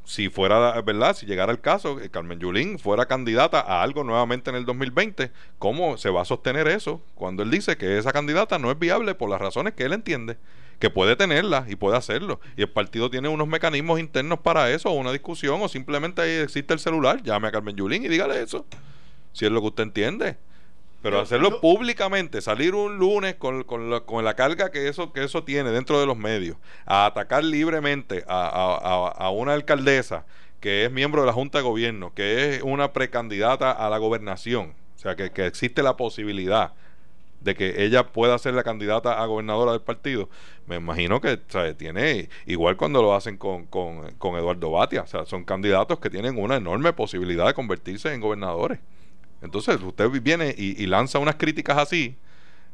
si 0.03 0.30
fuera 0.30 0.80
verdad, 0.81 1.15
si 1.15 1.26
llegara 1.26 1.51
el 1.51 1.59
caso, 1.59 1.97
que 1.97 2.09
Carmen 2.09 2.39
Yulín 2.39 2.80
fuera 2.80 3.05
candidata 3.07 3.59
a 3.59 3.84
algo 3.84 4.03
nuevamente 4.05 4.49
en 4.49 4.55
el 4.55 4.65
2020, 4.65 5.31
¿cómo 5.59 5.97
se 5.97 6.09
va 6.09 6.22
a 6.22 6.26
sostener 6.26 6.68
eso 6.68 7.01
cuando 7.15 7.43
él 7.43 7.51
dice 7.51 7.76
que 7.77 7.97
esa 7.97 8.14
candidata 8.14 8.57
no 8.57 8.72
es 8.72 8.80
viable 8.80 9.15
por 9.15 9.30
las 9.30 9.41
razones 9.41 9.73
que 9.73 9.84
él 9.84 9.91
entiende? 9.93 10.38
Que 10.79 10.89
puede 10.89 11.15
tenerla 11.15 11.65
y 11.67 11.75
puede 11.75 11.97
hacerlo. 11.97 12.39
Y 12.55 12.61
el 12.61 12.69
partido 12.69 13.09
tiene 13.09 13.29
unos 13.29 13.47
mecanismos 13.47 13.99
internos 13.99 14.39
para 14.39 14.69
eso, 14.71 14.89
o 14.89 14.93
una 14.93 15.11
discusión, 15.11 15.59
o 15.61 15.67
simplemente 15.67 16.21
ahí 16.21 16.31
existe 16.31 16.73
el 16.73 16.79
celular, 16.79 17.23
llame 17.23 17.47
a 17.47 17.51
Carmen 17.51 17.75
Yulín 17.75 18.05
y 18.05 18.07
dígale 18.07 18.41
eso. 18.41 18.65
Si 19.33 19.45
es 19.45 19.51
lo 19.51 19.61
que 19.61 19.67
usted 19.67 19.83
entiende. 19.83 20.37
Pero 21.01 21.21
hacerlo 21.21 21.61
públicamente, 21.61 22.41
salir 22.41 22.73
un 22.73 22.97
lunes 22.97 23.35
con, 23.35 23.63
con, 23.63 23.89
la, 23.89 24.01
con, 24.01 24.25
la, 24.25 24.35
carga 24.35 24.71
que 24.71 24.87
eso, 24.87 25.13
que 25.13 25.23
eso 25.23 25.43
tiene 25.43 25.69
dentro 25.69 25.99
de 25.99 26.05
los 26.05 26.17
medios, 26.17 26.57
a 26.85 27.05
atacar 27.05 27.43
libremente 27.43 28.23
a, 28.27 28.47
a, 28.47 29.07
a, 29.07 29.29
una 29.29 29.53
alcaldesa 29.53 30.25
que 30.59 30.85
es 30.85 30.91
miembro 30.91 31.21
de 31.21 31.27
la 31.27 31.33
Junta 31.33 31.59
de 31.59 31.63
Gobierno, 31.63 32.13
que 32.13 32.55
es 32.55 32.63
una 32.63 32.93
precandidata 32.93 33.71
a 33.71 33.89
la 33.89 33.99
gobernación, 33.99 34.73
o 34.95 34.99
sea, 34.99 35.15
que, 35.15 35.31
que 35.31 35.45
existe 35.45 35.83
la 35.83 35.95
posibilidad 35.95 36.73
de 37.48 37.56
que 37.56 37.86
ella 37.86 38.07
pueda 38.07 38.38
ser 38.38 38.53
la 38.56 38.64
candidata 38.64 39.24
a 39.24 39.26
gobernadora 39.26 39.72
del 39.72 39.82
partido, 39.82 40.30
me 40.65 40.76
imagino 40.76 41.22
que 41.22 41.38
tiene, 41.78 42.28
igual 42.45 42.76
cuando 42.76 43.02
lo 43.02 43.15
hacen 43.15 43.38
con, 43.38 43.68
con, 43.68 44.11
con 44.18 44.36
Eduardo 44.36 44.69
Batia, 44.69 45.03
o 45.03 45.07
sea, 45.07 45.26
son 45.26 45.45
candidatos 45.45 45.99
que 45.99 46.10
tienen 46.10 46.38
una 46.38 46.57
enorme 46.57 46.91
posibilidad 46.91 47.48
de 47.48 47.53
convertirse 47.53 48.14
en 48.14 48.19
gobernadores. 48.19 48.80
Entonces, 49.41 49.82
usted 49.82 50.10
viene 50.10 50.53
y, 50.57 50.86
lanza 50.88 51.19
unas 51.19 51.36
críticas 51.36 51.78
así, 51.78 52.18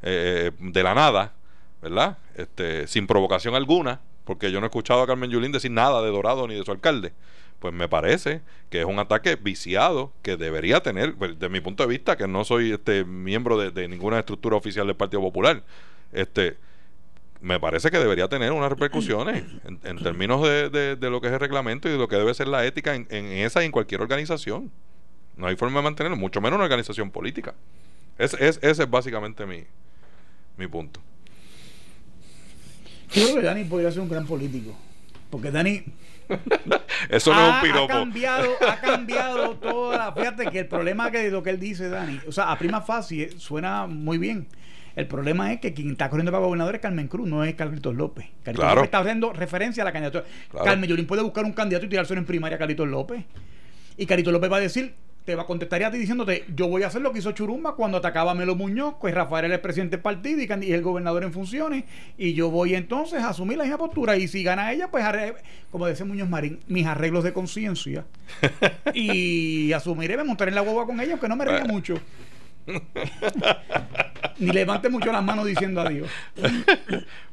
eh, 0.02 0.50
de 0.58 0.84
la 0.84 0.96
nada, 0.96 1.34
¿verdad? 1.80 2.18
Este, 2.34 2.88
sin 2.88 3.06
provocación 3.06 3.54
alguna, 3.54 4.02
porque 4.24 4.52
yo 4.52 4.60
no 4.60 4.66
he 4.66 4.70
escuchado 4.70 5.04
a 5.04 5.08
Carmen 5.08 5.30
Yulín 5.30 5.52
decir 5.52 5.70
nada 5.70 6.02
de 6.02 6.10
Dorado 6.10 6.48
ni 6.48 6.56
de 6.56 6.66
su 6.66 6.72
alcalde. 6.72 7.14
Pues 7.64 7.74
me 7.74 7.88
parece 7.88 8.42
que 8.70 8.82
es 8.82 8.86
un 8.86 9.00
ataque 9.00 9.38
viciado 9.38 10.12
que 10.22 10.36
debería 10.36 10.84
tener, 10.84 11.16
pues, 11.16 11.40
de 11.40 11.48
mi 11.48 11.62
punto 11.62 11.84
de 11.84 11.88
vista, 11.88 12.18
que 12.18 12.28
no 12.28 12.44
soy 12.44 12.74
este 12.74 13.06
miembro 13.06 13.58
de, 13.58 13.88
ninguna 13.88 14.20
estructura 14.20 14.58
oficial 14.58 14.86
del 14.86 14.98
Partido 14.98 15.22
Popular, 15.22 15.64
este 16.12 16.58
me 17.40 17.62
parece 17.62 17.90
que 17.90 18.00
debería 18.00 18.28
tener 18.28 18.52
unas 18.52 18.70
repercusiones 18.70 19.46
en, 19.66 19.98
términos 20.04 20.44
de, 20.44 20.98
lo 21.00 21.22
que 21.22 21.28
es 21.28 21.34
el 21.34 21.40
reglamento 21.40 21.88
y 21.88 21.94
de 21.94 21.98
lo 21.98 22.10
que 22.10 22.18
debe 22.18 22.34
ser 22.34 22.50
la 22.50 22.66
ética 22.66 22.96
en, 22.96 23.08
en 23.10 23.28
esa 23.28 23.64
y 23.64 23.68
en 23.68 23.72
cualquier 23.72 24.02
organización. 24.02 24.70
No 25.38 25.48
hay 25.48 25.56
forma 25.56 25.80
de 25.80 25.84
mantenerlo, 25.86 26.18
mucho 26.18 26.42
menos 26.42 26.58
una 26.58 26.66
organización 26.66 27.12
política. 27.12 27.56
Es, 28.18 28.34
es, 28.34 28.60
ese 28.62 28.84
es 28.84 28.90
básicamente 28.90 29.46
mi, 29.46 29.64
mi 30.58 30.68
punto. 30.68 31.00
Creo 33.10 33.36
que 33.36 33.42
Dani 33.42 33.64
podría 33.64 33.90
ser 33.90 34.02
un 34.02 34.10
gran 34.10 34.28
político. 34.28 34.76
Porque 35.30 35.50
Dani. 35.50 35.82
Eso 37.10 37.34
no 37.34 37.48
es 37.48 37.54
un 37.56 37.62
piropo. 37.62 37.94
Ha 37.94 37.98
cambiado, 37.98 38.50
ha 38.68 38.76
cambiado 38.78 39.56
toda. 39.58 40.12
Fíjate 40.14 40.48
que 40.48 40.60
el 40.60 40.68
problema 40.68 41.12
que 41.12 41.30
lo 41.30 41.44
que 41.44 41.52
él 41.52 41.60
dice, 41.60 41.90
Dani. 41.90 42.20
O 42.28 42.32
sea, 42.32 42.52
a 42.52 42.58
prima 42.58 42.82
fácil 42.82 43.40
suena 43.40 43.88
muy 43.88 44.18
bien. 44.18 44.48
El 44.96 45.08
problema 45.08 45.52
es 45.52 45.60
que 45.60 45.74
quien 45.74 45.92
está 45.92 46.10
corriendo 46.10 46.32
para 46.32 46.44
gobernador 46.44 46.76
es 46.76 46.82
Carmen 46.82 47.08
Cruz, 47.08 47.28
no 47.28 47.44
es 47.44 47.56
Carlitos 47.56 47.96
López. 47.96 48.28
Carlitos 48.44 48.70
López 48.70 48.84
está 48.84 49.00
haciendo 49.00 49.34
referencia 49.34 49.82
a 49.82 49.86
la 49.86 49.92
candidatura. 49.92 50.26
Carmen 50.64 50.88
Yulín 50.88 51.08
puede 51.08 51.24
buscar 51.24 51.46
un 51.46 51.54
candidato 51.54 51.88
y 51.88 51.90
tirárselo 51.90 52.20
en 52.20 52.26
primaria 52.26 52.58
a 52.58 52.60
Carlitos 52.60 52.88
López. 52.88 53.24
Y 53.98 54.06
Carlitos 54.06 54.32
López 54.32 54.52
va 54.52 54.58
a 54.58 54.62
decir, 54.62 54.94
te 55.26 55.36
va 55.36 55.44
a 55.44 55.46
contestar 55.46 55.84
a 55.84 55.92
ti 55.92 55.98
diciéndote, 55.98 56.46
yo 56.56 56.68
voy 56.68 56.84
a 56.84 56.88
hacer 56.88 57.02
lo 57.02 57.14
que 57.14 57.20
hizo 57.20 57.32
Churumba 57.32 57.76
cuando 57.76 57.98
atacaba 57.98 58.32
a 58.32 58.36
Melo 58.36 58.56
Muñoz, 58.56 58.96
pues 59.00 59.14
Rafael 59.14 59.46
era 59.46 59.56
el 59.56 59.62
presidente 59.62 59.96
del 59.96 60.04
partido 60.04 60.42
y, 60.42 60.72
el 60.72 60.82
gobernador 60.82 61.24
en 61.24 61.32
funciones, 61.32 61.86
y 62.18 62.34
yo 62.34 62.50
voy 62.50 62.76
entonces 62.76 63.22
a 63.22 63.30
asumir 63.30 63.58
la 63.58 63.64
misma 63.64 63.78
postura, 63.78 64.18
y 64.18 64.28
si 64.28 64.44
gana 64.44 64.72
ella, 64.72 64.90
pues 64.92 65.06
como 65.72 65.88
decía 65.88 66.06
Muñoz 66.06 66.30
Marín, 66.30 66.60
mis 66.68 66.86
arreglos 66.86 67.24
de 67.24 67.32
conciencia, 67.34 68.06
y 68.94 69.72
asumiré, 69.72 70.18
me 70.18 70.24
montaré 70.24 70.50
en 70.50 70.56
la 70.56 70.62
guagua 70.62 70.86
con 70.86 71.00
ella, 71.00 71.14
aunque 71.14 71.30
no 71.30 71.36
me 71.36 71.46
ría 71.46 71.64
mucho. 71.66 71.96
Ni 74.40 74.52
levante 74.52 74.90
mucho 74.90 75.12
las 75.12 75.24
manos 75.24 75.46
diciendo 75.46 75.82
adiós. 75.82 76.10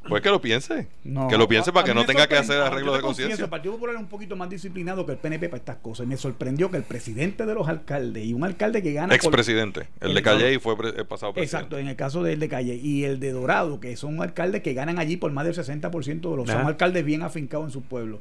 Pues 0.07 0.21
que 0.21 0.29
lo 0.29 0.41
piense. 0.41 0.87
que 1.03 1.37
lo 1.37 1.47
piense 1.47 1.71
para 1.71 1.85
que 1.85 1.93
no 1.93 2.05
tenga 2.05 2.27
que 2.27 2.35
hacer 2.35 2.59
arreglos 2.59 2.95
de 2.95 3.01
conciencia. 3.01 3.43
El 3.43 3.49
Partido 3.49 3.73
Popular 3.75 3.95
es 3.95 4.01
un 4.01 4.07
poquito 4.07 4.35
más 4.35 4.49
disciplinado 4.49 5.05
que 5.05 5.13
el 5.13 5.17
PNP 5.17 5.47
para 5.47 5.59
estas 5.59 5.77
cosas. 5.77 6.07
Me 6.07 6.17
sorprendió 6.17 6.69
que 6.69 6.77
el 6.77 6.83
presidente 6.83 7.45
de 7.45 7.53
los 7.53 7.67
alcaldes 7.67 8.25
y 8.25 8.33
un 8.33 8.43
alcalde 8.43 8.81
que 8.81 8.93
gana. 8.93 9.15
Expresidente. 9.15 9.87
El, 9.99 10.13
de 10.13 10.21
Calle 10.21 10.53
y 10.53 10.59
fue 10.59 10.73
el 10.73 11.05
pasado 11.05 11.33
presidente. 11.33 11.57
Exacto, 11.57 11.77
en 11.77 11.87
el 11.87 11.95
caso 11.95 12.23
del 12.23 12.39
de 12.39 12.49
Calle. 12.49 12.75
Y 12.75 13.03
el 13.03 13.19
de 13.19 13.31
Dorado, 13.31 13.79
que 13.79 13.95
son 13.95 14.21
alcaldes 14.21 14.61
que 14.61 14.73
ganan 14.73 14.99
allí 14.99 15.17
por 15.17 15.31
más 15.31 15.45
del 15.45 15.55
60% 15.55 16.29
de 16.29 16.35
los. 16.35 16.49
Son 16.49 16.65
alcaldes 16.65 17.05
bien 17.05 17.21
afincados 17.21 17.67
en 17.67 17.71
su 17.71 17.81
pueblo. 17.81 18.19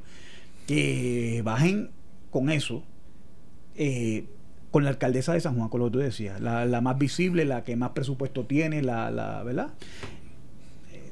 Que 0.67 1.43
bajen 1.45 1.91
con 2.31 2.51
eso. 2.51 2.85
Eh, 3.77 4.27
con 4.71 4.85
la 4.85 4.91
alcaldesa 4.91 5.33
de 5.33 5.41
San 5.41 5.57
Juan, 5.57 5.69
con 5.69 5.81
lo 5.81 5.87
que 5.87 5.93
tú 5.93 5.99
decías, 5.99 6.41
la, 6.41 6.65
la 6.65 6.81
más 6.81 6.99
visible, 6.99 7.45
la 7.45 7.65
que 7.65 7.77
más 7.77 7.91
presupuesto 7.91 8.45
tiene, 8.45 8.83
la, 8.83 9.11
la 9.11 9.43
¿verdad? 9.43 9.71
Eh, 10.93 11.11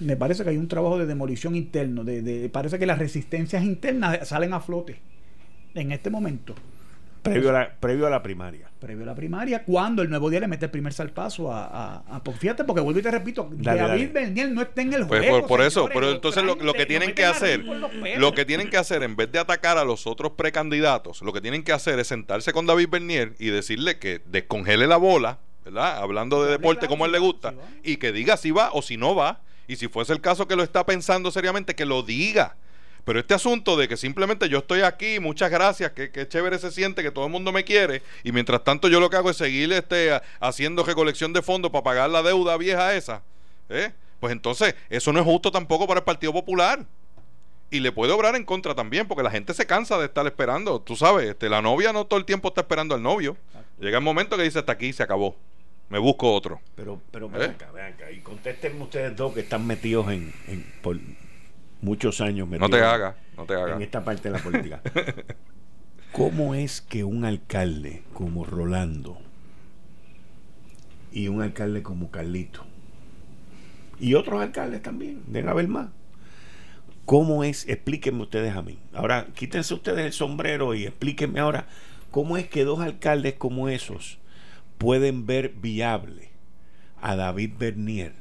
me 0.00 0.16
parece 0.16 0.44
que 0.44 0.50
hay 0.50 0.56
un 0.56 0.68
trabajo 0.68 0.98
de 0.98 1.06
demolición 1.06 1.56
interno, 1.56 2.04
de, 2.04 2.22
de, 2.22 2.48
parece 2.48 2.78
que 2.78 2.86
las 2.86 2.98
resistencias 2.98 3.64
internas 3.64 4.26
salen 4.28 4.54
a 4.54 4.60
flote 4.60 5.00
en 5.74 5.92
este 5.92 6.10
momento. 6.10 6.54
Previo 7.22 7.50
a, 7.50 7.52
la, 7.52 7.70
previo 7.78 8.06
a 8.06 8.10
la 8.10 8.22
primaria. 8.22 8.70
Previo 8.78 9.02
a 9.04 9.06
la 9.06 9.14
primaria, 9.14 9.64
cuando 9.64 10.02
el 10.02 10.08
nuevo 10.08 10.30
día 10.30 10.40
le 10.40 10.48
mete 10.48 10.64
el 10.64 10.70
primer 10.70 10.92
salpazo 10.92 11.52
a, 11.52 11.96
a, 11.96 12.22
pues 12.22 12.38
fíjate, 12.38 12.64
porque 12.64 12.80
vuelvo 12.80 13.00
y 13.00 13.02
te 13.02 13.10
repito, 13.10 13.50
David 13.52 14.12
Bernier 14.12 14.50
no 14.50 14.62
está 14.62 14.80
en 14.80 14.94
el 14.94 15.06
pues 15.06 15.26
juego. 15.26 15.46
por, 15.46 15.60
eso, 15.60 15.88
pero 15.92 16.10
entonces 16.10 16.42
lo, 16.42 16.54
lo 16.56 16.72
que 16.72 16.86
tienen 16.86 17.14
que 17.14 17.24
hacer, 17.24 17.62
lo 18.16 18.32
que 18.32 18.44
tienen 18.46 18.70
que 18.70 18.78
hacer, 18.78 19.02
en 19.02 19.16
vez 19.16 19.30
de 19.30 19.38
atacar 19.38 19.76
a 19.76 19.84
los 19.84 20.06
otros 20.06 20.32
precandidatos, 20.32 21.20
lo 21.20 21.32
que 21.32 21.42
tienen 21.42 21.62
que 21.62 21.72
hacer 21.72 21.98
es 21.98 22.06
sentarse 22.06 22.52
con 22.52 22.64
David 22.64 22.88
Bernier 22.88 23.34
y 23.38 23.48
decirle 23.48 23.98
que 23.98 24.22
descongele 24.24 24.86
la 24.86 24.96
bola, 24.96 25.40
¿verdad? 25.64 25.98
Hablando 25.98 26.42
de 26.44 26.52
deporte 26.52 26.88
como 26.88 27.04
a 27.04 27.06
él 27.06 27.12
le 27.12 27.18
gusta, 27.18 27.54
y 27.82 27.98
que 27.98 28.12
diga 28.12 28.38
si 28.38 28.50
va 28.50 28.70
o 28.72 28.80
si 28.82 28.96
no 28.96 29.14
va. 29.14 29.42
Y 29.68 29.76
si 29.76 29.86
fuese 29.86 30.12
el 30.12 30.20
caso 30.20 30.48
que 30.48 30.56
lo 30.56 30.64
está 30.64 30.84
pensando 30.84 31.30
seriamente, 31.30 31.76
que 31.76 31.84
lo 31.84 32.02
diga 32.02 32.56
pero 33.04 33.18
este 33.18 33.34
asunto 33.34 33.76
de 33.76 33.88
que 33.88 33.96
simplemente 33.96 34.48
yo 34.48 34.58
estoy 34.58 34.82
aquí, 34.82 35.20
muchas 35.20 35.50
gracias, 35.50 35.92
que, 35.92 36.28
chévere 36.28 36.58
se 36.58 36.70
siente, 36.70 37.02
que 37.02 37.10
todo 37.10 37.26
el 37.26 37.30
mundo 37.30 37.52
me 37.52 37.64
quiere, 37.64 38.02
y 38.24 38.32
mientras 38.32 38.64
tanto 38.64 38.88
yo 38.88 39.00
lo 39.00 39.10
que 39.10 39.16
hago 39.16 39.30
es 39.30 39.36
seguir 39.36 39.72
este, 39.72 40.20
haciendo 40.40 40.84
recolección 40.84 41.32
de 41.32 41.42
fondos 41.42 41.70
para 41.70 41.84
pagar 41.84 42.10
la 42.10 42.22
deuda 42.22 42.56
vieja 42.56 42.94
esa, 42.94 43.22
¿eh? 43.68 43.92
pues 44.20 44.32
entonces 44.32 44.74
eso 44.88 45.12
no 45.12 45.20
es 45.20 45.24
justo 45.24 45.50
tampoco 45.50 45.86
para 45.86 46.00
el 46.00 46.04
Partido 46.04 46.32
Popular. 46.32 46.86
Y 47.72 47.78
le 47.78 47.92
puede 47.92 48.12
obrar 48.12 48.34
en 48.34 48.44
contra 48.44 48.74
también, 48.74 49.06
porque 49.06 49.22
la 49.22 49.30
gente 49.30 49.54
se 49.54 49.64
cansa 49.64 49.96
de 49.96 50.06
estar 50.06 50.26
esperando. 50.26 50.80
Tú 50.80 50.96
sabes, 50.96 51.30
este, 51.30 51.48
la 51.48 51.62
novia 51.62 51.92
no 51.92 52.04
todo 52.04 52.18
el 52.18 52.26
tiempo 52.26 52.48
está 52.48 52.62
esperando 52.62 52.96
al 52.96 53.02
novio. 53.02 53.36
Llega 53.78 53.98
el 53.98 54.04
momento 54.04 54.36
que 54.36 54.42
dice, 54.42 54.58
hasta 54.58 54.72
aquí, 54.72 54.92
se 54.92 55.04
acabó. 55.04 55.36
Me 55.88 56.00
busco 56.00 56.34
otro. 56.34 56.60
Pero, 56.74 57.00
pero, 57.12 57.26
¿Eh? 57.26 57.38
vean 57.38 57.50
acá, 57.50 57.70
vean 57.70 57.92
acá. 57.92 58.10
Y 58.10 58.20
contéstenme 58.20 58.82
ustedes 58.82 59.16
dos 59.16 59.32
que 59.32 59.40
están 59.40 59.68
metidos 59.68 60.10
en, 60.10 60.32
en 60.48 60.64
muchos 61.82 62.20
años 62.20 62.48
no 62.48 62.68
te 62.68 62.82
haga, 62.82 63.16
no 63.36 63.44
te 63.44 63.54
haga. 63.54 63.76
en 63.76 63.82
esta 63.82 64.04
parte 64.04 64.30
de 64.30 64.36
la 64.36 64.42
política. 64.42 64.82
¿Cómo 66.12 66.54
es 66.54 66.80
que 66.80 67.04
un 67.04 67.24
alcalde 67.24 68.02
como 68.12 68.44
Rolando 68.44 69.18
y 71.12 71.28
un 71.28 71.40
alcalde 71.42 71.82
como 71.82 72.10
Carlito 72.10 72.64
y 74.00 74.14
otros 74.14 74.40
alcaldes 74.40 74.82
también, 74.82 75.22
deben 75.26 75.50
haber 75.50 75.68
más, 75.68 75.90
¿cómo 77.04 77.44
es? 77.44 77.68
Explíquenme 77.68 78.22
ustedes 78.22 78.56
a 78.56 78.62
mí. 78.62 78.78
Ahora, 78.94 79.26
quítense 79.34 79.74
ustedes 79.74 80.06
el 80.06 80.12
sombrero 80.12 80.74
y 80.74 80.86
explíquenme 80.86 81.38
ahora 81.40 81.66
cómo 82.10 82.38
es 82.38 82.48
que 82.48 82.64
dos 82.64 82.80
alcaldes 82.80 83.34
como 83.34 83.68
esos 83.68 84.18
pueden 84.78 85.26
ver 85.26 85.50
viable 85.50 86.30
a 87.00 87.14
David 87.14 87.52
Bernier 87.58 88.14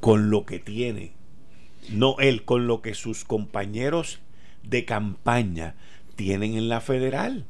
con 0.00 0.30
lo 0.30 0.44
que 0.44 0.58
tiene 0.58 1.12
no 1.90 2.16
él, 2.18 2.44
con 2.44 2.66
lo 2.66 2.82
que 2.82 2.94
sus 2.94 3.24
compañeros 3.24 4.20
de 4.62 4.84
campaña 4.84 5.74
tienen 6.16 6.54
en 6.54 6.68
la 6.68 6.80
federal. 6.80 7.46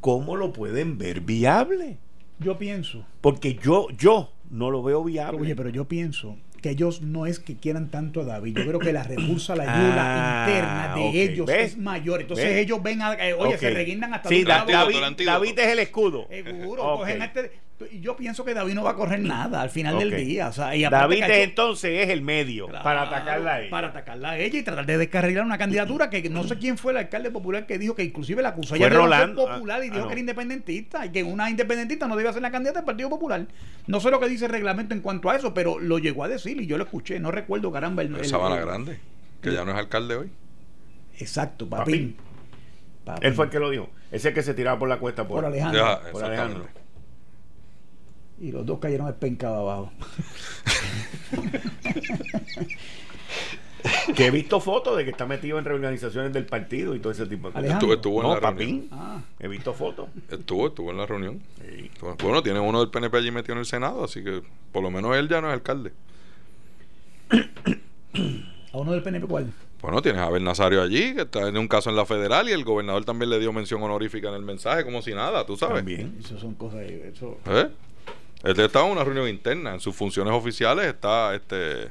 ¿Cómo 0.00 0.36
lo 0.36 0.52
pueden 0.52 0.98
ver 0.98 1.20
viable? 1.20 1.98
Yo 2.38 2.58
pienso. 2.58 3.04
Porque 3.20 3.54
yo, 3.54 3.88
yo 3.96 4.32
no 4.50 4.70
lo 4.70 4.82
veo 4.82 5.04
viable. 5.04 5.40
Oye, 5.40 5.54
pero 5.54 5.68
yo 5.68 5.86
pienso 5.86 6.38
que 6.60 6.70
ellos 6.70 7.02
no 7.02 7.26
es 7.26 7.38
que 7.38 7.56
quieran 7.56 7.90
tanto 7.90 8.20
a 8.22 8.24
David. 8.24 8.58
Yo 8.58 8.66
creo 8.66 8.78
que 8.78 8.92
la 8.92 9.02
repulsa, 9.02 9.56
la 9.56 9.62
ayuda 9.72 10.44
ah, 10.44 10.48
interna 10.48 10.94
de 10.94 11.22
ellos 11.22 11.48
es 11.48 11.76
mayor. 11.76 12.20
Entonces 12.20 12.56
ellos 12.56 12.82
ven, 12.82 13.02
a, 13.02 13.14
eh, 13.14 13.34
oye, 13.34 13.58
se 13.58 13.70
reguindan 13.70 14.14
hasta 14.14 14.28
sí, 14.28 14.44
David, 14.44 15.24
David, 15.24 15.58
es 15.58 15.66
el 15.68 15.78
escudo. 15.78 16.26
Seguro, 16.28 16.96
cogen 16.96 17.22
este, 17.22 17.52
y 17.90 18.00
yo 18.00 18.16
pienso 18.16 18.44
que 18.44 18.52
David 18.52 18.74
no 18.74 18.82
va 18.82 18.90
a 18.90 18.94
correr 18.94 19.20
nada 19.20 19.62
al 19.62 19.70
final 19.70 19.98
del 19.98 20.10
día. 20.10 20.48
O 20.48 20.52
sea, 20.52 20.74
y 20.74 20.82
David 20.82 21.24
entonces 21.28 22.04
es 22.04 22.10
el 22.10 22.22
medio 22.22 22.68
para 22.68 23.02
atacarla 23.02 23.54
a 23.54 23.60
ella. 23.60 23.70
Para 23.70 23.88
atacarla 23.88 24.30
a 24.30 24.38
ella 24.38 24.58
y 24.58 24.62
tratar 24.62 24.86
de 24.86 24.98
descarrilar 24.98 25.44
una 25.44 25.58
candidatura 25.58 26.10
que 26.10 26.28
no 26.28 26.44
sé 26.44 26.58
quién 26.58 26.76
fue 26.76 26.92
el 26.92 26.98
alcalde 26.98 27.30
popular 27.30 27.66
que 27.66 27.78
dijo 27.78 27.94
que 27.94 28.04
inclusive 28.04 28.42
la 28.42 28.50
acusó 28.50 28.74
ella 28.74 28.88
de 28.88 28.96
ser 28.96 29.34
popular 29.34 29.84
y 29.84 29.88
ah, 29.88 29.92
dijo 29.92 30.04
ah, 30.04 30.08
que 30.08 30.12
era 30.12 30.20
independentista 30.20 31.06
y 31.06 31.10
que 31.10 31.22
una 31.22 31.50
independentista 31.50 32.06
no 32.06 32.16
debía 32.16 32.32
ser 32.32 32.42
la 32.42 32.50
candidata 32.50 32.80
del 32.80 32.86
Partido 32.86 33.08
Popular. 33.08 33.46
No 33.86 34.00
sé 34.00 34.10
lo 34.10 34.20
que 34.20 34.28
dice 34.28 34.46
el 34.46 34.52
reglamento 34.52 34.94
en 34.94 35.00
cuanto 35.00 35.30
a 35.30 35.36
eso, 35.36 35.54
pero 35.54 35.78
lo 35.78 35.98
llegó 35.98 36.24
a 36.24 36.28
decir 36.28 36.60
y 36.60 36.66
yo 36.66 36.76
lo 36.76 36.84
escuché. 36.84 37.18
No 37.20 37.30
recuerdo, 37.30 37.72
caramba. 37.72 38.02
El, 38.02 38.24
Sabana 38.24 38.56
Grande, 38.56 38.98
que 39.40 39.52
ya 39.52 39.64
no 39.64 39.72
es 39.72 39.78
alcalde 39.78 40.16
hoy. 40.16 40.30
Exacto, 41.18 41.68
papi. 41.68 42.16
Él 43.22 43.34
fue 43.34 43.46
el 43.46 43.50
que 43.50 43.58
lo 43.58 43.70
dijo. 43.70 43.90
Ese 44.12 44.32
que 44.32 44.42
se 44.42 44.54
tiraba 44.54 44.78
por 44.78 44.88
la 44.88 44.98
cuesta 44.98 45.26
por, 45.26 45.44
Alejandro. 45.44 46.00
por 46.12 46.24
Alejandro 46.24 46.79
y 48.40 48.52
los 48.52 48.64
dos 48.64 48.78
cayeron 48.78 49.08
espencados 49.08 49.58
abajo. 49.58 49.92
que 54.16 54.26
he 54.26 54.30
visto 54.30 54.60
fotos 54.60 54.96
de 54.96 55.04
que 55.04 55.10
está 55.10 55.26
metido 55.26 55.58
en 55.58 55.64
reorganizaciones 55.64 56.32
del 56.32 56.46
partido 56.46 56.94
y 56.94 57.00
todo 57.00 57.12
ese 57.12 57.26
tipo 57.26 57.48
de 57.48 57.54
cosas. 57.54 57.70
Estuvo, 57.70 57.94
estuvo 57.94 58.20
en 58.20 58.28
No, 58.28 58.40
la 58.40 58.50
reunión. 58.50 58.88
Ah. 58.90 59.20
He 59.38 59.48
visto 59.48 59.74
fotos. 59.74 60.08
Estuvo, 60.30 60.68
estuvo 60.68 60.90
en 60.90 60.96
la 60.96 61.06
reunión. 61.06 61.42
Sí. 61.58 61.90
Bueno, 62.22 62.42
tiene 62.42 62.60
uno 62.60 62.80
del 62.80 62.90
PNP 62.90 63.16
allí 63.16 63.30
metido 63.30 63.54
en 63.54 63.60
el 63.60 63.66
Senado, 63.66 64.04
así 64.04 64.24
que 64.24 64.42
por 64.72 64.82
lo 64.82 64.90
menos 64.90 65.16
él 65.16 65.28
ya 65.28 65.40
no 65.40 65.48
es 65.48 65.54
alcalde. 65.54 65.92
A 68.72 68.78
uno 68.78 68.92
del 68.92 69.02
PNP, 69.02 69.26
¿cuál? 69.26 69.52
Bueno, 69.82 70.02
tienes 70.02 70.20
a 70.20 70.26
Abel 70.26 70.44
Nazario 70.44 70.82
allí, 70.82 71.14
que 71.14 71.22
está 71.22 71.48
en 71.48 71.56
un 71.56 71.66
caso 71.66 71.88
en 71.88 71.96
la 71.96 72.04
federal, 72.04 72.48
y 72.48 72.52
el 72.52 72.64
gobernador 72.64 73.04
también 73.04 73.30
le 73.30 73.38
dio 73.38 73.52
mención 73.52 73.82
honorífica 73.82 74.28
en 74.28 74.34
el 74.34 74.42
mensaje, 74.42 74.84
como 74.84 75.00
si 75.00 75.14
nada, 75.14 75.46
tú 75.46 75.56
sabes. 75.56 75.76
También. 75.76 76.16
Eso 76.20 76.38
son 76.38 76.54
cosas. 76.54 76.82
Eso, 76.82 77.38
¿Eh? 77.46 77.68
Este 78.44 78.64
está 78.64 78.84
en 78.86 78.92
una 78.92 79.04
reunión 79.04 79.28
interna. 79.28 79.74
En 79.74 79.80
sus 79.80 79.94
funciones 79.94 80.32
oficiales 80.32 80.86
está 80.86 81.34
este 81.34 81.90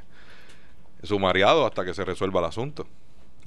sumariado 1.03 1.65
hasta 1.65 1.85
que 1.85 1.93
se 1.93 2.03
resuelva 2.03 2.39
el 2.39 2.45
asunto. 2.47 2.87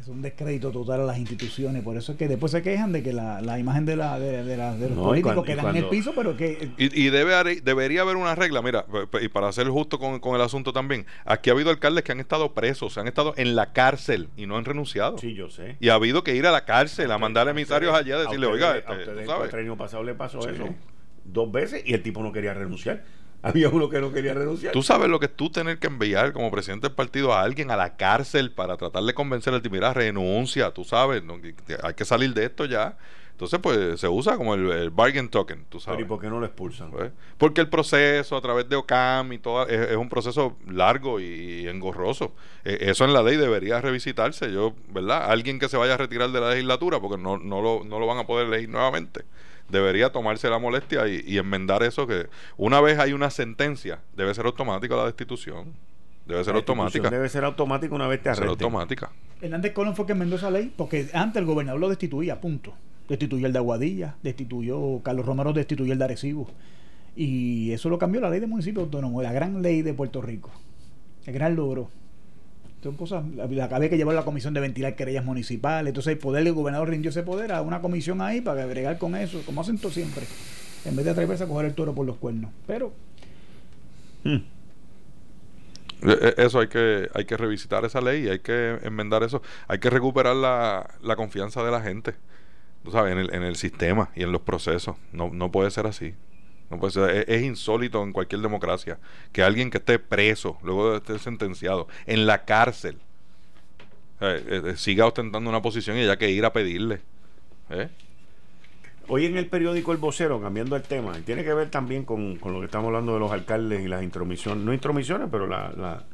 es 0.00 0.08
un 0.08 0.20
descrédito 0.22 0.70
total 0.72 1.02
a 1.02 1.04
las 1.04 1.18
instituciones. 1.18 1.82
Por 1.84 1.96
eso 1.96 2.12
es 2.12 2.18
que 2.18 2.26
después 2.26 2.50
se 2.50 2.60
quejan 2.62 2.90
de 2.92 3.02
que 3.04 3.12
la, 3.12 3.40
la 3.40 3.58
imagen 3.58 3.84
de, 3.86 3.94
la, 3.96 4.18
de, 4.18 4.42
de 4.42 4.56
la- 4.56 4.74
de 4.74 4.88
los 4.88 4.96
No, 4.96 5.04
políticos 5.04 5.44
quedan 5.44 5.68
en 5.68 5.76
el 5.76 5.88
piso, 5.88 6.12
pero 6.16 6.36
que. 6.36 6.70
Y, 6.78 7.06
y 7.06 7.10
debe 7.10 7.60
debería 7.60 8.00
haber 8.02 8.16
una 8.16 8.34
regla, 8.34 8.62
mira, 8.62 8.84
y 9.20 9.28
para 9.28 9.52
ser 9.52 9.68
justo 9.68 9.98
con, 10.00 10.18
con 10.18 10.34
el 10.34 10.40
asunto 10.40 10.72
también, 10.72 11.06
aquí 11.24 11.50
ha 11.50 11.52
habido 11.52 11.70
alcaldes 11.70 12.02
que 12.04 12.10
han 12.12 12.20
estado 12.20 12.52
presos, 12.52 12.98
han 12.98 13.06
estado 13.06 13.34
en 13.36 13.54
la 13.54 13.72
cárcel 13.72 14.28
y 14.36 14.46
no 14.46 14.56
han 14.56 14.64
renunciado. 14.64 15.18
Sí, 15.18 15.34
yo 15.34 15.50
sé. 15.50 15.76
Y 15.78 15.90
ha 15.90 15.94
habido 15.94 16.24
que 16.24 16.34
ir 16.34 16.46
a 16.46 16.50
la 16.52 16.64
cárcel 16.64 17.10
a 17.12 17.18
mandar 17.18 17.46
emisarios 17.48 17.94
allá 17.94 18.16
a 18.16 18.20
decirle, 18.22 18.46
ustedes- 18.48 18.64
oiga, 18.64 18.74
a 18.74 18.78
este, 18.78 18.92
ustedes 19.10 19.26
tú 19.26 19.56
el 19.72 19.76
pasado 19.76 20.02
le 20.02 20.14
pasó 20.14 20.40
Sí. 20.42 20.48
eso 20.54 20.68
dos 21.24 21.50
veces 21.50 21.82
y 21.84 21.94
el 21.94 22.02
tipo 22.02 22.22
no 22.22 22.32
quería 22.32 22.54
renunciar. 22.54 23.04
Había 23.42 23.68
uno 23.70 23.88
que 23.88 24.00
no 24.00 24.12
quería 24.12 24.34
renunciar. 24.34 24.72
Tú 24.72 24.82
sabes 24.82 25.08
lo 25.08 25.18
que 25.18 25.26
tú 25.26 25.50
tener 25.50 25.78
que 25.78 25.88
enviar 25.88 26.32
como 26.32 26.50
presidente 26.50 26.86
del 26.86 26.94
partido 26.94 27.32
a 27.34 27.42
alguien 27.42 27.72
a 27.72 27.76
la 27.76 27.96
cárcel 27.96 28.52
para 28.52 28.76
tratar 28.76 29.02
de 29.02 29.14
convencer 29.14 29.52
al 29.52 29.62
tipo, 29.62 29.74
mira, 29.74 29.92
renuncia, 29.92 30.70
tú 30.70 30.84
sabes, 30.84 31.22
hay 31.82 31.94
que 31.94 32.04
salir 32.04 32.34
de 32.34 32.44
esto 32.44 32.66
ya. 32.66 32.96
Entonces, 33.42 33.58
pues 33.60 33.98
se 34.00 34.06
usa 34.06 34.36
como 34.36 34.54
el, 34.54 34.70
el 34.70 34.90
bargain 34.90 35.28
token, 35.28 35.64
tú 35.68 35.78
Pero 35.78 35.80
sabes. 35.80 36.00
¿y 36.02 36.04
por 36.04 36.20
qué 36.20 36.28
no 36.28 36.38
lo 36.38 36.46
expulsan? 36.46 36.92
Pues, 36.92 37.10
Porque 37.38 37.60
el 37.60 37.68
proceso 37.68 38.36
a 38.36 38.40
través 38.40 38.68
de 38.68 38.76
OCAM 38.76 39.32
y 39.32 39.38
todo 39.38 39.66
es, 39.66 39.90
es 39.90 39.96
un 39.96 40.08
proceso 40.08 40.56
largo 40.68 41.18
y, 41.18 41.66
engorroso. 41.66 42.36
Eh, 42.64 42.78
eso 42.82 43.04
en 43.04 43.12
la 43.12 43.20
ley 43.20 43.36
debería 43.36 43.80
revisitarse. 43.80 44.52
Yo, 44.52 44.74
¿verdad? 44.90 45.28
Alguien 45.28 45.58
que 45.58 45.68
se 45.68 45.76
vaya 45.76 45.94
a 45.94 45.96
retirar 45.96 46.30
de 46.30 46.40
la 46.40 46.50
legislatura, 46.50 47.00
porque 47.00 47.20
no, 47.20 47.36
no, 47.36 47.60
lo, 47.60 47.82
no 47.84 47.98
lo 47.98 48.06
van 48.06 48.18
a 48.18 48.26
poder 48.28 48.46
elegir 48.46 48.68
nuevamente, 48.68 49.24
debería 49.68 50.12
tomarse 50.12 50.48
la 50.48 50.60
molestia 50.60 51.08
y, 51.08 51.24
y 51.26 51.38
enmendar 51.38 51.82
eso 51.82 52.06
que 52.06 52.28
una 52.56 52.80
vez 52.80 53.00
hay 53.00 53.12
una 53.12 53.30
sentencia, 53.30 54.02
debe 54.14 54.32
ser 54.34 54.46
automática 54.46 54.94
la 54.94 55.06
destitución. 55.06 55.72
Debe 56.26 56.44
ser 56.44 56.54
La 56.54 56.58
automática. 56.60 57.10
Debe 57.10 57.28
ser 57.28 57.42
automática 57.44 57.92
una 57.92 58.06
vez 58.06 58.20
te 58.20 58.28
Debe 58.28 58.36
ser 58.36 58.44
arresten. 58.44 58.66
automática. 58.66 59.10
Hernández 59.40 59.72
Colón 59.72 59.96
fue 59.96 60.06
que 60.06 60.12
enmendó 60.12 60.36
esa 60.36 60.52
ley, 60.52 60.72
porque 60.76 61.08
antes 61.12 61.40
el 61.40 61.46
gobernador 61.46 61.80
lo 61.80 61.88
destituía, 61.88 62.40
punto. 62.40 62.72
Destituyó 63.08 63.46
el 63.46 63.52
de 63.52 63.58
Aguadilla, 63.58 64.16
destituyó, 64.22 65.00
Carlos 65.02 65.26
Romero 65.26 65.52
destituyó 65.52 65.92
el 65.92 65.98
de 65.98 66.04
Arecibo. 66.04 66.48
Y 67.14 67.72
eso 67.72 67.88
lo 67.90 67.98
cambió 67.98 68.20
la 68.20 68.30
ley 68.30 68.40
de 68.40 68.46
municipio 68.46 68.82
autónomo, 68.82 69.22
la 69.22 69.32
gran 69.32 69.60
ley 69.60 69.82
de 69.82 69.92
Puerto 69.92 70.22
Rico. 70.22 70.50
El 71.26 71.34
gran 71.34 71.56
logro. 71.56 71.90
Son 72.82 72.96
cosas, 72.96 73.24
la, 73.36 73.44
había 73.44 73.90
que 73.90 73.96
llevar 73.96 74.14
la 74.14 74.24
comisión 74.24 74.54
de 74.54 74.60
ventilar 74.60 74.96
querellas 74.96 75.24
municipales. 75.24 75.88
Entonces 75.90 76.14
el 76.14 76.18
poder 76.18 76.42
del 76.44 76.54
gobernador 76.54 76.88
rindió 76.88 77.10
ese 77.10 77.22
poder 77.22 77.52
a 77.52 77.62
una 77.62 77.80
comisión 77.80 78.20
ahí 78.20 78.40
para 78.40 78.66
bregar 78.66 78.98
con 78.98 79.14
eso, 79.14 79.42
como 79.44 79.60
hacen 79.60 79.78
todos 79.78 79.94
siempre. 79.94 80.24
En 80.84 80.96
vez 80.96 81.04
de 81.04 81.12
atreverse 81.12 81.44
a 81.44 81.46
coger 81.46 81.66
el 81.66 81.74
toro 81.74 81.94
por 81.94 82.06
los 82.06 82.16
cuernos. 82.16 82.50
Pero 82.66 82.92
Hmm. 84.24 84.36
Eh, 86.02 86.18
eh, 86.20 86.34
Eso 86.38 86.60
hay 86.60 86.68
que, 86.68 87.08
hay 87.14 87.24
que 87.24 87.36
revisitar 87.36 87.84
esa 87.84 88.00
ley 88.00 88.28
hay 88.28 88.40
que 88.40 88.78
enmendar 88.82 89.22
eso. 89.22 89.42
Hay 89.68 89.78
que 89.78 89.90
recuperar 89.90 90.36
la, 90.36 90.88
la 91.02 91.16
confianza 91.16 91.62
de 91.62 91.70
la 91.70 91.80
gente, 91.80 92.14
tú 92.84 92.90
sabes, 92.90 93.12
en 93.12 93.18
el, 93.18 93.34
en 93.34 93.42
el 93.42 93.56
sistema 93.56 94.10
y 94.14 94.22
en 94.22 94.32
los 94.32 94.42
procesos. 94.42 94.96
No, 95.12 95.30
no 95.32 95.50
puede 95.50 95.70
ser 95.70 95.86
así. 95.86 96.14
No 96.70 96.78
puede 96.78 96.92
ser. 96.92 97.28
Es, 97.28 97.42
insólito 97.42 98.02
en 98.02 98.12
cualquier 98.12 98.40
democracia 98.40 98.98
que 99.32 99.42
alguien 99.42 99.70
que 99.70 99.78
esté 99.78 99.98
preso, 99.98 100.58
luego 100.62 100.92
de 100.92 100.96
estar 100.98 101.18
sentenciado, 101.18 101.86
en 102.06 102.26
la 102.26 102.44
cárcel, 102.44 102.96
eh, 104.20 104.42
eh, 104.46 104.62
eh, 104.66 104.76
siga 104.76 105.06
ostentando 105.06 105.50
una 105.50 105.60
posición 105.62 105.96
y 105.96 106.00
haya 106.00 106.16
que 106.16 106.30
ir 106.30 106.44
a 106.44 106.52
pedirle. 106.52 107.00
Hoy 109.08 109.26
en 109.26 109.36
el 109.36 109.46
periódico 109.46 109.92
El 109.92 109.98
Vocero, 109.98 110.40
cambiando 110.40 110.76
el 110.76 110.82
tema, 110.82 111.12
tiene 111.26 111.42
que 111.44 111.52
ver 111.52 111.70
también 111.70 112.04
con, 112.04 112.36
con 112.36 112.52
lo 112.52 112.60
que 112.60 112.66
estamos 112.66 112.86
hablando 112.86 113.12
de 113.14 113.20
los 113.20 113.32
alcaldes 113.32 113.82
y 113.84 113.88
las 113.88 114.02
intromisiones, 114.02 114.64
no 114.64 114.72
intromisiones, 114.72 115.28
pero 115.30 115.46
la, 115.46 115.72
la- 115.76 116.04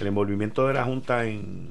el 0.00 0.06
envolvimiento 0.06 0.66
de 0.66 0.74
la 0.74 0.84
Junta 0.84 1.26
en, 1.26 1.68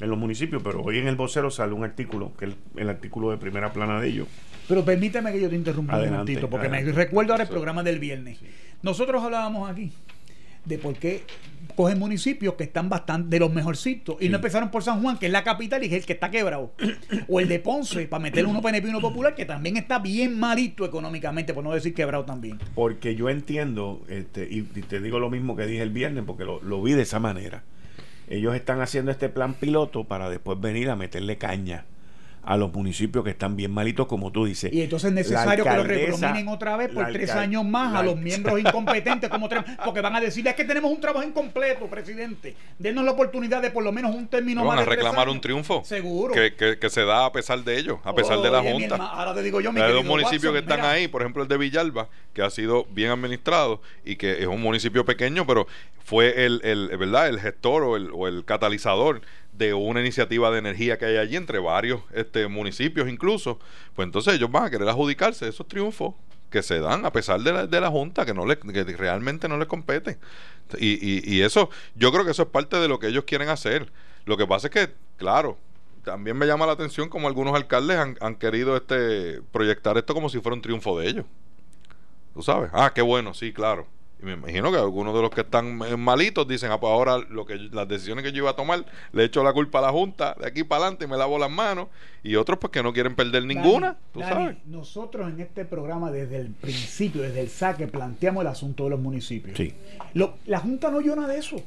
en 0.00 0.08
los 0.10 0.18
municipios. 0.18 0.62
Pero 0.62 0.82
hoy 0.82 0.98
en 0.98 1.08
El 1.08 1.16
Vocero 1.16 1.50
sale 1.50 1.72
un 1.72 1.84
artículo, 1.84 2.32
que 2.36 2.46
es 2.46 2.50
el, 2.76 2.82
el 2.82 2.88
artículo 2.88 3.30
de 3.30 3.36
primera 3.38 3.72
plana 3.72 4.00
de 4.00 4.08
ellos. 4.08 4.28
Pero 4.68 4.84
permíteme 4.84 5.32
que 5.32 5.40
yo 5.40 5.48
te 5.48 5.54
interrumpa 5.56 5.96
un 5.98 6.10
momentito, 6.10 6.50
porque 6.50 6.66
adelante. 6.66 6.92
me 6.92 6.96
recuerdo 6.96 7.32
ahora 7.32 7.42
el 7.44 7.48
Sí. 7.48 7.52
programa 7.54 7.82
del 7.82 7.98
viernes. 8.00 8.38
Nosotros 8.82 9.22
hablábamos 9.22 9.70
aquí 9.70 9.92
de 10.64 10.78
por 10.78 10.94
qué 10.94 11.22
cogen 11.76 11.98
municipios 12.00 12.54
que 12.54 12.64
están 12.64 12.88
bastante 12.88 13.28
de 13.30 13.38
los 13.38 13.52
mejorcitos 13.52 14.16
y 14.20 14.28
no 14.28 14.36
empezaron 14.36 14.70
por 14.72 14.82
San 14.82 15.00
Juan, 15.00 15.16
que 15.18 15.26
es 15.26 15.32
la 15.32 15.44
capital 15.44 15.82
y 15.84 15.86
es 15.86 15.92
el 15.92 16.04
que 16.04 16.14
está 16.14 16.30
quebrado. 16.30 16.72
o 17.28 17.38
el 17.38 17.46
de 17.48 17.60
Ponce, 17.60 18.08
para 18.08 18.20
meter 18.20 18.44
uno 18.46 18.60
PNP 18.60 18.88
y 18.88 18.90
uno 18.90 19.00
popular, 19.00 19.36
que 19.36 19.44
también 19.44 19.76
está 19.76 20.00
bien 20.00 20.36
malito 20.36 20.84
económicamente, 20.84 21.54
por 21.54 21.62
no 21.62 21.72
decir 21.72 21.94
quebrado 21.94 22.24
también. 22.24 22.58
Porque 22.74 23.14
yo 23.14 23.28
entiendo, 23.30 24.02
este, 24.08 24.48
y, 24.50 24.58
y 24.74 24.82
te 24.82 25.00
digo 25.00 25.20
lo 25.20 25.30
mismo 25.30 25.54
que 25.54 25.66
dije 25.66 25.82
el 25.82 25.90
viernes, 25.90 26.24
porque 26.26 26.44
lo, 26.44 26.60
lo 26.62 26.82
vi 26.82 26.94
de 26.94 27.02
esa 27.02 27.20
manera. 27.20 27.62
Ellos 28.28 28.54
están 28.54 28.80
haciendo 28.80 29.10
este 29.10 29.28
plan 29.28 29.54
piloto 29.54 30.04
para 30.04 30.28
después 30.28 30.60
venir 30.60 30.90
a 30.90 30.96
meterle 30.96 31.38
caña 31.38 31.84
a 32.46 32.56
los 32.56 32.72
municipios 32.72 33.24
que 33.24 33.30
están 33.30 33.56
bien 33.56 33.72
malitos, 33.72 34.06
como 34.06 34.30
tú 34.32 34.46
dices. 34.46 34.72
Y 34.72 34.80
entonces 34.82 35.08
es 35.08 35.14
necesario 35.14 35.64
que 35.64 35.70
lo 35.76 35.82
reprominen 35.84 36.48
otra 36.48 36.76
vez 36.76 36.90
por 36.90 37.06
tres 37.12 37.30
años 37.32 37.64
más 37.64 37.94
a 37.94 38.02
los 38.02 38.16
miembros 38.16 38.58
incompetentes, 38.60 39.28
como 39.28 39.48
tres- 39.48 39.64
porque 39.84 40.00
van 40.00 40.14
a 40.16 40.20
decir, 40.20 40.46
es 40.46 40.54
que 40.54 40.64
tenemos 40.64 40.90
un 40.90 41.00
trabajo 41.00 41.26
incompleto, 41.26 41.86
presidente. 41.88 42.54
Denos 42.78 43.04
la 43.04 43.10
oportunidad 43.10 43.60
de 43.60 43.70
por 43.70 43.82
lo 43.84 43.92
menos 43.92 44.14
un 44.14 44.28
término 44.28 44.60
¿No 44.62 44.68
más 44.68 44.76
van 44.76 44.78
a 44.78 44.80
de 44.82 44.86
tres 44.86 44.96
reclamar 44.98 45.22
años". 45.26 45.34
un 45.34 45.40
triunfo? 45.40 45.82
Seguro. 45.84 46.32
Que, 46.32 46.54
que- 46.54 46.78
que 46.78 46.88
se 46.90 47.04
da 47.04 47.26
a 47.26 47.32
pesar 47.32 47.62
de 47.64 47.76
ellos, 47.78 47.98
a 48.04 48.14
pesar 48.14 48.40
de 48.40 48.50
la 48.50 48.60
Oye, 48.60 48.72
Junta. 48.72 48.94
herma- 48.96 49.10
ahora 49.10 49.34
te 49.34 49.42
digo 49.42 49.60
yo, 49.60 49.72
mi 49.72 49.80
Hay 49.80 49.92
dos 49.92 50.04
municipios 50.04 50.52
que 50.52 50.60
están 50.60 50.78
mira, 50.80 50.90
ahí, 50.92 51.08
por 51.08 51.22
ejemplo 51.22 51.42
el 51.42 51.48
de 51.48 51.56
Villalba, 51.58 52.08
que 52.32 52.42
ha 52.42 52.50
sido 52.50 52.86
bien 52.90 53.10
administrado 53.10 53.80
y 54.04 54.16
que 54.16 54.40
es 54.40 54.46
un 54.46 54.62
municipio 54.62 55.04
pequeño, 55.04 55.46
pero 55.46 55.66
fue 56.04 56.44
el, 56.46 56.60
el 56.62 56.96
¿verdad? 56.96 57.28
el 57.28 57.40
gestor 57.40 57.82
o 57.82 57.96
el, 57.96 58.10
o 58.12 58.28
el 58.28 58.44
catalizador 58.44 59.22
de 59.56 59.74
una 59.74 60.00
iniciativa 60.00 60.50
de 60.50 60.58
energía 60.58 60.98
que 60.98 61.06
hay 61.06 61.16
allí 61.16 61.36
entre 61.36 61.58
varios 61.58 62.02
este, 62.12 62.46
municipios 62.48 63.08
incluso. 63.08 63.58
Pues 63.94 64.06
entonces 64.06 64.34
ellos 64.34 64.50
van 64.50 64.64
a 64.64 64.70
querer 64.70 64.88
adjudicarse 64.88 65.48
esos 65.48 65.66
triunfos 65.66 66.14
que 66.50 66.62
se 66.62 66.80
dan 66.80 67.04
a 67.04 67.12
pesar 67.12 67.40
de 67.40 67.52
la, 67.52 67.66
de 67.66 67.80
la 67.80 67.90
Junta, 67.90 68.24
que, 68.24 68.34
no 68.34 68.46
le, 68.46 68.58
que 68.58 68.84
realmente 68.84 69.48
no 69.48 69.58
les 69.58 69.68
compete. 69.68 70.18
Y, 70.78 70.94
y, 70.94 71.22
y 71.24 71.42
eso, 71.42 71.70
yo 71.94 72.12
creo 72.12 72.24
que 72.24 72.30
eso 72.30 72.42
es 72.42 72.48
parte 72.48 72.76
de 72.76 72.88
lo 72.88 72.98
que 72.98 73.08
ellos 73.08 73.24
quieren 73.24 73.48
hacer. 73.48 73.92
Lo 74.24 74.36
que 74.36 74.46
pasa 74.46 74.68
es 74.68 74.72
que, 74.72 74.94
claro, 75.16 75.58
también 76.04 76.36
me 76.36 76.46
llama 76.46 76.66
la 76.66 76.72
atención 76.72 77.08
como 77.08 77.28
algunos 77.28 77.54
alcaldes 77.54 77.98
han, 77.98 78.16
han 78.20 78.36
querido 78.36 78.76
este 78.76 79.40
proyectar 79.52 79.96
esto 79.98 80.14
como 80.14 80.28
si 80.28 80.40
fuera 80.40 80.54
un 80.54 80.62
triunfo 80.62 80.98
de 80.98 81.08
ellos. 81.08 81.26
¿Tú 82.34 82.42
sabes? 82.42 82.70
Ah, 82.72 82.92
qué 82.94 83.02
bueno, 83.02 83.34
sí, 83.34 83.52
claro. 83.52 83.86
Me 84.26 84.32
imagino 84.32 84.72
que 84.72 84.78
algunos 84.78 85.14
de 85.14 85.22
los 85.22 85.30
que 85.30 85.42
están 85.42 85.76
malitos 86.00 86.48
dicen, 86.48 86.72
ah, 86.72 86.80
pues 86.80 86.90
ahora 86.90 87.18
lo 87.30 87.46
que 87.46 87.58
yo- 87.58 87.68
las 87.72 87.86
decisiones 87.86 88.24
que 88.24 88.32
yo 88.32 88.38
iba 88.38 88.50
a 88.50 88.56
tomar, 88.56 88.84
le 89.12 89.22
echo 89.24 89.44
la 89.44 89.52
culpa 89.52 89.78
a 89.78 89.82
la 89.82 89.90
Junta 89.92 90.34
de 90.40 90.48
aquí 90.48 90.64
para 90.64 90.82
adelante 90.82 91.04
y 91.04 91.08
me 91.08 91.16
lavo 91.16 91.38
las 91.38 91.50
manos. 91.50 91.86
Y 92.24 92.34
otros 92.34 92.58
pues 92.58 92.72
que 92.72 92.82
no 92.82 92.92
quieren 92.92 93.14
perder 93.14 93.42
Dani, 93.42 93.54
ninguna, 93.54 93.96
tú 94.12 94.18
Dani, 94.18 94.32
sabes. 94.32 94.56
Nosotros 94.66 95.28
en 95.32 95.40
este 95.40 95.64
programa 95.64 96.10
desde 96.10 96.38
el 96.38 96.48
principio, 96.48 97.22
desde 97.22 97.40
el 97.40 97.48
saque, 97.50 97.86
planteamos 97.86 98.40
el 98.42 98.48
asunto 98.48 98.82
de 98.84 98.90
los 98.90 98.98
municipios. 99.00 99.56
Sí. 99.56 99.72
Lo- 100.14 100.34
la 100.46 100.58
Junta 100.58 100.90
no 100.90 100.96
oyó 100.98 101.14
nada 101.14 101.28
de 101.32 101.38
eso. 101.38 101.62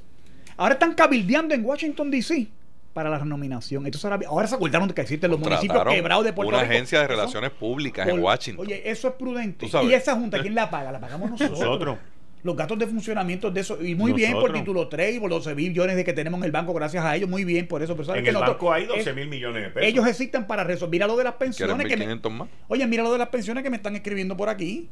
Ahora 0.58 0.74
están 0.74 0.94
cabildeando 0.96 1.56
en 1.56 1.64
Washington, 1.64 2.12
D.C. 2.12 2.50
para 2.92 3.10
la 3.10 3.20
renominación. 3.20 3.86
Entonces 3.86 4.04
ahora, 4.12 4.28
ahora 4.28 4.48
se 4.48 4.56
acordaron 4.56 4.90
de 4.90 4.94
que 4.94 5.00
existen 5.02 5.32
los 5.32 5.40
municipios 5.40 5.82
quebrados 5.88 6.26
de 6.26 6.34
Puerto 6.34 6.50
una 6.50 6.62
Rico. 6.64 6.74
agencia 6.74 7.00
de 7.00 7.08
relaciones 7.08 7.52
públicas 7.52 8.06
en 8.10 8.20
Washington. 8.22 8.66
Oye, 8.66 8.82
eso 8.92 9.08
es 9.08 9.14
prudente. 9.14 9.66
¿Y 9.84 9.94
esa 9.94 10.16
junta 10.16 10.42
quién 10.42 10.56
la 10.56 10.70
paga? 10.70 10.92
La 10.92 11.00
pagamos 11.00 11.30
nosotros. 11.32 11.58
Nosotros. 11.60 11.98
Los 12.42 12.56
gastos 12.56 12.80
de 12.80 12.88
funcionamiento 12.88 13.52
de 13.52 13.60
eso. 13.62 13.84
Y 13.84 13.96
muy 13.96 14.14
bien 14.14 14.32
por 14.34 14.54
título 14.54 14.88
3 14.88 15.16
y 15.16 15.20
por 15.20 15.30
los 15.30 15.44
12 15.44 15.56
billones 15.56 15.96
de 15.98 16.06
que 16.06 16.14
tenemos 16.14 16.40
en 16.40 16.46
el 16.46 16.52
banco, 16.52 16.74
gracias 16.74 17.04
a 17.04 17.16
ellos. 17.16 17.30
Muy 17.30 17.44
bien 17.44 17.68
por 17.68 17.84
eso. 17.84 17.94
Pero 17.96 18.06
¿sabes 18.06 18.20
En 18.20 18.24
que 18.24 18.30
el 18.30 18.34
nosotros- 18.36 18.56
banco 18.56 18.72
hay 18.74 18.86
12 18.86 19.10
es- 19.10 19.16
mil 19.16 19.28
millones 19.28 19.62
de 19.64 19.70
pesos. 19.72 19.90
Ellos 19.90 20.08
existen 20.08 20.48
para 20.48 20.64
resolver. 20.64 20.92
Mira 20.92 21.08
lo 21.08 21.18
de 21.18 21.26
las 21.26 21.34
¿Quieren 21.34 21.50
pensiones. 21.52 21.78
Que 21.78 21.84
me- 21.98 22.06
1500 22.06 22.32
más? 22.32 22.50
Oye, 22.70 22.88
mira 22.88 23.04
lo 23.04 23.12
de 23.12 23.18
las 23.18 23.28
pensiones 23.30 23.64
que 23.64 23.70
me 23.70 23.76
están 23.78 23.96
escribiendo 23.96 24.38
por 24.38 24.48
aquí. 24.48 24.88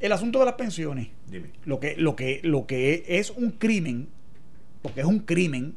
El 0.00 0.12
asunto 0.12 0.38
de 0.38 0.44
las 0.46 0.54
pensiones. 0.54 1.08
Dime. 1.26 1.50
Lo 1.64 1.80
que, 1.80 1.96
lo 1.96 2.16
que, 2.16 2.40
lo 2.44 2.66
que 2.66 3.04
es 3.08 3.30
un 3.30 3.50
crimen, 3.50 4.08
porque 4.80 5.00
es 5.00 5.06
un 5.06 5.18
crimen 5.18 5.74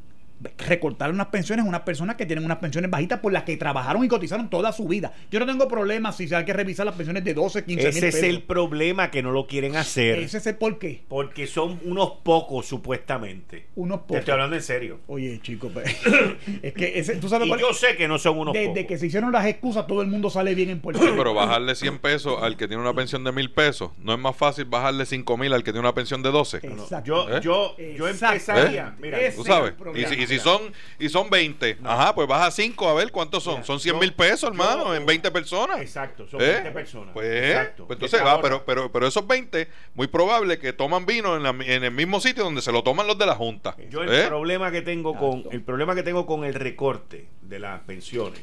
recortar 0.58 1.10
unas 1.10 1.26
pensiones 1.28 1.64
a 1.64 1.68
unas 1.68 1.82
personas 1.82 2.16
que 2.16 2.26
tienen 2.26 2.44
unas 2.44 2.58
pensiones 2.58 2.90
bajitas 2.90 3.20
por 3.20 3.32
las 3.32 3.42
que 3.44 3.56
trabajaron 3.56 4.04
y 4.04 4.08
cotizaron 4.08 4.48
toda 4.50 4.72
su 4.72 4.86
vida. 4.88 5.12
Yo 5.30 5.40
no 5.40 5.46
tengo 5.46 5.68
problema 5.68 6.12
si 6.12 6.28
se 6.28 6.36
hay 6.36 6.44
que 6.44 6.52
revisar 6.52 6.86
las 6.86 6.94
pensiones 6.94 7.24
de 7.24 7.34
12, 7.34 7.64
15 7.64 7.88
Ese 7.88 8.08
es 8.08 8.22
el 8.22 8.42
problema 8.42 9.10
que 9.10 9.22
no 9.22 9.30
lo 9.30 9.46
quieren 9.46 9.76
hacer. 9.76 10.18
Ese 10.18 10.38
es 10.38 10.46
el 10.46 10.56
por 10.56 10.78
qué. 10.78 11.02
Porque 11.08 11.46
son 11.46 11.80
unos 11.84 12.10
pocos, 12.22 12.66
supuestamente. 12.66 13.66
Unos 13.76 14.00
Te 14.00 14.02
pocos. 14.08 14.18
estoy 14.20 14.32
hablando 14.32 14.56
en 14.56 14.62
serio. 14.62 15.00
Oye, 15.06 15.40
chico, 15.42 15.70
pero- 15.72 15.86
es 16.62 16.72
que 16.72 16.98
ese, 16.98 17.16
tú 17.16 17.28
sabes 17.28 17.46
Y 17.46 17.50
cuál- 17.50 17.60
yo 17.60 17.72
sé 17.72 17.96
que 17.96 18.08
no 18.08 18.18
son 18.18 18.38
unos 18.38 18.52
desde 18.54 18.68
pocos. 18.68 18.84
que 18.86 18.98
se 18.98 19.06
hicieron 19.06 19.32
las 19.32 19.46
excusas 19.46 19.86
todo 19.86 20.02
el 20.02 20.08
mundo 20.08 20.30
sale 20.30 20.54
bien 20.54 20.70
en 20.70 20.80
Puerto 20.80 21.02
Sí, 21.02 21.08
pero 21.16 21.34
bajarle 21.34 21.74
100 21.74 21.98
pesos 21.98 22.42
al 22.42 22.56
que 22.56 22.68
tiene 22.68 22.82
una 22.82 22.94
pensión 22.94 23.24
de 23.24 23.32
mil 23.32 23.50
pesos, 23.50 23.90
¿no 23.98 24.12
es 24.12 24.18
más 24.18 24.36
fácil 24.36 24.64
bajarle 24.66 25.06
5 25.06 25.36
mil 25.36 25.52
al 25.52 25.62
que 25.62 25.72
tiene 25.72 25.80
una 25.80 25.94
pensión 25.94 26.22
de 26.22 26.30
12? 26.30 26.58
Exacto. 26.58 27.04
Yo, 27.04 27.36
¿Eh? 27.36 27.40
yo, 27.42 27.76
yo 27.96 28.08
empezaría. 28.08 28.88
¿Eh? 28.88 29.00
Mira, 29.00 29.20
Ese 29.20 29.36
Tú 29.36 29.42
es 29.42 29.48
sabes. 29.48 29.74
si, 30.08 30.14
y 30.22 30.26
si 30.26 30.31
son 30.38 30.72
y 30.98 31.08
son 31.08 31.28
20, 31.30 31.78
ajá, 31.84 32.14
pues 32.14 32.26
baja 32.28 32.50
5 32.50 32.88
a 32.88 32.94
ver 32.94 33.10
cuántos 33.12 33.42
son. 33.42 33.54
Mira, 33.54 33.64
son 33.66 33.80
100 33.80 33.94
yo- 33.94 34.00
mil 34.00 34.12
pesos, 34.14 34.50
hermano, 34.50 34.84
yo- 34.86 34.94
en 34.94 35.06
20 35.06 35.30
personas. 35.30 35.80
Exacto, 35.80 36.26
son 36.28 36.40
¿Eh? 36.40 36.46
20 36.52 36.70
personas. 36.70 37.14
Pues, 37.14 37.50
Exacto. 37.50 37.86
pues 37.86 37.96
entonces, 37.96 38.20
ah, 38.24 38.38
pero, 38.42 38.64
pero, 38.64 38.90
pero 38.92 39.06
esos 39.06 39.26
20, 39.26 39.68
muy 39.94 40.06
probable 40.06 40.58
que 40.58 40.72
toman 40.72 41.06
vino 41.06 41.36
en, 41.36 41.42
la- 41.42 41.50
en 41.50 41.84
el 41.84 41.90
mismo 41.92 42.20
sitio 42.20 42.44
donde 42.44 42.62
se 42.62 42.72
lo 42.72 42.82
toman 42.82 43.06
los 43.06 43.18
de 43.18 43.26
la 43.26 43.34
Junta. 43.34 43.76
Yo 43.90 44.02
el 44.02 44.12
¿Eh? 44.12 44.26
problema 44.28 44.70
que 44.70 44.82
tengo 44.82 45.14
con 45.16 45.44
el 45.50 45.62
problema 45.62 45.94
que 45.94 46.02
tengo 46.02 46.26
con 46.26 46.44
el 46.44 46.54
recorte 46.54 47.28
de 47.42 47.58
las 47.58 47.80
pensiones 47.82 48.40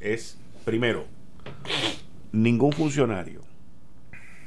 es 0.00 0.38
primero 0.64 1.06
ningún 2.32 2.72
funcionario 2.72 3.42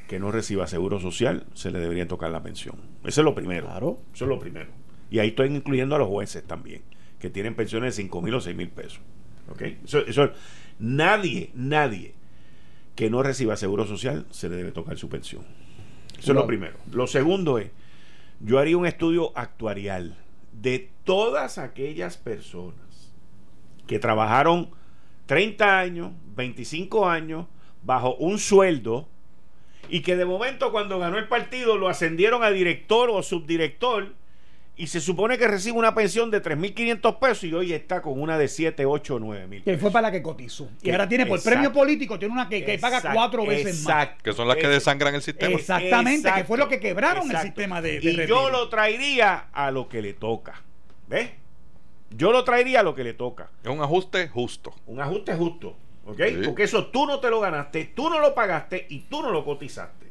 que 0.08 0.20
no 0.20 0.32
reciba 0.32 0.68
seguro 0.68 1.00
social 1.00 1.46
se 1.54 1.72
le 1.72 1.80
debería 1.80 2.08
tocar 2.08 2.30
la 2.30 2.44
pensión. 2.44 2.76
Eso 3.04 3.22
es 3.22 3.26
lo 3.26 3.34
primero. 3.34 3.66
Claro. 3.68 3.98
Eso 4.14 4.26
es 4.26 4.30
lo 4.30 4.40
primero. 4.40 4.70
Y 5.12 5.20
ahí 5.20 5.30
estoy 5.30 5.48
incluyendo 5.50 5.96
a 5.96 6.00
los 6.00 6.08
jueces 6.08 6.44
también, 6.46 6.82
que 7.20 7.30
tienen 7.30 7.56
pensiones 7.56 7.96
de 7.96 8.04
5 8.04 8.22
mil 8.22 8.34
o 8.36 8.42
6 8.42 8.56
mil 8.56 8.70
pesos. 8.70 9.00
¿Ok? 9.50 9.62
Eso, 9.84 10.00
eso- 10.00 10.32
nadie, 10.80 11.52
nadie 11.54 12.14
que 12.96 13.10
no 13.10 13.22
reciba 13.24 13.58
seguro 13.58 13.86
social 13.86 14.26
se 14.32 14.50
le 14.50 14.56
debe 14.56 14.72
tocar 14.72 14.98
su 14.98 15.10
pensión. 15.10 15.44
Eso 16.18 16.32
es 16.32 16.36
lo 16.36 16.48
primero. 16.48 16.78
Lo 16.92 17.08
segundo 17.08 17.60
es, 17.60 17.70
yo 18.40 18.58
haría 18.60 18.78
un 18.78 18.86
estudio 18.86 19.32
actuarial 19.38 20.16
de 20.54 20.90
todas 21.04 21.58
aquellas 21.58 22.18
personas 22.18 23.14
que 23.86 24.00
trabajaron 24.00 24.70
30 25.26 25.80
años, 25.80 26.12
25 26.36 27.08
años, 27.10 27.46
bajo 27.84 28.16
un 28.16 28.40
sueldo 28.40 29.08
y 29.90 30.02
que 30.02 30.16
de 30.16 30.26
momento 30.26 30.72
cuando 30.72 30.98
ganó 30.98 31.18
el 31.18 31.28
partido 31.28 31.78
lo 31.78 31.88
ascendieron 31.90 32.44
a 32.44 32.50
director 32.50 33.10
o 33.12 33.22
subdirector 33.22 34.14
y 34.78 34.88
se 34.88 35.00
supone 35.00 35.38
que 35.38 35.48
recibe 35.48 35.78
una 35.78 35.96
pensión 35.96 36.30
de 36.32 36.42
3.500 36.42 37.20
pesos 37.20 37.44
y 37.46 37.54
hoy 37.54 37.72
está 37.74 38.02
con 38.02 38.20
una 38.20 38.38
de 38.38 38.48
7, 38.48 38.86
8, 38.86 39.20
9 39.20 39.48
mil. 39.48 39.64
Que 39.64 39.78
fue 39.78 39.90
para 39.92 40.08
la 40.08 40.12
que 40.12 40.22
cotizó. 40.22 40.70
Y 40.82 40.92
ahora 40.92 41.08
tiene 41.08 41.26
por 41.26 41.38
exacto. 41.38 41.56
premio 41.56 41.72
político, 41.74 42.20
tiene 42.20 42.34
una 42.34 42.50
que, 42.50 42.64
que 42.66 42.78
paga 42.78 43.02
cuatro 43.14 43.46
veces 43.46 43.84
más. 43.84 43.94
exacto. 43.94 44.24
Que 44.24 44.34
son 44.34 44.48
las 44.48 44.58
que 44.58 44.68
desangran 44.68 45.16
el 45.16 45.22
sistema. 45.22 45.56
Exactamente, 45.56 46.32
que 46.34 46.44
fue 46.44 46.58
lo 46.58 46.68
que 46.68 46.76
Exacto, 46.76 46.88
quebraron 46.88 47.32
el 47.32 47.38
sistema 47.38 47.82
de, 47.82 48.00
de 48.00 48.12
Y 48.12 48.16
retiro. 48.16 48.28
yo 48.28 48.50
lo 48.50 48.68
traería 48.70 49.48
a 49.54 49.72
lo 49.72 49.88
que 49.88 50.02
le 50.02 50.14
toca. 50.14 50.62
¿Ves? 51.08 51.30
Yo 52.10 52.32
lo 52.32 52.44
traería 52.44 52.82
a 52.82 52.84
lo 52.84 52.96
que 52.96 53.04
le 53.04 53.14
toca. 53.14 53.50
Es 53.64 53.70
un 53.70 53.82
ajuste 53.82 54.28
justo. 54.28 54.74
Un 54.88 55.00
ajuste 55.00 55.34
justo. 55.36 55.78
¿Ok? 56.06 56.22
Sí. 56.28 56.42
Porque 56.46 56.64
eso 56.64 56.88
tú 56.88 57.06
no 57.06 57.20
te 57.20 57.30
lo 57.30 57.40
ganaste, 57.40 57.86
tú 57.96 58.10
no 58.10 58.20
lo 58.20 58.36
pagaste 58.36 58.86
y 58.90 59.00
tú 59.02 59.22
no 59.22 59.32
lo 59.32 59.44
cotizaste. 59.44 60.05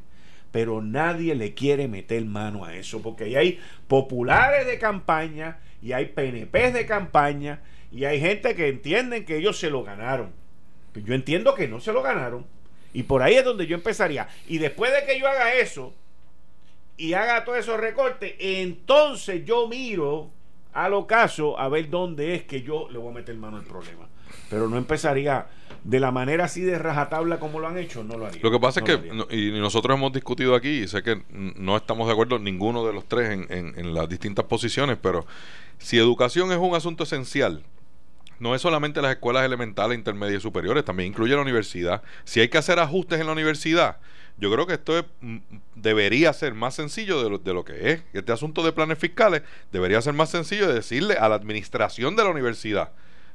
Pero 0.54 0.80
nadie 0.80 1.34
le 1.34 1.52
quiere 1.52 1.88
meter 1.88 2.24
mano 2.26 2.64
a 2.64 2.76
eso. 2.76 3.02
Porque 3.02 3.24
ahí 3.24 3.34
hay 3.34 3.60
populares 3.88 4.68
de 4.68 4.78
campaña 4.78 5.58
y 5.82 5.90
hay 5.90 6.06
PNPs 6.06 6.72
de 6.72 6.86
campaña 6.86 7.60
y 7.90 8.04
hay 8.04 8.20
gente 8.20 8.54
que 8.54 8.68
entienden 8.68 9.24
que 9.24 9.38
ellos 9.38 9.58
se 9.58 9.68
lo 9.68 9.82
ganaron. 9.82 10.30
Yo 10.94 11.12
entiendo 11.12 11.56
que 11.56 11.66
no 11.66 11.80
se 11.80 11.92
lo 11.92 12.02
ganaron. 12.02 12.46
Y 12.92 13.02
por 13.02 13.20
ahí 13.20 13.34
es 13.34 13.44
donde 13.44 13.66
yo 13.66 13.74
empezaría. 13.74 14.28
Y 14.46 14.58
después 14.58 14.92
de 14.92 15.04
que 15.04 15.18
yo 15.18 15.26
haga 15.26 15.54
eso 15.54 15.92
y 16.96 17.14
haga 17.14 17.44
todos 17.44 17.58
esos 17.58 17.80
recortes, 17.80 18.36
entonces 18.38 19.44
yo 19.44 19.66
miro 19.66 20.30
al 20.72 20.94
ocaso 20.94 21.58
a 21.58 21.68
ver 21.68 21.90
dónde 21.90 22.36
es 22.36 22.44
que 22.44 22.62
yo 22.62 22.88
le 22.92 22.98
voy 22.98 23.10
a 23.10 23.14
meter 23.16 23.34
mano 23.34 23.56
al 23.56 23.64
problema. 23.64 24.06
Pero 24.48 24.68
no 24.68 24.76
empezaría 24.76 25.48
de 25.84 26.00
la 26.00 26.10
manera 26.10 26.44
así 26.46 26.62
de 26.62 26.78
rajatabla 26.78 27.38
como 27.38 27.60
lo 27.60 27.68
han 27.68 27.76
hecho, 27.78 28.02
no 28.02 28.16
lo 28.16 28.26
haría. 28.26 28.40
Lo 28.42 28.50
que 28.50 28.58
pasa 28.58 28.80
No 28.80 28.86
es 28.86 28.96
que, 29.00 29.12
no- 29.12 29.26
y 29.30 29.52
nosotros 29.60 29.96
hemos 29.96 30.12
discutido 30.12 30.54
aquí, 30.54 30.80
y 30.84 30.88
sé 30.88 31.02
que 31.02 31.22
no 31.30 31.76
estamos 31.76 32.06
de 32.06 32.12
acuerdo 32.14 32.38
ninguno 32.38 32.86
de 32.86 32.92
los 32.92 33.04
tres 33.06 33.30
en, 33.30 33.46
en- 33.50 33.78
en 33.78 33.94
las 33.94 34.08
distintas 34.08 34.46
posiciones, 34.46 34.96
pero 35.00 35.26
si 35.78 35.98
educación 35.98 36.50
es 36.52 36.58
un 36.58 36.74
asunto 36.74 37.04
esencial, 37.04 37.62
no 38.40 38.54
es 38.54 38.62
solamente 38.62 39.00
las 39.02 39.12
escuelas 39.12 39.44
elementales, 39.44 39.96
intermedias 39.96 40.38
y 40.40 40.42
superiores, 40.42 40.84
también 40.84 41.10
incluye 41.10 41.34
la 41.36 41.42
universidad. 41.42 42.02
Si 42.24 42.40
hay 42.40 42.48
que 42.48 42.58
hacer 42.58 42.78
ajustes 42.78 43.20
en 43.20 43.26
la 43.26 43.32
universidad, 43.32 43.98
yo 44.38 44.50
creo 44.50 44.66
que 44.66 44.74
esto 44.74 44.98
es, 44.98 45.04
debería 45.76 46.32
ser 46.32 46.54
más 46.54 46.74
sencillo 46.74 47.22
de 47.22 47.30
lo, 47.30 47.38
de 47.38 47.54
lo 47.54 47.64
que 47.64 47.92
es. 47.92 48.02
Este 48.12 48.32
asunto 48.32 48.62
de 48.64 48.72
planes 48.72 48.98
fiscales 48.98 49.42
debería 49.70 50.00
ser 50.02 50.14
más 50.14 50.30
sencillo 50.30 50.66
de 50.66 50.74
decirle 50.74 51.14
a 51.14 51.28
la 51.28 51.36
administración 51.36 52.16
de 52.16 52.24
la 52.24 52.30
universidad, 52.30 52.90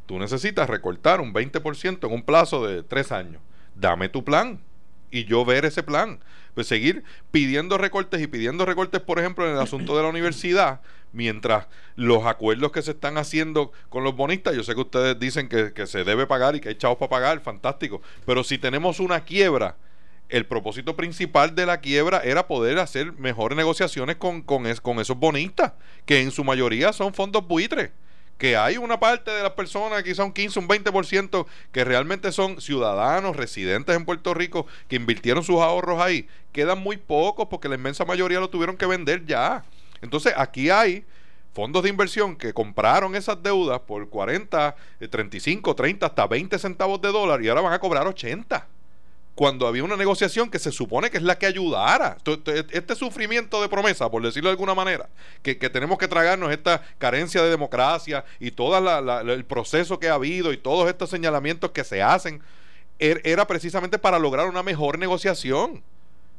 tú 0.10 0.18
necesitas 0.18 0.68
recortar 0.68 1.22
un 1.22 1.32
20% 1.36 2.08
en 2.08 2.12
un 2.12 2.24
plazo 2.24 2.66
de 2.66 2.82
tres 2.82 3.12
años. 3.12 3.44
Dame 3.76 4.10
tu 4.10 4.24
plan 4.24 4.60
y 5.12 5.26
yo 5.26 5.46
ver 5.46 5.66
ese 5.66 5.84
plan. 5.84 6.18
Pues 6.56 6.66
seguir 6.66 7.04
pidiendo 7.30 7.78
recortes 7.78 8.20
y 8.20 8.26
pidiendo 8.26 8.66
recortes, 8.66 9.02
por 9.02 9.20
ejemplo, 9.20 9.46
en 9.48 9.54
el 9.54 9.60
asunto 9.62 9.96
de 9.96 10.02
la 10.02 10.10
universidad, 10.10 10.82
mientras 11.14 11.68
los 11.96 12.26
acuerdos 12.26 12.72
que 12.72 12.82
se 12.82 12.90
están 12.92 13.20
haciendo 13.20 13.72
con 13.90 14.04
los 14.04 14.16
bonistas, 14.16 14.56
yo 14.56 14.64
sé 14.64 14.74
que 14.74 14.82
ustedes 14.82 15.20
dicen 15.20 15.48
que, 15.48 15.74
que 15.74 15.86
se 15.86 16.04
debe 16.04 16.26
pagar 16.26 16.56
y 16.56 16.60
que 16.60 16.70
hay 16.70 16.76
chavos 16.76 16.98
para 16.98 17.12
pagar, 17.12 17.40
fantástico, 17.42 18.02
pero 18.26 18.44
si 18.44 18.58
tenemos 18.58 19.00
una 19.00 19.24
quiebra, 19.26 19.76
el 20.28 20.48
propósito 20.48 20.96
principal 20.96 21.54
de 21.54 21.68
la 21.68 21.82
quiebra 21.82 22.22
era 22.24 22.48
poder 22.48 22.80
hacer 22.80 23.14
mejores 23.14 23.56
negociaciones 23.56 24.16
con, 24.16 24.42
con, 24.42 24.66
es- 24.66 24.82
con 24.82 25.00
esos 25.00 25.18
bonistas, 25.20 25.74
que 26.08 26.20
en 26.22 26.32
su 26.32 26.44
mayoría 26.44 26.94
son 26.94 27.14
fondos 27.14 27.48
buitres 27.48 27.92
que 28.40 28.56
hay 28.56 28.78
una 28.78 29.00
parte 29.00 29.30
de 29.30 29.44
las 29.44 29.52
personas, 29.52 30.02
quizá 30.02 30.24
un 30.24 30.32
15, 30.32 30.60
un 30.60 30.68
20%, 30.68 31.46
que 31.74 31.84
realmente 31.84 32.32
son 32.32 32.60
ciudadanos, 32.62 33.36
residentes 33.36 33.96
en 33.96 34.06
Puerto 34.06 34.34
Rico, 34.34 34.66
que 34.88 34.96
invirtieron 34.96 35.44
sus 35.44 35.58
ahorros 35.58 36.02
ahí. 36.02 36.28
Quedan 36.54 36.80
muy 36.80 36.96
pocos 36.96 37.48
porque 37.50 37.68
la 37.68 37.76
inmensa 37.76 38.06
mayoría 38.06 38.40
lo 38.40 38.50
tuvieron 38.50 38.78
que 38.78 38.86
vender 38.86 39.26
ya. 39.26 39.64
Entonces 40.02 40.34
aquí 40.38 40.70
hay 40.70 41.06
fondos 41.54 41.84
de 41.84 41.90
inversión 41.90 42.38
que 42.38 42.54
compraron 42.54 43.14
esas 43.14 43.44
deudas 43.44 43.82
por 43.82 44.10
40, 44.10 44.74
eh, 45.02 45.08
35, 45.10 45.76
30, 45.76 46.06
hasta 46.06 46.26
20 46.26 46.58
centavos 46.58 47.02
de 47.02 47.12
dólar 47.12 47.44
y 47.44 47.50
ahora 47.50 47.62
van 47.62 47.74
a 47.74 47.80
cobrar 47.80 48.08
80 48.08 48.66
cuando 49.40 49.68
había 49.68 49.86
una 49.86 49.96
negociación 49.96 50.50
que 50.50 50.60
se 50.60 50.70
supone 50.70 51.10
que 51.10 51.16
es 51.16 51.24
la 51.24 51.38
que 51.38 51.46
ayudara. 51.46 52.18
Este 52.74 52.94
sufrimiento 52.94 53.62
de 53.62 53.70
promesa, 53.70 54.12
por 54.12 54.22
decirlo 54.22 54.50
de 54.50 54.52
alguna 54.52 54.76
manera, 54.76 55.08
que, 55.42 55.56
tenemos 55.56 55.98
que 55.98 56.10
tragarnos 56.10 56.52
esta 56.52 56.82
carencia 56.98 57.42
de 57.42 57.50
democracia 57.50 58.26
y 58.42 58.52
todo 58.52 58.78
el 59.22 59.46
proceso 59.46 59.98
que 59.98 60.10
ha 60.10 60.16
habido 60.16 60.52
y 60.52 60.58
todos 60.58 60.90
estos 60.90 61.10
señalamientos 61.10 61.72
que 61.72 61.86
se 61.86 62.02
hacen, 62.04 62.42
er- 63.00 63.22
era 63.24 63.48
precisamente 63.48 63.98
para 63.98 64.20
lograr 64.20 64.46
una 64.50 64.62
mejor 64.62 65.00
negociación. 65.00 65.84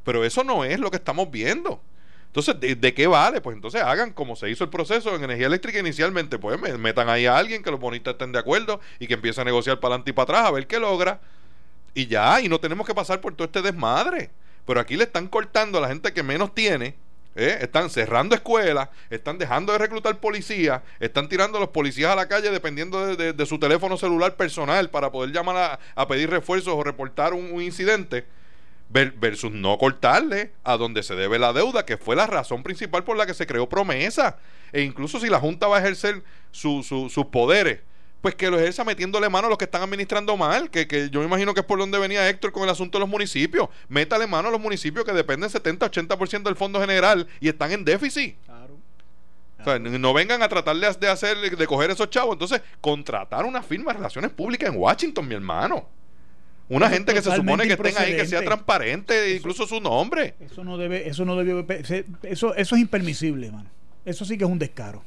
Pero 0.04 0.22
eso 0.22 0.44
no 0.44 0.66
es 0.66 0.78
lo 0.78 0.90
que 0.90 0.98
estamos 0.98 1.30
viendo. 1.30 1.80
Entonces, 2.26 2.54
¿de, 2.60 2.92
qué 2.92 3.06
vale? 3.06 3.40
Pues 3.40 3.56
entonces 3.56 3.80
hagan 3.80 4.12
como 4.12 4.36
se 4.36 4.50
hizo 4.50 4.62
el 4.64 4.68
proceso 4.68 5.16
en 5.16 5.24
energía 5.24 5.46
eléctrica 5.46 5.78
inicialmente. 5.78 6.38
Pues 6.38 6.60
me- 6.60 6.76
metan 6.76 7.08
ahí 7.08 7.24
a 7.24 7.38
alguien 7.38 7.62
que 7.62 7.70
los 7.70 7.80
bonistas 7.80 8.12
estén 8.12 8.32
de 8.32 8.40
acuerdo 8.40 8.78
y 8.98 9.06
que 9.06 9.14
empiece 9.14 9.40
a 9.40 9.44
negociar 9.44 9.80
para 9.80 9.94
adelante 9.94 10.10
y 10.10 10.12
para 10.12 10.24
atrás 10.24 10.48
a 10.48 10.50
ver 10.50 10.66
qué 10.66 10.78
logra 10.78 11.22
y 11.94 12.06
ya, 12.06 12.40
y 12.40 12.48
no 12.48 12.60
tenemos 12.60 12.86
que 12.86 12.94
pasar 12.94 13.20
por 13.20 13.34
todo 13.34 13.46
este 13.46 13.62
desmadre. 13.62 14.30
Pero 14.66 14.80
aquí 14.80 14.96
le 14.96 15.04
están 15.04 15.26
cortando 15.26 15.78
a 15.78 15.80
la 15.80 15.88
gente 15.88 16.12
que 16.12 16.22
menos 16.22 16.54
tiene, 16.54 16.94
¿eh? 17.34 17.58
están 17.60 17.90
cerrando 17.90 18.34
escuelas, 18.34 18.88
están 19.08 19.38
dejando 19.38 19.72
de 19.72 19.78
reclutar 19.78 20.18
policías, 20.20 20.82
están 21.00 21.28
tirando 21.28 21.58
a 21.58 21.60
los 21.60 21.70
policías 21.70 22.12
a 22.12 22.14
la 22.16 22.28
calle 22.28 22.50
dependiendo 22.50 23.16
de, 23.16 23.32
de- 23.32 23.46
su 23.46 23.58
teléfono 23.58 23.96
celular 23.96 24.36
personal 24.36 24.90
para 24.90 25.10
poder 25.10 25.32
llamar 25.32 25.80
a, 25.96 26.06
pedir 26.08 26.30
refuerzos 26.30 26.74
o 26.74 26.84
reportar 26.84 27.32
un, 27.34 27.60
incidente. 27.62 28.26
ver- 28.88 29.12
Versus 29.18 29.50
no 29.50 29.76
cortarle 29.78 30.52
a 30.64 30.76
donde 30.76 31.02
se 31.02 31.14
debe 31.16 31.38
la 31.38 31.52
deuda, 31.52 31.84
que 31.86 31.96
fue 31.96 32.14
la 32.14 32.26
razón 32.26 32.62
principal 32.62 33.02
por 33.04 33.16
la 33.16 33.26
que 33.26 33.34
se 33.34 33.46
creó 33.46 33.68
promesa. 33.68 34.38
E 34.72 34.82
incluso 34.82 35.18
si 35.18 35.28
la 35.28 35.40
Junta 35.40 35.66
va 35.66 35.78
a 35.78 35.80
ejercer 35.80 36.22
su- 36.52 36.82
su- 36.82 37.08
sus 37.08 37.26
poderes 37.26 37.80
pues 38.20 38.34
que 38.34 38.50
lo 38.50 38.58
ejerza 38.58 38.84
metiéndole 38.84 39.28
mano 39.28 39.46
a 39.46 39.50
los 39.50 39.58
que 39.58 39.64
están 39.64 39.82
administrando 39.82 40.36
mal, 40.36 40.70
que, 40.70 40.86
que 40.86 41.10
yo 41.10 41.20
me 41.20 41.26
imagino 41.26 41.54
que 41.54 41.60
es 41.60 41.66
por 41.66 41.78
donde 41.78 41.98
venía 41.98 42.28
Héctor 42.28 42.52
con 42.52 42.62
el 42.64 42.68
asunto 42.68 42.98
de 42.98 43.00
los 43.00 43.08
municipios. 43.08 43.68
Métale 43.88 44.26
mano 44.26 44.48
a 44.48 44.50
los 44.50 44.60
municipios 44.60 45.04
que 45.04 45.12
dependen 45.12 45.48
70-80% 45.48 46.42
del 46.42 46.56
fondo 46.56 46.80
general 46.80 47.26
y 47.40 47.48
están 47.48 47.72
en 47.72 47.84
déficit. 47.84 48.36
Claro. 48.44 48.78
O 49.60 49.64
sea, 49.64 49.78
no 49.78 50.14
vengan 50.14 50.42
a 50.42 50.48
tratar 50.48 50.76
de, 50.76 51.08
hacer, 51.08 51.36
de 51.38 51.66
coger 51.66 51.90
esos 51.90 52.08
chavos. 52.08 52.32
Entonces, 52.32 52.62
contratar 52.80 53.44
una 53.44 53.62
firma 53.62 53.92
de 53.92 53.98
relaciones 53.98 54.30
públicas 54.30 54.70
en 54.70 54.78
Washington, 54.78 55.28
mi 55.28 55.34
hermano. 55.34 55.86
Una 56.70 56.86
es 56.86 56.92
gente 56.92 57.12
que 57.12 57.20
se 57.20 57.34
supone 57.34 57.66
que 57.66 57.72
estén 57.72 57.98
ahí, 57.98 58.16
que 58.16 58.26
sea 58.26 58.44
transparente, 58.44 59.34
incluso 59.34 59.66
su 59.66 59.80
nombre. 59.80 60.36
Eso 60.40 60.62
no 60.62 60.78
debe, 60.78 61.08
eso 61.08 61.24
no 61.24 61.36
debe, 61.36 61.82
eso, 62.22 62.54
eso 62.54 62.76
es 62.76 62.80
impermisible, 62.80 63.50
mano. 63.50 63.68
Eso 64.04 64.24
sí 64.24 64.38
que 64.38 64.44
es 64.44 64.50
un 64.50 64.58
descaro. 64.58 65.02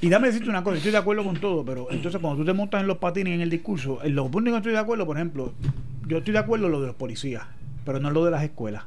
Y 0.00 0.08
dame 0.08 0.28
decirte 0.28 0.48
una 0.48 0.62
cosa, 0.62 0.76
estoy 0.76 0.92
de 0.92 0.98
acuerdo 0.98 1.24
con 1.24 1.36
todo, 1.36 1.64
pero 1.64 1.88
entonces 1.90 2.20
cuando 2.20 2.38
tú 2.40 2.44
te 2.44 2.52
montas 2.52 2.80
en 2.80 2.86
los 2.86 2.98
patines 2.98 3.34
en 3.34 3.40
el 3.40 3.50
discurso, 3.50 3.98
en 4.02 4.14
los 4.14 4.28
puntos 4.30 4.54
estoy 4.54 4.72
de 4.72 4.78
acuerdo, 4.78 5.06
por 5.06 5.16
ejemplo, 5.16 5.52
yo 6.06 6.18
estoy 6.18 6.32
de 6.32 6.38
acuerdo 6.38 6.66
en 6.66 6.72
lo 6.72 6.80
de 6.80 6.86
los 6.88 6.96
policías, 6.96 7.44
pero 7.84 7.98
no 7.98 8.08
en 8.08 8.14
lo 8.14 8.24
de 8.24 8.30
las 8.30 8.42
escuelas. 8.44 8.84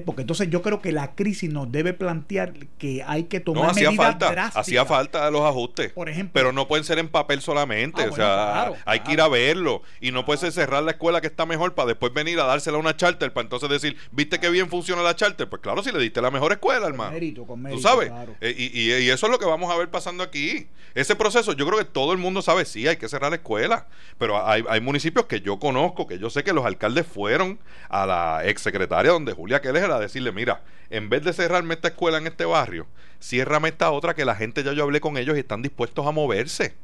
Porque 0.00 0.22
entonces 0.22 0.48
yo 0.50 0.62
creo 0.62 0.80
que 0.80 0.92
la 0.92 1.14
crisis 1.14 1.50
nos 1.50 1.70
debe 1.70 1.92
plantear 1.92 2.52
que 2.78 3.02
hay 3.06 3.24
que 3.24 3.40
tomar 3.40 3.64
no, 3.64 3.70
hacía 3.70 3.90
medidas 3.90 4.06
falta, 4.06 4.30
drásticas. 4.32 4.60
Hacía 4.60 4.84
falta 4.84 5.30
los 5.30 5.42
ajustes. 5.42 5.92
Por 5.92 6.08
ejemplo. 6.08 6.32
Pero 6.34 6.52
no 6.52 6.68
pueden 6.68 6.84
ser 6.84 6.98
en 6.98 7.08
papel 7.08 7.40
solamente. 7.40 8.02
Ah, 8.02 8.06
o 8.06 8.10
bueno, 8.10 8.16
sea, 8.24 8.34
claro, 8.34 8.72
hay 8.84 8.98
claro. 9.00 9.04
que 9.04 9.12
ir 9.12 9.20
a 9.20 9.28
verlo. 9.28 9.82
Y 10.00 10.10
no 10.12 10.24
puede 10.24 10.38
ser 10.38 10.52
cerrar 10.52 10.82
la 10.82 10.92
escuela 10.92 11.20
que 11.20 11.26
está 11.26 11.46
mejor 11.46 11.74
para 11.74 11.88
después 11.88 12.12
venir 12.12 12.38
a 12.40 12.44
dársela 12.44 12.76
a 12.76 12.80
una 12.80 12.96
charter 12.96 13.32
para 13.32 13.44
entonces 13.44 13.68
decir, 13.68 13.96
¿viste 14.12 14.38
qué 14.40 14.50
bien 14.50 14.68
funciona 14.68 15.02
la 15.02 15.14
charter? 15.16 15.48
Pues 15.48 15.60
claro, 15.62 15.82
si 15.82 15.90
le 15.92 15.98
diste 15.98 16.20
la 16.22 16.30
mejor 16.30 16.52
escuela, 16.52 16.86
hermano. 16.86 17.12
mérito, 17.12 17.44
con 17.46 17.60
mérito, 17.62 17.80
Tú 17.80 17.88
sabes. 17.88 18.08
claro. 18.10 18.34
Eh, 18.40 18.54
y, 18.56 18.80
y- 18.80 18.94
y 19.04 19.10
eso 19.10 19.26
es 19.26 19.32
lo 19.32 19.38
que 19.38 19.46
vamos 19.46 19.72
a 19.72 19.76
ver 19.76 19.90
pasando 19.90 20.22
aquí. 20.22 20.66
Ese 20.94 21.16
proceso, 21.16 21.52
yo 21.54 21.66
creo 21.66 21.78
que 21.78 21.84
todo 21.84 22.12
el 22.12 22.18
mundo 22.18 22.40
sabe, 22.42 22.64
sí, 22.64 22.86
hay 22.86 22.96
que 22.96 23.08
cerrar 23.08 23.30
la 23.30 23.36
escuela. 23.36 23.86
Pero 24.18 24.46
hay, 24.46 24.64
hay 24.68 24.80
municipios 24.80 25.26
que 25.26 25.40
yo 25.40 25.58
conozco, 25.58 26.06
que 26.06 26.18
yo 26.18 26.30
sé 26.30 26.44
que 26.44 26.52
los 26.52 26.64
alcaldes 26.64 27.04
fueron 27.06 27.58
a 27.88 28.06
la 28.06 28.42
exsecretaria 28.44 29.10
donde 29.12 29.32
Julia 29.32 29.60
Keller 29.60 29.83
a 29.90 29.98
decirle, 29.98 30.32
mira, 30.32 30.62
en 30.90 31.08
vez 31.08 31.24
de 31.24 31.32
cerrarme 31.32 31.74
esta 31.74 31.88
escuela 31.88 32.18
en 32.18 32.26
este 32.26 32.44
barrio, 32.44 32.86
ciérrame 33.20 33.68
esta 33.68 33.90
otra 33.90 34.14
que 34.14 34.24
la 34.24 34.34
gente 34.34 34.62
ya 34.62 34.72
yo 34.72 34.82
hablé 34.82 35.00
con 35.00 35.16
ellos 35.16 35.36
y 35.36 35.40
están 35.40 35.62
dispuestos 35.62 36.06
a 36.06 36.12
moverse. 36.12 36.74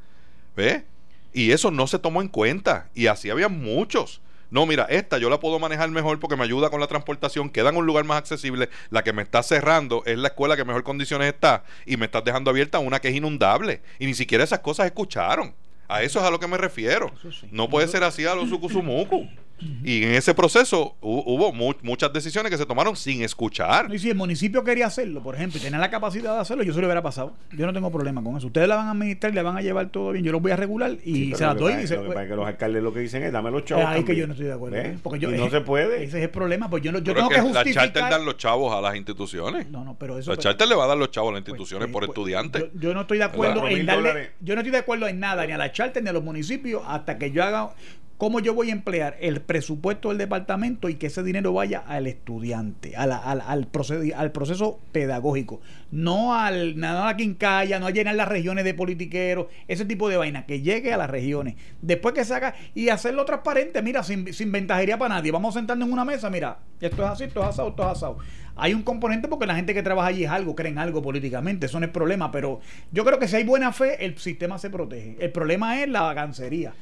¿Ves? 0.57 0.83
Y 1.33 1.53
eso 1.53 1.71
no 1.71 1.87
se 1.87 1.99
tomó 1.99 2.21
en 2.21 2.29
cuenta. 2.29 2.89
Y 2.95 3.07
así 3.07 3.31
había 3.31 3.49
muchos. 3.49 4.21
No, 4.51 4.67
mira, 4.67 4.87
esta 4.91 5.19
yo 5.19 5.31
la 5.31 5.39
puedo 5.39 5.61
manejar 5.61 5.91
mejor 5.91 6.19
porque 6.19 6.37
me 6.37 6.43
ayuda 6.43 6.71
con 6.71 6.81
la 6.81 6.89
transportación, 6.89 7.51
queda 7.51 7.71
en 7.71 7.77
un 7.77 7.87
lugar 7.87 8.05
más 8.05 8.19
accesible. 8.19 8.69
La 8.91 9.05
que 9.05 9.13
me 9.13 9.23
está 9.23 9.43
cerrando 9.45 10.03
es 10.07 10.19
la 10.19 10.29
escuela 10.29 10.57
que 10.57 10.63
en 10.63 10.69
mejor 10.69 10.83
condiciones 10.83 11.33
está 11.33 11.63
y 11.87 11.97
me 11.97 12.07
estás 12.07 12.25
dejando 12.25 12.51
abierta 12.51 12.81
una 12.81 13.01
que 13.01 13.09
es 13.09 13.15
inundable. 13.15 13.81
Y 14.01 14.07
ni 14.07 14.15
siquiera 14.15 14.43
esas 14.43 14.59
cosas 14.59 14.87
escucharon. 14.87 15.55
A 15.87 16.03
eso 16.03 16.19
es 16.21 16.25
a 16.25 16.31
lo 16.31 16.41
que 16.41 16.49
me 16.49 16.57
refiero. 16.57 17.13
Sí. 17.23 17.49
No 17.51 17.69
puede 17.69 17.87
ser 17.89 18.03
así 18.03 18.25
a 18.25 18.35
los 18.35 18.49
sucusumucu. 18.49 19.29
Y 19.85 20.05
en 20.05 20.13
ese 20.15 20.35
proceso 20.35 20.97
hu- 21.01 21.23
hubo 21.27 21.53
mu- 21.53 21.75
muchas 21.83 22.13
decisiones 22.13 22.51
que 22.51 22.57
se 22.59 22.67
tomaron 22.67 22.97
sin 22.97 23.23
escuchar. 23.23 23.93
Y 23.95 23.99
si 23.99 24.09
el 24.11 24.17
municipio 24.17 24.65
quería 24.65 24.87
hacerlo, 24.87 25.23
por 25.23 25.35
ejemplo, 25.35 25.59
y 25.59 25.63
tenía 25.63 25.79
la 25.79 25.91
capacidad 25.91 26.35
de 26.35 26.41
hacerlo, 26.41 26.63
yo 26.65 26.73
se 26.73 26.81
lo 26.81 26.87
hubiera 26.87 27.03
pasado. 27.03 27.35
Yo 27.53 27.67
no 27.67 27.73
tengo 27.73 27.91
problema 27.91 28.23
con 28.23 28.37
eso. 28.37 28.47
Ustedes 28.47 28.69
la 28.69 28.77
van 28.77 28.89
a 28.89 28.91
administrar 28.93 29.35
la 29.35 29.43
van 29.43 29.57
a 29.57 29.63
llevar 29.63 29.89
todo 29.91 30.13
bien. 30.13 30.25
Yo 30.25 30.33
los 30.33 30.41
voy 30.43 30.53
a 30.53 30.57
regular 30.57 30.93
y 31.05 31.15
Sí, 31.15 31.33
se 31.35 31.39
que 31.39 31.55
doy. 31.55 31.73
pasa- 31.73 31.83
y 31.83 31.87
se- 31.87 31.97
lo 31.97 32.03
que 32.03 32.09
pasa 32.09 32.23
es 32.25 32.29
que 32.31 32.37
los 32.37 32.47
alcaldes 32.47 32.83
lo 32.83 32.93
que 32.93 33.01
dicen 33.01 33.23
es 33.23 33.33
dame 33.33 33.51
los 33.51 33.65
chavos. 33.65 33.85
Ahí 33.87 34.05
que 34.05 34.17
yo 34.17 34.27
no 34.27 34.33
estoy 34.33 34.47
de 34.47 34.53
acuerdo. 34.53 34.77
Porque 35.03 35.19
yo, 35.19 35.31
y 35.35 35.39
no 35.39 35.51
se 35.51 35.61
puede. 35.61 36.05
Ese 36.05 36.19
es 36.19 36.25
el 36.25 36.31
problema. 36.31 36.69
Pues 36.71 36.83
yo, 36.83 36.93
no- 36.93 36.99
yo 36.99 37.13
Pero 37.15 37.29
tengo 37.29 37.31
es 37.31 37.37
que 37.37 37.43
que 37.43 37.49
la 37.55 37.55
charter 37.65 37.83
justificar. 37.83 38.11
dan 38.11 38.25
los 38.25 38.37
chavos 38.37 38.75
a 38.75 38.81
las 38.81 38.97
instituciones. 38.97 39.69
No, 39.71 39.85
no, 39.85 39.97
pero 39.99 40.19
eso. 40.19 40.31
La 40.31 40.37
pero- 40.37 40.43
charter 40.51 40.69
le 40.69 40.75
va 40.75 40.85
a 40.85 40.89
dar 40.89 40.97
los 40.97 41.11
chavos 41.11 41.31
a 41.31 41.33
las 41.35 41.43
pues, 41.43 41.49
instituciones 41.51 41.87
pues, 41.87 41.93
por 41.93 42.07
pues, 42.07 42.11
estudiantes. 42.11 42.63
Yo, 42.75 42.81
yo 42.81 42.95
no 42.95 43.03
estoy 43.03 43.19
de 43.19 43.25
acuerdo 43.25 43.67
en 43.69 43.87
darle. 43.87 44.31
Yo 44.41 44.55
no 44.55 44.61
estoy 44.61 44.73
de 44.73 44.79
acuerdo 44.79 45.07
en 45.09 45.21
nada, 45.21 45.47
ni 45.47 45.53
a 45.53 45.59
la 45.59 45.73
charter 45.73 46.03
ni 46.03 46.09
a 46.09 46.13
los 46.13 46.23
municipios, 46.25 46.83
hasta 46.87 47.19
que 47.19 47.31
yo 47.31 47.43
haga 47.45 47.71
cómo 48.21 48.39
yo 48.39 48.53
voy 48.53 48.69
a 48.69 48.73
emplear 48.73 49.17
el 49.23 49.41
presupuesto 49.41 50.11
del 50.11 50.19
departamento 50.19 50.91
y 50.91 50.97
que 50.97 51.07
ese 51.07 51.23
dinero 51.23 51.55
vaya 51.55 51.79
al 51.87 52.07
estudiante, 52.07 52.95
a 52.95 53.07
la- 53.07 53.17
al, 53.17 53.73
procedi- 53.73 54.13
al 54.15 54.31
proceso 54.31 54.79
pedagógico, 54.93 55.63
no 55.91 56.35
al 56.35 56.79
nada 56.79 57.09
a 57.09 57.17
quincalla, 57.17 57.81
no 57.81 57.87
a 57.87 57.91
llenar 57.93 58.17
las 58.17 58.29
regiones 58.29 58.65
de 58.67 58.75
politiqueros, 58.75 59.47
ese 59.69 59.87
tipo 59.87 60.11
de 60.11 60.19
vaina, 60.19 60.45
que 60.45 60.61
llegue 60.61 60.93
a 60.93 60.99
las 60.99 61.09
regiones. 61.09 61.55
Después 61.81 62.15
que 62.15 62.27
se 62.27 62.35
haga 62.35 62.55
y 62.75 62.91
hacerlo 62.91 63.25
transparente, 63.25 63.81
mira, 63.81 64.03
sin, 64.03 64.35
sin 64.35 64.53
ventajería 64.53 64.99
para 64.99 65.15
nadie. 65.15 65.33
Vamos 65.33 65.57
a 65.57 65.59
sentarnos 65.61 65.89
en 65.89 65.93
una 65.95 66.05
mesa, 66.05 66.29
mira, 66.29 66.59
esto 66.79 67.03
es 67.03 67.09
así, 67.09 67.25
esto 67.25 67.41
es 67.41 67.47
asado, 67.49 67.71
esto 67.71 67.83
es 67.85 67.89
asado. 67.89 68.19
Hay 68.55 68.75
un 68.75 68.83
componente 68.83 69.29
porque 69.29 69.47
la 69.47 69.55
gente 69.57 69.73
que 69.73 69.83
trabaja 69.83 70.09
allí 70.09 70.25
es 70.25 70.31
algo, 70.31 70.55
creen 70.55 70.77
algo 70.77 71.01
políticamente, 71.01 71.65
eso 71.65 71.81
no 71.81 71.87
es 71.87 71.93
problema, 71.93 72.31
pero 72.31 72.61
yo 72.93 73.03
creo 73.03 73.19
que 73.19 73.29
si 73.29 73.37
hay 73.37 73.45
buena 73.45 73.73
fe, 73.73 74.05
el 74.05 74.19
sistema 74.19 74.59
se 74.59 74.69
protege. 74.69 75.17
El 75.19 75.33
problema 75.33 75.81
es 75.83 75.89
la 75.89 76.03
vacancería. 76.03 76.75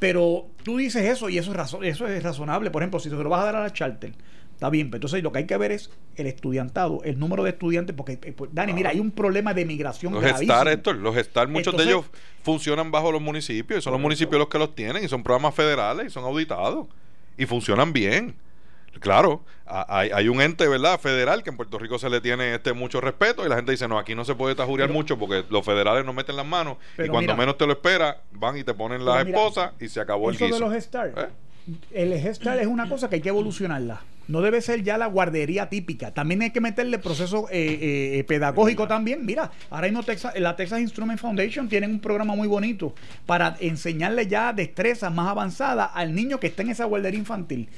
Pero 0.00 0.46
tú 0.64 0.76
dices 0.78 1.04
eso 1.04 1.28
y 1.28 1.38
eso 1.38 1.52
es, 1.52 1.56
razo- 1.56 1.84
eso 1.84 2.08
es 2.08 2.22
razonable. 2.22 2.70
Por 2.72 2.82
ejemplo, 2.82 2.98
si 2.98 3.08
te 3.08 3.14
lo 3.14 3.28
vas 3.28 3.42
a 3.42 3.44
dar 3.44 3.56
a 3.56 3.60
la 3.60 3.72
charter, 3.72 4.12
está 4.52 4.68
bien, 4.70 4.88
pero 4.90 4.96
entonces 4.96 5.22
lo 5.22 5.30
que 5.30 5.38
hay 5.40 5.46
que 5.46 5.56
ver 5.56 5.70
es 5.72 5.90
el 6.16 6.26
estudiantado, 6.26 7.02
el 7.04 7.18
número 7.18 7.44
de 7.44 7.50
estudiantes, 7.50 7.94
porque, 7.94 8.18
eh, 8.22 8.32
pues, 8.32 8.50
Dani, 8.52 8.72
mira, 8.72 8.90
hay 8.90 8.98
un 8.98 9.10
problema 9.12 9.54
de 9.54 9.64
migración 9.64 10.12
Los 10.14 10.22
gravísimo. 10.22 10.52
STAR, 10.54 10.68
Héctor, 10.68 10.96
los 10.96 11.16
STAR, 11.16 11.48
muchos 11.48 11.76
de 11.76 11.84
ellos 11.84 12.06
funcionan 12.42 12.90
bajo 12.90 13.12
los 13.12 13.20
municipios 13.22 13.78
y 13.78 13.82
son 13.82 13.92
los 13.92 14.00
municipios 14.00 14.38
los 14.38 14.48
que 14.48 14.58
los 14.58 14.74
tienen 14.74 15.04
y 15.04 15.08
son 15.08 15.22
programas 15.22 15.54
federales 15.54 16.06
y 16.06 16.10
son 16.10 16.24
auditados 16.24 16.86
y 17.36 17.46
funcionan 17.46 17.92
bien. 17.92 18.34
Claro, 18.98 19.44
hay, 19.66 20.10
hay 20.12 20.28
un 20.28 20.40
ente, 20.42 20.66
¿verdad? 20.68 20.98
Federal 20.98 21.42
que 21.42 21.50
en 21.50 21.56
Puerto 21.56 21.78
Rico 21.78 21.98
se 21.98 22.10
le 22.10 22.20
tiene 22.20 22.54
este 22.54 22.72
mucho 22.72 23.00
respeto 23.00 23.46
y 23.46 23.48
la 23.48 23.56
gente 23.56 23.70
dice, 23.72 23.86
no, 23.88 23.98
aquí 23.98 24.14
no 24.14 24.24
se 24.24 24.34
puede 24.34 24.54
tajurear 24.54 24.88
Pero- 24.88 24.98
mucho 24.98 25.18
porque 25.18 25.44
los 25.48 25.64
federales 25.64 26.04
nos 26.04 26.14
meten 26.14 26.36
las 26.36 26.44
manos 26.46 26.76
y 26.94 27.06
cuando 27.08 27.20
mira- 27.20 27.36
menos 27.36 27.56
te 27.56 27.66
lo 27.66 27.72
esperas, 27.72 28.16
van 28.32 28.56
y 28.58 28.64
te 28.64 28.74
ponen 28.74 29.04
las 29.04 29.26
esposas 29.26 29.72
y 29.80 29.88
se 29.88 30.00
acabó 30.00 30.28
el 30.30 30.36
Eso 30.36 30.44
de 30.46 30.50
guiso. 30.50 30.68
los 30.68 30.74
STAR. 30.84 31.12
¿Eh? 31.16 31.26
El 31.92 32.34
STAR 32.34 32.58
es 32.58 32.66
una 32.66 32.88
cosa 32.88 33.08
que 33.08 33.16
hay 33.16 33.20
que 33.22 33.28
evolucionarla. 33.28 34.00
No 34.28 34.40
debe 34.42 34.60
ser 34.60 34.82
ya 34.84 34.96
la 34.96 35.06
guardería 35.06 35.68
típica. 35.68 36.12
También 36.14 36.42
hay 36.42 36.50
que 36.50 36.60
meterle 36.60 36.98
proceso 36.98 37.48
eh, 37.50 38.18
eh, 38.18 38.24
pedagógico 38.24 38.86
también. 38.86 39.26
Mira, 39.26 39.50
ahora 39.70 39.88
mismo 39.88 40.02
Texas, 40.04 40.34
la 40.38 40.54
Texas 40.54 40.80
Instrument 40.80 41.18
Foundation 41.18 41.68
tiene 41.68 41.86
un 41.88 42.00
programa 42.00 42.34
muy 42.36 42.46
bonito 42.46 42.94
para 43.26 43.56
enseñarle 43.60 44.26
ya 44.28 44.52
destrezas 44.52 45.12
más 45.12 45.28
avanzadas 45.28 45.90
al 45.94 46.14
niño 46.14 46.38
que 46.38 46.46
está 46.48 46.62
en 46.62 46.70
esa 46.70 46.84
guardería 46.84 47.18
infantil. 47.18 47.68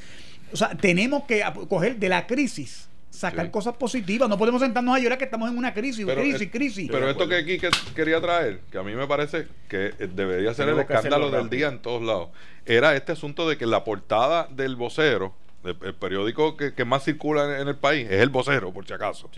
O 0.53 0.57
sea, 0.57 0.71
tenemos 0.71 1.25
que 1.25 1.43
coger 1.69 1.97
de 1.97 2.09
la 2.09 2.27
crisis, 2.27 2.89
sacar 3.11 3.47
Sí. 3.47 3.51
cosas 3.53 3.75
positivas. 3.77 4.29
No 4.29 4.39
podemos 4.39 4.61
sentarnos 4.61 4.97
a 4.97 4.99
llorar 4.99 5.19
que 5.19 5.25
estamos 5.25 5.51
en 5.51 5.57
una 5.59 5.73
crisis, 5.75 6.05
Pero, 6.07 6.21
crisis, 6.21 6.51
crisis. 6.51 6.89
Pero 6.91 7.09
esto 7.11 7.29
que 7.29 7.37
aquí 7.37 7.59
que 7.59 7.71
quería 7.95 8.21
traer, 8.21 8.61
que 8.71 8.79
a 8.79 8.83
mí 8.83 8.95
me 8.95 9.07
parece 9.07 9.47
que 9.69 9.93
eh, 9.99 10.09
debería 10.15 10.55
ser 10.55 10.69
el 10.69 10.75
Tenemos 10.77 10.91
escándalo 10.91 11.31
del 11.31 11.49
día 11.51 11.69
en 11.69 11.81
todos 11.81 12.03
lados, 12.03 12.29
era 12.67 12.95
este 12.97 13.13
asunto 13.13 13.49
de 13.49 13.57
que 13.59 13.67
la 13.67 13.85
portada 13.85 14.47
del 14.51 14.77
vocero, 14.77 15.35
el, 15.65 15.77
el 15.83 15.95
periódico 15.95 16.57
que, 16.57 16.75
que 16.75 16.85
más 16.85 17.05
circula 17.05 17.45
en, 17.55 17.63
en 17.63 17.69
el 17.69 17.77
país, 17.77 18.07
es 18.11 18.21
el 18.21 18.29
vocero, 18.31 18.73
por 18.73 18.87
si 18.87 18.93
acaso. 18.93 19.31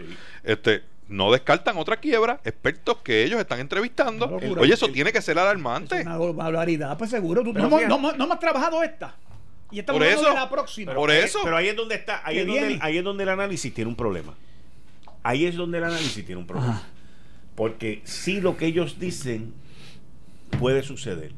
Este, 0.43 0.83
no 1.09 1.31
descartan 1.31 1.77
otra 1.77 1.97
quiebra, 1.99 2.41
expertos 2.45 2.99
que 3.05 3.25
ellos 3.25 3.39
están 3.39 3.61
entrevistando. 3.61 4.27
Locura. 4.27 4.63
Oye, 4.63 4.73
eso 4.75 4.87
El- 4.87 4.93
tiene 4.93 5.13
que 5.13 5.21
ser 5.21 5.39
alarmante. 5.39 6.01
Es 6.01 6.07
una 6.07 6.17
barbaridad. 6.17 6.97
Pues 6.97 7.11
seguro, 7.11 7.43
tú- 7.43 7.53
no, 7.53 7.69
no 7.69 8.13
no 8.17 8.25
hemos 8.25 8.39
trabajado 8.41 8.83
esta. 8.83 9.15
Y 9.71 9.79
estamos 9.81 9.99
Por 9.99 10.07
hablando 10.07 10.29
eso. 10.29 10.35
de 10.35 10.41
la 10.41 10.51
próxima. 10.51 10.95
Por 10.95 11.11
eso. 11.11 11.41
Pero 11.43 11.57
ahí 11.57 11.69
es 11.69 11.77
donde 11.77 11.95
está, 11.95 12.23
ahí 12.25 12.37
¿Qué 12.37 12.41
es 12.43 12.47
donde, 12.47 12.79
ahí 12.81 12.99
es 12.99 13.05
donde 13.05 13.23
el 13.23 13.29
análisis 13.29 13.73
tiene 13.75 13.89
un 13.89 13.97
problema. 13.97 14.35
Ahí 15.23 15.47
es 15.47 15.57
donde 15.57 15.79
el 15.79 15.85
análisis 15.85 16.25
tiene 16.25 16.41
un 16.41 16.47
problema. 16.47 16.73
Ajá. 16.75 16.89
Porque 17.55 18.03
sí 18.05 18.41
lo 18.41 18.57
que 18.57 18.67
ellos 18.67 18.99
dicen 18.99 19.55
puede 20.59 20.83
suceder, 20.83 21.33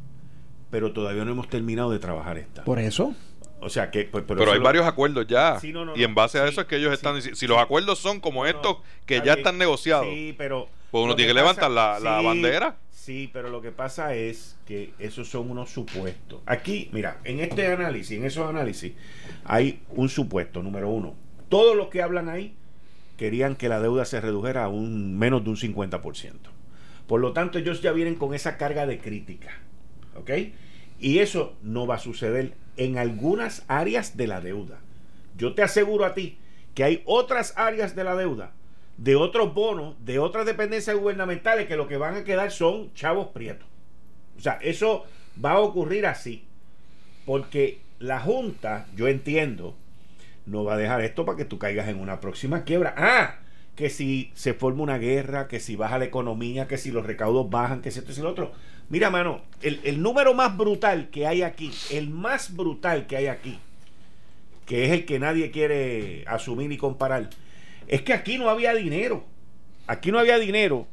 pero 0.71 0.93
todavía 0.93 1.25
no 1.25 1.33
hemos 1.33 1.49
terminado 1.49 1.91
de 1.91 1.99
trabajar 1.99 2.39
esta. 2.39 2.65
Por 2.65 2.79
eso. 2.79 3.15
O 3.61 3.69
sea 3.71 3.91
que, 3.91 4.05
pues, 4.05 4.25
pero, 4.27 4.53
hay 4.53 4.59
lo- 4.59 4.65
varios 4.65 4.87
acuerdos 4.87 5.27
ya. 5.27 5.59
Sí, 5.61 5.73
no, 5.73 5.85
no, 5.85 5.97
y 5.97 6.05
en 6.05 6.11
no. 6.11 6.15
base 6.17 6.39
a 6.39 6.45
Sí, 6.45 6.51
eso 6.51 6.61
es 6.61 6.67
que 6.67 6.77
ellos 6.77 6.93
están 6.93 7.15
diciendo, 7.17 7.37
si 7.37 7.47
los 7.47 7.59
acuerdos 7.59 7.99
son 7.99 8.21
como 8.21 8.45
estos, 8.47 8.79
que 9.07 9.23
ya 9.25 9.35
están 9.35 9.59
negociados, 9.59 10.07
Sí, 10.07 10.35
pero. 10.37 10.69
Pues 10.91 11.05
uno 11.05 11.17
tiene 11.17 11.31
que 11.31 11.35
levantar 11.35 11.71
la- 11.71 11.99
la 11.99 12.21
bandera. 12.21 12.77
Sí, 12.91 13.31
pero 13.33 13.51
lo 13.51 13.61
que 13.63 13.71
pasa 13.73 14.15
es 14.15 14.57
que 14.67 14.93
esos 14.99 15.29
son 15.29 15.51
unos 15.51 15.71
supuestos. 15.71 16.41
Aquí, 16.47 16.89
mira, 16.93 17.19
en 17.25 17.41
este 17.41 17.67
análisis, 17.67 18.17
en 18.19 18.25
esos 18.25 18.49
análisis, 18.49 18.93
hay 19.45 19.81
un 19.91 20.09
supuesto, 20.09 20.63
número 20.63 20.89
uno. 20.89 21.15
Todos 21.49 21.77
los 21.77 21.89
que 21.89 22.03
hablan 22.03 22.29
ahí 22.29 22.55
querían 23.17 23.57
que 23.57 23.69
la 23.69 23.81
deuda 23.81 24.05
se 24.05 24.21
redujera 24.21 24.65
a 24.65 24.69
un 24.69 25.17
menos 25.19 25.43
de 25.45 25.51
un 25.51 25.57
50%. 25.57 26.51
Por 27.07 27.21
lo 27.21 27.33
tanto, 27.33 27.59
ellos 27.59 27.81
ya 27.81 27.93
vienen 27.93 28.17
con 28.17 28.35
esa 28.35 28.57
carga 28.57 28.87
de 28.87 28.99
crítica. 28.99 29.51
¿Ok? 30.17 30.31
Y 30.99 31.19
eso 31.19 31.55
no 31.63 31.87
va 31.87 31.97
a 31.97 31.99
suceder 31.99 32.55
en 32.77 32.99
algunas 32.99 33.65
áreas 33.69 34.17
de 34.17 34.27
la 34.27 34.41
deuda. 34.41 34.79
Yo 35.37 35.55
te 35.55 35.63
aseguro 35.63 36.05
a 36.05 36.15
ti 36.15 36.39
que 36.75 36.85
hay 36.85 37.03
otras 37.05 37.55
áreas 37.57 37.95
de 37.97 38.05
la 38.05 38.17
deuda, 38.17 38.53
de 38.99 39.17
otros 39.17 39.55
bonos, 39.55 39.95
de 40.05 40.19
otras 40.19 40.47
dependencias 40.47 40.97
gubernamentales 40.97 41.67
que 41.67 41.77
lo 41.77 41.89
que 41.89 41.97
van 41.97 42.17
a 42.17 42.25
quedar 42.25 42.51
son 42.51 42.93
chavos 42.95 43.29
prietos. 43.29 43.69
O 44.39 44.41
sea, 44.41 44.59
eso 44.63 45.05
va 45.43 45.53
a 45.53 45.61
ocurrir 45.61 46.07
así. 46.07 46.45
Porque 47.25 47.81
la 47.99 48.21
Junta, 48.21 48.87
yo 48.95 49.09
entiendo, 49.09 49.75
no 50.45 50.65
va 50.65 50.75
a 50.75 50.79
dejar 50.79 51.01
esto 51.01 51.25
para 51.25 51.39
que 51.39 51.45
tú 51.45 51.59
caigas 51.59 51.89
en 51.89 51.99
una 51.99 52.21
próxima 52.21 52.65
quiebra. 52.65 52.95
Ah, 52.97 53.37
que 53.75 53.91
si 53.91 54.31
se 54.35 54.55
forma 54.55 54.83
una 54.83 54.99
guerra, 54.99 55.49
que 55.49 55.61
si 55.61 55.77
baja 55.77 55.99
la 55.99 56.07
economía, 56.07 56.67
que 56.67 56.79
si 56.79 56.91
los 56.91 57.07
recaudos 57.07 57.51
bajan, 57.51 57.83
que 57.83 57.91
si 57.91 57.99
esto 57.99 58.13
y 58.13 58.15
si 58.15 58.23
lo 58.23 58.31
otro. 58.31 58.53
Mira, 58.89 59.11
mano, 59.11 59.43
el, 59.63 59.81
el 59.85 60.01
número 60.01 60.33
más 60.35 60.57
brutal 60.57 61.11
que 61.11 61.27
hay 61.27 61.43
aquí, 61.43 61.73
el 61.91 62.09
más 62.09 62.55
brutal 62.55 63.07
que 63.07 63.17
hay 63.17 63.27
aquí, 63.27 63.59
que 64.65 64.85
es 64.85 64.93
el 64.93 65.05
que 65.05 65.19
nadie 65.19 65.51
quiere 65.51 66.25
asumir 66.27 66.71
y 66.71 66.77
comparar, 66.77 67.31
es 67.89 68.03
que 68.03 68.13
aquí 68.13 68.39
no 68.39 68.49
había 68.49 68.75
dinero. 68.75 69.25
Aquí 69.87 70.11
no 70.11 70.19
había 70.19 70.39
dinero 70.39 70.87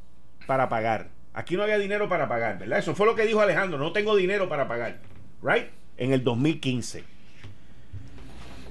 para 0.45 0.69
pagar. 0.69 1.09
Aquí 1.33 1.55
no 1.55 1.63
había 1.63 1.79
dinero 1.79 2.07
para 2.07 2.27
pagar, 2.27 2.59
¿verdad? 2.59 2.79
Eso 2.79 2.95
fue 2.95 3.07
lo 3.07 3.15
que 3.15 3.25
dijo 3.25 3.41
Alejandro, 3.41 3.79
no 3.79 3.91
tengo 3.91 4.15
dinero 4.15 4.47
para 4.47 4.67
pagar. 4.67 4.99
¿Right? 5.41 5.67
En 5.97 6.13
el 6.13 6.23
2015. 6.23 7.03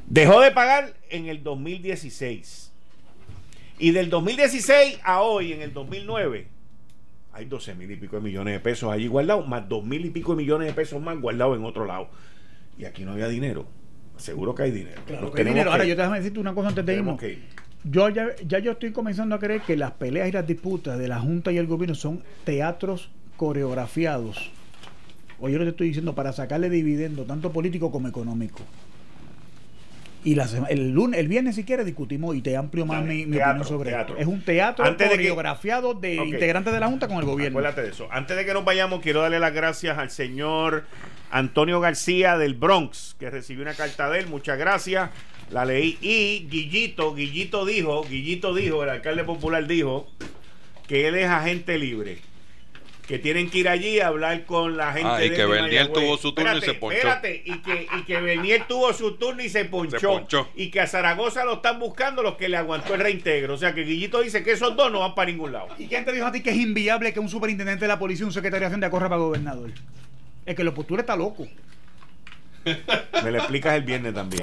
Dejó 0.06 0.40
de 0.40 0.52
pagar 0.52 0.94
en 1.10 1.26
el 1.26 1.42
2016. 1.42 2.72
Y 3.78 3.90
del 3.90 4.10
2016 4.10 5.00
a 5.02 5.22
hoy, 5.22 5.52
en 5.52 5.62
el 5.62 5.72
2009, 5.72 6.46
hay 7.32 7.46
12 7.46 7.74
mil 7.74 7.90
y 7.90 7.96
pico 7.96 8.16
de 8.16 8.22
millones 8.22 8.54
de 8.54 8.60
pesos 8.60 8.92
allí 8.92 9.06
guardados, 9.06 9.48
más 9.48 9.68
dos 9.68 9.84
mil 9.84 10.04
y 10.04 10.10
pico 10.10 10.32
de 10.32 10.42
millones 10.42 10.68
de 10.68 10.74
pesos 10.74 11.00
más 11.00 11.18
guardados 11.20 11.56
en 11.56 11.64
otro 11.64 11.84
lado. 11.86 12.08
Y 12.78 12.84
aquí 12.84 13.04
no 13.04 13.12
había 13.12 13.28
dinero. 13.28 13.66
Seguro 14.16 14.54
que 14.54 14.64
hay 14.64 14.70
dinero. 14.70 15.00
Claro 15.06 15.32
que 15.32 15.40
hay 15.40 15.48
dinero. 15.48 15.70
que 15.70 15.72
Ahora, 15.72 15.84
yo 15.84 15.94
te 15.96 16.02
déjame 16.02 16.18
decirte 16.18 16.40
una 16.40 16.54
cosa 16.54 16.68
antes 16.68 16.84
de 16.84 16.94
irnos. 16.94 17.18
que 17.18 17.30
ir. 17.30 17.42
Yo 17.84 18.08
ya, 18.10 18.28
ya 18.46 18.58
yo 18.60 18.72
estoy 18.72 18.92
comenzando 18.92 19.34
a 19.34 19.38
creer 19.38 19.62
que 19.62 19.76
las 19.76 19.92
peleas 19.92 20.28
y 20.28 20.32
las 20.32 20.46
disputas 20.46 20.98
de 20.98 21.08
la 21.08 21.18
Junta 21.20 21.50
y 21.50 21.58
el 21.58 21.66
gobierno 21.66 21.94
son 21.94 22.22
teatros 22.44 23.10
coreografiados. 23.36 24.52
Oye, 25.40 25.54
yo 25.54 25.58
lo 25.58 25.64
que 25.64 25.70
te 25.70 25.74
estoy 25.74 25.86
diciendo 25.88 26.14
para 26.14 26.32
sacarle 26.32 26.70
dividendo, 26.70 27.24
tanto 27.24 27.50
político 27.50 27.90
como 27.90 28.06
económico. 28.06 28.60
Y 30.24 30.36
la 30.36 30.46
sema- 30.46 30.68
el 30.68 30.90
lunes, 30.90 31.18
el 31.18 31.26
viernes 31.28 31.56
si 31.56 31.64
quieres 31.64 31.84
discutimos 31.84 32.36
y 32.36 32.42
te 32.42 32.56
amplio 32.56 32.86
más 32.86 33.00
Dale, 33.00 33.12
mi, 33.14 33.26
mi 33.26 33.36
teatro, 33.36 33.50
opinión 33.50 33.68
sobre 33.68 33.90
teatro. 33.90 34.16
Es 34.18 34.26
un 34.26 34.40
teatro 34.44 34.84
Antes 34.84 35.08
de 35.10 35.16
que- 35.16 35.22
coreografiado 35.22 35.94
de, 35.94 36.20
Ok. 36.20 36.26
integrantes 36.28 36.72
de 36.72 36.78
la 36.80 36.86
Junta 36.86 37.08
con 37.08 37.16
el 37.18 37.24
gobierno. 37.24 37.58
Acuérdate 37.58 37.82
de 37.82 37.90
eso. 37.90 38.06
Antes 38.10 38.36
de 38.36 38.44
que 38.46 38.54
nos 38.54 38.64
vayamos, 38.64 39.00
quiero 39.00 39.20
darle 39.22 39.40
las 39.40 39.52
gracias 39.52 39.98
al 39.98 40.10
señor 40.10 40.84
Antonio 41.30 41.80
García 41.80 42.38
del 42.38 42.54
Bronx, 42.54 43.16
que 43.18 43.30
recibió 43.30 43.62
una 43.62 43.74
carta 43.74 44.08
de 44.10 44.20
él. 44.20 44.26
Muchas 44.28 44.58
gracias. 44.58 45.10
La 45.50 45.64
leí. 45.64 45.98
Y 46.00 46.46
Guillito, 46.48 47.14
Guillito 47.14 47.66
dijo, 47.66 48.04
Guillito 48.04 48.54
dijo, 48.54 48.84
el 48.84 48.90
alcalde 48.90 49.24
popular 49.24 49.66
dijo, 49.66 50.08
que 50.86 51.08
él 51.08 51.14
es 51.16 51.28
agente 51.28 51.78
libre. 51.78 52.18
Que 53.12 53.18
tienen 53.18 53.50
que 53.50 53.58
ir 53.58 53.68
allí 53.68 54.00
a 54.00 54.06
hablar 54.06 54.46
con 54.46 54.78
la 54.78 54.94
gente. 54.94 55.06
Ah, 55.06 55.22
y 55.22 55.28
de 55.28 55.36
que 55.36 55.44
Bernier 55.44 55.90
Mayagüez. 55.90 55.92
tuvo 55.92 56.16
su 56.16 56.32
turno 56.34 56.56
y 56.56 56.62
se 56.62 56.72
ponchó. 56.72 56.96
Espérate, 56.96 57.42
y 57.44 57.58
que, 57.58 57.86
y 57.98 58.02
que 58.04 58.20
Bernier 58.22 58.66
tuvo 58.66 58.90
su 58.94 59.16
turno 59.18 59.42
y 59.42 59.50
se 59.50 59.66
ponchó, 59.66 59.98
Se 59.98 60.06
ponchó. 60.06 60.48
Y 60.56 60.70
que 60.70 60.80
a 60.80 60.86
Zaragoza 60.86 61.44
lo 61.44 61.56
están 61.56 61.78
buscando 61.78 62.22
los 62.22 62.36
que 62.36 62.48
le 62.48 62.56
aguantó 62.56 62.94
el 62.94 63.00
reintegro. 63.00 63.52
O 63.52 63.58
sea 63.58 63.74
que 63.74 63.82
Guillito 63.82 64.22
dice 64.22 64.42
que 64.42 64.52
esos 64.52 64.74
dos 64.76 64.90
no 64.90 65.00
van 65.00 65.14
para 65.14 65.30
ningún 65.30 65.52
lado. 65.52 65.68
¿Y 65.78 65.88
quién 65.88 66.06
te 66.06 66.12
dijo 66.12 66.24
a 66.24 66.32
ti 66.32 66.40
que 66.40 66.52
es 66.52 66.56
inviable 66.56 67.12
que 67.12 67.20
un 67.20 67.28
superintendente 67.28 67.84
de 67.84 67.88
la 67.88 67.98
policía 67.98 68.24
y 68.24 68.28
un 68.28 68.32
secretario 68.32 68.60
de 68.60 68.66
Hacienda 68.68 68.88
corra 68.88 69.10
para 69.10 69.20
gobernador? 69.20 69.72
El 70.46 70.56
que 70.56 70.64
lo 70.64 70.72
postula 70.72 71.02
está 71.02 71.14
loco. 71.14 71.46
Me 72.64 73.30
lo 73.30 73.36
explicas 73.36 73.74
el 73.74 73.82
viernes 73.82 74.14
también. 74.14 74.42